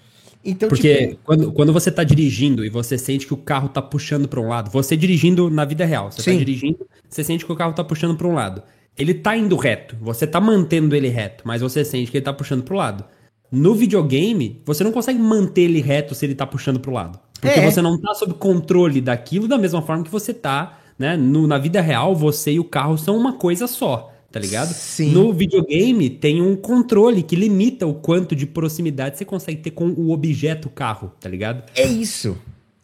Então, 0.45 0.68
Porque 0.68 1.09
tipo... 1.09 1.20
quando, 1.24 1.53
quando 1.53 1.72
você 1.72 1.90
tá 1.90 2.05
dirigindo 2.05 2.64
e 2.64 2.68
você 2.68 2.99
sente 2.99 3.26
que 3.26 3.32
o 3.32 3.36
carro 3.38 3.68
tá 3.68 3.80
puxando 3.80 4.28
para 4.28 4.40
um 4.40 4.49
lado, 4.49 4.70
você 4.70 4.97
dirigindo 4.97 5.49
na 5.49 5.64
vida 5.64 5.84
real, 5.84 6.11
você 6.11 6.18
tá 6.18 6.22
Sim. 6.24 6.32
tá 6.32 6.38
dirigindo, 6.38 6.86
você 7.09 7.24
sente 7.24 7.47
que 7.47 7.53
o 7.53 7.57
carro 7.57 7.72
tá 7.72 7.82
puxando 7.82 8.16
para 8.16 8.26
um 8.28 8.34
lado 8.34 8.62
ele 8.97 9.14
tá 9.14 9.36
indo 9.36 9.57
reto, 9.57 9.97
você 10.01 10.26
tá 10.26 10.40
mantendo 10.40 10.95
ele 10.95 11.09
reto, 11.09 11.42
mas 11.47 11.61
você 11.61 11.84
sente 11.84 12.11
que 12.11 12.16
ele 12.16 12.24
tá 12.24 12.32
puxando 12.32 12.62
pro 12.62 12.76
lado. 12.76 13.05
No 13.51 13.74
videogame, 13.74 14.62
você 14.64 14.82
não 14.82 14.92
consegue 14.92 15.18
manter 15.18 15.62
ele 15.62 15.80
reto 15.80 16.14
se 16.14 16.24
ele 16.24 16.34
tá 16.34 16.47
puxando 16.47 16.80
pro 16.80 16.92
lado. 16.92 17.18
Porque 17.40 17.61
é. 17.61 17.70
você 17.70 17.82
não 17.82 18.01
tá 18.01 18.14
sob 18.14 18.34
controle 18.34 19.01
daquilo 19.01 19.47
da 19.47 19.59
mesma 19.59 19.82
forma 19.82 20.05
que 20.05 20.11
você 20.11 20.32
tá, 20.32 20.78
né? 20.99 21.16
No, 21.16 21.47
na 21.47 21.59
vida 21.59 21.80
real, 21.80 22.14
você 22.14 22.53
e 22.53 22.61
o 22.61 22.64
carro 22.64 22.97
são 22.97 23.16
uma 23.16 23.34
coisa 23.34 23.66
só, 23.66 24.12
tá 24.35 24.41
ligado? 24.41 24.74
Sim. 24.74 25.12
No 25.12 25.32
videogame, 25.32 26.11
tem 26.11 26.43
um 26.43 26.57
controle 26.57 27.22
que 27.22 27.37
limita 27.37 27.87
o 27.87 27.95
quanto 27.95 28.35
de 28.35 28.45
proximidade 28.45 29.16
você 29.16 29.24
consegue 29.24 29.62
ter 29.62 29.70
com 29.70 29.91
o 29.91 30.11
objeto 30.11 30.68
carro, 30.68 31.12
tá 31.20 31.28
ligado? 31.28 31.62
É 31.72 31.87
isso. 31.87 32.37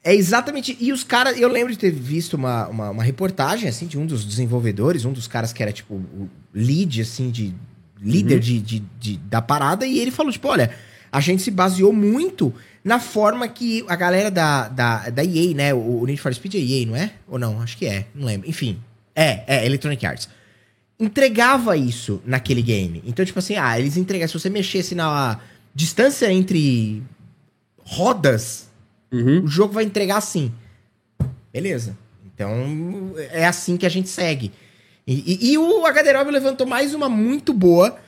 É 0.04 0.14
exatamente. 0.14 0.76
E 0.78 0.92
os 0.92 1.02
caras. 1.02 1.40
Eu 1.40 1.48
lembro 1.48 1.72
de 1.72 1.78
ter 1.80 1.90
visto 1.90 2.34
uma, 2.34 2.68
uma, 2.68 2.90
uma, 2.90 3.02
reportagem, 3.02 3.68
assim, 3.68 3.88
de 3.88 3.98
um 3.98 4.06
dos 4.06 4.24
desenvolvedores, 4.24 5.04
um 5.04 5.12
dos 5.12 5.26
caras 5.26 5.52
que 5.52 5.60
era, 5.60 5.72
tipo, 5.72 5.94
o 5.94 6.28
lead, 6.54 7.00
assim, 7.00 7.30
de. 7.30 7.52
líder 8.00 8.34
uhum. 8.34 8.40
de, 8.40 8.60
de, 8.60 8.82
de, 9.00 9.16
da 9.16 9.42
parada, 9.42 9.84
e 9.84 9.98
ele 9.98 10.12
falou, 10.12 10.30
tipo, 10.30 10.46
olha, 10.46 10.70
a 11.10 11.20
gente 11.20 11.42
se 11.42 11.50
baseou 11.50 11.92
muito 11.92 12.54
na 12.84 13.00
forma 13.00 13.48
que 13.48 13.84
a 13.88 13.96
galera 13.96 14.30
da, 14.30 14.68
da, 14.68 15.10
da 15.10 15.24
EA, 15.24 15.52
né? 15.52 15.74
O, 15.74 16.02
o 16.02 16.06
Need 16.06 16.20
for 16.20 16.32
Speed 16.32 16.54
é 16.54 16.58
EA, 16.58 16.86
não 16.86 16.94
é? 16.94 17.10
Ou 17.26 17.40
não? 17.40 17.60
Acho 17.60 17.76
que 17.76 17.86
é, 17.86 18.06
não 18.14 18.24
lembro. 18.24 18.48
Enfim. 18.48 18.78
É, 19.16 19.42
é, 19.48 19.66
Electronic 19.66 20.06
Arts. 20.06 20.28
Entregava 21.00 21.76
isso 21.76 22.20
naquele 22.24 22.60
game. 22.60 23.02
Então, 23.06 23.24
tipo 23.24 23.38
assim, 23.38 23.56
ah, 23.56 23.78
eles 23.78 23.96
entregavam. 23.96 24.28
Se 24.28 24.38
você 24.38 24.50
mexesse 24.50 24.94
na 24.94 25.40
distância 25.74 26.30
entre 26.30 27.02
rodas 27.78 28.70
Uhum. 29.12 29.44
O 29.44 29.48
jogo 29.48 29.74
vai 29.74 29.84
entregar 29.84 30.16
assim. 30.16 30.52
Beleza. 31.52 31.96
Então, 32.32 33.12
é 33.30 33.46
assim 33.46 33.76
que 33.76 33.84
a 33.84 33.88
gente 33.88 34.08
segue. 34.08 34.52
E, 35.06 35.48
e, 35.48 35.52
e 35.52 35.58
o 35.58 35.84
HD 35.84 36.12
levantou 36.30 36.66
mais 36.66 36.94
uma 36.94 37.08
muito 37.08 37.52
boa, 37.52 37.98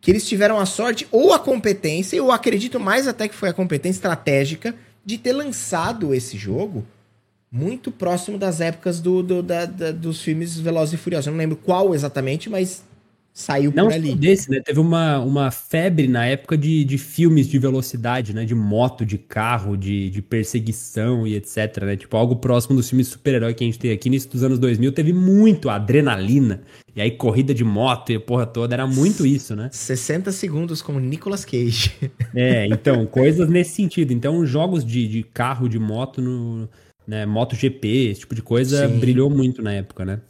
que 0.00 0.10
eles 0.10 0.28
tiveram 0.28 0.60
a 0.60 0.66
sorte 0.66 1.08
ou 1.10 1.32
a 1.32 1.38
competência, 1.38 2.16
eu 2.16 2.30
acredito 2.30 2.78
mais 2.78 3.08
até 3.08 3.26
que 3.26 3.34
foi 3.34 3.48
a 3.48 3.54
competência 3.54 3.98
estratégica, 3.98 4.74
de 5.04 5.18
ter 5.18 5.32
lançado 5.32 6.14
esse 6.14 6.36
jogo 6.36 6.86
muito 7.54 7.92
próximo 7.92 8.36
das 8.36 8.60
épocas 8.60 9.00
do, 9.00 9.22
do 9.22 9.40
da, 9.40 9.64
da, 9.64 9.92
dos 9.92 10.20
filmes 10.20 10.58
Velozes 10.58 10.94
e 10.94 10.96
Furiosos. 10.96 11.28
Eu 11.28 11.30
não 11.30 11.38
lembro 11.38 11.56
qual 11.56 11.94
exatamente, 11.94 12.50
mas 12.50 12.82
saiu 13.32 13.72
não 13.74 13.86
por 13.86 13.92
ali. 13.92 14.12
desse, 14.16 14.50
né? 14.50 14.60
Teve 14.60 14.80
uma, 14.80 15.20
uma 15.20 15.52
febre 15.52 16.08
na 16.08 16.26
época 16.26 16.58
de, 16.58 16.84
de 16.84 16.98
filmes 16.98 17.48
de 17.48 17.56
velocidade, 17.56 18.34
né? 18.34 18.44
De 18.44 18.56
moto, 18.56 19.06
de 19.06 19.16
carro, 19.18 19.76
de, 19.76 20.10
de 20.10 20.20
perseguição 20.20 21.24
e 21.28 21.36
etc, 21.36 21.82
né? 21.82 21.96
Tipo, 21.96 22.16
algo 22.16 22.34
próximo 22.34 22.74
dos 22.74 22.88
filmes 22.88 23.06
super-herói 23.06 23.54
que 23.54 23.62
a 23.62 23.66
gente 23.66 23.78
tem 23.78 23.92
aqui. 23.92 24.10
Nisso 24.10 24.28
dos 24.30 24.42
anos 24.42 24.58
2000 24.58 24.90
teve 24.90 25.12
muito 25.12 25.70
adrenalina. 25.70 26.62
E 26.96 27.00
aí 27.00 27.12
corrida 27.12 27.54
de 27.54 27.62
moto 27.62 28.10
e 28.10 28.16
a 28.16 28.20
porra 28.20 28.46
toda, 28.46 28.74
era 28.74 28.86
muito 28.86 29.24
isso, 29.24 29.54
né? 29.54 29.68
60 29.70 30.32
segundos 30.32 30.82
com 30.82 30.98
Nicolas 30.98 31.44
Cage. 31.44 31.92
É, 32.34 32.66
então, 32.66 33.06
coisas 33.06 33.48
nesse 33.48 33.76
sentido. 33.76 34.12
Então, 34.12 34.44
jogos 34.44 34.84
de, 34.84 35.06
de 35.06 35.22
carro, 35.22 35.68
de 35.68 35.78
moto, 35.78 36.20
no, 36.20 36.68
né? 37.06 37.26
MotoGP, 37.26 38.10
esse 38.10 38.20
tipo 38.20 38.34
de 38.34 38.42
coisa 38.42 38.88
Sim. 38.88 38.98
brilhou 38.98 39.30
muito 39.30 39.62
na 39.62 39.72
época, 39.72 40.04
né? 40.04 40.20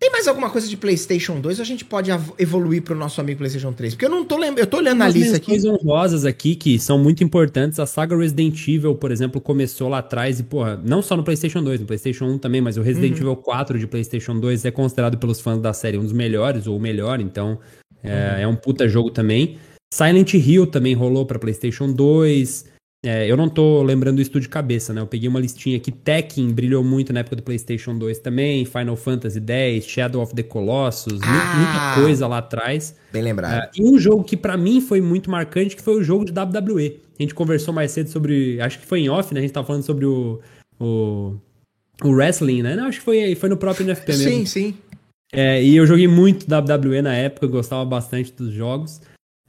Tem 0.00 0.10
mais 0.10 0.26
alguma 0.26 0.48
coisa 0.48 0.66
de 0.66 0.78
PlayStation 0.78 1.38
2 1.38 1.58
ou 1.58 1.62
a 1.62 1.66
gente 1.66 1.84
pode 1.84 2.10
evoluir 2.38 2.80
para 2.80 2.94
o 2.94 2.96
nosso 2.96 3.20
amigo 3.20 3.36
PlayStation 3.36 3.70
3? 3.70 3.92
Porque 3.92 4.06
eu 4.06 4.08
não 4.08 4.24
tô 4.24 4.38
lembrando, 4.38 4.60
eu 4.60 4.66
tô 4.66 4.78
olhando 4.78 5.02
a 5.02 5.08
lista 5.08 5.36
aqui. 5.36 5.48
coisas 5.48 5.70
honrosas 5.70 6.24
aqui 6.24 6.56
que 6.56 6.78
são 6.78 6.98
muito 6.98 7.22
importantes. 7.22 7.78
A 7.78 7.84
saga 7.84 8.16
Resident 8.16 8.66
Evil, 8.66 8.94
por 8.94 9.10
exemplo, 9.12 9.42
começou 9.42 9.90
lá 9.90 9.98
atrás 9.98 10.40
e, 10.40 10.42
porra, 10.42 10.80
não 10.82 11.02
só 11.02 11.14
no 11.18 11.22
PlayStation 11.22 11.62
2, 11.62 11.80
no 11.80 11.86
PlayStation 11.86 12.24
1 12.24 12.38
também, 12.38 12.62
mas 12.62 12.78
o 12.78 12.82
Resident 12.82 13.12
uhum. 13.12 13.24
Evil 13.24 13.36
4 13.36 13.78
de 13.78 13.86
PlayStation 13.86 14.40
2 14.40 14.64
é 14.64 14.70
considerado 14.70 15.18
pelos 15.18 15.38
fãs 15.38 15.60
da 15.60 15.74
série 15.74 15.98
um 15.98 16.02
dos 16.02 16.14
melhores 16.14 16.66
ou 16.66 16.78
o 16.78 16.80
melhor, 16.80 17.20
então 17.20 17.58
é, 18.02 18.08
uhum. 18.08 18.40
é 18.40 18.46
um 18.48 18.56
puta 18.56 18.88
jogo 18.88 19.10
também. 19.10 19.58
Silent 19.92 20.32
Hill 20.32 20.66
também 20.66 20.94
rolou 20.94 21.26
para 21.26 21.38
PlayStation 21.38 21.92
2. 21.92 22.64
É, 23.02 23.26
eu 23.26 23.34
não 23.34 23.48
tô 23.48 23.82
lembrando 23.82 24.20
isso 24.20 24.38
de 24.38 24.48
cabeça, 24.48 24.92
né? 24.92 25.00
Eu 25.00 25.06
peguei 25.06 25.26
uma 25.26 25.40
listinha 25.40 25.78
aqui. 25.78 25.90
Tekken 25.90 26.50
brilhou 26.50 26.84
muito 26.84 27.14
na 27.14 27.20
época 27.20 27.36
do 27.36 27.42
PlayStation 27.42 27.96
2 27.96 28.18
também. 28.18 28.66
Final 28.66 28.94
Fantasy 28.94 29.40
X, 29.40 29.86
Shadow 29.86 30.22
of 30.22 30.34
the 30.34 30.42
Colossus, 30.42 31.18
ah, 31.22 31.56
muita 31.56 32.02
coisa 32.02 32.26
lá 32.26 32.38
atrás. 32.38 32.94
Bem 33.10 33.22
lembrado. 33.22 33.54
É, 33.54 33.70
e 33.74 33.82
um 33.82 33.98
jogo 33.98 34.22
que 34.22 34.36
para 34.36 34.54
mim 34.56 34.82
foi 34.82 35.00
muito 35.00 35.30
marcante, 35.30 35.74
que 35.74 35.82
foi 35.82 35.96
o 35.96 36.02
jogo 36.02 36.26
de 36.26 36.32
WWE. 36.32 37.00
A 37.18 37.22
gente 37.22 37.34
conversou 37.34 37.72
mais 37.72 37.90
cedo 37.90 38.10
sobre. 38.10 38.60
Acho 38.60 38.78
que 38.78 38.86
foi 38.86 39.00
em 39.00 39.08
off, 39.08 39.32
né? 39.32 39.40
A 39.40 39.42
gente 39.42 39.52
tava 39.52 39.66
falando 39.66 39.82
sobre 39.82 40.04
o. 40.04 40.38
o, 40.78 41.36
o 42.02 42.10
wrestling, 42.10 42.62
né? 42.62 42.76
Não, 42.76 42.86
acho 42.86 42.98
que 42.98 43.04
foi, 43.04 43.34
foi 43.34 43.48
no 43.48 43.56
próprio 43.56 43.86
NFP 43.86 44.12
mesmo. 44.12 44.30
Sim, 44.30 44.46
sim. 44.46 44.74
É, 45.32 45.62
e 45.62 45.74
eu 45.76 45.86
joguei 45.86 46.08
muito 46.08 46.46
WWE 46.52 47.00
na 47.00 47.14
época, 47.14 47.46
gostava 47.46 47.84
bastante 47.84 48.32
dos 48.32 48.52
jogos. 48.52 49.00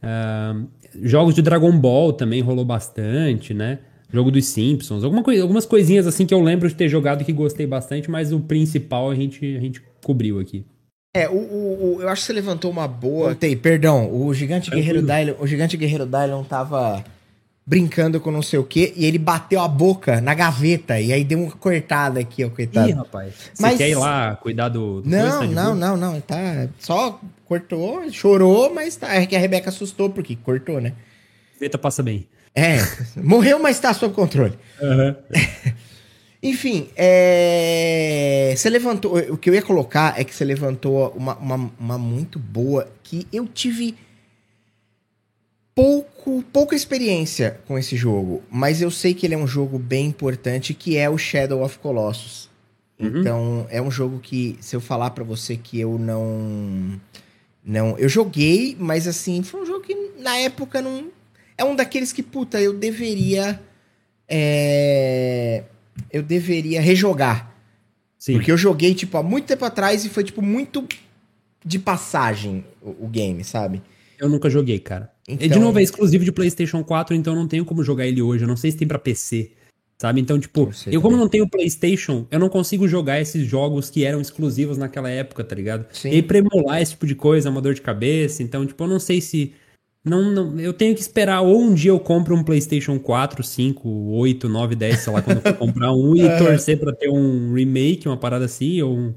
Uh, 0.02 0.68
jogos 1.02 1.36
de 1.36 1.42
Dragon 1.42 1.72
Ball 1.78 2.14
também 2.14 2.42
rolou 2.42 2.66
bastante, 2.66 3.54
né? 3.54 3.80
Jogo 4.14 4.30
dos 4.30 4.46
Simpsons, 4.46 5.04
alguma 5.04 5.24
coisa, 5.24 5.42
algumas 5.42 5.66
coisinhas 5.66 6.06
assim 6.06 6.26
que 6.26 6.34
eu 6.34 6.42
lembro 6.42 6.68
de 6.68 6.76
ter 6.76 6.90
jogado 6.90 7.22
e 7.22 7.26
que 7.26 7.32
gostei 7.32 7.66
bastante, 7.66 8.12
mas 8.12 8.34
o 8.34 8.40
principal 8.42 9.10
a 9.10 9.16
gente, 9.16 9.56
a 9.56 9.60
gente 9.60 9.82
cobriu 10.04 10.40
aqui. 10.40 10.66
É, 11.14 11.30
o, 11.30 11.34
o, 11.34 11.96
o, 11.98 12.02
eu 12.02 12.10
acho 12.10 12.22
que 12.22 12.28
você 12.28 12.34
levantou 12.34 12.72
uma 12.72 12.88
boa. 12.88 13.36
Tem, 13.36 13.56
perdão, 13.56 14.14
o 14.14 14.34
gigante 14.34 14.70
guerreiro 14.70 15.02
Dylon, 15.02 15.36
o 15.40 15.48
gigante 15.48 15.76
guerreiro 15.78 16.06
Dylon 16.06 16.44
tava 16.44 17.04
brincando 17.66 18.20
com 18.20 18.32
não 18.32 18.42
sei 18.42 18.58
o 18.60 18.64
que 18.64 18.94
e 18.96 19.06
ele 19.06 19.18
bateu 19.18 19.62
a 19.62 19.68
boca 19.68 20.20
na 20.20 20.34
gaveta 20.34 21.00
e 21.00 21.14
aí 21.14 21.24
deu 21.24 21.40
uma 21.40 21.52
cortada 21.52 22.20
aqui, 22.20 22.44
ó, 22.44 22.50
coitado. 22.50 22.90
Ih, 22.90 22.94
rapaz. 22.94 23.34
Você 23.54 23.62
mas... 23.62 23.78
quer 23.78 23.90
ir 23.90 23.96
lá 23.96 24.36
cuidar 24.36 24.70
do, 24.70 25.02
do 25.02 25.10
Não, 25.10 25.38
coisa, 25.40 25.54
não, 25.54 25.76
não, 25.76 25.98
não, 25.98 26.22
tá 26.22 26.68
só 26.80 27.20
cortou, 27.46 28.12
chorou, 28.12 28.74
mas 28.74 28.96
tá, 28.96 29.14
é 29.14 29.26
que 29.26 29.36
a 29.36 29.40
Rebeca 29.40 29.70
assustou 29.70 30.10
porque 30.10 30.36
cortou, 30.36 30.82
né? 30.82 30.94
Gaveta 31.54 31.78
passa 31.78 32.02
bem. 32.02 32.28
É, 32.54 32.78
morreu, 33.16 33.60
mas 33.60 33.80
tá 33.80 33.94
sob 33.94 34.14
controle. 34.14 34.58
Uhum. 34.82 35.16
Enfim, 36.44 36.90
é... 36.96 38.54
você 38.58 38.68
levantou. 38.70 39.16
O 39.30 39.38
que 39.38 39.50
eu 39.50 39.54
ia 39.54 39.62
colocar 39.62 40.20
é 40.20 40.24
que 40.24 40.34
você 40.34 40.44
levantou 40.44 41.14
uma, 41.16 41.36
uma, 41.36 41.72
uma, 41.80 41.98
muito 42.00 42.40
boa 42.40 42.88
que 43.04 43.28
eu 43.32 43.46
tive 43.46 43.96
pouco, 45.76 46.44
pouca 46.52 46.76
experiência 46.76 47.60
com 47.68 47.78
esse 47.78 47.96
jogo, 47.96 48.44
mas 48.50 48.82
eu 48.82 48.92
sei 48.92 49.14
que 49.14 49.26
ele 49.26 49.34
é 49.34 49.38
um 49.38 49.48
jogo 49.48 49.80
bem 49.80 50.08
importante, 50.08 50.74
que 50.74 50.98
é 50.98 51.10
o 51.10 51.18
Shadow 51.18 51.64
of 51.64 51.80
Colossus. 51.80 52.50
Uhum. 53.00 53.20
Então, 53.20 53.68
é 53.70 53.82
um 53.82 53.90
jogo 53.90 54.20
que, 54.20 54.58
se 54.62 54.76
eu 54.76 54.82
falar 54.82 55.12
para 55.12 55.24
você 55.24 55.58
que 55.58 55.80
eu 55.80 55.98
não. 55.98 57.00
Não. 57.64 57.98
Eu 57.98 58.10
joguei, 58.10 58.76
mas 58.80 59.08
assim, 59.08 59.42
foi 59.42 59.62
um 59.62 59.66
jogo 59.66 59.82
que 59.82 59.96
na 60.20 60.38
época 60.38 60.82
não. 60.82 61.10
É 61.58 61.64
um 61.64 61.76
daqueles 61.76 62.14
que, 62.14 62.22
puta, 62.22 62.62
eu 62.62 62.74
deveria. 62.74 63.60
É 64.28 65.64
eu 66.10 66.24
deveria 66.24 66.82
rejogar. 66.82 67.52
Sim. 68.18 68.34
Porque 68.34 68.52
eu 68.52 68.58
joguei, 68.58 68.94
tipo, 68.94 69.18
há 69.18 69.24
muito 69.24 69.46
tempo 69.46 69.66
atrás 69.66 70.06
e 70.06 70.10
foi, 70.10 70.24
tipo, 70.24 70.42
muito 70.42 70.88
de 71.66 71.80
passagem 71.80 72.64
o, 72.82 73.06
o 73.06 73.08
game, 73.08 73.44
sabe? 73.44 73.82
Eu 74.20 74.30
nunca 74.30 74.50
joguei, 74.50 74.80
cara. 74.80 75.12
Então... 75.28 75.46
E 75.46 75.50
de 75.50 75.60
novo, 75.60 75.80
é 75.80 75.84
exclusivo 75.84 76.24
de 76.24 76.32
PlayStation 76.32 76.84
4, 76.84 77.16
então 77.16 77.36
não 77.36 77.48
tenho 77.48 77.66
como 77.66 77.84
jogar 77.84 78.08
ele 78.08 78.22
hoje. 78.22 78.44
Eu 78.44 78.48
não 78.48 78.58
sei 78.58 78.72
se 78.72 78.78
tem 78.78 78.88
para 78.88 79.00
PC, 79.00 79.52
sabe? 80.00 80.20
Então, 80.20 80.40
tipo, 80.40 80.70
eu 80.88 81.02
como 81.02 81.16
não 81.16 81.28
tenho 81.28 81.50
PlayStation, 81.50 82.26
eu 82.32 82.40
não 82.40 82.50
consigo 82.50 82.88
jogar 82.88 83.22
esses 83.22 83.48
jogos 83.48 83.90
que 83.90 84.04
eram 84.04 84.20
exclusivos 84.20 84.78
naquela 84.78 85.10
época, 85.10 85.44
tá 85.44 85.56
ligado? 85.56 85.86
Sim. 85.94 86.12
E 86.12 86.22
pra 86.22 86.40
emular 86.40 86.82
esse 86.82 86.92
tipo 86.92 87.06
de 87.06 87.16
coisa 87.16 87.50
é 87.50 87.52
uma 87.52 87.62
dor 87.62 87.74
de 87.74 87.82
cabeça. 87.82 88.42
Então, 88.44 88.66
tipo, 88.66 88.84
eu 88.84 88.88
não 88.88 89.00
sei 89.00 89.22
se 89.22 89.54
não, 90.04 90.32
não, 90.32 90.60
eu 90.60 90.74
tenho 90.74 90.96
que 90.96 91.02
esperar 91.02 91.42
ou 91.42 91.62
um 91.62 91.74
dia 91.76 91.92
eu 91.92 92.00
compro 92.00 92.36
um 92.36 92.44
PlayStation 92.44 92.98
4, 92.98 93.44
5, 93.44 93.88
8, 93.88 94.50
9, 94.50 94.76
10, 94.76 95.00
sei 95.00 95.14
lá, 95.14 95.22
quando 95.22 95.38
eu 95.38 95.44
for 95.44 95.54
comprar 95.54 95.94
um 95.94 96.16
e 96.16 96.22
torcer 96.40 96.80
para 96.80 96.92
ter 96.92 97.10
um 97.10 97.54
remake, 97.54 98.08
uma 98.08 98.18
parada 98.18 98.46
assim, 98.46 98.82
ou 98.82 98.98
um, 98.98 99.14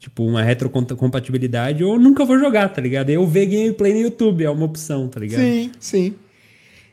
tipo 0.00 0.24
uma 0.24 0.42
retrocompatibilidade, 0.42 1.84
ou 1.84 1.98
nunca 1.98 2.24
vou 2.24 2.38
jogar, 2.38 2.70
tá 2.70 2.80
ligado? 2.80 3.10
Eu 3.10 3.26
ver 3.26 3.46
gameplay 3.46 3.92
no 3.92 4.00
YouTube 4.00 4.42
é 4.42 4.50
uma 4.50 4.64
opção, 4.64 5.06
tá 5.06 5.20
ligado? 5.20 5.42
Sim, 5.42 5.70
sim. 5.78 6.14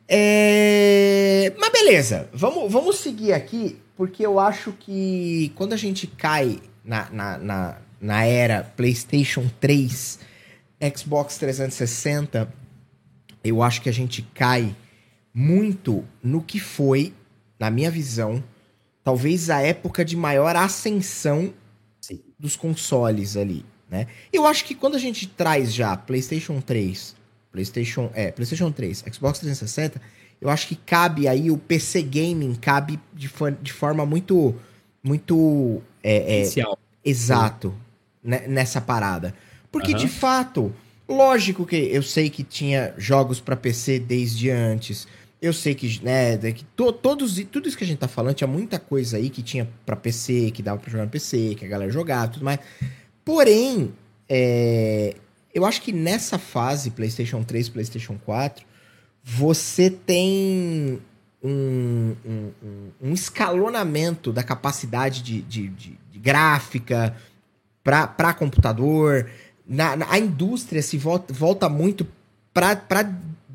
É... 0.07 1.53
Mas 1.57 1.71
beleza, 1.71 2.29
vamos, 2.33 2.71
vamos 2.71 2.97
seguir 2.97 3.31
aqui, 3.31 3.77
porque 3.95 4.25
eu 4.25 4.39
acho 4.39 4.73
que 4.73 5.53
quando 5.55 5.71
a 5.71 5.77
gente 5.77 6.05
cai 6.05 6.59
na, 6.83 7.09
na, 7.09 7.37
na, 7.37 7.77
na 7.99 8.25
era 8.25 8.63
PlayStation 8.75 9.49
3, 9.59 10.19
Xbox 10.93 11.37
360 11.37 12.53
eu 13.43 13.63
acho 13.63 13.81
que 13.81 13.89
a 13.89 13.93
gente 13.93 14.21
cai 14.33 14.75
muito 15.33 16.03
no 16.21 16.41
que 16.41 16.59
foi, 16.59 17.13
na 17.57 17.71
minha 17.71 17.89
visão, 17.89 18.43
talvez 19.03 19.49
a 19.49 19.61
época 19.61 20.03
de 20.03 20.17
maior 20.17 20.55
ascensão 20.55 21.53
Sim. 22.07 22.19
dos 22.39 22.55
consoles 22.55 23.35
ali, 23.35 23.65
né? 23.89 24.07
Eu 24.31 24.45
acho 24.45 24.65
que 24.65 24.73
quando 24.75 24.95
a 24.95 24.99
gente 24.99 25.27
traz 25.27 25.73
já 25.73 25.95
PlayStation 25.97 26.61
3, 26.61 27.15
PlayStation, 27.51 28.09
é, 28.13 28.31
PlayStation 28.31 28.71
3, 28.71 29.05
Xbox 29.11 29.39
360, 29.39 30.01
eu 30.39 30.49
acho 30.49 30.67
que 30.67 30.75
cabe 30.75 31.27
aí 31.27 31.49
o 31.49 31.57
PC 31.57 32.01
gaming 32.03 32.55
cabe 32.55 32.99
de, 33.13 33.29
de 33.61 33.73
forma 33.73 34.05
muito 34.05 34.55
muito 35.03 35.81
é, 36.03 36.43
é, 36.43 36.65
exato 37.03 37.73
né, 38.23 38.47
nessa 38.47 38.79
parada. 38.79 39.33
Porque 39.71 39.91
uhum. 39.91 39.97
de 39.97 40.07
fato, 40.07 40.73
Lógico 41.07 41.65
que 41.65 41.75
eu 41.75 42.03
sei 42.03 42.29
que 42.29 42.43
tinha 42.43 42.93
jogos 42.97 43.39
para 43.39 43.55
PC 43.55 43.97
desde 43.97 44.49
antes. 44.49 45.07
Eu 45.47 45.53
sei 45.53 45.73
que, 45.73 46.03
né, 46.03 46.37
que 46.37 46.63
to, 46.75 46.91
todos 46.91 47.35
tudo 47.51 47.67
isso 47.67 47.77
que 47.77 47.83
a 47.83 47.87
gente 47.87 47.99
tá 47.99 48.07
falando, 48.07 48.35
tinha 48.35 48.47
muita 48.47 48.77
coisa 48.79 49.17
aí 49.17 49.29
que 49.29 49.41
tinha 49.41 49.67
para 49.85 49.95
PC, 49.95 50.51
que 50.51 50.61
dava 50.61 50.79
para 50.79 50.91
jogar 50.91 51.05
no 51.05 51.09
PC, 51.09 51.55
que 51.55 51.65
a 51.65 51.67
galera 51.67 51.91
jogava, 51.91 52.31
tudo 52.33 52.45
mais. 52.45 52.59
Porém, 53.23 53.93
é, 54.27 55.15
eu 55.53 55.65
acho 55.65 55.81
que 55.81 55.91
nessa 55.91 56.37
fase 56.37 56.91
PlayStation 56.91 57.43
3, 57.43 57.69
PlayStation 57.69 58.17
4, 58.25 58.65
você 59.23 59.89
tem 59.89 60.99
um, 61.43 62.15
um, 62.25 62.51
um 63.01 63.13
escalonamento 63.13 64.31
da 64.31 64.43
capacidade 64.43 65.21
de, 65.21 65.41
de, 65.41 65.67
de, 65.69 65.99
de 66.11 66.19
gráfica 66.19 67.15
para 67.83 68.33
computador 68.33 69.29
na, 69.67 69.95
na, 69.95 70.11
a 70.11 70.17
indústria 70.17 70.81
se 70.81 70.97
volta, 70.97 71.33
volta 71.33 71.67
muito 71.67 72.07
para 72.53 73.03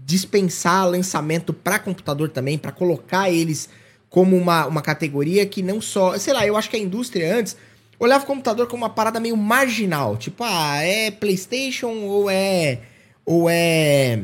dispensar 0.04 0.88
lançamento 0.88 1.52
para 1.52 1.78
computador 1.78 2.28
também, 2.28 2.58
para 2.58 2.72
colocar 2.72 3.30
eles 3.30 3.68
como 4.08 4.36
uma, 4.36 4.66
uma 4.66 4.82
categoria 4.82 5.46
que 5.46 5.62
não 5.62 5.80
só. 5.80 6.18
Sei 6.18 6.32
lá, 6.32 6.46
eu 6.46 6.56
acho 6.56 6.68
que 6.68 6.76
a 6.76 6.78
indústria 6.78 7.36
antes 7.36 7.56
olhava 7.98 8.24
o 8.24 8.26
computador 8.26 8.66
como 8.66 8.84
uma 8.84 8.90
parada 8.90 9.18
meio 9.18 9.36
marginal. 9.36 10.16
Tipo, 10.16 10.44
ah, 10.44 10.82
é 10.82 11.10
PlayStation 11.10 11.92
ou 12.04 12.30
é. 12.30 12.80
Ou 13.24 13.48
é. 13.48 14.22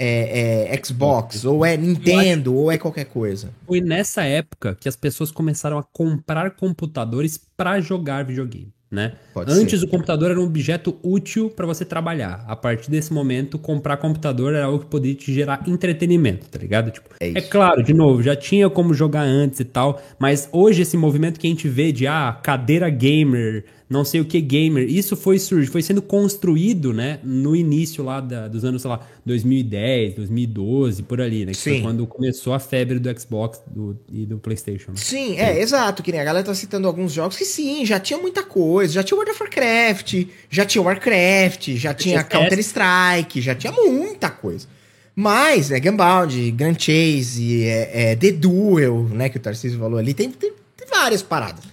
É, 0.00 0.72
é 0.72 0.80
Xbox, 0.84 1.44
ou 1.44 1.66
é 1.66 1.76
Nintendo, 1.76 2.54
ou 2.54 2.70
é 2.70 2.78
qualquer 2.78 3.06
coisa. 3.06 3.52
Foi 3.66 3.80
nessa 3.80 4.22
época 4.22 4.76
que 4.80 4.88
as 4.88 4.94
pessoas 4.94 5.32
começaram 5.32 5.76
a 5.76 5.82
comprar 5.82 6.52
computadores 6.52 7.36
para 7.56 7.80
jogar 7.80 8.24
videogame 8.24 8.72
né? 8.90 9.12
Pode 9.34 9.52
Antes 9.52 9.80
ser. 9.80 9.86
o 9.86 9.88
computador 9.88 10.30
era 10.30 10.40
um 10.40 10.44
objeto 10.44 10.96
útil 11.02 11.50
para 11.50 11.66
você 11.66 11.84
trabalhar. 11.84 12.44
A 12.46 12.56
partir 12.56 12.90
desse 12.90 13.12
momento, 13.12 13.58
comprar 13.58 13.98
computador 13.98 14.54
era 14.54 14.64
algo 14.64 14.80
que 14.80 14.86
poderia 14.86 15.14
te 15.14 15.32
gerar 15.32 15.62
entretenimento, 15.66 16.46
tá 16.48 16.58
ligado? 16.58 16.90
Tipo, 16.90 17.10
é, 17.20 17.28
é, 17.30 17.40
claro, 17.40 17.82
de 17.82 17.92
novo, 17.92 18.22
já 18.22 18.34
tinha 18.34 18.68
como 18.70 18.94
jogar 18.94 19.22
antes 19.22 19.60
e 19.60 19.64
tal, 19.64 20.00
mas 20.18 20.48
hoje 20.52 20.82
esse 20.82 20.96
movimento 20.96 21.38
que 21.38 21.46
a 21.46 21.50
gente 21.50 21.68
vê 21.68 21.92
de 21.92 22.06
ah, 22.06 22.38
cadeira 22.42 22.88
gamer, 22.88 23.64
não 23.88 24.04
sei 24.04 24.20
o 24.20 24.24
que 24.24 24.40
gamer. 24.40 24.88
Isso 24.88 25.16
foi 25.16 25.38
surge, 25.38 25.70
foi 25.70 25.82
sendo 25.82 26.02
construído, 26.02 26.92
né, 26.92 27.18
no 27.22 27.56
início 27.56 28.04
lá 28.04 28.20
da, 28.20 28.46
dos 28.46 28.64
anos, 28.64 28.82
sei 28.82 28.90
lá, 28.90 29.00
2010, 29.24 30.14
2012, 30.14 31.02
por 31.02 31.20
ali, 31.20 31.46
né? 31.46 31.52
Que 31.52 31.58
Sim. 31.58 31.70
foi 31.70 31.82
quando 31.82 32.06
começou 32.06 32.52
a 32.52 32.58
febre 32.58 32.98
do 32.98 33.20
Xbox 33.20 33.60
do, 33.66 33.98
e 34.12 34.26
do 34.26 34.38
PlayStation. 34.38 34.90
Né? 34.90 34.96
Sim, 34.96 35.36
é, 35.38 35.54
sim. 35.54 35.60
exato. 35.60 36.02
Que 36.02 36.12
nem 36.12 36.20
a 36.20 36.24
galera 36.24 36.44
tá 36.44 36.54
citando 36.54 36.86
alguns 36.86 37.12
jogos 37.12 37.36
que 37.36 37.44
sim, 37.44 37.84
já 37.86 37.98
tinha 37.98 38.18
muita 38.18 38.42
coisa. 38.42 38.92
Já 38.92 39.02
tinha 39.02 39.16
World 39.16 39.32
of 39.32 39.42
Warcraft, 39.42 40.26
já 40.50 40.64
tinha 40.66 40.82
Warcraft, 40.82 41.70
já 41.76 41.94
tinha 41.94 42.22
Counter-Strike, 42.22 43.40
já 43.40 43.54
tinha 43.54 43.72
muita 43.72 44.28
coisa. 44.30 44.66
Mas, 45.14 45.70
né, 45.70 45.80
Gunbound, 45.80 46.52
Grand 46.52 46.76
Chase, 46.78 47.64
é, 47.64 48.12
é, 48.12 48.16
The 48.16 48.30
Duel, 48.32 49.08
né, 49.08 49.28
que 49.28 49.36
o 49.36 49.40
Tarcísio 49.40 49.76
falou 49.76 49.98
ali, 49.98 50.14
tem, 50.14 50.30
tem, 50.30 50.52
tem 50.76 50.86
várias 50.88 51.22
paradas. 51.22 51.64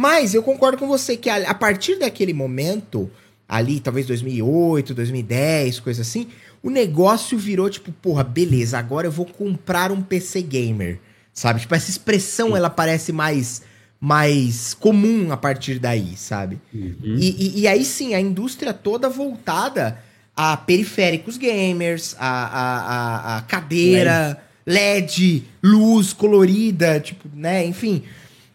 Mas 0.00 0.32
eu 0.32 0.42
concordo 0.42 0.78
com 0.78 0.88
você 0.88 1.14
que 1.14 1.28
a, 1.28 1.50
a 1.50 1.52
partir 1.52 1.98
daquele 1.98 2.32
momento, 2.32 3.10
ali, 3.46 3.80
talvez 3.80 4.06
2008, 4.06 4.94
2010, 4.94 5.78
coisa 5.80 6.00
assim, 6.00 6.28
o 6.62 6.70
negócio 6.70 7.36
virou 7.36 7.68
tipo, 7.68 7.92
porra, 7.92 8.24
beleza, 8.24 8.78
agora 8.78 9.06
eu 9.06 9.10
vou 9.10 9.26
comprar 9.26 9.92
um 9.92 10.00
PC 10.00 10.40
gamer. 10.40 10.98
Sabe? 11.34 11.60
Tipo, 11.60 11.74
essa 11.74 11.90
expressão 11.90 12.56
ela 12.56 12.70
parece 12.70 13.12
mais 13.12 13.60
mais 14.00 14.72
comum 14.72 15.30
a 15.32 15.36
partir 15.36 15.78
daí, 15.78 16.16
sabe? 16.16 16.58
Uhum. 16.72 17.16
E, 17.18 17.58
e, 17.58 17.60
e, 17.60 17.68
aí 17.68 17.84
sim, 17.84 18.14
a 18.14 18.20
indústria 18.20 18.72
toda 18.72 19.10
voltada 19.10 19.98
a 20.34 20.56
periféricos 20.56 21.36
gamers, 21.36 22.16
a, 22.18 22.26
a, 22.26 22.78
a, 22.78 23.36
a 23.36 23.42
cadeira, 23.42 24.40
LED. 24.64 25.02
LED, 25.02 25.44
luz 25.62 26.14
colorida, 26.14 26.98
tipo, 27.00 27.28
né? 27.34 27.66
Enfim, 27.66 28.02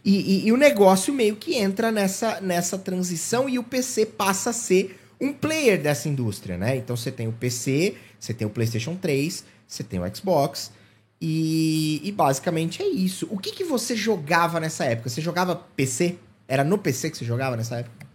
e, 0.06 0.44
e, 0.44 0.48
e, 0.48 0.52
o 0.52 0.58
negócio 0.58 1.12
meio 1.12 1.36
que 1.36 1.56
entra 1.56 1.92
nessa, 1.92 2.40
nessa 2.40 2.78
transição 2.78 3.50
e 3.50 3.58
o 3.58 3.64
PC 3.64 4.06
passa 4.06 4.52
a 4.52 4.54
ser 4.54 5.00
um 5.20 5.34
player 5.34 5.82
dessa 5.82 6.08
indústria, 6.08 6.58
né? 6.58 6.78
Então 6.78 6.96
você 6.96 7.12
tem 7.12 7.28
o 7.28 7.32
PC, 7.32 7.96
você 8.20 8.32
tem 8.34 8.46
o 8.46 8.50
PlayStation 8.50 8.96
3, 8.96 9.44
você 9.68 9.84
tem 9.84 10.00
o 10.00 10.16
Xbox. 10.16 10.72
E, 11.20 12.02
e 12.04 12.12
basicamente 12.12 12.84
é 12.84 12.88
isso. 12.88 13.28
O 13.32 13.40
que, 13.40 13.52
que 13.52 13.64
você 13.64 13.96
jogava 13.96 14.60
nessa 14.60 14.86
época? 14.86 15.10
Você 15.10 15.22
jogava 15.22 15.56
PC? 15.56 16.18
Era 16.48 16.64
no 16.64 16.78
PC 16.78 17.10
que 17.10 17.18
você 17.18 17.26
jogava 17.26 17.58
nessa 17.58 17.78
época? 17.78 18.06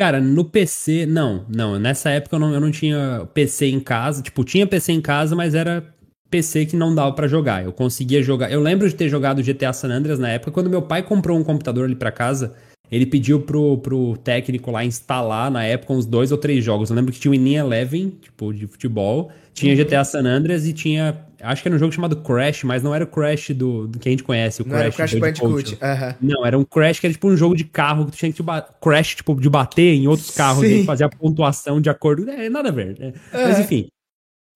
Cara, 0.00 0.20
no 0.20 0.44
PC, 0.44 1.04
não, 1.04 1.44
não. 1.48 1.78
Nessa 1.78 2.10
época 2.10 2.36
eu 2.36 2.40
não, 2.40 2.54
eu 2.54 2.60
não 2.60 2.70
tinha 2.70 3.28
PC 3.34 3.66
em 3.66 3.80
casa. 3.80 4.22
Tipo, 4.22 4.44
tinha 4.44 4.66
PC 4.66 4.92
em 4.92 5.00
casa, 5.02 5.36
mas 5.36 5.54
era 5.54 5.94
PC 6.32 6.64
que 6.64 6.76
não 6.76 6.94
dava 6.94 7.12
para 7.12 7.28
jogar. 7.28 7.62
Eu 7.62 7.72
conseguia 7.72 8.22
jogar. 8.22 8.50
Eu 8.50 8.60
lembro 8.60 8.88
de 8.88 8.94
ter 8.94 9.08
jogado 9.08 9.42
GTA 9.42 9.72
San 9.74 9.90
Andreas 9.90 10.18
na 10.18 10.30
época, 10.30 10.50
quando 10.50 10.70
meu 10.70 10.80
pai 10.80 11.02
comprou 11.02 11.38
um 11.38 11.44
computador 11.44 11.84
ali 11.84 11.94
para 11.94 12.10
casa. 12.10 12.54
ele 12.90 13.06
pediu 13.06 13.40
pro, 13.40 13.78
pro 13.78 14.16
técnico 14.18 14.70
lá 14.70 14.84
instalar, 14.84 15.50
na 15.50 15.64
época, 15.64 15.92
uns 15.92 16.06
dois 16.06 16.32
ou 16.32 16.38
três 16.38 16.64
jogos. 16.64 16.90
Eu 16.90 16.96
lembro 16.96 17.12
que 17.12 17.20
tinha 17.20 17.30
o 17.30 17.34
Ininha 17.34 17.60
Eleven, 17.60 18.10
tipo, 18.20 18.52
de 18.52 18.66
futebol, 18.66 19.30
tinha 19.54 19.74
uhum. 19.74 19.84
GTA 19.84 20.04
San 20.04 20.24
Andreas 20.24 20.66
e 20.66 20.72
tinha. 20.72 21.16
Acho 21.40 21.60
que 21.60 21.68
era 21.68 21.74
um 21.74 21.78
jogo 21.78 21.92
chamado 21.92 22.16
Crash, 22.16 22.64
mas 22.64 22.82
não 22.82 22.94
era 22.94 23.04
o 23.04 23.06
Crash 23.06 23.50
do, 23.50 23.86
do 23.88 23.98
que 23.98 24.08
a 24.08 24.12
gente 24.12 24.22
conhece, 24.22 24.62
o 24.62 24.64
não 24.64 24.70
Crash. 24.70 24.84
Era 24.84 24.90
o 24.90 24.96
Crash 24.96 25.14
Bandicoot. 25.14 25.72
Uhum. 25.74 26.14
Não, 26.20 26.46
era 26.46 26.58
um 26.58 26.64
Crash 26.64 27.00
que 27.00 27.06
era 27.06 27.12
tipo 27.12 27.28
um 27.28 27.36
jogo 27.36 27.54
de 27.54 27.64
carro 27.64 28.06
que 28.06 28.12
tu 28.12 28.16
tinha 28.18 28.32
que 28.32 28.42
Crash, 28.80 29.16
tipo, 29.16 29.34
de 29.38 29.50
bater 29.50 29.94
em 29.94 30.06
outros 30.06 30.30
carros 30.30 30.66
Sim. 30.66 30.80
e 30.80 30.84
fazer 30.84 31.04
a 31.04 31.08
pontuação 31.08 31.80
de 31.80 31.90
acordo. 31.90 32.28
É, 32.30 32.48
nada 32.48 32.70
a 32.70 32.72
ver. 32.72 32.98
Né? 32.98 33.06
Uhum. 33.08 33.12
Mas 33.32 33.58
enfim. 33.58 33.88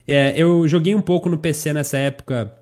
É, 0.06 0.34
eu 0.36 0.66
joguei 0.68 0.94
um 0.94 1.00
pouco 1.00 1.28
no 1.28 1.38
PC 1.38 1.72
nessa 1.72 1.98
época. 1.98 2.52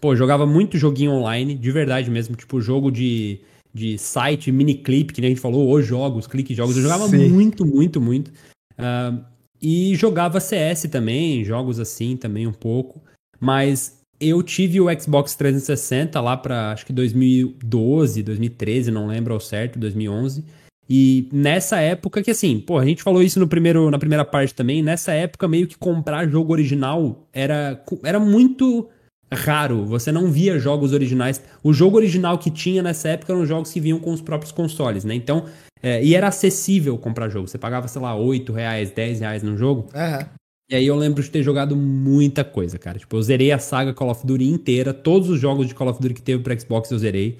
Pô, 0.00 0.14
jogava 0.14 0.46
muito 0.46 0.76
joguinho 0.76 1.12
online, 1.12 1.54
de 1.54 1.70
verdade 1.70 2.10
mesmo, 2.10 2.36
tipo 2.36 2.60
jogo 2.60 2.90
de 2.90 3.40
de 3.74 3.98
site, 3.98 4.52
mini 4.52 4.76
clip, 4.76 5.12
que 5.12 5.20
nem 5.20 5.28
a 5.28 5.34
gente 5.34 5.42
falou, 5.42 5.74
os 5.74 5.84
jogos, 5.84 6.28
clique 6.28 6.54
jogos. 6.54 6.76
Eu 6.76 6.82
jogava 6.82 7.08
Sim. 7.08 7.28
muito, 7.28 7.66
muito, 7.66 8.00
muito. 8.00 8.30
Uh, 8.78 9.24
e 9.60 9.96
jogava 9.96 10.38
CS 10.38 10.84
também, 10.84 11.44
jogos 11.44 11.80
assim 11.80 12.16
também 12.16 12.46
um 12.46 12.52
pouco. 12.52 13.02
Mas 13.40 13.98
eu 14.20 14.40
tive 14.44 14.80
o 14.80 15.00
Xbox 15.00 15.34
360 15.34 16.20
lá 16.20 16.36
para 16.36 16.70
acho 16.70 16.86
que 16.86 16.92
2012, 16.92 18.22
2013, 18.22 18.92
não 18.92 19.08
lembro 19.08 19.34
ao 19.34 19.40
certo, 19.40 19.76
2011. 19.76 20.44
E 20.88 21.28
nessa 21.32 21.78
época 21.80 22.22
que 22.22 22.30
assim, 22.30 22.60
pô, 22.60 22.78
a 22.78 22.84
gente 22.84 23.02
falou 23.02 23.22
isso 23.22 23.40
no 23.40 23.48
primeiro, 23.48 23.90
na 23.90 23.98
primeira 23.98 24.24
parte 24.24 24.54
também, 24.54 24.82
nessa 24.82 25.12
época 25.12 25.48
meio 25.48 25.66
que 25.66 25.78
comprar 25.78 26.28
jogo 26.28 26.52
original 26.52 27.26
era, 27.32 27.82
era 28.02 28.20
muito 28.20 28.88
raro, 29.32 29.84
você 29.84 30.12
não 30.12 30.30
via 30.30 30.58
jogos 30.58 30.92
originais. 30.92 31.42
O 31.62 31.72
jogo 31.72 31.96
original 31.96 32.38
que 32.38 32.50
tinha 32.50 32.82
nessa 32.82 33.08
época 33.08 33.32
eram 33.32 33.46
jogos 33.46 33.72
que 33.72 33.80
vinham 33.80 33.98
com 33.98 34.12
os 34.12 34.20
próprios 34.20 34.52
consoles, 34.52 35.04
né? 35.04 35.14
Então, 35.14 35.46
é, 35.82 36.02
e 36.02 36.14
era 36.14 36.28
acessível 36.28 36.96
comprar 36.96 37.28
jogo. 37.28 37.48
Você 37.48 37.58
pagava, 37.58 37.88
sei 37.88 38.00
lá, 38.00 38.14
8 38.14 38.52
reais, 38.52 38.90
10 38.90 39.20
reais 39.20 39.42
no 39.42 39.56
jogo. 39.56 39.88
Uhum. 39.94 40.26
E 40.70 40.74
aí 40.74 40.86
eu 40.86 40.96
lembro 40.96 41.22
de 41.22 41.30
ter 41.30 41.42
jogado 41.42 41.76
muita 41.76 42.42
coisa, 42.42 42.78
cara. 42.78 42.98
Tipo, 42.98 43.16
eu 43.16 43.22
zerei 43.22 43.52
a 43.52 43.58
saga 43.58 43.92
Call 43.92 44.10
of 44.10 44.26
Duty 44.26 44.44
inteira. 44.44 44.94
Todos 44.94 45.28
os 45.28 45.38
jogos 45.38 45.66
de 45.66 45.74
Call 45.74 45.88
of 45.88 46.00
Duty 46.00 46.14
que 46.14 46.22
teve 46.22 46.42
pro 46.42 46.58
Xbox 46.58 46.90
eu 46.90 46.98
zerei. 46.98 47.38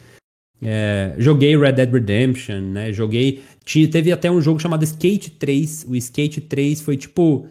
É, 0.63 1.15
joguei 1.19 1.57
Red 1.57 1.73
Dead 1.73 1.93
Redemption, 1.93 2.61
né? 2.61 2.93
Joguei. 2.93 3.43
Tinha, 3.65 3.89
teve 3.89 4.13
até 4.13 4.31
um 4.31 4.41
jogo 4.41 4.61
chamado 4.61 4.83
Skate 4.85 5.31
3. 5.31 5.87
O 5.89 5.97
Skate 5.97 6.41
3 6.41 6.81
foi 6.81 6.97
tipo 6.97 7.49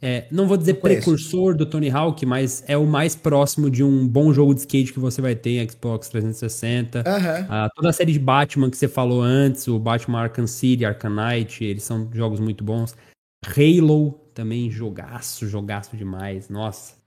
é, 0.00 0.28
não 0.30 0.46
vou 0.46 0.56
dizer 0.56 0.74
precursor 0.74 1.56
do 1.56 1.66
Tony 1.66 1.90
Hawk, 1.90 2.24
mas 2.24 2.62
é 2.68 2.76
o 2.76 2.86
mais 2.86 3.16
próximo 3.16 3.68
de 3.68 3.82
um 3.82 4.06
bom 4.06 4.32
jogo 4.32 4.54
de 4.54 4.60
skate 4.60 4.92
que 4.92 5.00
você 5.00 5.20
vai 5.20 5.34
ter 5.34 5.60
em 5.60 5.68
Xbox 5.68 6.08
360. 6.08 6.98
Uhum. 7.00 7.46
Ah, 7.48 7.68
toda 7.74 7.88
a 7.88 7.92
série 7.92 8.12
de 8.12 8.18
Batman 8.18 8.70
que 8.70 8.76
você 8.76 8.86
falou 8.86 9.22
antes, 9.22 9.66
o 9.66 9.76
Batman 9.76 10.20
Arkham 10.20 10.46
City, 10.46 10.84
Arkham 10.84 11.10
Knight, 11.10 11.64
eles 11.64 11.82
são 11.82 12.08
jogos 12.12 12.38
muito 12.38 12.62
bons. 12.62 12.96
Halo 13.44 14.12
também, 14.32 14.70
jogaço, 14.70 15.48
jogaço 15.48 15.96
demais. 15.96 16.48
Nossa. 16.48 16.97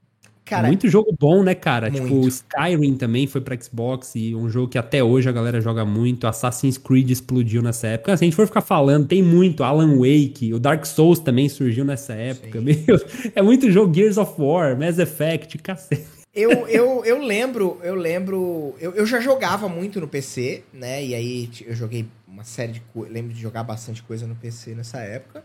Cara, 0.52 0.68
muito 0.68 0.90
jogo 0.90 1.16
bom, 1.18 1.44
né, 1.44 1.56
cara? 1.56 1.90
Tipo, 1.90 2.06
muito. 2.06 2.16
Tipo, 2.16 2.28
Skyrim 2.28 2.96
também 2.98 3.26
foi 3.26 3.40
pra 3.40 3.58
Xbox 3.58 4.16
e 4.16 4.36
um 4.36 4.50
jogo 4.50 4.68
que 4.68 4.78
até 4.78 5.02
hoje 5.02 5.30
a 5.30 5.32
galera 5.32 5.62
joga 5.62 5.86
muito. 5.86 6.28
Assassin's 6.28 6.78
Creed 6.78 7.10
explodiu 7.10 7.62
nessa 7.62 7.88
época. 7.88 8.18
Se 8.18 8.26
a 8.26 8.28
gente 8.28 8.36
for 8.36 8.46
ficar 8.46 8.60
falando, 8.60 9.08
tem 9.08 9.24
muito. 9.24 9.64
Alan 9.64 9.96
Wake, 9.96 10.54
o 10.54 10.60
Dark 10.60 10.86
Souls 10.86 11.20
também 11.20 11.48
surgiu 11.48 11.86
nessa 11.86 12.14
época. 12.14 12.60
Meu, 12.60 12.76
é 13.34 13.42
muito 13.42 13.72
jogo 13.72 13.94
Gears 13.94 14.18
of 14.18 14.34
War, 14.38 14.78
Mass 14.78 15.00
Effect, 15.00 15.58
cacete. 15.60 16.04
Eu, 16.36 16.68
eu, 16.68 17.06
eu 17.06 17.26
lembro, 17.26 17.80
eu 17.82 17.96
lembro. 17.96 18.76
Eu, 18.78 18.94
eu 18.94 19.06
já 19.06 19.22
jogava 19.22 19.70
muito 19.70 20.02
no 20.02 20.08
PC, 20.08 20.64
né? 20.74 21.02
E 21.02 21.16
aí 21.16 21.50
eu 21.66 21.74
joguei 21.74 22.06
uma 22.28 22.44
série 22.44 22.74
de 22.74 22.82
coisas. 22.94 23.14
Lembro 23.14 23.34
de 23.34 23.42
jogar 23.42 23.64
bastante 23.64 24.04
coisa 24.04 24.28
no 24.28 24.36
PC 24.36 24.76
nessa 24.76 25.00
época. 25.00 25.44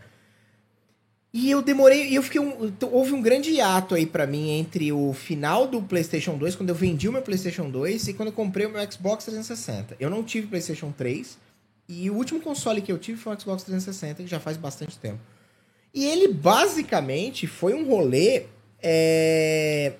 E 1.39 1.51
eu 1.51 1.61
demorei, 1.61 2.09
e 2.09 2.15
eu 2.15 2.23
fiquei 2.23 2.41
um, 2.41 2.73
houve 2.91 3.13
um 3.13 3.21
grande 3.21 3.51
hiato 3.51 3.93
aí 3.93 4.07
para 4.07 4.25
mim 4.25 4.49
entre 4.49 4.91
o 4.91 5.13
final 5.13 5.67
do 5.67 5.83
PlayStation 5.83 6.35
2, 6.35 6.55
quando 6.55 6.69
eu 6.69 6.75
vendi 6.75 7.07
o 7.07 7.11
meu 7.11 7.21
PlayStation 7.21 7.69
2 7.69 8.07
e 8.07 8.13
quando 8.15 8.29
eu 8.29 8.33
comprei 8.33 8.65
o 8.65 8.71
meu 8.71 8.91
Xbox 8.91 9.25
360. 9.25 9.95
Eu 9.99 10.09
não 10.09 10.23
tive 10.23 10.47
PlayStation 10.47 10.91
3 10.91 11.37
e 11.87 12.09
o 12.09 12.15
último 12.15 12.41
console 12.41 12.81
que 12.81 12.91
eu 12.91 12.97
tive 12.97 13.19
foi 13.19 13.35
o 13.35 13.39
Xbox 13.39 13.61
360, 13.61 14.23
que 14.23 14.27
já 14.27 14.39
faz 14.39 14.57
bastante 14.57 14.97
tempo. 14.97 15.19
E 15.93 16.05
ele 16.05 16.33
basicamente 16.33 17.45
foi 17.45 17.75
um 17.75 17.87
rolê 17.87 18.45
é... 18.81 19.93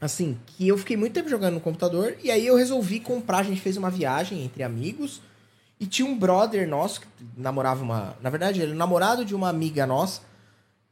assim, 0.00 0.36
que 0.48 0.66
eu 0.66 0.76
fiquei 0.76 0.96
muito 0.96 1.12
tempo 1.12 1.28
jogando 1.28 1.54
no 1.54 1.60
computador 1.60 2.16
e 2.24 2.32
aí 2.32 2.44
eu 2.44 2.56
resolvi 2.56 2.98
comprar, 2.98 3.38
a 3.38 3.44
gente 3.44 3.60
fez 3.60 3.76
uma 3.76 3.88
viagem 3.88 4.44
entre 4.44 4.64
amigos 4.64 5.20
e 5.78 5.86
tinha 5.86 6.06
um 6.06 6.16
brother 6.16 6.68
nosso 6.68 7.00
que 7.00 7.08
namorava 7.36 7.82
uma. 7.82 8.16
Na 8.20 8.30
verdade, 8.30 8.62
ele 8.62 8.72
é 8.72 8.74
namorado 8.74 9.24
de 9.24 9.34
uma 9.34 9.48
amiga 9.48 9.86
nossa. 9.86 10.22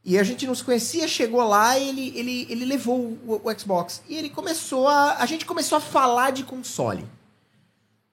E 0.05 0.19
a 0.19 0.23
gente 0.23 0.45
não 0.45 0.53
se 0.53 0.63
conhecia, 0.63 1.07
chegou 1.07 1.41
lá 1.47 1.77
e 1.79 1.87
ele, 1.87 2.19
ele, 2.19 2.47
ele 2.49 2.65
levou 2.65 3.17
o, 3.25 3.41
o, 3.43 3.59
Xbox. 3.59 4.01
E 4.09 4.17
ele 4.17 4.29
começou 4.29 4.87
a. 4.87 5.17
A 5.17 5.25
gente 5.25 5.45
começou 5.45 5.77
a 5.77 5.81
falar 5.81 6.31
de 6.31 6.43
console. 6.43 7.05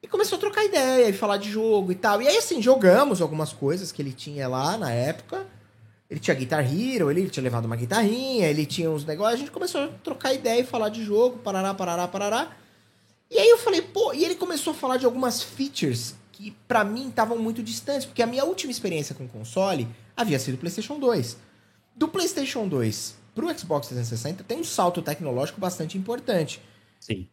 E 0.00 0.06
começou 0.06 0.36
a 0.36 0.40
trocar 0.40 0.64
ideia 0.64 1.08
e 1.08 1.12
falar 1.12 1.36
de 1.36 1.50
jogo 1.50 1.90
e 1.90 1.96
tal. 1.96 2.22
E 2.22 2.28
aí, 2.28 2.36
assim, 2.36 2.62
jogamos 2.62 3.20
algumas 3.20 3.52
coisas 3.52 3.90
que 3.90 4.00
ele 4.00 4.12
tinha 4.12 4.48
lá 4.48 4.78
na 4.78 4.92
época. 4.92 5.44
Ele 6.08 6.18
tinha 6.18 6.34
Guitar 6.34 6.64
Hero, 6.64 7.10
ele 7.10 7.28
tinha 7.28 7.42
levado 7.42 7.66
uma 7.66 7.76
guitarrinha, 7.76 8.46
ele 8.48 8.66
tinha 8.66 8.90
uns 8.90 9.04
negócios. 9.04 9.34
A 9.34 9.38
gente 9.38 9.50
começou 9.50 9.84
a 9.84 9.88
trocar 9.88 10.32
ideia 10.32 10.60
e 10.60 10.64
falar 10.64 10.88
de 10.88 11.04
jogo, 11.04 11.38
parará, 11.38 11.74
parará, 11.74 12.08
parará. 12.08 12.50
E 13.30 13.38
aí 13.38 13.48
eu 13.48 13.58
falei, 13.58 13.82
pô, 13.82 14.12
e 14.12 14.24
ele 14.24 14.34
começou 14.34 14.72
a 14.72 14.74
falar 14.74 14.96
de 14.96 15.04
algumas 15.04 15.40
features 15.40 16.16
que 16.40 16.56
para 16.66 16.82
mim 16.82 17.08
estavam 17.08 17.38
muito 17.38 17.62
distantes, 17.62 18.06
porque 18.06 18.22
a 18.22 18.26
minha 18.26 18.44
última 18.44 18.70
experiência 18.70 19.14
com 19.14 19.28
console 19.28 19.86
havia 20.16 20.38
sido 20.38 20.54
o 20.54 20.58
PlayStation 20.58 20.98
2. 20.98 21.36
Do 21.94 22.08
PlayStation 22.08 22.66
2 22.66 23.14
pro 23.34 23.46
Xbox 23.58 23.88
360 23.88 24.44
tem 24.44 24.58
um 24.58 24.64
salto 24.64 25.02
tecnológico 25.02 25.60
bastante 25.60 25.98
importante. 25.98 26.62
Sim. 26.98 27.28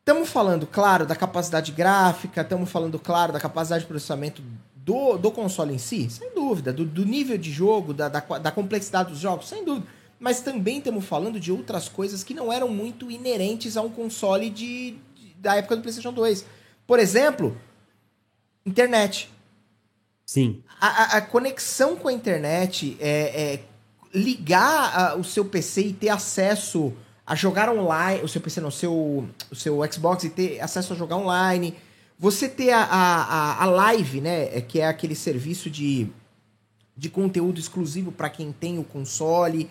Estamos 0.00 0.28
falando, 0.28 0.66
claro, 0.66 1.06
da 1.06 1.14
capacidade 1.14 1.70
gráfica, 1.70 2.40
estamos 2.40 2.68
falando, 2.70 2.98
claro, 2.98 3.32
da 3.32 3.38
capacidade 3.38 3.82
de 3.82 3.88
processamento 3.88 4.42
do, 4.74 5.16
do 5.18 5.30
console 5.30 5.74
em 5.74 5.78
si, 5.78 6.10
sem 6.10 6.34
dúvida, 6.34 6.72
do, 6.72 6.84
do 6.84 7.04
nível 7.04 7.38
de 7.38 7.52
jogo, 7.52 7.94
da, 7.94 8.08
da, 8.08 8.20
da 8.20 8.50
complexidade 8.50 9.10
dos 9.10 9.20
jogos, 9.20 9.48
sem 9.48 9.64
dúvida. 9.64 9.86
Mas 10.18 10.40
também 10.40 10.78
estamos 10.78 11.04
falando 11.04 11.38
de 11.38 11.52
outras 11.52 11.88
coisas 11.88 12.24
que 12.24 12.34
não 12.34 12.52
eram 12.52 12.68
muito 12.68 13.08
inerentes 13.08 13.76
a 13.76 13.82
um 13.82 13.90
console 13.90 14.50
de, 14.50 14.96
de 15.14 15.34
da 15.38 15.54
época 15.54 15.76
do 15.76 15.82
PlayStation 15.82 16.12
2. 16.12 16.44
Por 16.86 16.98
exemplo, 16.98 17.54
Internet. 18.64 19.30
Sim. 20.24 20.62
A, 20.80 21.16
a, 21.16 21.20
conexão 21.22 21.96
com 21.96 22.08
a 22.08 22.12
internet 22.12 22.96
é, 23.00 23.54
é 23.54 23.60
ligar 24.14 24.94
a, 24.94 25.16
o 25.16 25.24
seu 25.24 25.44
PC 25.44 25.86
e 25.86 25.92
ter 25.92 26.10
acesso 26.10 26.92
a 27.26 27.34
jogar 27.34 27.68
online, 27.68 28.22
o 28.22 28.28
seu 28.28 28.40
PC 28.40 28.60
não, 28.60 28.68
o 28.68 28.72
seu, 28.72 29.28
o 29.50 29.54
seu 29.54 29.80
Xbox 29.92 30.24
e 30.24 30.30
ter 30.30 30.60
acesso 30.60 30.92
a 30.92 30.96
jogar 30.96 31.16
online. 31.16 31.74
Você 32.18 32.48
ter 32.48 32.70
a, 32.70 32.82
a, 32.82 33.62
a 33.62 33.66
live, 33.66 34.20
né, 34.20 34.56
é, 34.56 34.60
que 34.60 34.80
é 34.80 34.86
aquele 34.86 35.14
serviço 35.14 35.70
de, 35.70 36.08
de 36.96 37.08
conteúdo 37.08 37.60
exclusivo 37.60 38.10
para 38.10 38.28
quem 38.28 38.50
tem 38.50 38.78
o 38.78 38.84
console. 38.84 39.70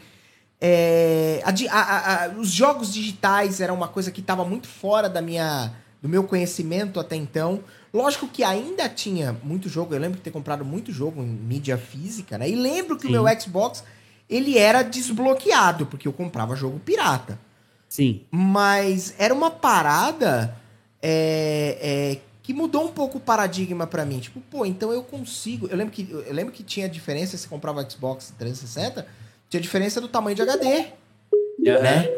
É, 0.59 1.43
a, 1.43 2.25
a, 2.25 2.29
os 2.29 2.49
jogos 2.49 2.93
digitais 2.93 3.59
era 3.59 3.73
uma 3.73 3.87
coisa 3.87 4.11
que 4.11 4.21
estava 4.21 4.45
muito 4.45 4.67
fora 4.67 5.09
da 5.09 5.21
minha, 5.21 5.73
do 6.01 6.07
meu 6.07 6.23
conhecimento 6.23 6.99
até 6.99 7.15
então. 7.15 7.63
Lógico 7.93 8.27
que 8.27 8.43
ainda 8.43 8.89
tinha 8.89 9.35
muito 9.43 9.69
jogo, 9.69 9.93
eu 9.93 9.99
lembro 9.99 10.17
de 10.17 10.23
ter 10.23 10.31
comprado 10.31 10.65
muito 10.65 10.91
jogo 10.91 11.21
em 11.21 11.27
mídia 11.27 11.77
física, 11.77 12.37
né? 12.37 12.49
E 12.49 12.55
lembro 12.55 12.97
que 12.97 13.03
Sim. 13.03 13.09
o 13.09 13.23
meu 13.23 13.39
Xbox, 13.39 13.83
ele 14.29 14.57
era 14.57 14.83
desbloqueado, 14.83 15.85
porque 15.85 16.07
eu 16.07 16.13
comprava 16.13 16.55
jogo 16.55 16.79
pirata. 16.79 17.39
Sim. 17.87 18.21
Mas 18.29 19.13
era 19.17 19.33
uma 19.33 19.49
parada 19.49 20.55
é, 21.01 21.77
é, 21.81 22.19
que 22.43 22.53
mudou 22.53 22.85
um 22.85 22.91
pouco 22.91 23.17
o 23.17 23.21
paradigma 23.21 23.87
para 23.87 24.05
mim. 24.05 24.19
Tipo, 24.19 24.41
pô, 24.41 24.65
então 24.65 24.91
eu 24.91 25.03
consigo. 25.03 25.67
Eu 25.67 25.77
lembro 25.77 25.93
que, 25.93 26.07
eu 26.11 26.33
lembro 26.33 26.53
que 26.53 26.63
tinha 26.63 26.89
diferença 26.89 27.37
se 27.37 27.47
comprava 27.47 27.87
Xbox 27.89 28.33
360, 28.37 29.07
tinha 29.49 29.61
diferença 29.61 30.01
do 30.01 30.07
tamanho 30.07 30.35
de 30.35 30.41
HD. 30.41 30.87
Né? 31.81 32.09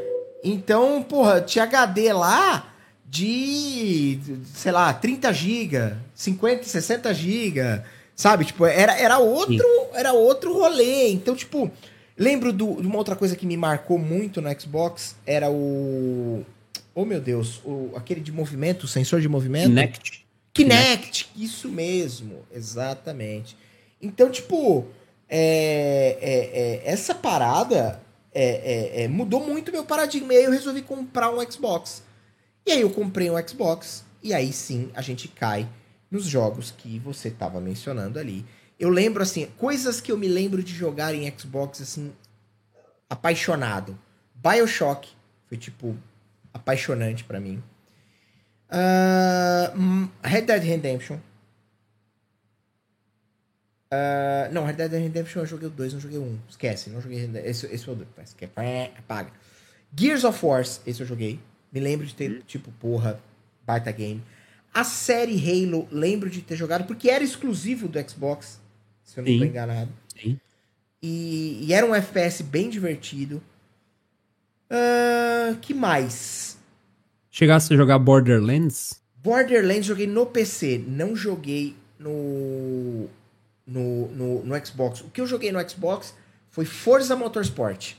Então, 0.43 1.03
porra, 1.03 1.41
tinha 1.41 1.63
HD 1.63 2.13
lá 2.13 2.73
de, 3.10 4.19
sei 4.53 4.72
lá, 4.72 4.94
30 4.94 5.34
GB, 5.34 5.94
50, 6.14 6.64
60 6.64 7.14
GB, 7.14 7.81
sabe? 8.15 8.45
Tipo, 8.45 8.65
era, 8.65 8.98
era 8.98 9.18
outro, 9.18 9.65
era 9.94 10.14
outro 10.14 10.53
rolê. 10.53 11.10
Então, 11.10 11.36
tipo, 11.36 11.72
lembro 12.18 12.53
do, 12.53 12.81
de 12.81 12.88
uma 12.88 12.98
outra 12.98 13.15
coisa 13.15 13.36
que 13.36 13.45
me 13.45 13.57
marcou 13.57 13.98
muito 13.98 14.41
no 14.41 14.60
Xbox, 14.60 15.15
era 15.26 15.49
o 15.49 16.45
Oh, 16.94 17.06
meu 17.06 17.22
Deus, 17.22 17.61
o, 17.64 17.91
aquele 17.95 18.19
de 18.19 18.30
movimento, 18.30 18.84
o 18.84 18.88
sensor 18.88 19.22
de 19.22 19.30
movimento. 19.30 19.69
Kinect. 19.69 20.26
Kinect, 20.52 21.26
Kinect. 21.26 21.30
isso 21.38 21.69
mesmo, 21.69 22.45
exatamente. 22.53 23.56
Então, 24.02 24.30
tipo, 24.30 24.86
é, 25.30 26.18
é, 26.19 26.36
é, 26.61 26.91
essa 26.91 27.15
parada 27.15 28.02
é, 28.34 28.44
é, 28.44 29.03
é, 29.03 29.07
mudou 29.07 29.45
muito 29.45 29.72
meu 29.72 29.86
paradigma. 29.86 30.34
E 30.34 30.38
aí 30.38 30.44
eu 30.44 30.52
resolvi 30.52 30.81
comprar 30.81 31.30
um 31.30 31.40
Xbox. 31.49 32.03
E 32.69 32.71
aí 32.71 32.81
eu 32.81 32.91
comprei 32.91 33.31
um 33.31 33.47
Xbox 33.47 34.05
e 34.21 34.31
aí 34.31 34.53
sim 34.53 34.91
a 34.93 35.01
gente 35.01 35.27
cai 35.27 35.67
nos 36.11 36.25
jogos 36.25 36.69
que 36.69 36.99
você 36.99 37.31
tava 37.31 37.59
mencionando 37.59 38.19
ali. 38.19 38.45
Eu 38.79 38.89
lembro, 38.89 39.23
assim, 39.23 39.47
coisas 39.57 39.99
que 39.99 40.11
eu 40.11 40.17
me 40.19 40.27
lembro 40.27 40.61
de 40.61 40.71
jogar 40.71 41.15
em 41.15 41.35
Xbox, 41.35 41.81
assim, 41.81 42.13
apaixonado. 43.09 43.97
Bioshock 44.35 45.09
foi, 45.47 45.57
tipo, 45.57 45.97
apaixonante 46.53 47.23
para 47.23 47.39
mim. 47.39 47.63
Uh, 48.69 50.07
Red 50.21 50.43
Dead 50.43 50.63
Redemption. 50.63 51.17
Uh, 53.91 54.53
não, 54.53 54.63
Red 54.63 54.73
Dead 54.73 54.91
Redemption 54.91 55.39
eu 55.39 55.47
joguei 55.47 55.67
o 55.69 55.71
2, 55.71 55.93
não 55.93 55.99
joguei 55.99 56.19
o 56.19 56.23
1. 56.23 56.39
Esquece, 56.49 56.91
não 56.91 57.01
joguei 57.01 57.27
esse, 57.43 57.65
esse 57.65 57.83
foi 57.83 57.95
o 57.95 57.97
2. 57.97 58.29
Esquece, 58.29 58.53
apaga. 58.95 59.31
Gears 59.97 60.23
of 60.23 60.45
War, 60.45 60.61
esse 60.61 61.01
eu 61.01 61.07
joguei. 61.07 61.39
Me 61.71 61.79
lembro 61.79 62.05
de 62.05 62.15
ter, 62.15 62.43
tipo, 62.47 62.71
porra, 62.79 63.19
baita 63.65 63.91
game. 63.91 64.21
A 64.73 64.83
série 64.83 65.37
Halo, 65.37 65.87
lembro 65.91 66.29
de 66.29 66.41
ter 66.41 66.55
jogado, 66.55 66.85
porque 66.85 67.09
era 67.09 67.23
exclusivo 67.23 67.87
do 67.87 67.99
Xbox, 68.09 68.59
se 69.03 69.19
eu 69.19 69.23
não 69.23 69.31
Sim. 69.31 69.39
tô 69.39 69.45
enganado. 69.45 69.89
Sim. 70.19 70.39
E, 71.01 71.65
e, 71.65 71.73
era 71.73 71.85
um 71.85 71.95
FPS 71.95 72.43
bem 72.43 72.69
divertido. 72.69 73.41
Uh, 74.69 75.57
que 75.61 75.73
mais? 75.73 76.57
Chegasse 77.31 77.73
a 77.73 77.77
jogar 77.77 77.97
Borderlands? 77.99 79.01
Borderlands 79.17 79.85
joguei 79.85 80.07
no 80.07 80.25
PC, 80.25 80.83
não 80.87 81.15
joguei 81.15 81.75
no, 81.97 83.07
no, 83.65 84.07
no, 84.09 84.43
no 84.43 84.65
Xbox. 84.65 85.01
O 85.01 85.09
que 85.09 85.21
eu 85.21 85.27
joguei 85.27 85.51
no 85.51 85.69
Xbox 85.69 86.13
foi 86.49 86.65
Forza 86.65 87.15
Motorsport. 87.15 87.95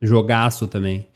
Jogaço 0.00 0.66
também. 0.66 1.06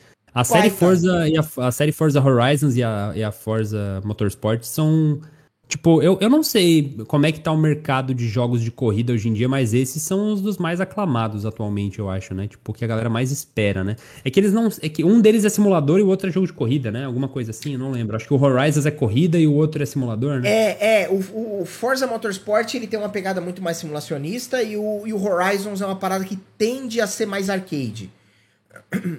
A 0.40 0.44
série 0.44 0.70
Forza 0.70 1.28
e 1.28 1.36
a, 1.36 1.44
a, 1.66 1.72
série 1.72 1.92
Forza 1.92 2.22
Horizons 2.22 2.76
e 2.76 2.82
a, 2.82 3.12
e 3.14 3.24
a 3.24 3.32
Forza 3.32 4.00
Motorsport 4.04 4.62
são 4.62 5.20
Tipo, 5.68 6.00
eu, 6.00 6.16
eu 6.18 6.30
não 6.30 6.42
sei 6.42 6.96
como 7.06 7.26
é 7.26 7.32
que 7.32 7.40
tá 7.40 7.52
o 7.52 7.56
mercado 7.56 8.14
de 8.14 8.26
jogos 8.26 8.62
de 8.62 8.70
corrida 8.70 9.12
hoje 9.12 9.28
em 9.28 9.34
dia, 9.34 9.46
mas 9.46 9.74
esses 9.74 10.02
são 10.02 10.32
os 10.32 10.40
dos 10.40 10.56
mais 10.56 10.80
aclamados 10.80 11.44
atualmente, 11.44 11.98
eu 11.98 12.08
acho, 12.08 12.32
né? 12.34 12.48
Tipo, 12.48 12.72
que 12.72 12.82
a 12.82 12.88
galera 12.88 13.10
mais 13.10 13.30
espera, 13.30 13.84
né? 13.84 13.94
É 14.24 14.30
que 14.30 14.40
eles 14.40 14.50
não. 14.50 14.70
É 14.80 14.88
que 14.88 15.04
um 15.04 15.20
deles 15.20 15.44
é 15.44 15.50
simulador 15.50 15.98
e 15.98 16.02
o 16.02 16.06
outro 16.06 16.30
é 16.30 16.32
jogo 16.32 16.46
de 16.46 16.54
corrida, 16.54 16.90
né? 16.90 17.04
Alguma 17.04 17.28
coisa 17.28 17.50
assim, 17.50 17.74
eu 17.74 17.78
não 17.78 17.90
lembro. 17.90 18.16
Acho 18.16 18.26
que 18.26 18.32
o 18.32 18.42
Horizons 18.42 18.86
é 18.86 18.90
corrida 18.90 19.38
e 19.38 19.46
o 19.46 19.52
outro 19.52 19.82
é 19.82 19.84
simulador, 19.84 20.40
né? 20.40 20.48
É, 20.48 21.02
é. 21.02 21.08
O, 21.10 21.60
o 21.60 21.66
Forza 21.66 22.06
Motorsport 22.06 22.72
ele 22.72 22.86
tem 22.86 22.98
uma 22.98 23.10
pegada 23.10 23.38
muito 23.38 23.62
mais 23.62 23.76
simulacionista 23.76 24.62
e 24.62 24.74
o, 24.74 25.06
e 25.06 25.12
o 25.12 25.22
Horizons 25.22 25.82
é 25.82 25.86
uma 25.86 25.96
parada 25.96 26.24
que 26.24 26.38
tende 26.56 26.98
a 26.98 27.06
ser 27.06 27.26
mais 27.26 27.50
arcade. 27.50 28.10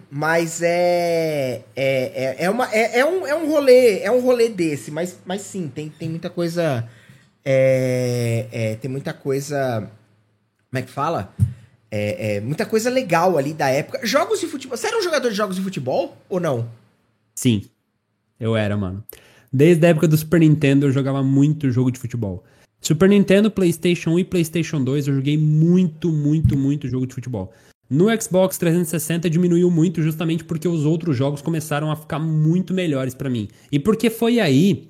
Mas 0.10 0.62
é. 0.62 1.64
É, 1.76 2.36
é, 2.36 2.36
é, 2.46 2.50
uma, 2.50 2.72
é, 2.74 3.00
é, 3.00 3.06
um, 3.06 3.28
é 3.28 3.36
um 3.36 3.50
rolê. 3.50 4.00
É 4.00 4.12
um 4.12 4.22
rolê 4.22 4.50
desse, 4.50 4.92
mas, 4.92 5.20
mas 5.26 5.42
sim, 5.42 5.68
tem, 5.68 5.90
tem 5.90 6.10
muita 6.10 6.30
coisa. 6.30 6.88
É, 7.44 8.48
é, 8.52 8.76
tem 8.76 8.90
muita 8.90 9.14
coisa. 9.14 9.90
Como 10.70 10.80
é 10.80 10.82
que 10.82 10.92
fala? 10.92 11.34
É, 11.92 12.36
é, 12.36 12.42
muita 12.42 12.66
coisa 12.66 12.90
legal 12.90 13.38
ali 13.38 13.54
da 13.54 13.70
época. 13.70 14.06
Jogos 14.06 14.40
de 14.40 14.48
futebol. 14.48 14.78
Você 14.78 14.88
era 14.88 14.98
um 14.98 15.02
jogador 15.02 15.30
de 15.30 15.36
jogos 15.36 15.56
de 15.56 15.62
futebol 15.62 16.18
ou 16.30 16.40
não? 16.40 16.70
Sim, 17.36 17.64
eu 18.40 18.56
era, 18.56 18.78
mano. 18.78 19.04
Desde 19.52 19.84
a 19.86 19.90
época 19.90 20.08
do 20.08 20.16
Super 20.16 20.40
Nintendo 20.42 20.86
eu 20.86 20.92
jogava 20.92 21.24
muito 21.24 21.72
jogo 21.72 21.92
de 21.92 22.00
futebol. 22.00 22.44
Super 22.80 23.10
Nintendo, 23.10 23.50
PlayStation 23.50 24.12
1 24.12 24.20
e 24.20 24.24
PlayStation 24.24 24.84
2 24.84 25.08
eu 25.08 25.16
joguei 25.16 25.38
muito, 25.38 26.12
muito, 26.12 26.56
muito 26.56 26.88
jogo 26.88 27.08
de 27.08 27.16
futebol. 27.16 27.52
No 27.90 28.06
Xbox 28.22 28.58
360 28.58 29.30
diminuiu 29.30 29.72
muito 29.72 30.02
justamente 30.02 30.44
porque 30.44 30.68
os 30.68 30.86
outros 30.86 31.18
jogos 31.18 31.42
começaram 31.42 31.90
a 31.92 31.96
ficar 31.96 32.20
muito 32.20 32.74
melhores 32.74 33.16
para 33.16 33.30
mim. 33.30 33.48
E 33.72 33.80
porque 33.80 34.12
foi 34.12 34.40
aí 34.40 34.90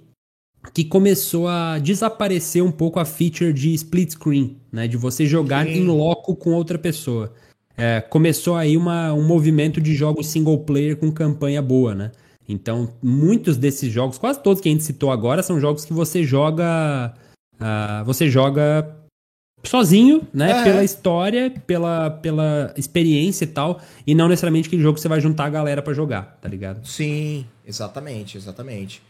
que 0.74 0.84
começou 0.84 1.48
a 1.48 1.80
desaparecer 1.80 2.62
um 2.62 2.72
pouco 2.72 3.00
a 3.00 3.06
feature 3.06 3.54
de 3.54 3.74
split 3.74 4.12
screen, 4.12 4.58
né? 4.70 4.88
De 4.88 4.98
você 4.98 5.26
jogar 5.26 5.66
Sim. 5.66 5.72
em 5.72 5.88
loco 5.88 6.36
com 6.36 6.52
outra 6.52 6.78
pessoa. 6.78 7.34
É, 7.78 8.02
começou 8.02 8.58
aí 8.58 8.76
uma, 8.76 9.14
um 9.14 9.26
movimento 9.26 9.80
de 9.80 9.96
jogos 9.96 10.28
single 10.28 10.58
player 10.60 10.98
com 10.98 11.10
campanha 11.10 11.62
boa, 11.62 11.96
né? 11.96 12.12
Então, 12.48 12.90
muitos 13.02 13.56
desses 13.56 13.90
jogos, 13.90 14.18
quase 14.18 14.44
todos 14.44 14.62
que 14.62 14.68
a 14.68 14.72
gente 14.72 14.84
citou 14.84 15.12
agora, 15.12 15.42
são 15.42 15.60
jogos 15.60 15.86
que 15.86 15.94
você 15.94 16.24
joga. 16.24 17.14
Uh, 17.56 18.04
você 18.04 18.30
joga 18.30 18.99
sozinho, 19.64 20.28
né? 20.34 20.52
É. 20.52 20.64
Pela 20.64 20.84
história, 20.84 21.52
pela, 21.66 22.10
pela 22.10 22.74
experiência 22.78 23.44
e 23.44 23.48
tal. 23.48 23.82
E 24.06 24.16
não 24.16 24.28
necessariamente 24.28 24.68
aquele 24.68 24.82
jogo 24.82 24.96
que 24.96 25.02
você 25.02 25.08
vai 25.08 25.20
juntar 25.20 25.46
a 25.46 25.50
galera 25.50 25.82
para 25.82 25.94
jogar, 25.94 26.38
tá 26.42 26.48
ligado? 26.48 26.86
Sim, 26.88 27.46
exatamente, 27.66 28.38
exatamente. 28.38 29.02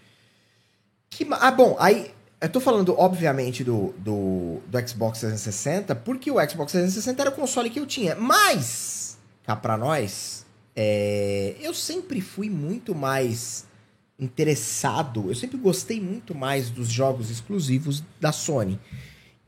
Que, 1.09 1.27
ah, 1.31 1.51
bom, 1.51 1.75
aí. 1.79 2.11
Eu 2.41 2.47
tô 2.47 2.61
falando, 2.61 2.97
obviamente, 2.97 3.65
do, 3.65 3.93
do, 3.97 4.61
do 4.65 4.87
Xbox 4.87 5.19
360, 5.19 5.93
porque 5.93 6.31
o 6.31 6.35
Xbox 6.35 6.71
360 6.71 7.21
era 7.21 7.29
o 7.31 7.33
console 7.33 7.69
que 7.69 7.81
eu 7.81 7.85
tinha. 7.85 8.15
Mas, 8.15 9.17
cá 9.43 9.57
pra 9.57 9.75
nós, 9.75 10.45
é, 10.73 11.55
eu 11.59 11.73
sempre 11.73 12.21
fui 12.21 12.49
muito 12.49 12.95
mais 12.95 13.67
interessado, 14.17 15.29
eu 15.29 15.35
sempre 15.35 15.57
gostei 15.57 15.99
muito 15.99 16.33
mais 16.33 16.69
dos 16.69 16.87
jogos 16.87 17.29
exclusivos 17.29 18.01
da 18.21 18.31
Sony. 18.31 18.79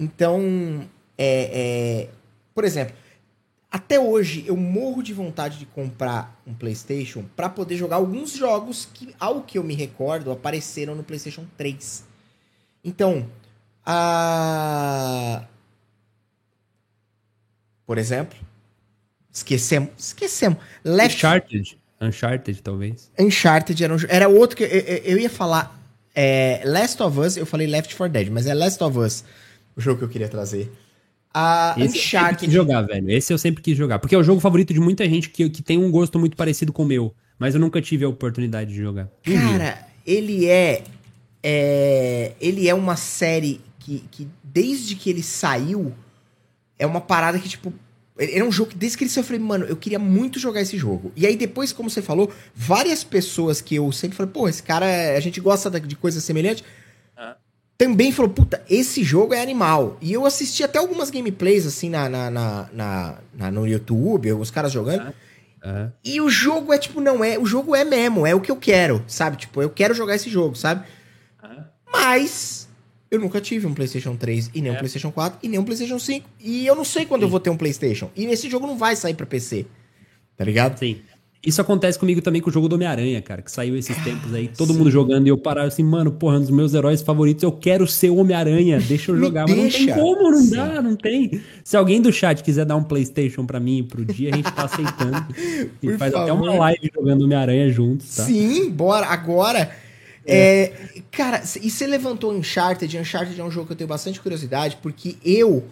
Então, 0.02 0.90
é, 1.16 2.08
é, 2.08 2.10
por 2.56 2.64
exemplo, 2.64 2.96
até 3.72 4.00
hoje 4.00 4.44
eu 4.48 4.58
morro 4.58 5.04
de 5.04 5.14
vontade 5.14 5.60
de 5.60 5.66
comprar 5.68 6.42
um 6.46 6.56
PlayStation 6.56 7.24
para 7.36 7.48
poder 7.48 7.78
jogar 7.78 7.98
alguns 7.98 8.36
jogos 8.36 8.90
que, 8.92 9.14
ao 9.20 9.44
que 9.44 9.60
eu 9.60 9.64
me 9.64 9.76
recordo, 9.76 10.32
apareceram 10.32 10.96
no 10.96 11.04
PlayStation 11.04 11.46
3. 11.56 12.04
Então, 12.84 13.30
a. 13.86 15.44
Por 17.86 18.00
exemplo, 18.00 18.40
esquecemos. 19.32 19.92
Esquecemos. 20.00 20.58
Left... 20.84 21.18
Uncharted. 21.18 21.78
Uncharted, 22.02 22.64
talvez. 22.64 23.12
Uncharted 23.20 23.84
era, 23.84 23.94
um... 23.94 23.98
era 24.10 24.28
outro 24.28 24.58
que 24.58 24.64
eu, 24.64 24.68
eu, 24.68 24.98
eu 24.98 25.20
ia 25.20 25.30
falar. 25.30 25.80
É, 26.16 26.64
Last 26.66 27.02
of 27.04 27.20
Us, 27.20 27.38
eu 27.38 27.46
falei 27.46 27.68
Left 27.68 27.96
4 27.96 28.12
Dead, 28.12 28.30
mas 28.30 28.48
é 28.48 28.54
Last 28.56 28.84
of 28.84 28.98
Us 28.98 29.24
o 29.76 29.82
jogo 29.82 30.00
que 30.00 30.04
eu 30.06 30.10
queria 30.10 30.28
trazer. 30.28 30.72
A 31.34 31.76
Esse 31.78 31.98
Uncharted. 31.98 32.34
Eu 32.34 32.40
quis 32.40 32.54
jogar, 32.54 32.82
velho. 32.82 33.10
Esse 33.10 33.32
eu 33.32 33.38
sempre 33.38 33.64
quis 33.64 33.78
jogar. 33.78 34.00
Porque 34.00 34.14
é 34.14 34.18
o 34.18 34.24
jogo 34.24 34.42
favorito 34.42 34.74
de 34.74 34.80
muita 34.80 35.08
gente 35.08 35.30
que, 35.30 35.50
que 35.50 35.62
tem 35.62 35.78
um 35.78 35.90
gosto 35.90 36.20
muito 36.20 36.36
parecido 36.36 36.74
com 36.74 36.84
o 36.84 36.86
meu. 36.86 37.14
Mas 37.40 37.56
eu 37.56 37.62
nunca 37.62 37.82
tive 37.82 38.06
a 38.06 38.10
oportunidade 38.10 38.72
de 38.72 38.78
jogar. 38.78 39.10
Cara, 39.24 39.88
ele 40.06 40.48
é, 40.48 40.84
é. 41.42 42.34
Ele 42.40 42.68
é 42.68 42.74
uma 42.74 42.96
série 42.96 43.62
que, 43.80 44.04
que, 44.12 44.28
desde 44.44 44.96
que 44.96 45.10
ele 45.10 45.24
saiu, 45.24 45.94
é 46.78 46.86
uma 46.86 47.02
parada 47.02 47.40
que, 47.40 47.48
tipo. 47.48 47.74
Ele 48.18 48.38
é 48.38 48.44
um 48.44 48.52
jogo 48.52 48.72
que, 48.72 48.78
desde 48.78 48.98
que 48.98 49.06
ele 49.06 49.10
saiu, 49.10 49.22
eu 49.22 49.28
falei, 49.28 49.42
mano, 49.42 49.66
eu 49.66 49.76
queria 49.76 49.98
muito 49.98 50.38
jogar 50.38 50.62
esse 50.62 50.78
jogo. 50.78 51.14
E 51.16 51.26
aí, 51.26 51.38
depois, 51.38 51.72
como 51.72 51.90
você 51.90 52.02
falou, 52.02 52.30
várias 52.54 53.04
pessoas 53.06 53.62
que 53.62 53.74
eu 53.74 53.90
sempre 53.92 54.18
falei, 54.18 54.32
pô, 54.32 54.48
esse 54.50 54.62
cara, 54.62 55.16
a 55.16 55.20
gente 55.22 55.40
gosta 55.40 55.72
de 55.80 55.96
coisa 55.96 56.20
semelhante 56.20 56.64
também 57.82 58.12
falou, 58.12 58.30
puta, 58.30 58.64
esse 58.70 59.04
jogo 59.04 59.34
é 59.34 59.42
animal. 59.42 59.98
E 60.00 60.14
eu 60.14 60.24
assisti 60.24 60.64
até 60.64 60.78
algumas 60.78 61.10
gameplays, 61.10 61.66
assim, 61.66 61.90
na, 61.90 62.08
na, 62.08 62.30
na, 62.30 62.70
na, 62.72 63.18
na 63.34 63.50
no 63.50 63.68
YouTube, 63.68 64.34
os 64.34 64.52
caras 64.52 64.72
jogando. 64.72 65.12
Uhum. 65.66 65.92
E 66.06 66.22
o 66.22 66.30
jogo 66.30 66.72
é, 66.72 66.78
tipo, 66.78 67.02
não 67.02 67.24
é... 67.24 67.40
O 67.40 67.46
jogo 67.48 67.76
é 67.76 67.84
mesmo, 67.84 68.28
é 68.28 68.36
o 68.36 68.40
que 68.40 68.52
eu 68.52 68.56
quero, 68.56 69.04
sabe? 69.08 69.36
Tipo, 69.36 69.64
eu 69.64 69.70
quero 69.72 69.96
jogar 69.96 70.14
esse 70.14 70.30
jogo, 70.30 70.56
sabe? 70.56 70.86
Uhum. 71.44 71.64
Mas... 71.92 72.70
Eu 73.10 73.20
nunca 73.20 73.42
tive 73.42 73.66
um 73.66 73.74
PlayStation 73.74 74.16
3 74.16 74.52
e 74.54 74.62
nem 74.62 74.72
é. 74.72 74.76
um 74.76 74.78
PlayStation 74.78 75.12
4 75.12 75.40
e 75.42 75.50
nem 75.50 75.60
um 75.60 75.64
PlayStation 75.64 75.98
5. 75.98 76.30
E 76.40 76.68
eu 76.68 76.76
não 76.76 76.86
sei 76.86 77.08
quando 77.08 77.22
Sim. 77.22 77.26
eu 77.26 77.30
vou 77.32 77.40
ter 77.40 77.50
um 77.50 77.58
PlayStation. 77.58 78.12
E 78.16 78.26
esse 78.26 78.48
jogo 78.48 78.68
não 78.68 78.78
vai 78.78 78.96
sair 78.96 79.16
para 79.16 79.26
PC. 79.26 79.66
Tá 80.38 80.46
ligado? 80.46 80.78
Sim. 80.78 81.02
Isso 81.44 81.60
acontece 81.60 81.98
comigo 81.98 82.22
também 82.22 82.40
com 82.40 82.52
o 82.52 82.54
jogo 82.54 82.70
do 82.70 82.76
Homem-Aranha, 82.76 83.20
cara, 83.20 83.42
que 83.42 83.52
saiu 83.52 83.76
esses 83.76 83.98
tempos 84.04 84.32
aí, 84.32 84.48
todo 84.48 84.74
sim. 84.74 84.78
mundo 84.78 84.92
jogando 84.92 85.26
e 85.26 85.30
eu 85.30 85.38
parar 85.38 85.64
assim, 85.64 85.84
mano, 85.84 86.12
porra, 86.12 86.38
um 86.38 86.42
dos 86.42 86.52
meus 86.52 86.74
heróis 86.76 87.02
favoritos, 87.02 87.44
eu 87.44 87.52
quero 87.52 87.88
ser 87.88 88.12
o 88.12 88.18
Homem-Aranha, 88.18 88.80
deixa 88.80 89.12
eu 89.12 89.18
jogar. 89.18 89.48
Mas 89.48 89.58
não 89.58 89.70
tem 89.70 89.88
como, 89.88 90.30
não 90.30 90.44
sim. 90.44 90.56
dá, 90.56 90.82
não 90.84 90.96
tem. 90.96 91.42
Se 91.64 91.76
alguém 91.76 92.00
do 92.00 92.14
chat 92.14 92.44
quiser 92.44 92.64
dar 92.64 92.76
um 92.76 92.84
PlayStation 92.84 93.44
pra 93.44 93.60
mim 93.60 93.84
pro 93.84 94.06
dia, 94.06 94.30
a 94.32 94.36
gente 94.36 94.52
tá 94.52 94.66
aceitando. 94.66 95.26
e 95.82 95.98
faz 95.98 96.12
favor. 96.14 96.24
até 96.26 96.34
uma 96.34 96.54
live 96.54 96.92
jogando 96.94 97.24
Homem-Aranha 97.24 97.72
juntos, 97.72 98.16
tá? 98.16 98.24
Sim, 98.24 98.70
bora. 98.70 99.08
Agora, 99.08 99.72
é. 100.26 100.64
É, 100.64 101.02
cara, 101.10 101.42
e 101.62 101.70
você 101.70 101.88
levantou 101.88 102.32
Uncharted? 102.32 102.98
Uncharted 102.98 103.40
é 103.40 103.44
um 103.44 103.52
jogo 103.52 103.68
que 103.68 103.74
eu 103.74 103.78
tenho 103.78 103.88
bastante 103.88 104.20
curiosidade, 104.22 104.78
porque 104.82 105.18
eu. 105.26 105.64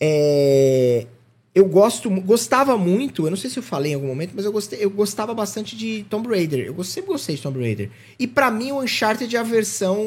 É, 0.00 1.06
eu 1.54 1.64
gosto, 1.66 2.08
gostava 2.20 2.76
muito, 2.76 3.26
eu 3.26 3.30
não 3.30 3.36
sei 3.36 3.50
se 3.50 3.58
eu 3.58 3.62
falei 3.62 3.92
em 3.92 3.94
algum 3.94 4.06
momento, 4.06 4.32
mas 4.34 4.44
eu, 4.44 4.52
gostei, 4.52 4.78
eu 4.84 4.90
gostava 4.90 5.34
bastante 5.34 5.76
de 5.76 6.04
Tomb 6.08 6.28
Raider. 6.28 6.66
Eu 6.66 6.84
sempre 6.84 7.10
gostei 7.10 7.36
de 7.36 7.42
Tomb 7.42 7.58
Raider. 7.58 7.90
E 8.18 8.26
para 8.26 8.50
mim 8.50 8.70
o 8.70 8.80
Uncharted 8.80 9.34
é 9.34 9.38
a 9.38 9.42
versão. 9.42 10.06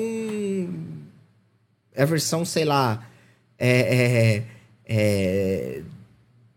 É 1.94 2.04
a 2.04 2.06
versão, 2.06 2.46
sei 2.46 2.64
lá. 2.64 3.06
É, 3.58 3.70
é, 3.70 4.44
é, 4.86 5.82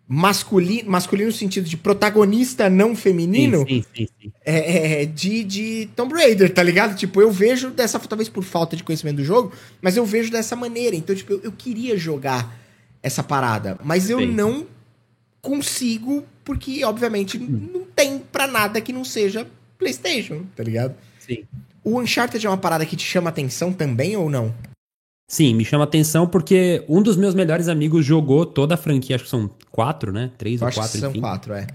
masculino, 0.06 0.90
masculino 0.90 1.28
no 1.28 1.35
sentido 1.35 1.69
de 1.69 1.77
protagonista 1.77 2.70
não 2.70 2.94
feminino 2.94 3.66
sim, 3.66 3.85
sim, 3.94 4.09
sim, 4.20 4.32
é, 4.44 5.02
é, 5.02 5.06
de, 5.06 5.44
de 5.44 5.89
Tomb 5.97 6.15
Raider, 6.15 6.52
tá 6.52 6.62
ligado? 6.62 6.97
Tipo, 6.97 7.20
eu 7.20 7.31
vejo 7.31 7.70
dessa, 7.70 7.98
talvez 7.98 8.28
por 8.28 8.44
falta 8.44 8.77
de 8.77 8.85
conhecimento 8.85 9.16
do 9.16 9.24
jogo, 9.24 9.52
mas 9.82 9.97
eu 9.97 10.06
vejo 10.06 10.31
dessa 10.31 10.55
maneira. 10.55 10.94
Então, 10.94 11.16
tipo, 11.16 11.32
eu, 11.32 11.40
eu 11.44 11.52
queria 11.52 11.97
jogar 11.97 12.59
essa 13.02 13.23
parada, 13.23 13.78
mas 13.82 14.09
eu 14.09 14.27
não 14.27 14.66
consigo, 15.45 16.25
porque, 16.43 16.83
obviamente, 16.85 17.39
hum. 17.39 17.69
não 17.73 17.85
tem 17.85 18.19
pra 18.19 18.47
nada 18.47 18.81
que 18.81 18.93
não 18.93 19.05
seja 19.05 19.47
PlayStation, 19.79 20.45
tá 20.57 20.65
ligado? 20.65 20.95
Sim. 21.21 21.45
O 21.85 22.01
Uncharted 22.01 22.45
é 22.45 22.49
uma 22.49 22.57
parada 22.57 22.87
que 22.87 22.97
te 22.97 23.05
chama 23.05 23.29
atenção 23.29 23.73
também 23.73 24.16
ou 24.16 24.31
não? 24.31 24.53
Sim, 25.31 25.55
me 25.55 25.65
chama 25.65 25.85
atenção 25.85 26.27
porque 26.27 26.85
um 26.89 27.03
dos 27.03 27.16
meus 27.16 27.35
melhores 27.35 27.69
amigos 27.69 28.05
jogou 28.05 28.47
toda 28.47 28.75
a 28.75 28.79
franquia, 28.79 29.16
acho 29.16 29.25
que 29.25 29.31
são 29.31 29.51
quatro, 29.71 30.12
né? 30.12 30.33
Três 30.39 30.61
Eu 30.61 30.66
ou 30.66 30.73
quatro, 30.73 30.99
são 30.99 31.11
enfim. 31.11 31.21
quatro, 31.21 31.53
é. 31.53 31.66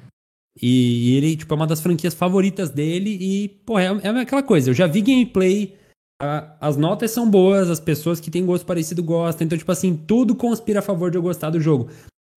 E, 0.61 1.15
ele, 1.15 1.37
tipo, 1.37 1.53
é 1.53 1.55
uma 1.55 1.67
das 1.67 1.79
franquias 1.79 2.13
favoritas 2.13 2.69
dele 2.69 3.17
e, 3.19 3.47
pô, 3.65 3.79
é, 3.79 3.85
é 3.85 4.09
aquela 4.09 4.43
coisa, 4.43 4.69
eu 4.69 4.73
já 4.73 4.87
vi 4.87 5.01
gameplay, 5.01 5.75
a, 6.21 6.55
as 6.59 6.75
notas 6.75 7.11
são 7.11 7.29
boas, 7.29 7.69
as 7.69 7.79
pessoas 7.79 8.19
que 8.19 8.31
têm 8.31 8.45
gosto 8.45 8.65
parecido 8.65 9.01
gostam, 9.01 9.45
então, 9.45 9.57
tipo 9.57 9.71
assim, 9.71 9.95
tudo 9.95 10.35
conspira 10.35 10.79
a 10.79 10.83
favor 10.83 11.09
de 11.09 11.17
eu 11.17 11.21
gostar 11.21 11.49
do 11.49 11.61
jogo. 11.61 11.89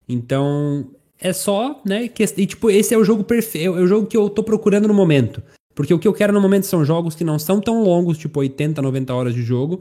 Então, 0.09 0.91
é 1.23 1.33
só, 1.33 1.81
né, 1.85 2.09
que, 2.09 2.23
e, 2.23 2.47
tipo, 2.47 2.71
esse 2.71 2.93
é 2.93 2.99
o 2.99 3.05
jogo 3.05 3.23
perfeito, 3.23 3.79
é 3.79 3.81
o 3.81 3.87
jogo 3.87 4.07
que 4.07 4.17
eu 4.17 4.29
tô 4.29 4.43
procurando 4.43 4.89
no 4.89 4.95
momento. 4.95 5.43
Porque 5.75 5.95
o 5.95 5.99
que 5.99 6.07
eu 6.07 6.13
quero 6.13 6.33
no 6.33 6.41
momento 6.41 6.65
são 6.65 6.85
jogos 6.85 7.15
que 7.15 7.25
não 7.25 7.39
são 7.39 7.61
tão 7.61 7.83
longos, 7.83 8.19
tipo 8.19 8.41
80, 8.41 8.83
90 8.83 9.15
horas 9.15 9.35
de 9.35 9.43
jogo, 9.43 9.81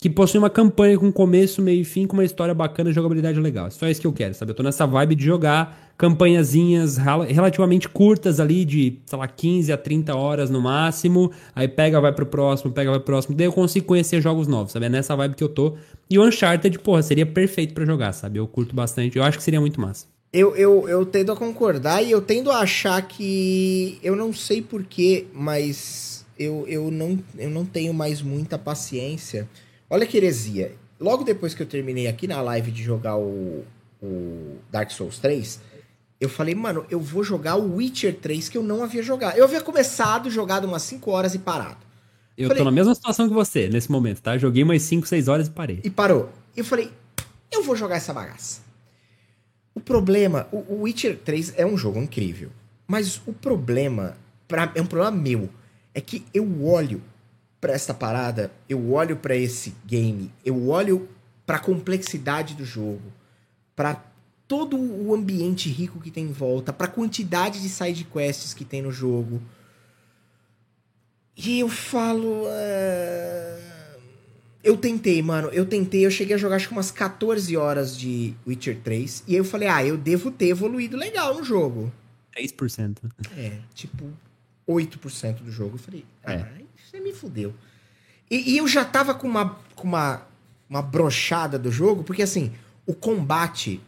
que 0.00 0.10
possui 0.10 0.38
uma 0.38 0.50
campanha 0.50 0.98
com 0.98 1.10
começo, 1.12 1.62
meio 1.62 1.80
e 1.80 1.84
fim, 1.84 2.06
com 2.06 2.14
uma 2.14 2.24
história 2.24 2.52
bacana 2.52 2.90
e 2.90 2.92
jogabilidade 2.92 3.40
legal. 3.40 3.68
É 3.68 3.70
só 3.70 3.88
isso 3.88 4.00
que 4.00 4.06
eu 4.06 4.12
quero, 4.12 4.34
sabe? 4.34 4.50
Eu 4.50 4.54
tô 4.54 4.62
nessa 4.62 4.86
vibe 4.86 5.14
de 5.14 5.24
jogar 5.24 5.92
campanhazinhas 5.96 6.96
relativamente 6.96 7.88
curtas 7.88 8.40
ali, 8.40 8.64
de, 8.64 8.98
sei 9.06 9.18
lá, 9.18 9.28
15 9.28 9.72
a 9.72 9.76
30 9.76 10.14
horas 10.16 10.50
no 10.50 10.60
máximo. 10.60 11.30
Aí 11.54 11.68
pega, 11.68 12.00
vai 12.00 12.12
pro 12.12 12.26
próximo, 12.26 12.72
pega, 12.72 12.90
vai 12.90 12.98
pro 12.98 13.06
próximo. 13.06 13.36
Daí 13.36 13.46
eu 13.46 13.52
consigo 13.52 13.86
conhecer 13.86 14.20
jogos 14.20 14.48
novos, 14.48 14.72
sabe? 14.72 14.86
É 14.86 14.88
nessa 14.88 15.14
vibe 15.14 15.36
que 15.36 15.44
eu 15.44 15.48
tô. 15.48 15.76
E 16.10 16.18
o 16.18 16.26
Uncharted, 16.26 16.78
porra, 16.80 17.02
seria 17.02 17.24
perfeito 17.24 17.72
para 17.72 17.84
jogar, 17.84 18.12
sabe? 18.12 18.40
Eu 18.40 18.48
curto 18.48 18.74
bastante. 18.74 19.16
Eu 19.16 19.22
acho 19.22 19.38
que 19.38 19.44
seria 19.44 19.60
muito 19.60 19.80
massa. 19.80 20.11
Eu, 20.32 20.56
eu, 20.56 20.88
eu 20.88 21.04
tendo 21.04 21.30
a 21.30 21.36
concordar 21.36 22.02
e 22.02 22.10
eu 22.10 22.22
tendo 22.22 22.50
a 22.50 22.60
achar 22.60 23.00
que. 23.02 23.98
Eu 24.02 24.16
não 24.16 24.32
sei 24.32 24.62
porquê, 24.62 25.26
mas 25.32 26.24
eu, 26.38 26.64
eu, 26.66 26.90
não, 26.90 27.18
eu 27.38 27.50
não 27.50 27.64
tenho 27.64 27.92
mais 27.92 28.22
muita 28.22 28.58
paciência 28.58 29.48
Olha 29.92 30.06
que 30.06 30.16
heresia. 30.16 30.74
Logo 30.98 31.22
depois 31.22 31.52
que 31.52 31.62
eu 31.62 31.66
terminei 31.66 32.06
aqui 32.06 32.26
na 32.26 32.40
live 32.40 32.70
de 32.70 32.82
jogar 32.82 33.18
o, 33.18 33.62
o 34.02 34.56
Dark 34.70 34.90
Souls 34.90 35.18
3, 35.18 35.60
eu 36.18 36.30
falei, 36.30 36.54
mano, 36.54 36.86
eu 36.88 36.98
vou 36.98 37.22
jogar 37.22 37.56
o 37.56 37.76
Witcher 37.76 38.16
3 38.18 38.48
que 38.48 38.56
eu 38.56 38.62
não 38.62 38.82
havia 38.82 39.02
jogado. 39.02 39.36
Eu 39.36 39.44
havia 39.44 39.60
começado, 39.60 40.30
jogado 40.30 40.64
umas 40.64 40.80
5 40.84 41.10
horas 41.10 41.34
e 41.34 41.38
parado. 41.38 41.76
Eu 42.38 42.48
falei, 42.48 42.62
tô 42.62 42.64
na 42.64 42.70
mesma 42.70 42.94
situação 42.94 43.28
que 43.28 43.34
você 43.34 43.68
nesse 43.68 43.92
momento, 43.92 44.22
tá? 44.22 44.38
Joguei 44.38 44.62
umas 44.62 44.80
5, 44.80 45.06
6 45.06 45.28
horas 45.28 45.48
e 45.48 45.50
parei. 45.50 45.80
E 45.84 45.90
parou. 45.90 46.30
Eu 46.56 46.64
falei, 46.64 46.90
eu 47.50 47.62
vou 47.62 47.76
jogar 47.76 47.96
essa 47.96 48.14
bagaça. 48.14 48.61
O 49.74 49.80
problema, 49.80 50.48
o, 50.52 50.58
o 50.58 50.82
Witcher 50.82 51.18
3 51.18 51.54
é 51.56 51.64
um 51.64 51.76
jogo 51.76 51.98
incrível. 51.98 52.50
Mas 52.86 53.20
o 53.26 53.32
problema, 53.32 54.16
pra, 54.46 54.70
é 54.74 54.82
um 54.82 54.86
problema 54.86 55.16
meu, 55.16 55.48
é 55.94 56.00
que 56.00 56.24
eu 56.34 56.64
olho 56.64 57.02
para 57.60 57.72
esta 57.72 57.94
parada, 57.94 58.50
eu 58.68 58.92
olho 58.92 59.16
para 59.16 59.36
esse 59.36 59.74
game, 59.86 60.30
eu 60.44 60.68
olho 60.68 61.08
para 61.46 61.56
a 61.56 61.60
complexidade 61.60 62.54
do 62.54 62.64
jogo, 62.64 63.12
para 63.74 64.02
todo 64.48 64.76
o 64.76 65.14
ambiente 65.14 65.70
rico 65.70 66.00
que 66.00 66.10
tem 66.10 66.24
em 66.24 66.32
volta, 66.32 66.72
para 66.72 66.86
a 66.86 66.90
quantidade 66.90 67.62
de 67.62 67.68
side 67.68 68.04
quests 68.04 68.52
que 68.52 68.64
tem 68.64 68.82
no 68.82 68.92
jogo. 68.92 69.40
E 71.36 71.60
eu 71.60 71.68
falo, 71.68 72.44
uh... 72.44 73.71
eu 74.62 74.76
tentei, 74.76 75.20
mano, 75.22 75.48
eu 75.48 75.66
tentei, 75.66 76.06
eu 76.06 76.10
cheguei 76.10 76.34
a 76.34 76.38
jogar 76.38 76.56
acho 76.56 76.68
que 76.68 76.72
umas 76.72 76.90
14 76.90 77.56
horas 77.56 77.98
de 77.98 78.34
Witcher 78.46 78.78
3 78.82 79.24
e 79.26 79.32
aí 79.32 79.38
eu 79.38 79.44
falei, 79.44 79.68
ah, 79.68 79.84
eu 79.84 79.96
devo 79.96 80.30
ter 80.30 80.48
evoluído 80.48 80.96
legal 80.96 81.34
no 81.34 81.42
jogo. 81.42 81.92
3%. 82.36 82.98
É, 83.36 83.58
tipo 83.74 84.08
8% 84.68 85.42
do 85.42 85.50
jogo. 85.50 85.74
Eu 85.74 85.78
falei, 85.78 86.04
é. 86.22 86.34
ah, 86.34 86.48
você 86.76 87.00
me 87.00 87.12
fudeu. 87.12 87.52
E, 88.30 88.52
e, 88.52 88.58
eu 88.58 88.68
já 88.68 88.84
tava 88.84 89.14
com 89.14 89.26
uma, 89.26 89.58
com 89.74 89.86
uma, 89.88 90.22
uma 90.70 90.80
brochada 90.80 91.58
do 91.58 91.70
jogo, 91.70 92.04
porque 92.04 92.22
assim, 92.22 92.52
o 92.86 92.94
combate 92.94 93.80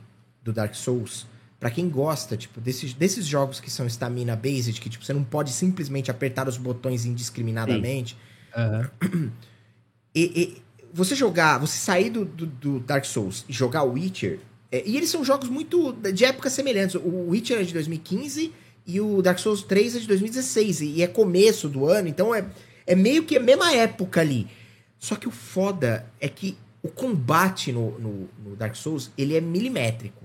do 0.42 0.52
Dark 0.52 0.74
Souls, 0.74 1.26
para 1.58 1.70
quem 1.70 1.88
gosta, 1.88 2.36
tipo, 2.36 2.60
desses, 2.60 2.92
desses 2.92 3.24
jogos 3.26 3.60
que 3.60 3.70
são 3.70 3.86
stamina 3.86 4.36
based, 4.36 4.78
que 4.80 4.90
tipo, 4.90 5.04
você 5.04 5.14
não 5.14 5.24
pode 5.24 5.50
simplesmente 5.50 6.10
apertar 6.10 6.48
os 6.48 6.58
botões 6.58 7.06
indiscriminadamente. 7.06 8.18
Uhum. 8.56 9.30
E, 10.14 10.22
e, 10.22 10.62
você 10.92 11.14
jogar, 11.14 11.58
você 11.58 11.76
sair 11.76 12.10
do, 12.10 12.24
do, 12.24 12.46
do 12.46 12.80
Dark 12.80 13.04
Souls 13.04 13.44
e 13.48 13.52
jogar 13.52 13.82
o 13.82 13.94
Witcher, 13.94 14.38
é, 14.70 14.82
e 14.86 14.96
eles 14.96 15.10
são 15.10 15.24
jogos 15.24 15.48
muito 15.48 15.92
de 15.92 16.24
épocas 16.24 16.52
semelhantes. 16.52 16.94
O 16.94 17.30
Witcher 17.30 17.58
é 17.58 17.62
de 17.64 17.72
2015 17.72 18.52
e 18.86 19.00
o 19.00 19.20
Dark 19.20 19.38
Souls 19.38 19.62
3 19.62 19.96
é 19.96 19.98
de 19.98 20.06
2016, 20.06 20.80
e 20.82 21.02
é 21.02 21.06
começo 21.06 21.68
do 21.68 21.86
ano, 21.86 22.06
então 22.06 22.34
é 22.34 22.44
é 22.86 22.94
meio 22.94 23.24
que 23.24 23.36
a 23.36 23.40
mesma 23.40 23.72
época 23.74 24.20
ali. 24.20 24.46
Só 24.98 25.16
que 25.16 25.28
o 25.28 25.30
foda 25.30 26.06
é 26.20 26.28
que 26.28 26.56
o 26.82 26.88
combate 26.88 27.72
no, 27.72 27.98
no, 27.98 28.28
no 28.44 28.56
Dark 28.56 28.74
Souls, 28.74 29.10
ele 29.16 29.36
é 29.36 29.40
milimétrico. 29.40 30.22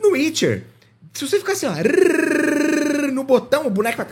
No 0.00 0.12
Witcher, 0.12 0.64
se 1.12 1.26
você 1.26 1.38
ficar 1.38 1.52
assim, 1.52 1.66
ó, 1.66 1.74
no 3.12 3.24
botão, 3.24 3.66
o 3.66 3.70
boneco 3.70 3.96
vai... 3.96 4.06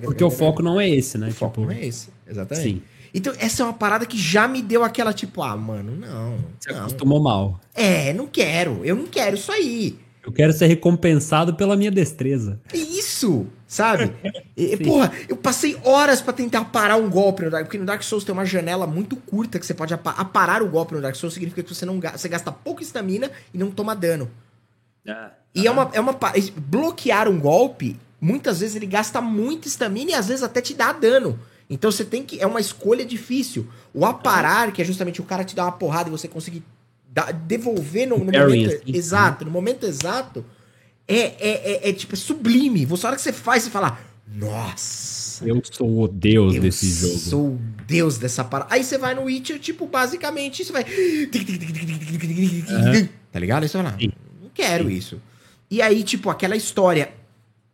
Porque 0.00 0.24
o 0.24 0.30
foco 0.30 0.62
não 0.62 0.80
é 0.80 0.88
esse, 0.88 1.18
né? 1.18 1.26
O 1.26 1.30
tipo... 1.30 1.40
foco 1.40 1.60
não 1.60 1.70
é 1.70 1.84
esse, 1.84 2.08
exatamente. 2.26 2.68
Sim. 2.68 2.82
Então, 3.12 3.32
essa 3.38 3.62
é 3.62 3.66
uma 3.66 3.72
parada 3.72 4.06
que 4.06 4.18
já 4.18 4.46
me 4.46 4.62
deu 4.62 4.84
aquela 4.84 5.12
tipo, 5.12 5.42
ah, 5.42 5.56
mano, 5.56 5.96
não. 5.96 6.38
Você 6.58 6.72
não. 6.72 6.80
acostumou 6.80 7.20
mal. 7.20 7.60
É, 7.74 8.12
não 8.12 8.26
quero. 8.26 8.84
Eu 8.84 8.96
não 8.96 9.06
quero 9.06 9.36
isso 9.36 9.50
aí. 9.50 9.98
Eu 10.28 10.32
quero 10.32 10.52
ser 10.52 10.66
recompensado 10.66 11.54
pela 11.54 11.74
minha 11.74 11.90
destreza. 11.90 12.60
Isso, 12.74 13.46
sabe? 13.66 14.12
e, 14.54 14.76
porra, 14.76 15.10
eu 15.26 15.36
passei 15.36 15.78
horas 15.82 16.20
para 16.20 16.34
tentar 16.34 16.66
parar 16.66 16.96
um 16.96 17.08
golpe 17.08 17.44
no 17.44 17.50
Dark 17.50 17.64
porque 17.64 17.78
no 17.78 17.86
Dark 17.86 18.02
Souls 18.02 18.24
tem 18.24 18.32
uma 18.34 18.44
janela 18.44 18.86
muito 18.86 19.16
curta 19.16 19.58
que 19.58 19.64
você 19.64 19.72
pode 19.72 19.94
aparar 19.94 20.62
o 20.62 20.68
golpe 20.68 20.92
no 20.92 21.00
Dark 21.00 21.16
Souls, 21.16 21.32
significa 21.32 21.62
que 21.62 21.74
você 21.74 21.86
não 21.86 21.98
você 21.98 22.28
gasta 22.28 22.52
pouca 22.52 22.82
estamina 22.82 23.30
e 23.54 23.58
não 23.58 23.70
toma 23.70 23.96
dano. 23.96 24.30
Ah, 25.08 25.30
e 25.54 25.66
ah. 25.66 25.68
é 25.68 25.70
uma, 25.70 25.90
é 25.94 26.00
uma 26.00 26.14
bloquear 26.56 27.26
um 27.26 27.40
golpe, 27.40 27.98
muitas 28.20 28.60
vezes 28.60 28.76
ele 28.76 28.86
gasta 28.86 29.22
muita 29.22 29.66
estamina 29.66 30.10
e 30.10 30.14
às 30.14 30.28
vezes 30.28 30.42
até 30.42 30.60
te 30.60 30.74
dá 30.74 30.92
dano. 30.92 31.38
Então 31.70 31.90
você 31.90 32.04
tem 32.04 32.22
que 32.22 32.40
é 32.40 32.46
uma 32.46 32.60
escolha 32.60 33.04
difícil. 33.04 33.66
O 33.92 34.06
aparar, 34.06 34.72
que 34.72 34.80
é 34.80 34.84
justamente 34.84 35.20
o 35.20 35.24
cara 35.24 35.44
te 35.44 35.54
dar 35.54 35.64
uma 35.64 35.72
porrada 35.72 36.08
e 36.08 36.12
você 36.12 36.26
conseguir 36.26 36.62
devolver 37.46 38.06
no, 38.06 38.18
no 38.18 38.24
momento 38.24 38.68
assim. 38.74 38.80
exato, 38.86 39.44
no 39.44 39.50
momento 39.50 39.84
exato, 39.84 40.44
é, 41.06 41.18
é, 41.18 41.72
é, 41.72 41.88
é 41.88 41.92
tipo 41.92 42.14
é 42.14 42.16
sublime. 42.16 42.84
Você, 42.86 43.06
a 43.06 43.08
hora 43.10 43.16
que 43.16 43.22
você 43.22 43.32
faz, 43.32 43.64
você 43.64 43.70
fala, 43.70 43.98
nossa. 44.34 45.46
Eu 45.46 45.62
sou 45.70 46.02
o 46.02 46.08
deus 46.08 46.58
desse 46.58 46.90
jogo. 46.90 47.12
Eu 47.12 47.18
sou 47.18 47.46
o 47.46 47.60
deus 47.86 48.18
dessa 48.18 48.44
parada. 48.44 48.74
Aí 48.74 48.84
você 48.84 48.98
vai 48.98 49.14
no 49.14 49.22
Witcher, 49.22 49.58
tipo, 49.58 49.86
basicamente, 49.86 50.64
você 50.64 50.72
vai. 50.72 50.84
Uhum. 52.70 53.08
Tá 53.32 53.38
ligado? 53.38 53.62
Aí 53.62 53.68
você 53.68 53.78
fala, 53.78 53.96
não 54.42 54.50
quero 54.52 54.88
Sim. 54.88 54.94
isso. 54.94 55.22
E 55.70 55.80
aí, 55.82 56.02
tipo, 56.02 56.30
aquela 56.30 56.56
história 56.56 57.12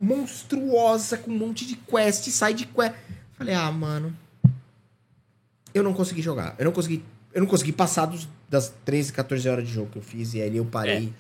monstruosa 0.00 1.16
com 1.16 1.30
um 1.30 1.38
monte 1.38 1.66
de 1.66 1.76
quest, 1.76 2.28
sai 2.28 2.54
de 2.54 2.66
quest. 2.66 2.94
Falei, 3.36 3.54
ah, 3.54 3.70
mano. 3.70 4.14
Eu 5.72 5.82
não 5.82 5.92
consegui 5.92 6.22
jogar. 6.22 6.54
Eu 6.58 6.64
não 6.64 6.72
consegui 6.72 7.02
eu 7.34 7.40
não 7.40 7.48
consegui 7.48 7.72
passar 7.72 8.06
dos, 8.06 8.28
das 8.48 8.72
13, 8.84 9.12
14 9.12 9.48
horas 9.48 9.66
de 9.66 9.72
jogo 9.72 9.90
que 9.90 9.98
eu 9.98 10.02
fiz 10.02 10.34
e 10.34 10.40
ali 10.40 10.56
eu 10.56 10.64
parei. 10.64 11.12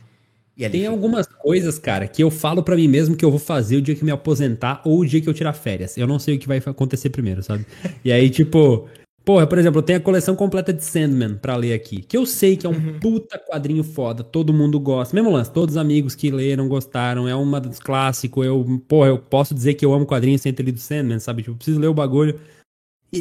É. 0.56 0.68
Tem 0.68 0.86
algumas 0.86 1.26
coisas, 1.26 1.80
cara, 1.80 2.06
que 2.06 2.22
eu 2.22 2.30
falo 2.30 2.62
para 2.62 2.76
mim 2.76 2.86
mesmo 2.86 3.16
que 3.16 3.24
eu 3.24 3.30
vou 3.30 3.40
fazer 3.40 3.78
o 3.78 3.82
dia 3.82 3.96
que 3.96 4.04
me 4.04 4.12
aposentar 4.12 4.80
ou 4.84 5.00
o 5.00 5.04
dia 5.04 5.20
que 5.20 5.28
eu 5.28 5.34
tirar 5.34 5.52
férias. 5.52 5.98
Eu 5.98 6.06
não 6.06 6.20
sei 6.20 6.36
o 6.36 6.38
que 6.38 6.46
vai 6.46 6.58
acontecer 6.58 7.10
primeiro, 7.10 7.42
sabe? 7.42 7.66
e 8.04 8.12
aí, 8.12 8.30
tipo, 8.30 8.88
porra, 9.24 9.46
por 9.46 9.58
exemplo, 9.58 9.78
eu 9.78 9.82
tenho 9.82 9.98
a 9.98 10.02
coleção 10.02 10.36
completa 10.36 10.72
de 10.72 10.84
Sandman 10.84 11.36
pra 11.36 11.56
ler 11.56 11.72
aqui, 11.72 12.02
que 12.02 12.16
eu 12.16 12.26
sei 12.26 12.56
que 12.56 12.66
é 12.66 12.68
um 12.68 12.72
uhum. 12.72 13.00
puta 13.00 13.38
quadrinho 13.38 13.82
foda, 13.82 14.22
todo 14.22 14.52
mundo 14.52 14.78
gosta. 14.78 15.14
Mesmo 15.14 15.30
lance, 15.30 15.50
todos 15.50 15.74
os 15.74 15.80
amigos 15.80 16.14
que 16.14 16.30
leram 16.30 16.68
gostaram, 16.68 17.26
é 17.26 17.34
uma 17.34 17.60
dos 17.60 17.78
clássicos. 17.78 18.44
Eu, 18.44 18.82
porra, 18.86 19.08
eu 19.08 19.18
posso 19.18 19.54
dizer 19.54 19.74
que 19.74 19.84
eu 19.84 19.92
amo 19.94 20.06
quadrinho 20.06 20.38
sem 20.38 20.52
ter 20.52 20.62
lido 20.62 20.78
Sandman, 20.78 21.18
sabe? 21.18 21.42
Tipo, 21.42 21.52
eu 21.52 21.56
preciso 21.56 21.80
ler 21.80 21.88
o 21.88 21.94
bagulho. 21.94 22.38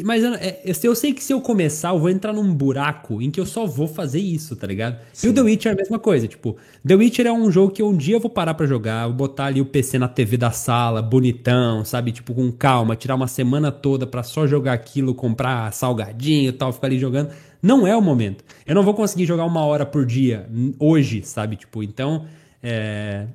Mas 0.04 0.24
é, 0.24 0.64
eu 0.84 0.96
sei 0.96 1.14
que 1.14 1.24
se 1.24 1.32
eu 1.32 1.40
começar, 1.40 1.90
eu 1.90 2.00
vou 2.00 2.10
entrar 2.10 2.34
num 2.34 2.54
buraco 2.54 3.22
em 3.22 3.30
que 3.30 3.40
eu 3.40 3.46
só 3.46 3.66
vou 3.66 3.88
fazer 3.88 4.20
isso, 4.20 4.56
tá 4.56 4.66
ligado? 4.66 5.00
Sim. 5.12 5.28
E 5.28 5.30
o 5.30 5.34
The 5.34 5.42
Witcher 5.42 5.72
é 5.72 5.74
a 5.74 5.78
mesma 5.78 6.00
coisa. 6.00 6.28
Tipo, 6.28 6.58
The 6.86 6.96
Witcher 6.96 7.28
é 7.28 7.32
um 7.32 7.52
jogo 7.52 7.72
que 7.72 7.84
um 7.84 7.96
dia 7.96 8.16
eu 8.16 8.20
vou 8.20 8.30
parar 8.30 8.56
para 8.56 8.66
jogar, 8.66 9.06
vou 9.08 9.16
botar 9.16 9.46
ali 9.46 9.62
o 9.62 9.66
PC 9.66 10.00
na 10.00 10.08
TV 10.08 10.38
da 10.38 10.52
sala, 10.52 11.02
bonitão, 11.02 11.86
sabe? 11.86 12.12
Tipo, 12.12 12.34
com 12.34 12.52
calma, 12.52 12.96
tirar 12.96 13.16
uma 13.16 13.28
semana 13.28 13.72
toda 13.72 14.08
para 14.08 14.24
só 14.24 14.48
jogar 14.48 14.74
aquilo, 14.74 15.14
comprar 15.14 15.72
salgadinho 15.74 16.50
e 16.50 16.54
tal, 16.54 16.74
ficar 16.74 16.88
ali 16.88 16.98
jogando. 16.98 17.32
Não 17.62 17.86
é 17.86 17.96
o 17.96 18.02
momento. 18.02 18.44
Eu 18.66 18.74
não 18.74 18.84
vou 18.84 18.94
conseguir 18.94 19.26
jogar 19.26 19.46
uma 19.46 19.64
hora 19.64 19.86
por 19.86 20.06
dia 20.06 20.50
hoje, 20.80 21.22
sabe? 21.24 21.56
Tipo, 21.56 21.84
então. 21.84 22.26
É... 22.62 23.28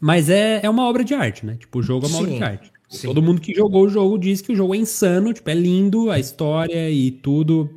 Mas 0.00 0.30
é, 0.30 0.60
é 0.62 0.70
uma 0.70 0.88
obra 0.88 1.04
de 1.04 1.12
arte, 1.12 1.44
né? 1.44 1.56
Tipo, 1.56 1.80
o 1.80 1.82
jogo 1.82 2.06
é 2.06 2.08
uma 2.08 2.18
Sim. 2.18 2.24
obra 2.24 2.36
de 2.36 2.42
arte. 2.42 2.72
Sim. 2.92 3.06
Todo 3.06 3.22
mundo 3.22 3.40
que 3.40 3.54
jogou 3.54 3.86
o 3.86 3.88
jogo 3.88 4.18
diz 4.18 4.42
que 4.42 4.52
o 4.52 4.56
jogo 4.56 4.74
é 4.74 4.78
insano, 4.78 5.32
tipo, 5.32 5.48
é 5.48 5.54
lindo, 5.54 6.10
a 6.10 6.18
história 6.18 6.90
e 6.90 7.10
tudo. 7.10 7.70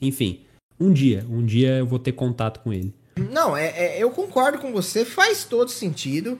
Enfim, 0.00 0.40
um 0.80 0.90
dia, 0.90 1.24
um 1.28 1.44
dia 1.44 1.76
eu 1.76 1.86
vou 1.86 1.98
ter 1.98 2.12
contato 2.12 2.60
com 2.60 2.72
ele. 2.72 2.94
Não, 3.30 3.54
é, 3.54 3.66
é 3.68 4.02
eu 4.02 4.10
concordo 4.10 4.58
com 4.58 4.72
você, 4.72 5.04
faz 5.04 5.44
todo 5.44 5.70
sentido. 5.70 6.38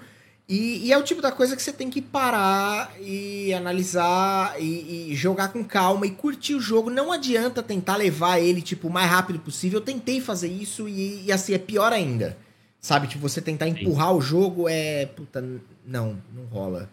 E, 0.49 0.87
e, 0.87 0.93
é 0.93 0.99
o 0.99 1.03
tipo 1.03 1.23
da 1.23 1.33
coisa 1.33 1.57
que 1.57 1.63
você 1.63 1.73
tem 1.73 1.89
que 1.89 2.03
parar 2.03 2.93
e 3.01 3.53
analisar 3.55 4.61
e, 4.61 5.11
e, 5.11 5.15
jogar 5.15 5.49
com 5.49 5.65
calma 5.65 6.07
e 6.07 6.11
curtir 6.11 6.55
o 6.55 6.61
jogo. 6.61 6.91
Não 6.91 7.11
adianta 7.11 7.63
tentar 7.63 7.97
levar 7.97 8.39
ele, 8.39 8.61
tipo, 8.61 8.89
o 8.89 8.93
mais 8.93 9.11
rápido 9.11 9.39
possível. 9.39 9.79
Eu 9.81 9.85
tentei 9.85 10.21
fazer 10.21 10.49
isso 10.49 10.87
e, 10.87 11.25
e 11.25 11.33
assim, 11.33 11.55
é 11.55 11.59
pior 11.59 11.93
ainda. 11.93 12.37
Sabe? 12.79 13.07
Tipo, 13.07 13.27
você 13.27 13.41
tentar 13.41 13.69
empurrar 13.69 14.11
Sim. 14.11 14.17
o 14.17 14.21
jogo 14.21 14.69
é. 14.69 15.07
Puta, 15.07 15.43
não, 15.87 16.19
não 16.35 16.45
rola. 16.51 16.91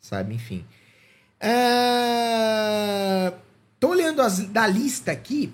Sabe? 0.00 0.34
Enfim. 0.34 0.64
Uh... 1.42 3.32
Tô 3.80 3.90
olhando 3.90 4.20
as, 4.22 4.40
da 4.40 4.66
lista 4.66 5.12
aqui 5.12 5.52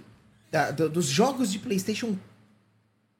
da, 0.50 0.70
do, 0.70 0.88
dos 0.88 1.06
jogos 1.06 1.50
de 1.52 1.58
PlayStation 1.58 2.16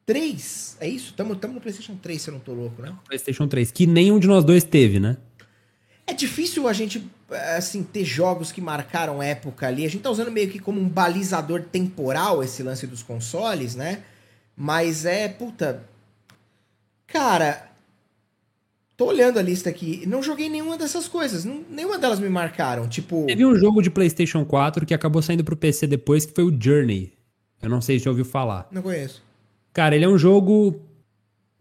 3, 0.07 0.77
é 0.81 0.89
isso? 0.89 1.15
Tamo, 1.15 1.35
tamo 1.37 1.55
no 1.55 1.61
PlayStation 1.61 1.97
3, 1.97 2.23
se 2.23 2.31
eu 2.31 2.33
não 2.33 2.41
tô 2.41 2.53
louco, 2.53 2.81
né? 2.81 2.95
PlayStation 3.07 3.49
3, 3.49 3.71
que 3.71 3.87
nenhum 3.87 4.19
de 4.19 4.27
nós 4.27 4.45
dois 4.45 4.65
teve, 4.65 5.01
né? 5.01 5.17
É 6.07 6.13
difícil 6.13 6.69
a 6.69 6.73
gente, 6.73 7.11
assim, 7.57 7.83
ter 7.83 8.05
jogos 8.05 8.53
que 8.53 8.61
marcaram 8.61 9.23
época 9.23 9.67
ali. 9.67 9.85
A 9.85 9.91
gente 9.91 10.03
tá 10.03 10.11
usando 10.11 10.31
meio 10.31 10.51
que 10.51 10.59
como 10.59 10.81
um 10.81 10.89
balizador 10.89 11.63
temporal 11.63 12.43
esse 12.43 12.63
lance 12.63 12.87
dos 12.87 13.03
consoles, 13.03 13.75
né? 13.75 14.03
Mas 14.57 15.05
é, 15.05 15.29
puta. 15.29 15.83
Cara, 17.07 17.71
tô 18.97 19.07
olhando 19.07 19.39
a 19.39 19.43
lista 19.43 19.71
aqui. 19.71 20.05
Não 20.07 20.23
joguei 20.23 20.49
nenhuma 20.49 20.77
dessas 20.77 21.09
coisas. 21.09 21.45
Não, 21.45 21.63
nenhuma 21.71 21.99
delas 21.99 22.21
me 22.21 22.29
marcaram. 22.29 22.89
Tipo. 22.89 23.25
Teve 23.27 23.45
um 23.45 23.55
jogo 23.57 23.83
de 23.83 23.91
PlayStation 23.91 24.45
4 24.45 24.87
que 24.87 24.95
acabou 24.95 25.23
saindo 25.23 25.45
pro 25.45 25.57
PC 25.57 25.87
depois, 25.87 26.27
que 26.27 26.35
foi 26.35 26.45
o 26.45 26.57
Journey. 26.59 27.13
Eu 27.63 27.69
não 27.69 27.81
sei 27.81 27.99
se 27.99 28.05
já 28.05 28.11
ouviu 28.11 28.25
falar. 28.25 28.69
Não 28.71 28.83
conheço. 28.83 29.23
Cara, 29.73 29.97
ele 29.97 30.05
é 30.05 30.09
um 30.09 30.19
jogo. 30.19 30.81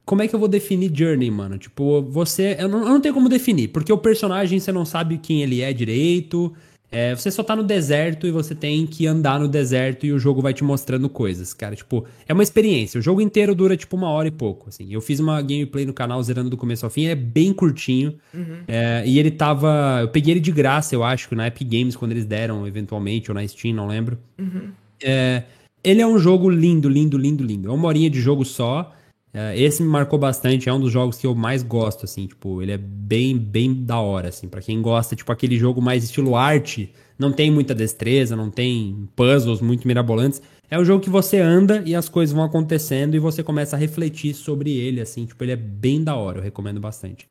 Como 0.05 0.22
é 0.22 0.27
que 0.27 0.35
eu 0.35 0.39
vou 0.39 0.49
definir 0.49 0.91
Journey, 0.93 1.31
mano? 1.31 1.57
Tipo, 1.57 2.01
você. 2.01 2.57
Eu 2.60 2.68
não, 2.68 2.80
eu 2.80 2.89
não 2.89 3.01
tenho 3.01 3.14
como 3.14 3.30
definir, 3.30 3.69
porque 3.69 3.91
o 3.91 3.97
personagem 3.97 4.60
você 4.60 4.72
não 4.72 4.85
sabe 4.85 5.18
quem 5.18 5.41
ele 5.41 5.61
é 5.61 5.72
direito. 5.72 6.53
É, 6.94 7.15
você 7.15 7.32
só 7.32 7.41
tá 7.41 7.56
no 7.56 7.64
deserto 7.64 8.28
e 8.28 8.32
você 8.32 8.53
tem 8.53 8.86
que 8.86 9.07
andar 9.07 9.40
no 9.40 9.48
deserto 9.48 10.06
e 10.06 10.14
o 10.14 10.20
jogo 10.20 10.44
vai 10.44 10.53
te 10.53 10.64
mostrando 10.64 11.10
coisas, 11.10 11.52
cara. 11.52 11.76
Tipo, 11.76 12.06
é 12.28 12.34
uma 12.34 12.44
experiência. 12.44 12.99
O 12.99 13.02
jogo 13.02 13.20
inteiro 13.20 13.56
dura, 13.56 13.76
tipo, 13.76 13.95
uma 13.95 14.10
hora 14.10 14.28
e 14.28 14.32
pouco, 14.32 14.70
assim. 14.70 14.94
Eu 14.94 15.02
fiz 15.02 15.20
uma 15.20 15.41
gameplay 15.41 15.88
no 15.88 15.94
canal 15.94 16.22
zerando 16.22 16.52
do 16.52 16.57
começo 16.57 16.86
ao 16.86 16.91
fim, 16.91 17.07
é 17.07 17.15
bem 17.15 17.52
curtinho. 17.52 18.14
Uhum. 18.32 18.60
É, 18.68 19.03
e 19.07 19.18
ele 19.18 19.32
tava... 19.32 19.99
Eu 20.02 20.10
peguei 20.10 20.36
ele 20.36 20.40
de 20.40 20.52
graça, 20.52 20.94
eu 20.94 21.03
acho, 21.03 21.34
na 21.34 21.48
Epic 21.48 21.68
Games, 21.68 21.95
quando 21.95 22.11
eles 22.11 22.26
deram, 22.26 22.68
eventualmente, 22.68 23.32
ou 23.32 23.36
na 23.36 23.48
Steam, 23.48 23.74
não 23.74 23.88
lembro. 23.88 24.20
Uhum. 24.38 24.70
É, 25.03 25.44
ele 25.84 25.99
é 25.99 26.06
um 26.06 26.20
jogo 26.20 26.48
lindo, 26.48 26.88
lindo, 26.88 27.18
lindo, 27.18 27.44
lindo. 27.44 27.70
É 27.70 27.74
uma 27.74 27.88
horinha 27.88 28.10
de 28.10 28.22
jogo 28.22 28.45
só. 28.45 28.94
É, 29.34 29.60
esse 29.60 29.81
me 29.81 29.89
marcou 29.89 30.19
bastante, 30.19 30.69
é 30.69 30.73
um 30.73 30.80
dos 30.80 30.91
jogos 30.91 31.18
que 31.18 31.26
eu 31.26 31.34
mais 31.34 31.64
gosto, 31.64 32.05
assim, 32.05 32.27
tipo, 32.27 32.61
ele 32.61 32.72
é 32.72 32.77
bem, 32.77 33.35
bem 33.35 33.73
da 33.73 33.99
hora, 33.99 34.30
assim, 34.30 34.47
para 34.47 34.61
quem 34.61 34.80
gosta, 34.80 35.15
tipo, 35.15 35.31
aquele 35.31 35.57
jogo 35.57 35.81
mais 35.81 36.03
estilo 36.03 36.35
arte, 36.35 36.93
não 37.18 37.31
tem 37.31 37.49
muita 37.49 37.73
destreza, 37.73 38.35
não 38.35 38.51
tem 38.51 39.10
puzzles 39.15 39.60
muito 39.60 39.88
mirabolantes, 39.88 40.39
é 40.69 40.77
um 40.77 40.85
jogo 40.85 41.03
que 41.03 41.10
você 41.10 41.39
anda 41.39 41.81
e 41.84 41.95
as 41.95 42.07
coisas 42.07 42.34
vão 42.34 42.43
acontecendo 42.43 43.15
e 43.15 43.19
você 43.19 43.41
começa 43.41 43.76
a 43.76 43.80
refletir 43.80 44.35
sobre 44.35 44.72
ele, 44.77 45.01
assim, 45.01 45.26
tipo, 45.26 45.43
ele 45.43 45.51
é 45.51 45.55
bem 45.55 46.03
da 46.03 46.15
hora, 46.15 46.38
eu 46.38 46.43
recomendo 46.43 46.80
bastante. 46.80 47.27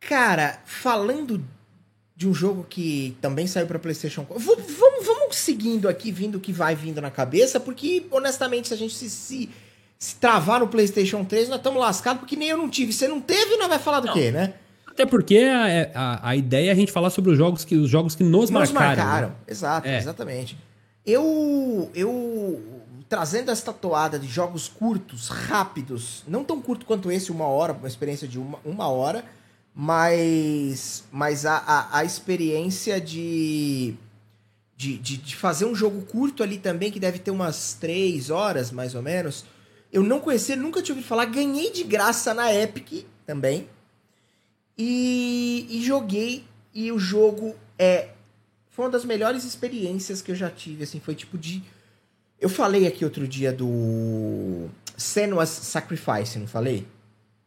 Cara, 0.00 0.60
falando 0.66 1.42
de 2.14 2.28
um 2.28 2.34
jogo 2.34 2.66
que 2.68 3.16
também 3.20 3.46
saiu 3.46 3.66
para 3.66 3.78
PlayStation 3.78 4.24
4. 4.24 4.44
Vamos, 4.44 5.06
vamos, 5.06 5.36
seguindo 5.36 5.88
aqui, 5.88 6.12
vindo 6.12 6.36
o 6.36 6.40
que 6.40 6.52
vai 6.52 6.74
vindo 6.74 7.00
na 7.00 7.10
cabeça, 7.10 7.58
porque 7.58 8.04
honestamente, 8.10 8.68
se 8.68 8.74
a 8.74 8.76
gente 8.76 8.94
se, 8.94 9.08
se, 9.08 9.50
se 10.02 10.16
travar 10.16 10.58
no 10.58 10.66
PlayStation 10.66 11.24
3, 11.24 11.48
nós 11.48 11.58
estamos 11.58 11.80
lascados, 11.80 12.18
porque 12.18 12.34
nem 12.34 12.48
eu 12.48 12.58
não 12.58 12.68
tive. 12.68 12.92
Você 12.92 13.06
não 13.06 13.20
teve, 13.20 13.56
não 13.56 13.68
vai 13.68 13.78
falar 13.78 14.00
do 14.00 14.08
não. 14.08 14.14
quê, 14.14 14.32
né? 14.32 14.54
Até 14.84 15.06
porque 15.06 15.38
a, 15.38 15.92
a, 15.94 16.30
a, 16.30 16.36
ideia 16.36 16.70
é 16.70 16.72
a 16.72 16.74
gente 16.74 16.90
falar 16.90 17.08
sobre 17.10 17.30
os 17.30 17.38
jogos 17.38 17.64
que, 17.64 17.76
os 17.76 17.88
jogos 17.88 18.16
que 18.16 18.24
nos, 18.24 18.50
nos 18.50 18.50
marcaram. 18.50 18.88
Nos 18.88 18.96
marcaram, 18.96 19.28
né? 19.28 19.34
exato, 19.46 19.86
é. 19.86 19.98
exatamente. 19.98 20.58
Eu, 21.06 21.88
eu, 21.94 22.60
trazendo 23.08 23.52
essa 23.52 23.72
toada 23.72 24.18
de 24.18 24.26
jogos 24.26 24.66
curtos, 24.66 25.28
rápidos, 25.28 26.24
não 26.26 26.42
tão 26.42 26.60
curto 26.60 26.84
quanto 26.84 27.08
esse, 27.08 27.30
uma 27.30 27.46
hora, 27.46 27.72
uma 27.72 27.86
experiência 27.86 28.26
de 28.26 28.40
uma, 28.40 28.58
uma 28.64 28.88
hora, 28.88 29.24
mas, 29.72 31.04
mas 31.12 31.46
a, 31.46 31.58
a, 31.58 31.98
a 31.98 32.04
experiência 32.04 33.00
de, 33.00 33.94
de, 34.76 34.98
de, 34.98 35.16
de, 35.16 35.36
fazer 35.36 35.64
um 35.64 35.76
jogo 35.76 36.02
curto 36.02 36.42
ali 36.42 36.58
também, 36.58 36.90
que 36.90 36.98
deve 36.98 37.20
ter 37.20 37.30
umas 37.30 37.74
três 37.74 38.30
horas, 38.30 38.72
mais 38.72 38.96
ou 38.96 39.02
menos, 39.02 39.44
eu 39.92 40.02
não 40.02 40.18
conhecia, 40.18 40.56
nunca 40.56 40.80
tinha 40.80 40.94
ouvido 40.94 41.06
falar, 41.06 41.26
ganhei 41.26 41.70
de 41.70 41.84
graça 41.84 42.32
na 42.32 42.52
Epic 42.52 43.04
também, 43.26 43.68
e, 44.76 45.66
e 45.70 45.82
joguei, 45.82 46.44
e 46.74 46.90
o 46.90 46.98
jogo 46.98 47.54
é... 47.78 48.08
Foi 48.70 48.86
uma 48.86 48.90
das 48.90 49.04
melhores 49.04 49.44
experiências 49.44 50.22
que 50.22 50.32
eu 50.32 50.34
já 50.34 50.48
tive, 50.48 50.84
assim, 50.84 50.98
foi 50.98 51.14
tipo 51.14 51.36
de... 51.36 51.62
Eu 52.40 52.48
falei 52.48 52.86
aqui 52.86 53.04
outro 53.04 53.28
dia 53.28 53.52
do 53.52 54.68
Senua's 54.96 55.50
Sacrifice, 55.50 56.38
não 56.38 56.46
falei? 56.46 56.86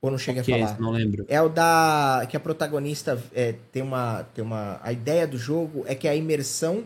Ou 0.06 0.12
não 0.12 0.20
cheguei 0.20 0.44
okay, 0.44 0.54
a 0.62 0.68
falar? 0.68 0.80
Não 0.80 0.92
lembro. 0.92 1.26
É 1.28 1.42
o 1.42 1.50
da. 1.50 2.28
que 2.30 2.38
a 2.38 2.40
protagonista 2.40 3.22
é, 3.34 3.56
tem, 3.72 3.82
uma, 3.82 4.24
tem 4.36 4.44
uma. 4.44 4.80
A 4.84 4.94
ideia 4.94 5.26
do 5.26 5.36
jogo 5.36 5.84
é 5.88 5.96
que 5.96 6.08
é 6.08 6.12
a 6.12 6.16
imersão 6.16 6.86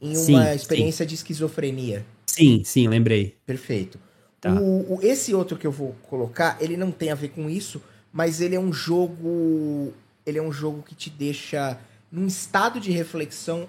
em 0.00 0.14
sim, 0.14 0.34
uma 0.34 0.54
experiência 0.54 1.04
sim. 1.04 1.08
de 1.08 1.14
esquizofrenia. 1.16 2.06
Sim, 2.24 2.62
sim, 2.64 2.86
lembrei. 2.86 3.34
Perfeito. 3.44 3.98
Tá. 4.42 4.52
O, 4.52 4.96
o, 4.96 4.98
esse 5.02 5.34
outro 5.34 5.56
que 5.56 5.66
eu 5.66 5.72
vou 5.72 5.96
colocar, 6.10 6.58
ele 6.60 6.76
não 6.76 6.92
tem 6.92 7.10
a 7.10 7.14
ver 7.14 7.28
com 7.28 7.48
isso, 7.48 7.82
mas 8.12 8.42
ele 8.42 8.54
é 8.54 8.60
um 8.60 8.72
jogo. 8.72 9.94
Ele 10.26 10.38
é 10.38 10.42
um 10.42 10.52
jogo 10.52 10.82
que 10.82 10.94
te 10.94 11.08
deixa 11.08 11.78
num 12.10 12.26
estado 12.26 12.78
de 12.78 12.90
reflexão 12.90 13.66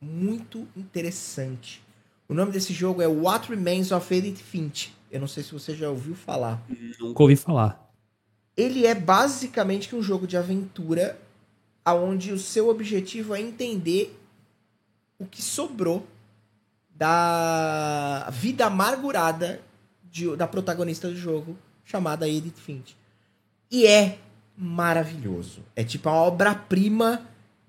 muito 0.00 0.68
interessante. 0.76 1.82
O 2.28 2.34
nome 2.34 2.52
desse 2.52 2.72
jogo 2.72 3.02
é 3.02 3.08
What 3.08 3.50
Remains 3.50 3.90
of 3.90 4.14
Edith 4.14 4.36
Finch. 4.36 4.94
Eu 5.10 5.18
não 5.20 5.26
sei 5.26 5.42
se 5.42 5.52
você 5.52 5.74
já 5.74 5.90
ouviu 5.90 6.14
falar. 6.14 6.62
Nunca 7.00 7.22
ouvi 7.22 7.34
falar 7.34 7.82
ele 8.56 8.86
é 8.86 8.94
basicamente 8.94 9.94
um 9.94 10.02
jogo 10.02 10.26
de 10.26 10.36
aventura 10.36 11.18
aonde 11.84 12.32
o 12.32 12.38
seu 12.38 12.68
objetivo 12.68 13.34
é 13.34 13.40
entender 13.40 14.18
o 15.18 15.26
que 15.26 15.42
sobrou 15.42 16.06
da 16.94 18.28
vida 18.30 18.66
amargurada 18.66 19.60
de, 20.12 20.36
da 20.36 20.46
protagonista 20.46 21.08
do 21.08 21.16
jogo, 21.16 21.58
chamada 21.84 22.28
Edith 22.28 22.58
Finch. 22.58 22.96
E 23.68 23.86
é 23.86 24.18
maravilhoso. 24.56 25.62
É 25.74 25.82
tipo 25.82 26.08
uma 26.08 26.18
obra-prima 26.18 27.22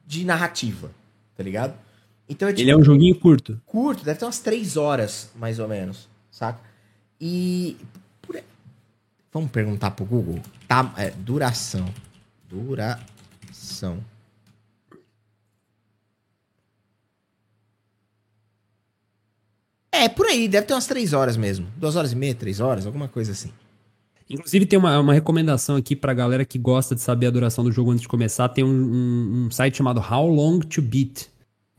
de 0.05 0.23
narrativa, 0.23 0.91
tá 1.35 1.41
ligado? 1.41 1.73
Então 2.29 2.47
é 2.47 2.51
tipo, 2.51 2.61
Ele 2.61 2.71
é 2.71 2.77
um 2.77 2.83
joguinho 2.83 3.15
curto. 3.15 3.59
Curto, 3.65 4.03
deve 4.03 4.19
ter 4.19 4.25
umas 4.25 4.39
três 4.39 4.77
horas, 4.77 5.31
mais 5.35 5.57
ou 5.57 5.67
menos, 5.67 6.07
saca? 6.29 6.59
E 7.19 7.77
Vamos 9.33 9.49
perguntar 9.49 9.89
pro 9.91 10.05
Google. 10.05 10.39
Tá, 10.67 10.93
é, 10.95 11.09
duração. 11.09 11.91
Duração. 12.47 13.97
É, 19.93 20.09
por 20.09 20.25
aí, 20.25 20.47
deve 20.47 20.65
ter 20.65 20.73
umas 20.73 20.87
três 20.87 21.13
horas 21.13 21.37
mesmo. 21.37 21.67
Duas 21.77 21.95
horas 21.95 22.13
e 22.13 22.15
meia, 22.15 22.33
três 22.33 22.59
horas, 22.59 22.87
alguma 22.87 23.07
coisa 23.07 23.31
assim. 23.31 23.51
Inclusive, 24.27 24.65
tem 24.65 24.79
uma, 24.79 24.99
uma 24.99 25.13
recomendação 25.13 25.75
aqui 25.75 25.95
pra 25.95 26.15
galera 26.15 26.43
que 26.43 26.57
gosta 26.57 26.95
de 26.95 27.01
saber 27.01 27.27
a 27.27 27.29
duração 27.29 27.63
do 27.63 27.71
jogo 27.71 27.91
antes 27.91 28.01
de 28.01 28.07
começar. 28.07 28.49
Tem 28.49 28.63
um, 28.63 28.69
um, 28.69 29.45
um 29.45 29.51
site 29.51 29.77
chamado 29.77 30.01
How 30.01 30.27
Long 30.27 30.59
to 30.61 30.81
Beat. 30.81 31.27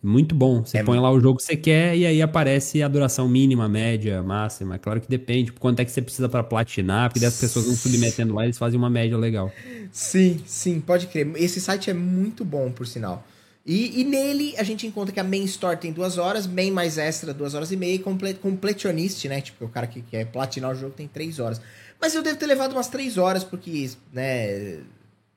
Muito 0.01 0.32
bom. 0.32 0.65
Você 0.65 0.78
é 0.78 0.85
põe 0.85 1.01
lá 1.01 1.11
o 1.11 1.19
jogo 1.19 1.39
que 1.39 1.45
você 1.45 1.57
quer 1.57 1.97
e 1.97 2.07
aí 2.07 2.23
aparece 2.23 2.82
a 2.85 2.89
duração 2.89 3.27
mínima, 3.27 3.69
média, 3.69 4.23
máxima. 4.23 4.78
Claro 4.78 5.01
que 5.01 5.09
depende, 5.09 5.51
quanto 5.51 5.81
é 5.81 5.85
que 5.85 5.91
você 5.91 6.01
precisa 6.03 6.28
para 6.28 6.45
platinar, 6.45 7.11
porque 7.11 7.24
as 7.24 7.41
pessoas 7.41 7.65
vão 7.65 7.74
submetendo 7.74 8.32
lá, 8.35 8.45
eles 8.45 8.59
fazem 8.59 8.78
uma 8.78 8.91
média 8.91 9.16
legal. 9.16 9.51
Sim, 9.91 10.41
sim, 10.47 10.78
pode 10.78 11.07
crer. 11.09 11.32
Esse 11.36 11.61
site 11.61 11.91
é 11.91 11.95
muito 11.95 12.45
bom, 12.45 12.70
por 12.70 12.86
sinal. 12.86 13.27
E, 13.66 14.01
e 14.01 14.05
nele 14.05 14.55
a 14.59 14.62
gente 14.62 14.86
encontra 14.86 15.12
que 15.12 15.20
a 15.20 15.24
main 15.24 15.45
store 15.45 15.78
tem 15.78 15.91
duas 15.91 16.19
horas, 16.19 16.47
main 16.47 16.70
mais 16.70 16.99
extra 16.99 17.32
duas 17.32 17.55
horas 17.55 17.73
e 17.73 17.77
meia, 17.77 17.95
e 17.95 17.99
comple 17.99 18.35
completionist, 18.35 19.27
né? 19.27 19.41
Tipo, 19.41 19.65
o 19.65 19.69
cara 19.69 19.86
que 19.86 20.03
quer 20.03 20.27
platinar 20.27 20.70
o 20.70 20.74
jogo 20.74 20.95
tem 20.95 21.09
três 21.09 21.39
horas. 21.39 21.61
Mas 22.01 22.15
eu 22.15 22.23
devo 22.23 22.39
ter 22.39 22.47
levado 22.47 22.73
umas 22.73 22.89
três 22.89 23.16
horas, 23.16 23.43
porque, 23.43 23.91
né, 24.12 24.81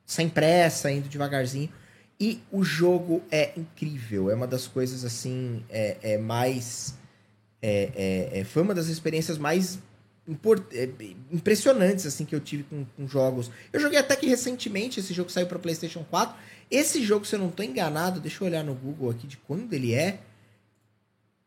sem 0.04 0.28
pressa, 0.28 0.90
indo 0.90 1.08
devagarzinho. 1.08 1.70
E 2.20 2.42
o 2.50 2.64
jogo 2.64 3.22
é 3.30 3.52
incrível, 3.56 4.28
é 4.30 4.34
uma 4.34 4.46
das 4.46 4.66
coisas 4.66 5.04
assim, 5.04 5.64
é, 5.70 5.96
é 6.02 6.18
mais. 6.18 6.96
É, 7.62 8.28
é, 8.32 8.40
é, 8.40 8.44
foi 8.44 8.62
uma 8.62 8.74
das 8.74 8.88
experiências 8.88 9.38
mais 9.38 9.78
é, 10.72 10.88
impressionantes 11.32 12.04
assim 12.04 12.24
que 12.24 12.34
eu 12.34 12.40
tive 12.40 12.64
com, 12.64 12.84
com, 12.84 13.06
jogos. 13.06 13.50
Eu 13.72 13.80
joguei 13.80 13.98
até 13.98 14.14
que 14.14 14.26
recentemente, 14.26 15.00
esse 15.00 15.14
jogo 15.14 15.30
saiu 15.30 15.46
para 15.46 15.58
PlayStation 15.58 16.04
4. 16.10 16.36
Esse 16.70 17.02
jogo, 17.02 17.24
se 17.24 17.34
eu 17.34 17.38
não 17.38 17.50
tô 17.50 17.62
enganado, 17.62 18.20
deixa 18.20 18.42
eu 18.42 18.48
olhar 18.48 18.62
no 18.62 18.74
Google 18.74 19.10
aqui 19.10 19.26
de 19.26 19.36
quando 19.36 19.72
ele 19.72 19.94
é. 19.94 20.18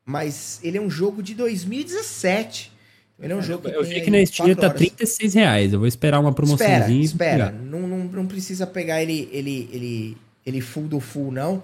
Mas 0.05 0.59
ele 0.63 0.77
é 0.77 0.81
um 0.81 0.89
jogo 0.89 1.21
de 1.21 1.35
2017. 1.35 2.71
Ele 3.19 3.33
é 3.33 3.35
um 3.35 3.41
jogo 3.41 3.69
que 3.69 3.75
Eu 3.75 3.83
vi 3.83 4.01
que 4.01 4.09
na 4.09 4.25
Steam 4.25 4.55
tá 4.55 4.69
36 4.69 5.35
reais. 5.35 5.73
Eu 5.73 5.79
vou 5.79 5.87
esperar 5.87 6.19
uma 6.19 6.33
promoçãozinha. 6.33 7.03
Espera, 7.03 7.45
espera. 7.45 7.51
Não, 7.51 7.87
não, 7.87 7.97
não 8.05 8.25
precisa 8.25 8.65
pegar 8.65 9.01
ele, 9.01 9.29
ele, 9.31 9.69
ele, 9.71 10.17
ele 10.43 10.59
full 10.59 10.87
do 10.87 10.99
full, 10.99 11.31
não. 11.31 11.61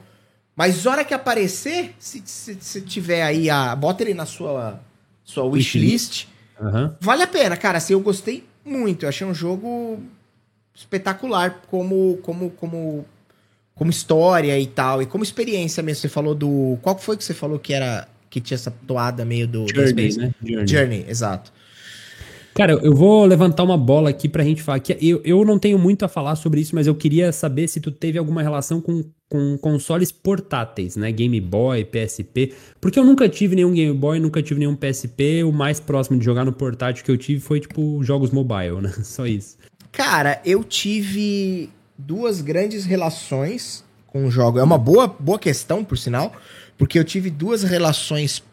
Mas 0.55 0.85
hora 0.85 1.03
que 1.03 1.13
aparecer, 1.13 1.95
se, 1.99 2.21
se, 2.25 2.57
se 2.59 2.81
tiver 2.81 3.23
aí 3.23 3.49
a. 3.49 3.75
Bota 3.75 4.03
ele 4.03 4.13
na 4.13 4.25
sua, 4.25 4.79
sua 5.23 5.43
wishlist. 5.45 6.27
Uhum. 6.59 6.93
Vale 6.99 7.23
a 7.23 7.27
pena, 7.27 7.57
cara. 7.57 7.79
Assim, 7.79 7.93
eu 7.93 7.99
gostei 7.99 8.43
muito. 8.63 9.05
Eu 9.05 9.09
achei 9.09 9.25
um 9.25 9.33
jogo 9.33 9.99
espetacular 10.75 11.61
como, 11.69 12.19
como, 12.21 12.51
como, 12.51 13.05
como 13.77 13.91
história 13.91 14.59
e 14.59 14.67
tal. 14.67 15.01
E 15.01 15.05
como 15.05 15.23
experiência 15.23 15.81
mesmo. 15.81 16.01
Você 16.01 16.09
falou 16.09 16.35
do. 16.35 16.77
Qual 16.81 16.97
foi 16.97 17.15
que 17.15 17.23
você 17.23 17.33
falou 17.33 17.59
que 17.59 17.73
era. 17.73 18.07
Que 18.29 18.41
tinha 18.41 18.55
essa 18.55 18.71
toada 18.85 19.23
meio 19.23 19.47
do. 19.47 19.65
Journey, 19.73 20.17
né? 20.17 20.33
Journey. 20.43 20.67
Journey, 20.67 21.05
exato. 21.07 21.53
Cara, 22.53 22.73
eu 22.73 22.95
vou 22.95 23.23
levantar 23.23 23.63
uma 23.63 23.77
bola 23.77 24.09
aqui 24.09 24.27
pra 24.27 24.43
gente 24.43 24.63
falar. 24.63 24.79
Que 24.79 24.97
eu, 24.99 25.21
eu 25.23 25.45
não 25.45 25.59
tenho 25.59 25.77
muito 25.77 26.03
a 26.03 26.07
falar 26.07 26.35
sobre 26.35 26.59
isso, 26.59 26.73
mas 26.73 26.87
eu 26.87 26.95
queria 26.95 27.31
saber 27.31 27.67
se 27.67 27.79
tu 27.79 27.91
teve 27.91 28.17
alguma 28.17 28.41
relação 28.41 28.81
com, 28.81 29.05
com 29.29 29.57
consoles 29.59 30.11
portáteis, 30.11 30.95
né? 30.95 31.11
Game 31.11 31.39
Boy, 31.39 31.85
PSP. 31.85 32.53
Porque 32.81 32.97
eu 32.97 33.05
nunca 33.05 33.29
tive 33.29 33.55
nenhum 33.55 33.71
Game 33.71 33.95
Boy, 33.95 34.19
nunca 34.19 34.41
tive 34.41 34.59
nenhum 34.59 34.75
PSP. 34.75 35.43
O 35.43 35.51
mais 35.51 35.79
próximo 35.79 36.17
de 36.17 36.25
jogar 36.25 36.45
no 36.45 36.51
portátil 36.51 37.05
que 37.05 37.11
eu 37.11 37.17
tive 37.17 37.39
foi, 37.39 37.59
tipo, 37.59 38.03
jogos 38.03 38.31
mobile, 38.31 38.81
né? 38.81 38.91
Só 39.05 39.27
isso. 39.27 39.55
Cara, 39.91 40.41
eu 40.43 40.63
tive 40.63 41.69
duas 41.97 42.41
grandes 42.41 42.85
relações 42.85 43.83
com 44.07 44.29
jogos. 44.29 44.61
É 44.61 44.63
uma 44.63 44.77
boa, 44.77 45.07
boa 45.07 45.39
questão, 45.39 45.83
por 45.83 45.97
sinal, 45.97 46.33
porque 46.77 46.97
eu 46.97 47.03
tive 47.03 47.29
duas 47.29 47.63
relações 47.63 48.43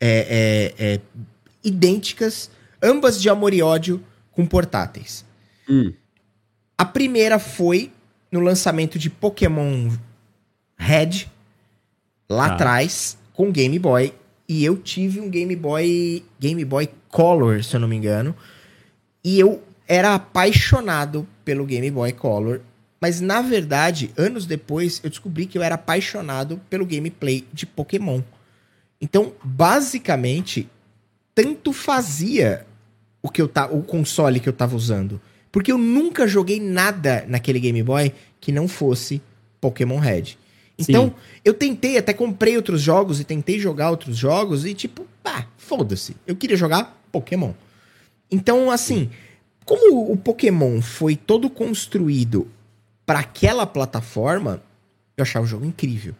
é, 0.00 0.72
é, 0.78 0.94
é, 0.94 1.00
idênticas 1.62 2.50
ambas 2.84 3.20
de 3.20 3.30
amor 3.30 3.54
e 3.54 3.62
ódio 3.62 4.04
com 4.30 4.44
portáteis. 4.44 5.24
Hum. 5.68 5.92
A 6.76 6.84
primeira 6.84 7.38
foi 7.38 7.90
no 8.30 8.40
lançamento 8.40 8.98
de 8.98 9.08
Pokémon 9.08 9.90
Red, 10.76 11.26
lá 12.28 12.48
ah. 12.48 12.52
atrás, 12.52 13.16
com 13.32 13.50
Game 13.50 13.78
Boy. 13.78 14.12
E 14.46 14.62
eu 14.62 14.76
tive 14.76 15.20
um 15.20 15.30
Game 15.30 15.56
Boy. 15.56 16.22
Game 16.38 16.62
Boy 16.64 16.90
Color, 17.08 17.64
se 17.64 17.74
eu 17.74 17.80
não 17.80 17.88
me 17.88 17.96
engano. 17.96 18.36
E 19.22 19.40
eu 19.40 19.62
era 19.86 20.14
apaixonado 20.14 21.26
pelo 21.44 21.64
Game 21.64 21.90
Boy 21.90 22.12
Color. 22.12 22.60
Mas 23.00 23.20
na 23.20 23.42
verdade, 23.42 24.10
anos 24.16 24.46
depois, 24.46 25.00
eu 25.04 25.10
descobri 25.10 25.46
que 25.46 25.58
eu 25.58 25.62
era 25.62 25.74
apaixonado 25.74 26.60
pelo 26.70 26.86
gameplay 26.86 27.46
de 27.52 27.66
Pokémon. 27.66 28.22
Então, 29.00 29.32
basicamente, 29.42 30.68
tanto 31.34 31.72
fazia 31.72 32.66
o 33.22 33.28
que 33.28 33.42
eu 33.42 33.48
tá, 33.48 33.66
o 33.66 33.82
console 33.82 34.40
que 34.40 34.48
eu 34.48 34.52
tava 34.52 34.76
usando. 34.76 35.20
Porque 35.52 35.70
eu 35.70 35.78
nunca 35.78 36.26
joguei 36.26 36.58
nada 36.58 37.24
naquele 37.28 37.60
Game 37.60 37.82
Boy 37.82 38.12
que 38.40 38.50
não 38.50 38.66
fosse 38.66 39.20
Pokémon 39.60 39.98
Red. 39.98 40.36
Então, 40.78 41.06
Sim. 41.06 41.14
eu 41.44 41.54
tentei, 41.54 41.96
até 41.96 42.12
comprei 42.12 42.56
outros 42.56 42.80
jogos 42.80 43.20
e 43.20 43.24
tentei 43.24 43.58
jogar 43.58 43.90
outros 43.90 44.16
jogos 44.16 44.64
e 44.64 44.74
tipo, 44.74 45.06
pá, 45.22 45.46
foda-se. 45.56 46.16
Eu 46.26 46.34
queria 46.34 46.56
jogar 46.56 47.00
Pokémon. 47.12 47.52
Então, 48.30 48.70
assim, 48.70 49.10
como 49.64 50.12
o 50.12 50.16
Pokémon 50.16 50.80
foi 50.80 51.16
todo 51.16 51.48
construído 51.48 52.48
para 53.06 53.20
aquela 53.20 53.66
plataforma, 53.66 54.62
eu 55.16 55.22
achava 55.22 55.44
o 55.44 55.48
jogo 55.48 55.64
incrível. 55.64 56.14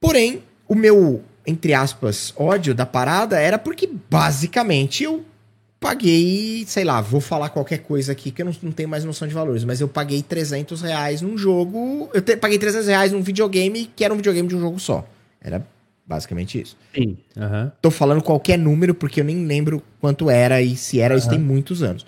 Porém, 0.00 0.42
o 0.66 0.74
meu 0.74 1.24
entre 1.48 1.72
aspas, 1.72 2.34
ódio 2.36 2.74
da 2.74 2.84
parada 2.84 3.40
era 3.40 3.58
porque 3.58 3.88
basicamente 4.10 5.02
eu 5.02 5.24
paguei, 5.80 6.64
sei 6.66 6.84
lá, 6.84 7.00
vou 7.00 7.22
falar 7.22 7.48
qualquer 7.48 7.78
coisa 7.78 8.12
aqui 8.12 8.30
que 8.30 8.42
eu 8.42 8.46
não, 8.46 8.54
não 8.62 8.72
tenho 8.72 8.88
mais 8.88 9.02
noção 9.02 9.26
de 9.26 9.32
valores, 9.32 9.64
mas 9.64 9.80
eu 9.80 9.88
paguei 9.88 10.22
300 10.22 10.82
reais 10.82 11.22
num 11.22 11.38
jogo, 11.38 12.10
eu 12.12 12.20
te, 12.20 12.36
paguei 12.36 12.58
300 12.58 12.88
reais 12.88 13.12
num 13.12 13.22
videogame 13.22 13.90
que 13.96 14.04
era 14.04 14.12
um 14.12 14.18
videogame 14.18 14.46
de 14.46 14.56
um 14.56 14.60
jogo 14.60 14.78
só. 14.78 15.08
Era 15.40 15.66
basicamente 16.08 16.60
isso. 16.60 16.76
Sim. 16.94 17.18
Uhum. 17.36 17.70
Tô 17.82 17.90
falando 17.90 18.22
qualquer 18.22 18.58
número 18.58 18.94
porque 18.94 19.20
eu 19.20 19.24
nem 19.24 19.44
lembro 19.44 19.82
quanto 20.00 20.30
era 20.30 20.62
e 20.62 20.74
se 20.76 21.00
era, 21.00 21.14
uhum. 21.14 21.18
isso 21.18 21.28
tem 21.28 21.38
muitos 21.38 21.82
anos. 21.82 22.06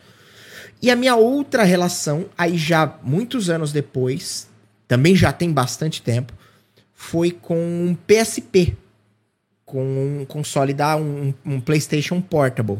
E 0.82 0.90
a 0.90 0.96
minha 0.96 1.14
outra 1.14 1.62
relação, 1.62 2.26
aí 2.38 2.56
já 2.56 2.98
muitos 3.02 3.50
anos 3.50 3.70
depois, 3.70 4.48
também 4.88 5.14
já 5.14 5.30
tem 5.32 5.52
bastante 5.52 6.00
tempo, 6.00 6.32
foi 6.94 7.30
com 7.30 7.56
um 7.56 7.94
PSP 8.06 8.74
com 9.70 9.84
um 9.84 10.24
console 10.24 10.74
da 10.74 10.96
um, 10.96 11.32
um, 11.46 11.60
PlayStation 11.60 12.20
Portable. 12.20 12.78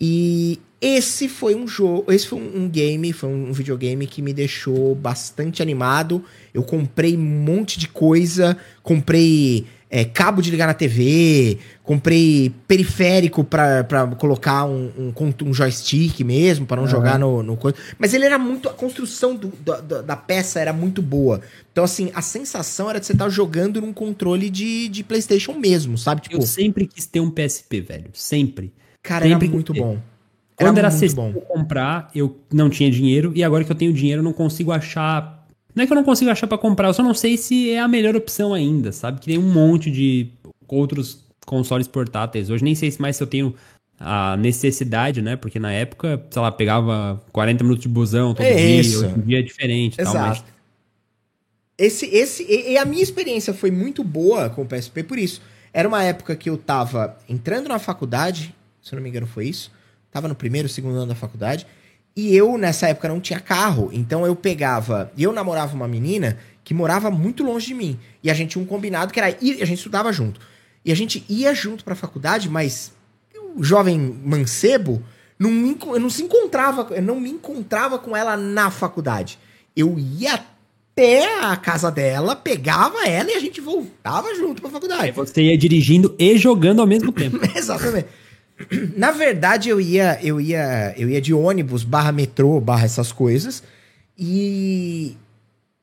E 0.00 0.60
esse 0.80 1.28
foi 1.28 1.54
um 1.54 1.68
jogo, 1.68 2.12
esse 2.12 2.26
foi 2.26 2.40
um, 2.40 2.68
game, 2.68 3.12
foi 3.12 3.28
um 3.28 3.52
videogame 3.52 4.04
que 4.08 4.20
me 4.20 4.32
deixou 4.32 4.94
bastante 4.96 5.62
animado. 5.62 6.24
Eu 6.52 6.64
comprei 6.64 7.16
um 7.16 7.20
monte 7.20 7.78
de 7.78 7.86
coisa, 7.86 8.56
comprei 8.82 9.66
é, 9.94 10.04
cabo 10.04 10.42
de 10.42 10.50
ligar 10.50 10.66
na 10.66 10.74
TV, 10.74 11.56
comprei 11.84 12.52
periférico 12.66 13.44
para 13.44 13.84
colocar 14.18 14.64
um, 14.64 14.90
um, 14.98 15.34
um, 15.44 15.54
joystick 15.54 16.18
mesmo, 16.24 16.66
para 16.66 16.78
não 16.78 16.82
uhum. 16.82 16.90
jogar 16.90 17.16
no, 17.16 17.44
no 17.44 17.56
coisa. 17.56 17.78
Mas 17.96 18.12
ele 18.12 18.24
era 18.24 18.36
muito. 18.36 18.68
A 18.68 18.72
construção 18.72 19.36
do, 19.36 19.46
do, 19.46 20.02
da 20.02 20.16
peça 20.16 20.58
era 20.58 20.72
muito 20.72 21.00
boa. 21.00 21.40
Então, 21.70 21.84
assim, 21.84 22.10
a 22.12 22.20
sensação 22.20 22.90
era 22.90 22.98
de 22.98 23.06
você 23.06 23.12
estar 23.12 23.26
tá 23.26 23.30
jogando 23.30 23.80
num 23.80 23.92
controle 23.92 24.50
de, 24.50 24.88
de 24.88 25.04
PlayStation 25.04 25.52
mesmo, 25.52 25.96
sabe? 25.96 26.22
Tipo, 26.22 26.38
eu 26.38 26.42
sempre 26.42 26.88
quis 26.88 27.06
ter 27.06 27.20
um 27.20 27.30
PSP, 27.30 27.80
velho. 27.80 28.10
Sempre. 28.14 28.72
Cara, 29.00 29.28
sempre 29.28 29.46
era 29.46 29.54
muito 29.54 29.72
bom. 29.72 29.98
Quando 30.56 30.78
era, 30.78 30.88
era 30.88 30.88
acessível 30.88 31.40
comprar, 31.46 32.10
eu 32.12 32.36
não 32.52 32.68
tinha 32.68 32.90
dinheiro. 32.90 33.30
E 33.32 33.44
agora 33.44 33.62
que 33.62 33.70
eu 33.70 33.76
tenho 33.76 33.92
dinheiro, 33.92 34.22
eu 34.22 34.24
não 34.24 34.32
consigo 34.32 34.72
achar 34.72 35.43
não 35.74 35.82
é 35.82 35.86
que 35.86 35.92
eu 35.92 35.96
não 35.96 36.04
consigo 36.04 36.30
achar 36.30 36.46
para 36.46 36.58
comprar, 36.58 36.88
eu 36.88 36.94
só 36.94 37.02
não 37.02 37.14
sei 37.14 37.36
se 37.36 37.70
é 37.70 37.80
a 37.80 37.88
melhor 37.88 38.14
opção 38.14 38.54
ainda, 38.54 38.92
sabe? 38.92 39.20
Que 39.20 39.26
tem 39.26 39.38
um 39.38 39.52
monte 39.52 39.90
de 39.90 40.28
outros 40.68 41.24
consoles 41.44 41.88
portáteis. 41.88 42.50
Hoje 42.50 42.64
nem 42.64 42.74
sei 42.74 42.94
mais 42.98 43.16
se 43.16 43.22
eu 43.22 43.26
tenho 43.26 43.54
a 43.98 44.36
necessidade, 44.36 45.22
né? 45.22 45.36
Porque 45.36 45.58
na 45.58 45.72
época, 45.72 46.22
sei 46.30 46.42
lá, 46.42 46.50
pegava 46.50 47.22
40 47.32 47.64
minutos 47.64 47.82
de 47.82 47.88
busão 47.88 48.34
todo 48.34 48.44
é 48.44 48.54
dia, 48.54 48.80
isso. 48.80 49.04
hoje 49.04 49.14
em 49.16 49.20
dia 49.20 49.38
é 49.38 49.42
diferente. 49.42 50.00
Exato. 50.00 50.16
Tal, 50.16 50.28
mas... 50.28 50.44
Esse, 51.76 52.06
esse, 52.06 52.44
e, 52.44 52.78
a 52.78 52.84
minha 52.84 53.02
experiência 53.02 53.52
foi 53.52 53.70
muito 53.70 54.04
boa 54.04 54.48
com 54.48 54.62
o 54.62 54.66
PSP 54.66 55.02
por 55.02 55.18
isso. 55.18 55.42
Era 55.72 55.88
uma 55.88 56.04
época 56.04 56.36
que 56.36 56.48
eu 56.48 56.56
tava 56.56 57.18
entrando 57.28 57.68
na 57.68 57.80
faculdade, 57.80 58.54
se 58.80 58.94
eu 58.94 58.96
não 58.96 59.02
me 59.02 59.08
engano 59.08 59.26
foi 59.26 59.46
isso. 59.46 59.72
Tava 60.12 60.28
no 60.28 60.36
primeiro, 60.36 60.68
segundo 60.68 60.96
ano 60.96 61.06
da 61.06 61.16
faculdade. 61.16 61.66
E 62.16 62.34
eu, 62.36 62.56
nessa 62.56 62.88
época, 62.88 63.08
não 63.08 63.20
tinha 63.20 63.40
carro. 63.40 63.90
Então 63.92 64.26
eu 64.26 64.36
pegava. 64.36 65.12
Eu 65.18 65.32
namorava 65.32 65.74
uma 65.74 65.88
menina 65.88 66.38
que 66.62 66.72
morava 66.72 67.10
muito 67.10 67.42
longe 67.42 67.66
de 67.66 67.74
mim. 67.74 67.98
E 68.22 68.30
a 68.30 68.34
gente 68.34 68.50
tinha 68.50 68.62
um 68.62 68.66
combinado 68.66 69.12
que 69.12 69.18
era 69.18 69.36
ir. 69.40 69.62
A 69.62 69.66
gente 69.66 69.78
estudava 69.78 70.12
junto. 70.12 70.40
E 70.84 70.92
a 70.92 70.94
gente 70.94 71.24
ia 71.28 71.54
junto 71.54 71.84
pra 71.84 71.94
faculdade, 71.94 72.48
mas 72.48 72.92
o 73.56 73.62
jovem 73.64 73.98
mancebo 73.98 75.02
não, 75.38 75.50
me, 75.50 75.76
eu 75.86 76.00
não 76.00 76.10
se 76.10 76.22
encontrava. 76.22 76.86
Eu 76.94 77.02
não 77.02 77.20
me 77.20 77.30
encontrava 77.30 77.98
com 77.98 78.16
ela 78.16 78.36
na 78.36 78.70
faculdade. 78.70 79.38
Eu 79.76 79.98
ia 79.98 80.34
até 80.34 81.40
a 81.42 81.56
casa 81.56 81.90
dela, 81.90 82.36
pegava 82.36 83.04
ela 83.04 83.32
e 83.32 83.34
a 83.34 83.40
gente 83.40 83.60
voltava 83.60 84.32
junto 84.36 84.62
pra 84.62 84.70
faculdade. 84.70 85.10
Você 85.10 85.42
ia 85.42 85.58
dirigindo 85.58 86.14
e 86.16 86.38
jogando 86.38 86.80
ao 86.80 86.86
mesmo 86.86 87.10
tempo. 87.10 87.40
Exatamente. 87.56 88.06
Na 88.96 89.10
verdade, 89.10 89.68
eu 89.68 89.80
ia, 89.80 90.18
eu 90.22 90.40
ia, 90.40 90.94
eu 90.96 91.08
ia 91.08 91.20
de 91.20 91.34
ônibus, 91.34 91.84
barra 91.84 92.12
metrô, 92.12 92.60
barra 92.60 92.84
essas 92.84 93.12
coisas. 93.12 93.62
E. 94.18 95.16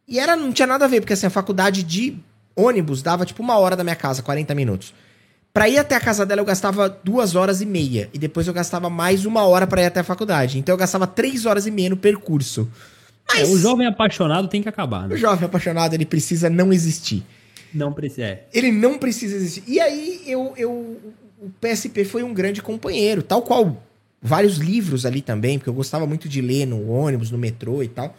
E 0.07 0.19
era, 0.19 0.35
não 0.35 0.51
tinha 0.51 0.67
nada 0.67 0.85
a 0.85 0.87
ver, 0.87 0.99
porque 0.99 1.13
assim, 1.13 1.25
a 1.25 1.29
faculdade 1.29 1.83
de 1.83 2.17
ônibus 2.55 3.01
dava 3.01 3.25
tipo 3.25 3.41
uma 3.41 3.57
hora 3.57 3.75
da 3.75 3.83
minha 3.83 3.95
casa, 3.95 4.21
40 4.21 4.53
minutos. 4.53 4.93
Pra 5.53 5.67
ir 5.67 5.77
até 5.77 5.95
a 5.95 5.99
casa 5.99 6.25
dela, 6.25 6.41
eu 6.41 6.45
gastava 6.45 6.89
duas 6.89 7.35
horas 7.35 7.61
e 7.61 7.65
meia. 7.65 8.09
E 8.13 8.17
depois 8.17 8.47
eu 8.47 8.53
gastava 8.53 8.89
mais 8.89 9.25
uma 9.25 9.43
hora 9.43 9.67
para 9.67 9.81
ir 9.81 9.85
até 9.85 9.99
a 9.99 10.03
faculdade. 10.03 10.57
Então 10.57 10.73
eu 10.73 10.77
gastava 10.77 11.05
três 11.05 11.45
horas 11.45 11.65
e 11.65 11.71
meia 11.71 11.89
no 11.89 11.97
percurso. 11.97 12.69
Mas... 13.27 13.49
É, 13.49 13.53
o 13.53 13.57
jovem 13.57 13.85
apaixonado 13.85 14.47
tem 14.47 14.61
que 14.61 14.69
acabar, 14.69 15.07
né? 15.07 15.15
O 15.15 15.17
jovem 15.17 15.45
apaixonado, 15.45 15.93
ele 15.93 16.05
precisa 16.05 16.49
não 16.49 16.71
existir. 16.71 17.23
Não 17.73 17.91
precisa. 17.91 18.23
É. 18.23 18.45
Ele 18.53 18.71
não 18.71 18.97
precisa 18.97 19.35
existir. 19.35 19.63
E 19.67 19.79
aí 19.79 20.21
eu, 20.25 20.53
eu 20.57 20.97
o 21.41 21.49
PSP 21.49 22.05
foi 22.05 22.21
um 22.21 22.33
grande 22.33 22.61
companheiro, 22.61 23.23
tal 23.23 23.41
qual 23.41 23.83
vários 24.21 24.57
livros 24.57 25.07
ali 25.07 25.21
também, 25.21 25.57
porque 25.57 25.69
eu 25.69 25.73
gostava 25.73 26.05
muito 26.05 26.29
de 26.29 26.39
ler 26.39 26.67
no 26.67 26.87
ônibus, 26.91 27.31
no 27.31 27.37
metrô 27.37 27.81
e 27.81 27.87
tal. 27.87 28.15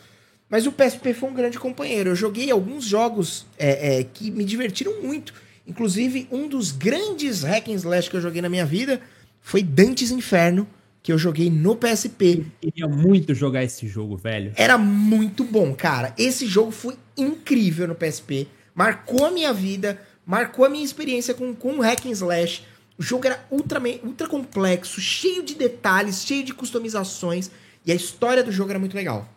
Mas 0.51 0.67
o 0.67 0.73
PSP 0.73 1.15
foi 1.15 1.31
um 1.31 1.33
grande 1.33 1.59
companheiro. 1.59 2.11
Eu 2.11 2.17
joguei 2.17 2.51
alguns 2.51 2.85
jogos 2.85 3.47
é, 3.57 4.01
é, 4.01 4.05
que 4.05 4.31
me 4.31 4.45
divertiram 4.45 5.01
muito. 5.01 5.33
Inclusive, 5.67 6.27
um 6.33 6.49
dos 6.49 6.73
grandes 6.73 7.43
hack 7.43 7.69
and 7.69 7.75
slash 7.75 8.11
que 8.11 8.17
eu 8.17 8.21
joguei 8.21 8.43
na 8.43 8.49
minha 8.49 8.67
vida 8.67 9.01
foi 9.41 9.63
Dantes 9.63 10.11
Inferno, 10.11 10.67
que 11.01 11.13
eu 11.13 11.17
joguei 11.17 11.49
no 11.49 11.77
PSP. 11.77 12.45
Eu 12.61 12.73
queria 12.73 12.89
muito 12.89 13.35
jogar 13.35 13.63
esse 13.63 13.87
jogo, 13.87 14.17
velho. 14.17 14.53
Era 14.57 14.77
muito 14.77 15.45
bom, 15.45 15.73
cara. 15.75 16.13
Esse 16.19 16.47
jogo 16.47 16.73
foi 16.73 16.97
incrível 17.17 17.87
no 17.87 17.95
PSP. 17.95 18.49
Marcou 18.75 19.25
a 19.25 19.31
minha 19.31 19.53
vida, 19.53 19.99
marcou 20.27 20.65
a 20.65 20.69
minha 20.69 20.85
experiência 20.85 21.33
com, 21.33 21.55
com 21.55 21.81
hack 21.81 22.05
and 22.07 22.11
slash. 22.11 22.63
O 23.03 23.05
jogo 23.05 23.27
era 23.27 23.45
ultra, 23.51 23.83
ultra 24.05 24.29
complexo, 24.29 25.01
cheio 25.01 25.43
de 25.43 25.57
detalhes, 25.57 26.25
cheio 26.25 26.45
de 26.45 26.55
customizações. 26.55 27.51
E 27.85 27.91
a 27.91 27.97
história 27.97 28.45
do 28.45 28.53
jogo 28.53 28.71
era 28.71 28.79
muito 28.79 28.95
legal. 28.95 29.29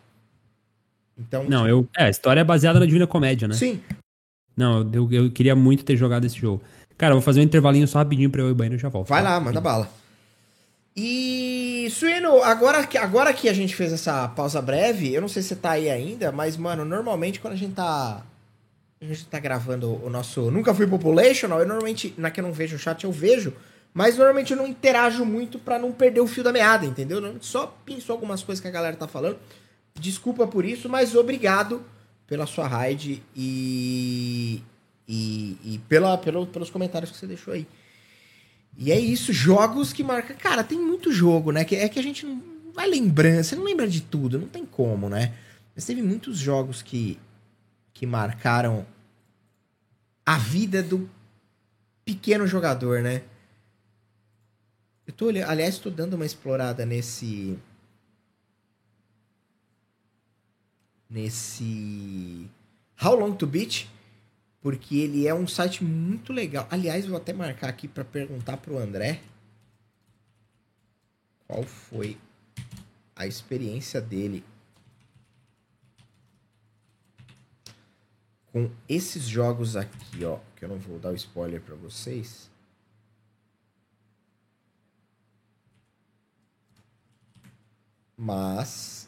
Então, 1.18 1.42
não, 1.48 1.66
eu. 1.66 1.84
É, 1.98 2.04
a 2.04 2.08
história 2.08 2.42
é 2.42 2.44
baseada 2.44 2.78
na 2.78 2.86
Divina 2.86 3.08
Comédia, 3.08 3.48
né? 3.48 3.54
Sim. 3.54 3.80
Não, 4.56 4.88
eu, 4.92 5.10
eu 5.10 5.30
queria 5.32 5.56
muito 5.56 5.84
ter 5.84 5.96
jogado 5.96 6.24
esse 6.24 6.38
jogo. 6.38 6.62
Cara, 6.96 7.10
eu 7.10 7.16
vou 7.16 7.22
fazer 7.22 7.40
um 7.40 7.42
intervalinho 7.42 7.88
só 7.88 7.98
rapidinho 7.98 8.30
pra 8.30 8.40
eu 8.40 8.46
ir 8.46 8.50
ao 8.50 8.54
banheiro 8.54 8.76
e 8.76 8.78
já 8.78 8.88
volto. 8.88 9.08
Vai 9.08 9.20
tá? 9.20 9.30
lá, 9.30 9.40
manda 9.40 9.60
bala. 9.60 9.90
E, 10.96 11.88
Suíno, 11.90 12.40
agora, 12.44 12.88
agora 13.00 13.34
que 13.34 13.48
a 13.48 13.52
gente 13.52 13.74
fez 13.74 13.92
essa 13.92 14.28
pausa 14.28 14.62
breve, 14.62 15.12
eu 15.12 15.20
não 15.20 15.28
sei 15.28 15.42
se 15.42 15.48
você 15.48 15.56
tá 15.56 15.72
aí 15.72 15.90
ainda, 15.90 16.30
mas, 16.30 16.56
mano, 16.56 16.84
normalmente 16.84 17.40
quando 17.40 17.54
a 17.54 17.56
gente 17.56 17.74
tá. 17.74 18.22
A 19.00 19.04
gente 19.04 19.26
tá 19.26 19.38
gravando 19.38 20.02
o 20.04 20.08
nosso 20.08 20.50
Nunca 20.50 20.74
Fui 20.74 20.86
Populational, 20.86 21.60
eu 21.60 21.66
normalmente, 21.66 22.14
na 22.16 22.30
que 22.30 22.40
eu 22.40 22.44
não 22.44 22.52
vejo 22.52 22.76
o 22.76 22.78
chat, 22.78 23.04
eu 23.04 23.12
vejo, 23.12 23.52
mas 23.92 24.16
normalmente 24.16 24.52
eu 24.52 24.56
não 24.56 24.66
interajo 24.66 25.24
muito 25.24 25.58
para 25.58 25.78
não 25.78 25.92
perder 25.92 26.20
o 26.20 26.26
fio 26.26 26.42
da 26.42 26.52
meada, 26.52 26.86
entendeu? 26.86 27.20
Só 27.40 27.66
pinço 27.84 28.10
algumas 28.10 28.42
coisas 28.42 28.60
que 28.60 28.68
a 28.68 28.70
galera 28.70 28.96
tá 28.96 29.06
falando. 29.06 29.38
Desculpa 29.98 30.46
por 30.46 30.64
isso, 30.64 30.88
mas 30.88 31.14
obrigado 31.14 31.82
pela 32.26 32.46
sua 32.46 32.66
raid 32.66 33.22
e, 33.34 34.62
e, 35.08 35.56
e 35.64 35.80
pela, 35.88 36.18
pelo, 36.18 36.46
pelos 36.46 36.70
comentários 36.70 37.10
que 37.10 37.16
você 37.16 37.26
deixou 37.26 37.54
aí. 37.54 37.66
E 38.76 38.92
é 38.92 38.98
isso, 38.98 39.32
jogos 39.32 39.92
que 39.92 40.02
marcam. 40.02 40.36
Cara, 40.36 40.62
tem 40.62 40.78
muito 40.78 41.10
jogo, 41.10 41.50
né? 41.50 41.64
Que 41.64 41.76
é 41.76 41.88
que 41.88 41.98
a 41.98 42.02
gente 42.02 42.26
não 42.26 42.42
vai 42.74 42.88
lembrando, 42.88 43.42
você 43.42 43.56
não 43.56 43.64
lembra 43.64 43.88
de 43.88 44.02
tudo, 44.02 44.38
não 44.38 44.48
tem 44.48 44.66
como, 44.66 45.08
né? 45.08 45.32
Mas 45.74 45.86
teve 45.86 46.02
muitos 46.02 46.36
jogos 46.38 46.82
que, 46.82 47.18
que 47.96 48.04
marcaram 48.04 48.86
a 50.24 50.36
vida 50.36 50.82
do 50.82 51.08
pequeno 52.04 52.46
jogador, 52.46 53.00
né? 53.00 53.22
Eu 55.06 55.14
tô, 55.14 55.28
aliás, 55.30 55.76
estou 55.76 55.90
dando 55.90 56.12
uma 56.12 56.26
explorada 56.26 56.84
nesse 56.84 57.58
nesse 61.08 62.50
How 63.02 63.14
Long 63.14 63.34
to 63.34 63.46
Beat, 63.46 63.86
porque 64.60 64.98
ele 64.98 65.26
é 65.26 65.34
um 65.34 65.46
site 65.46 65.82
muito 65.82 66.34
legal. 66.34 66.68
Aliás, 66.70 67.06
vou 67.06 67.16
até 67.16 67.32
marcar 67.32 67.70
aqui 67.70 67.88
para 67.88 68.04
perguntar 68.04 68.58
pro 68.58 68.76
André 68.76 69.22
qual 71.46 71.62
foi 71.62 72.18
a 73.14 73.26
experiência 73.26 74.02
dele 74.02 74.44
com 78.56 78.70
esses 78.88 79.24
jogos 79.24 79.76
aqui, 79.76 80.24
ó, 80.24 80.38
que 80.56 80.64
eu 80.64 80.68
não 80.70 80.78
vou 80.78 80.98
dar 80.98 81.10
o 81.10 81.14
spoiler 81.14 81.60
para 81.60 81.74
vocês. 81.74 82.50
Mas 88.16 89.06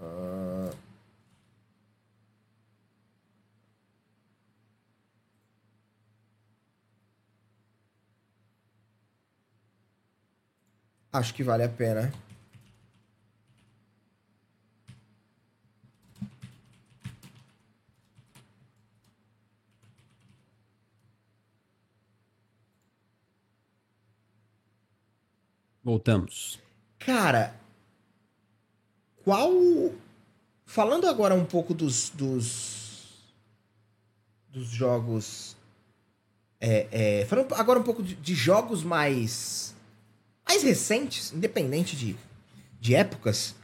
Uh... 0.00 0.74
Acho 11.12 11.32
que 11.32 11.44
vale 11.44 11.62
a 11.62 11.68
pena. 11.68 12.12
Voltamos. 25.84 26.58
Cara, 26.98 27.54
qual. 29.22 29.52
Falando 30.64 31.06
agora 31.06 31.34
um 31.34 31.44
pouco 31.44 31.74
dos. 31.74 32.08
dos, 32.08 33.12
dos 34.48 34.68
jogos. 34.68 35.54
É, 36.58 36.86
é, 36.90 37.26
falando 37.26 37.52
agora 37.54 37.78
um 37.78 37.82
pouco 37.82 38.02
de, 38.02 38.14
de, 38.14 38.34
jogos 38.34 38.82
mais. 38.82 39.74
mais 40.48 40.62
recentes, 40.62 41.32
independente 41.32 41.94
de, 41.94 42.16
de 42.80 42.94
épocas. 42.94 43.54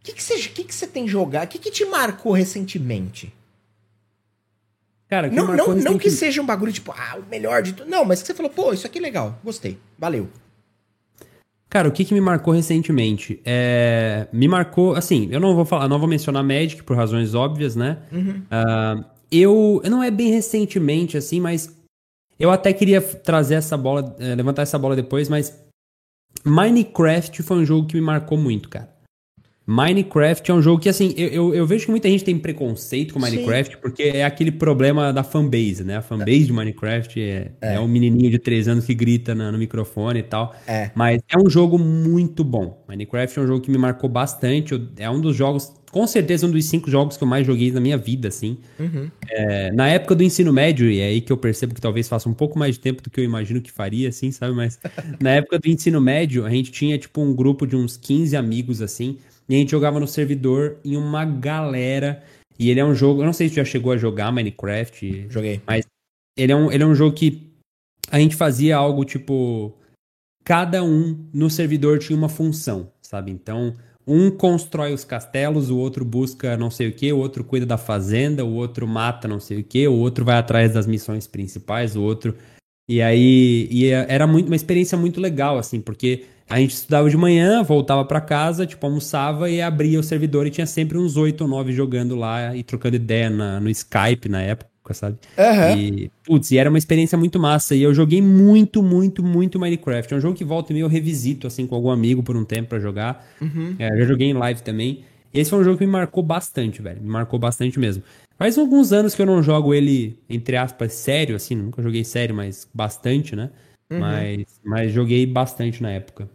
O 0.00 0.02
que, 0.02 0.14
que, 0.14 0.22
você, 0.22 0.38
que, 0.48 0.64
que 0.64 0.74
você 0.74 0.88
tem 0.88 1.06
jogado? 1.06 1.44
O 1.44 1.50
que, 1.50 1.58
que 1.58 1.70
te 1.70 1.84
marcou 1.84 2.32
recentemente? 2.32 3.32
Cara, 5.08 5.28
que 5.28 5.34
não, 5.34 5.54
não, 5.54 5.74
não 5.74 5.98
que 5.98 6.10
seja 6.10 6.40
um 6.40 6.46
bagulho 6.46 6.72
tipo, 6.72 6.92
ah, 6.92 7.18
o 7.18 7.28
melhor 7.28 7.62
de 7.62 7.74
tudo. 7.74 7.88
Não, 7.88 8.04
mas 8.04 8.20
que 8.22 8.26
você 8.26 8.34
falou, 8.34 8.50
pô, 8.50 8.72
isso 8.72 8.86
aqui 8.86 8.98
é 8.98 9.02
legal, 9.02 9.38
gostei, 9.44 9.78
valeu. 9.98 10.28
Cara, 11.70 11.88
o 11.88 11.92
que, 11.92 12.04
que 12.04 12.12
me 12.12 12.20
marcou 12.20 12.52
recentemente? 12.52 13.40
É, 13.44 14.26
me 14.32 14.48
marcou, 14.48 14.96
assim, 14.96 15.28
eu 15.30 15.38
não 15.38 15.54
vou 15.54 15.64
falar, 15.64 15.88
não 15.88 16.00
vou 16.00 16.08
mencionar 16.08 16.42
Magic 16.42 16.82
por 16.82 16.96
razões 16.96 17.32
óbvias, 17.32 17.76
né? 17.76 17.98
Uhum. 18.10 18.42
Uh, 18.50 19.04
eu, 19.30 19.80
não 19.88 20.02
é 20.02 20.10
bem 20.10 20.32
recentemente, 20.32 21.16
assim, 21.16 21.40
mas 21.40 21.72
eu 22.40 22.50
até 22.50 22.72
queria 22.72 23.00
trazer 23.00 23.54
essa 23.54 23.76
bola, 23.76 24.16
é, 24.18 24.34
levantar 24.34 24.62
essa 24.62 24.76
bola 24.76 24.96
depois, 24.96 25.28
mas 25.28 25.56
Minecraft 26.44 27.40
foi 27.44 27.58
um 27.58 27.64
jogo 27.64 27.86
que 27.86 27.94
me 27.94 28.00
marcou 28.00 28.36
muito, 28.36 28.68
cara. 28.68 28.92
Minecraft 29.66 30.50
é 30.50 30.54
um 30.54 30.60
jogo 30.60 30.82
que, 30.82 30.88
assim, 30.88 31.14
eu, 31.16 31.28
eu, 31.28 31.54
eu, 31.54 31.66
vejo 31.66 31.84
que 31.84 31.90
muita 31.90 32.08
gente 32.08 32.24
tem 32.24 32.36
preconceito 32.36 33.14
com 33.14 33.20
Minecraft, 33.20 33.74
Sim. 33.74 33.80
porque 33.80 34.02
é 34.02 34.24
aquele 34.24 34.50
problema 34.50 35.12
da 35.12 35.22
fanbase, 35.22 35.84
né? 35.84 35.98
A 35.98 36.02
fanbase 36.02 36.42
é. 36.42 36.46
de 36.46 36.52
Minecraft 36.52 37.20
é, 37.20 37.52
é. 37.60 37.74
é 37.74 37.80
um 37.80 37.86
menininho 37.86 38.30
de 38.30 38.38
3 38.38 38.66
anos 38.66 38.84
que 38.84 38.94
grita 38.94 39.34
na, 39.34 39.52
no 39.52 39.58
microfone 39.58 40.20
e 40.20 40.22
tal. 40.24 40.54
É. 40.66 40.90
Mas 40.94 41.22
é 41.28 41.38
um 41.38 41.48
jogo 41.48 41.78
muito 41.78 42.42
bom. 42.42 42.82
Minecraft 42.88 43.38
é 43.38 43.42
um 43.42 43.46
jogo 43.46 43.60
que 43.60 43.70
me 43.70 43.78
marcou 43.78 44.08
bastante. 44.10 44.74
É 44.96 45.08
um 45.08 45.20
dos 45.20 45.36
jogos, 45.36 45.72
com 45.92 46.04
certeza, 46.04 46.48
um 46.48 46.50
dos 46.50 46.64
cinco 46.64 46.90
jogos 46.90 47.16
que 47.16 47.22
eu 47.22 47.28
mais 47.28 47.46
joguei 47.46 47.70
na 47.70 47.80
minha 47.80 47.96
vida, 47.96 48.26
assim. 48.26 48.58
Uhum. 48.76 49.08
É, 49.28 49.70
na 49.72 49.88
época 49.88 50.16
do 50.16 50.24
ensino 50.24 50.52
médio, 50.52 50.90
e 50.90 50.98
é 50.98 51.06
aí 51.06 51.20
que 51.20 51.30
eu 51.30 51.36
percebo 51.36 51.74
que 51.74 51.80
talvez 51.80 52.08
faça 52.08 52.28
um 52.28 52.34
pouco 52.34 52.58
mais 52.58 52.74
de 52.74 52.80
tempo 52.80 53.02
do 53.02 53.10
que 53.10 53.20
eu 53.20 53.24
imagino 53.24 53.60
que 53.60 53.70
faria, 53.70 54.08
assim, 54.08 54.32
sabe? 54.32 54.52
Mas 54.52 54.80
na 55.20 55.30
época 55.30 55.60
do 55.60 55.68
ensino 55.68 56.00
médio, 56.00 56.44
a 56.44 56.50
gente 56.50 56.72
tinha, 56.72 56.98
tipo, 56.98 57.20
um 57.20 57.32
grupo 57.32 57.68
de 57.68 57.76
uns 57.76 57.96
15 57.96 58.36
amigos, 58.36 58.82
assim 58.82 59.18
e 59.50 59.54
a 59.56 59.58
gente 59.58 59.72
jogava 59.72 59.98
no 59.98 60.06
servidor 60.06 60.78
em 60.84 60.96
uma 60.96 61.24
galera. 61.24 62.22
E 62.56 62.70
ele 62.70 62.78
é 62.78 62.84
um 62.84 62.94
jogo. 62.94 63.20
Eu 63.20 63.26
não 63.26 63.32
sei 63.32 63.48
se 63.48 63.56
já 63.56 63.64
chegou 63.64 63.90
a 63.90 63.96
jogar 63.96 64.30
Minecraft. 64.30 65.26
Joguei. 65.28 65.60
Mas 65.66 65.84
ele 66.38 66.52
é 66.52 66.56
um, 66.56 66.70
ele 66.70 66.84
é 66.84 66.86
um 66.86 66.94
jogo 66.94 67.16
que 67.16 67.50
a 68.12 68.20
gente 68.20 68.36
fazia 68.36 68.76
algo 68.76 69.04
tipo. 69.04 69.76
Cada 70.44 70.84
um 70.84 71.28
no 71.34 71.50
servidor 71.50 71.98
tinha 71.98 72.16
uma 72.16 72.28
função, 72.28 72.92
sabe? 73.02 73.32
Então, 73.32 73.76
um 74.06 74.30
constrói 74.30 74.94
os 74.94 75.04
castelos, 75.04 75.68
o 75.68 75.76
outro 75.76 76.04
busca 76.04 76.56
não 76.56 76.70
sei 76.70 76.88
o 76.88 76.92
que, 76.92 77.12
o 77.12 77.18
outro 77.18 77.44
cuida 77.44 77.66
da 77.66 77.76
fazenda, 77.76 78.44
o 78.44 78.54
outro 78.54 78.86
mata 78.86 79.28
não 79.28 79.38
sei 79.38 79.58
o 79.58 79.64
que, 79.64 79.86
o 79.86 79.94
outro 79.94 80.24
vai 80.24 80.36
atrás 80.36 80.72
das 80.72 80.86
missões 80.86 81.26
principais, 81.26 81.94
o 81.94 82.02
outro. 82.02 82.36
E 82.88 83.02
aí 83.02 83.68
e 83.70 83.88
era 83.88 84.26
muito, 84.26 84.46
uma 84.46 84.56
experiência 84.56 84.96
muito 84.96 85.20
legal, 85.20 85.58
assim, 85.58 85.80
porque 85.80 86.24
a 86.50 86.58
gente 86.58 86.74
estudava 86.74 87.08
de 87.08 87.16
manhã, 87.16 87.62
voltava 87.62 88.04
para 88.04 88.20
casa, 88.20 88.66
tipo, 88.66 88.84
almoçava 88.84 89.48
e 89.48 89.62
abria 89.62 90.00
o 90.00 90.02
servidor 90.02 90.48
e 90.48 90.50
tinha 90.50 90.66
sempre 90.66 90.98
uns 90.98 91.16
oito 91.16 91.42
ou 91.42 91.48
nove 91.48 91.72
jogando 91.72 92.16
lá 92.16 92.56
e 92.56 92.64
trocando 92.64 92.96
ideia 92.96 93.30
na, 93.30 93.60
no 93.60 93.70
Skype 93.70 94.28
na 94.28 94.42
época, 94.42 94.92
sabe? 94.92 95.16
Uhum. 95.38 95.78
E, 95.78 96.10
putz, 96.24 96.50
e 96.50 96.58
era 96.58 96.68
uma 96.68 96.76
experiência 96.76 97.16
muito 97.16 97.38
massa. 97.38 97.76
E 97.76 97.82
eu 97.82 97.94
joguei 97.94 98.20
muito, 98.20 98.82
muito, 98.82 99.22
muito 99.22 99.60
Minecraft. 99.60 100.12
É 100.12 100.16
um 100.16 100.20
jogo 100.20 100.36
que 100.36 100.44
volta 100.44 100.72
e 100.72 100.74
meio 100.74 100.86
eu 100.86 100.88
revisito, 100.88 101.46
assim, 101.46 101.68
com 101.68 101.76
algum 101.76 101.88
amigo 101.88 102.20
por 102.20 102.36
um 102.36 102.44
tempo 102.44 102.70
para 102.70 102.80
jogar. 102.80 103.24
Uhum. 103.40 103.76
É, 103.78 103.88
já 103.98 104.04
joguei 104.04 104.28
em 104.28 104.34
live 104.34 104.60
também. 104.60 105.04
E 105.32 105.38
esse 105.38 105.50
foi 105.50 105.60
um 105.60 105.64
jogo 105.64 105.78
que 105.78 105.86
me 105.86 105.92
marcou 105.92 106.24
bastante, 106.24 106.82
velho. 106.82 107.00
Me 107.00 107.08
marcou 107.08 107.38
bastante 107.38 107.78
mesmo. 107.78 108.02
Faz 108.36 108.58
alguns 108.58 108.92
anos 108.92 109.14
que 109.14 109.22
eu 109.22 109.26
não 109.26 109.40
jogo 109.40 109.72
ele, 109.72 110.18
entre 110.28 110.56
aspas, 110.56 110.94
sério, 110.94 111.36
assim. 111.36 111.54
Nunca 111.54 111.80
joguei 111.80 112.02
sério, 112.02 112.34
mas 112.34 112.66
bastante, 112.74 113.36
né? 113.36 113.50
Uhum. 113.88 114.00
Mas, 114.00 114.60
mas 114.64 114.92
joguei 114.92 115.24
bastante 115.26 115.80
na 115.80 115.92
época. 115.92 116.28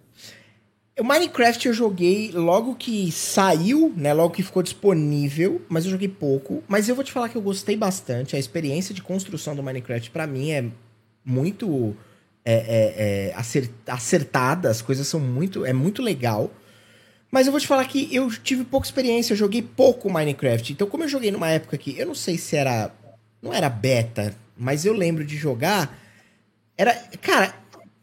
O 0.97 1.03
Minecraft 1.03 1.67
eu 1.67 1.73
joguei 1.73 2.31
logo 2.31 2.73
que 2.75 3.11
saiu, 3.11 3.93
né? 3.97 4.13
Logo 4.13 4.33
que 4.33 4.41
ficou 4.41 4.63
disponível, 4.63 5.61
mas 5.67 5.83
eu 5.83 5.91
joguei 5.91 6.07
pouco. 6.07 6.63
Mas 6.69 6.87
eu 6.87 6.95
vou 6.95 7.03
te 7.03 7.11
falar 7.11 7.27
que 7.27 7.35
eu 7.35 7.41
gostei 7.41 7.75
bastante. 7.75 8.35
A 8.35 8.39
experiência 8.39 8.95
de 8.95 9.01
construção 9.01 9.53
do 9.53 9.61
Minecraft 9.61 10.09
para 10.09 10.25
mim 10.25 10.51
é 10.51 10.65
muito 11.25 11.93
é, 12.45 12.53
é, 12.53 13.29
é 13.29 13.91
acertada, 13.91 14.69
as 14.69 14.81
coisas 14.81 15.05
são 15.05 15.19
muito. 15.19 15.65
É 15.65 15.73
muito 15.73 16.01
legal. 16.01 16.49
Mas 17.29 17.45
eu 17.45 17.51
vou 17.51 17.59
te 17.59 17.67
falar 17.67 17.83
que 17.85 18.07
eu 18.15 18.31
tive 18.31 18.63
pouca 18.63 18.87
experiência, 18.87 19.33
eu 19.33 19.37
joguei 19.37 19.61
pouco 19.61 20.09
Minecraft. 20.09 20.71
Então, 20.71 20.87
como 20.87 21.03
eu 21.03 21.09
joguei 21.09 21.29
numa 21.29 21.49
época 21.49 21.77
que 21.77 21.99
eu 21.99 22.07
não 22.07 22.15
sei 22.15 22.37
se 22.37 22.55
era. 22.55 22.89
Não 23.41 23.53
era 23.53 23.69
beta, 23.69 24.33
mas 24.57 24.85
eu 24.85 24.93
lembro 24.93 25.25
de 25.25 25.35
jogar. 25.35 25.99
Era. 26.77 26.93
Cara, 27.21 27.53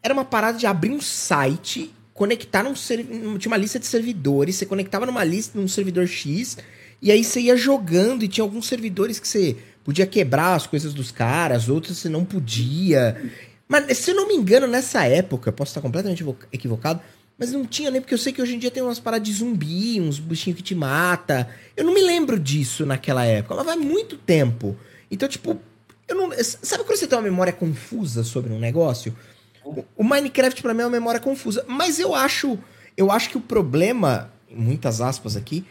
era 0.02 0.12
uma 0.12 0.26
parada 0.26 0.58
de 0.58 0.66
abrir 0.66 0.90
um 0.90 1.00
site, 1.00 1.90
conectar 2.14 2.62
num 2.62 2.76
servidor. 2.76 3.38
Tinha 3.38 3.50
uma 3.50 3.56
lista 3.56 3.78
de 3.78 3.86
servidores, 3.86 4.56
você 4.56 4.66
conectava 4.66 5.06
numa 5.06 5.24
lista, 5.24 5.58
num 5.58 5.68
servidor 5.68 6.06
X, 6.06 6.58
e 7.00 7.10
aí 7.10 7.24
você 7.24 7.40
ia 7.40 7.56
jogando, 7.56 8.24
e 8.24 8.28
tinha 8.28 8.44
alguns 8.44 8.66
servidores 8.66 9.18
que 9.18 9.26
você 9.26 9.56
podia 9.84 10.06
quebrar 10.06 10.54
as 10.54 10.66
coisas 10.66 10.94
dos 10.94 11.10
caras, 11.10 11.68
outros 11.68 11.98
você 11.98 12.08
não 12.08 12.24
podia. 12.24 13.20
Mas, 13.66 13.98
se 13.98 14.10
eu 14.10 14.14
não 14.14 14.28
me 14.28 14.34
engano, 14.34 14.66
nessa 14.66 15.04
época, 15.04 15.50
posso 15.50 15.70
estar 15.70 15.80
completamente 15.80 16.24
equivocado, 16.52 17.00
mas 17.38 17.50
não 17.50 17.66
tinha 17.66 17.90
nem, 17.90 18.00
porque 18.00 18.14
eu 18.14 18.18
sei 18.18 18.32
que 18.32 18.40
hoje 18.40 18.54
em 18.54 18.58
dia 18.58 18.70
tem 18.70 18.82
umas 18.82 19.00
paradas 19.00 19.26
de 19.26 19.34
zumbi, 19.34 20.00
uns 20.00 20.18
bichinhos 20.18 20.56
que 20.56 20.62
te 20.62 20.74
mata. 20.74 21.48
Eu 21.76 21.84
não 21.84 21.92
me 21.92 22.02
lembro 22.02 22.38
disso 22.38 22.86
naquela 22.86 23.24
época, 23.24 23.54
mas 23.56 23.66
vai 23.66 23.76
muito 23.76 24.16
tempo. 24.16 24.76
Então, 25.10 25.28
tipo, 25.28 25.58
eu 26.06 26.14
não. 26.14 26.30
Sabe 26.40 26.84
quando 26.84 26.98
você 26.98 27.06
tem 27.06 27.18
uma 27.18 27.24
memória 27.24 27.52
confusa 27.52 28.22
sobre 28.22 28.52
um 28.52 28.58
negócio? 28.58 29.16
O 29.96 30.04
Minecraft 30.04 30.62
para 30.62 30.74
mim 30.74 30.82
é 30.82 30.84
uma 30.84 30.90
memória 30.90 31.20
confusa, 31.20 31.64
mas 31.68 31.98
eu 31.98 32.14
acho, 32.14 32.58
eu 32.96 33.10
acho 33.10 33.30
que 33.30 33.36
o 33.36 33.40
problema, 33.40 34.32
muitas 34.50 35.00
aspas 35.00 35.36
aqui, 35.36 35.64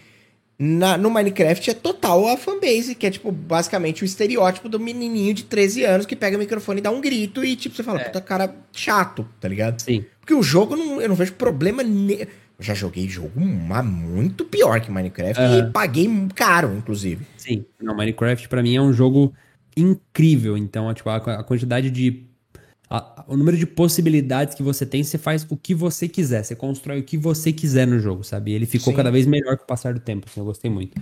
na, 0.63 0.95
no 0.95 1.09
Minecraft 1.09 1.71
é 1.71 1.73
total 1.73 2.27
a 2.27 2.37
fanbase, 2.37 2.93
que 2.93 3.07
é, 3.07 3.09
tipo, 3.09 3.31
basicamente 3.31 4.03
o 4.03 4.05
estereótipo 4.05 4.69
do 4.69 4.79
menininho 4.79 5.33
de 5.33 5.43
13 5.43 5.83
anos 5.85 6.05
que 6.05 6.15
pega 6.15 6.37
o 6.37 6.39
microfone 6.39 6.79
e 6.79 6.83
dá 6.83 6.91
um 6.91 7.01
grito 7.01 7.43
e, 7.43 7.55
tipo, 7.55 7.75
você 7.75 7.81
fala, 7.81 7.99
é. 7.99 8.03
puta 8.03 8.21
cara 8.21 8.55
chato, 8.71 9.27
tá 9.39 9.47
ligado? 9.47 9.79
Sim. 9.79 10.05
Porque 10.19 10.35
o 10.35 10.43
jogo, 10.43 10.75
não, 10.75 11.01
eu 11.01 11.09
não 11.09 11.15
vejo 11.15 11.33
problema 11.33 11.81
ne... 11.81 12.27
Eu 12.59 12.63
já 12.63 12.75
joguei 12.75 13.09
jogo 13.09 13.39
muito 13.39 14.45
pior 14.45 14.79
que 14.81 14.91
Minecraft 14.91 15.41
e 15.41 15.71
paguei 15.71 16.07
caro, 16.35 16.75
inclusive. 16.77 17.25
Sim, 17.35 17.65
não, 17.81 17.95
Minecraft 17.95 18.47
para 18.47 18.61
mim 18.61 18.75
é 18.75 18.81
um 18.81 18.93
jogo 18.93 19.33
incrível, 19.75 20.55
então, 20.55 20.93
tipo, 20.93 21.09
a, 21.09 21.15
a 21.15 21.43
quantidade 21.43 21.89
de 21.89 22.23
a, 22.91 23.23
o 23.25 23.37
número 23.37 23.55
de 23.55 23.65
possibilidades 23.65 24.53
que 24.53 24.61
você 24.61 24.85
tem, 24.85 25.01
você 25.01 25.17
faz 25.17 25.47
o 25.49 25.55
que 25.55 25.73
você 25.73 26.09
quiser, 26.09 26.43
você 26.43 26.55
constrói 26.55 26.99
o 26.99 27.03
que 27.03 27.17
você 27.17 27.53
quiser 27.53 27.87
no 27.87 27.97
jogo, 27.99 28.23
sabe? 28.23 28.51
Ele 28.51 28.65
ficou 28.65 28.91
Sim. 28.91 28.97
cada 28.97 29.09
vez 29.09 29.25
melhor 29.25 29.55
com 29.57 29.63
o 29.63 29.67
passar 29.67 29.93
do 29.93 29.99
tempo, 30.01 30.27
assim, 30.29 30.41
eu 30.41 30.45
gostei 30.45 30.69
muito. 30.69 31.01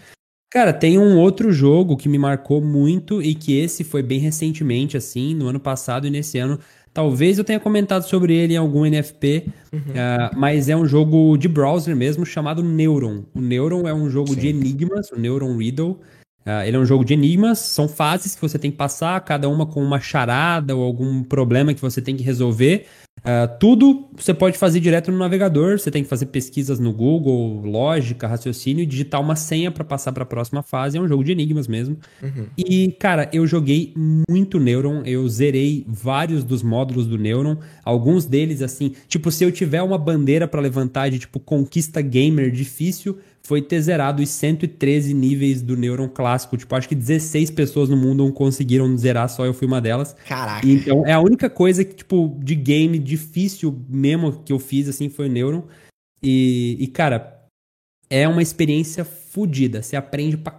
Cara, 0.52 0.72
tem 0.72 0.99
um 0.99 1.18
outro 1.18 1.52
jogo 1.52 1.98
que 1.98 2.07
me 2.07 2.18
marcou 2.18 2.61
muito 2.61 3.22
e 3.22 3.34
que 3.34 3.57
esse 3.57 3.84
foi 3.84 4.03
bem 4.03 4.20
recentemente, 4.20 4.95
assim, 4.98 5.34
no 5.34 5.48
ano 5.48 5.60
passado 5.60 6.06
e 6.06 6.11
nesse 6.11 6.38
ano. 6.38 6.60
Talvez 6.94 7.38
eu 7.38 7.44
tenha 7.44 7.60
comentado 7.60 8.03
sobre 8.03 8.36
ele 8.36 8.53
em 8.53 8.57
algum 8.57 8.84
NFP, 8.86 9.45
uhum. 9.72 9.80
uh, 9.80 10.38
mas 10.40 10.70
é 10.70 10.76
um 10.76 10.86
jogo 10.86 11.38
de 11.38 11.48
browser 11.48 11.95
mesmo 11.95 12.26
chamado 12.26 12.64
Neuron. 12.64 13.24
O 13.34 13.41
Neuron 13.41 13.88
é 13.88 13.94
um 13.94 14.10
jogo 14.10 14.34
Sim. 14.34 14.40
de 14.40 14.48
enigmas, 14.48 15.11
o 15.11 15.20
Neuron 15.20 15.56
Riddle. 15.57 15.99
Uh, 16.45 16.66
ele 16.66 16.78
é 16.78 16.80
um 16.80 16.86
jogo 16.86 17.03
de 17.03 17.14
enigmas, 17.14 17.60
são 17.60 17.88
fases 17.88 18.34
que 18.34 18.41
você 18.41 18.57
tem 18.57 18.72
que 18.72 18.78
passar, 18.78 19.20
cada 19.22 19.48
uma 19.49 19.66
com 19.66 19.84
uma 19.84 19.99
charada 19.99 20.76
ou 20.76 20.84
algum 20.84 21.22
problema 21.22 21.74
que 21.74 21.82
você 21.82 22.02
tem 22.02 22.16
que 22.16 22.24
resolver. 22.24 22.86
Uh, 23.20 23.60
tudo 23.60 24.07
você 24.16 24.34
pode 24.34 24.57
fazer 24.57 24.80
direto 24.80 25.11
no 25.11 25.18
navegador, 25.18 25.78
você 25.78 25.91
tem 25.91 26.03
que 26.03 26.10
fazer 26.10 26.28
pesquisas 26.28 26.80
no 26.80 26.94
Google, 26.94 27.61
lógica, 27.66 28.28
raciocínio 28.28 28.84
e 28.84 28.86
digitar 28.86 29.20
uma 29.20 29.36
senha 29.36 29.70
para 29.70 29.84
passar 29.84 30.14
para 30.14 30.24
a 30.24 30.26
próxima 30.26 30.64
fase. 30.64 30.98
É 30.98 31.02
um 31.02 31.07
jogo 31.07 31.24
de 31.24 31.32
enigmas 31.32 31.68
mesmo. 31.68 31.98
Uhum. 32.24 32.48
E, 32.57 32.91
cara, 32.94 33.30
eu 33.34 33.45
joguei 33.45 33.94
muito 34.30 34.60
Neuron, 34.60 35.03
eu 35.03 35.28
zerei 35.28 35.86
vários 35.88 36.44
dos 36.44 36.64
módulos 36.64 37.07
do 37.07 37.18
Neuron, 37.18 37.57
alguns 37.84 38.26
deles 38.26 38.61
assim, 38.61 38.94
tipo, 39.07 39.32
se 39.32 39.44
eu 39.44 39.52
tiver 39.52 39.82
uma 39.82 39.98
bandeira 39.98 40.48
para 40.48 40.61
levantar 40.61 41.10
de 41.10 41.20
tipo 41.20 41.40
conquista 41.40 42.02
gamer 42.02 42.49
difícil, 42.52 43.20
foi 43.44 43.61
ter 43.61 43.82
zerado 43.82 44.22
os 44.22 44.30
113 44.30 45.14
níveis 45.14 45.61
do 45.61 45.76
Neuron 45.76 46.07
clássico. 46.07 46.57
Tipo, 46.57 46.76
acho 46.76 46.88
que 46.88 46.95
16 46.95 47.52
pessoas 47.52 47.90
no 47.90 47.98
mundo 47.98 48.24
não 48.24 48.32
conseguiram 48.32 48.95
zerar, 48.98 49.30
só 49.30 49.45
eu 49.45 49.53
fui 49.53 49.68
uma 49.68 49.82
delas. 49.82 50.16
Caraca. 50.28 50.68
Então, 50.68 51.06
é 51.06 51.14
a 51.14 51.20
única 51.20 51.49
coisa 51.49 51.84
que, 51.84 51.95
tipo, 51.95 52.38
de 52.44 52.56
game 52.56 52.99
difícil 52.99 53.84
mesmo 53.90 54.44
que 54.44 54.53
eu 54.53 54.60
fiz, 54.60 54.88
assim, 54.88 55.10
foi 55.10 55.28
o 55.28 55.32
Neuron. 55.32 55.64
E, 56.22 56.78
e 56.80 56.88
cara, 56.88 57.40
é 58.10 58.28
uma 58.28 58.41
experiência 58.41 59.06
fodida. 59.06 59.82
Você 59.82 59.95
aprende 59.95 60.38
pra 60.38 60.52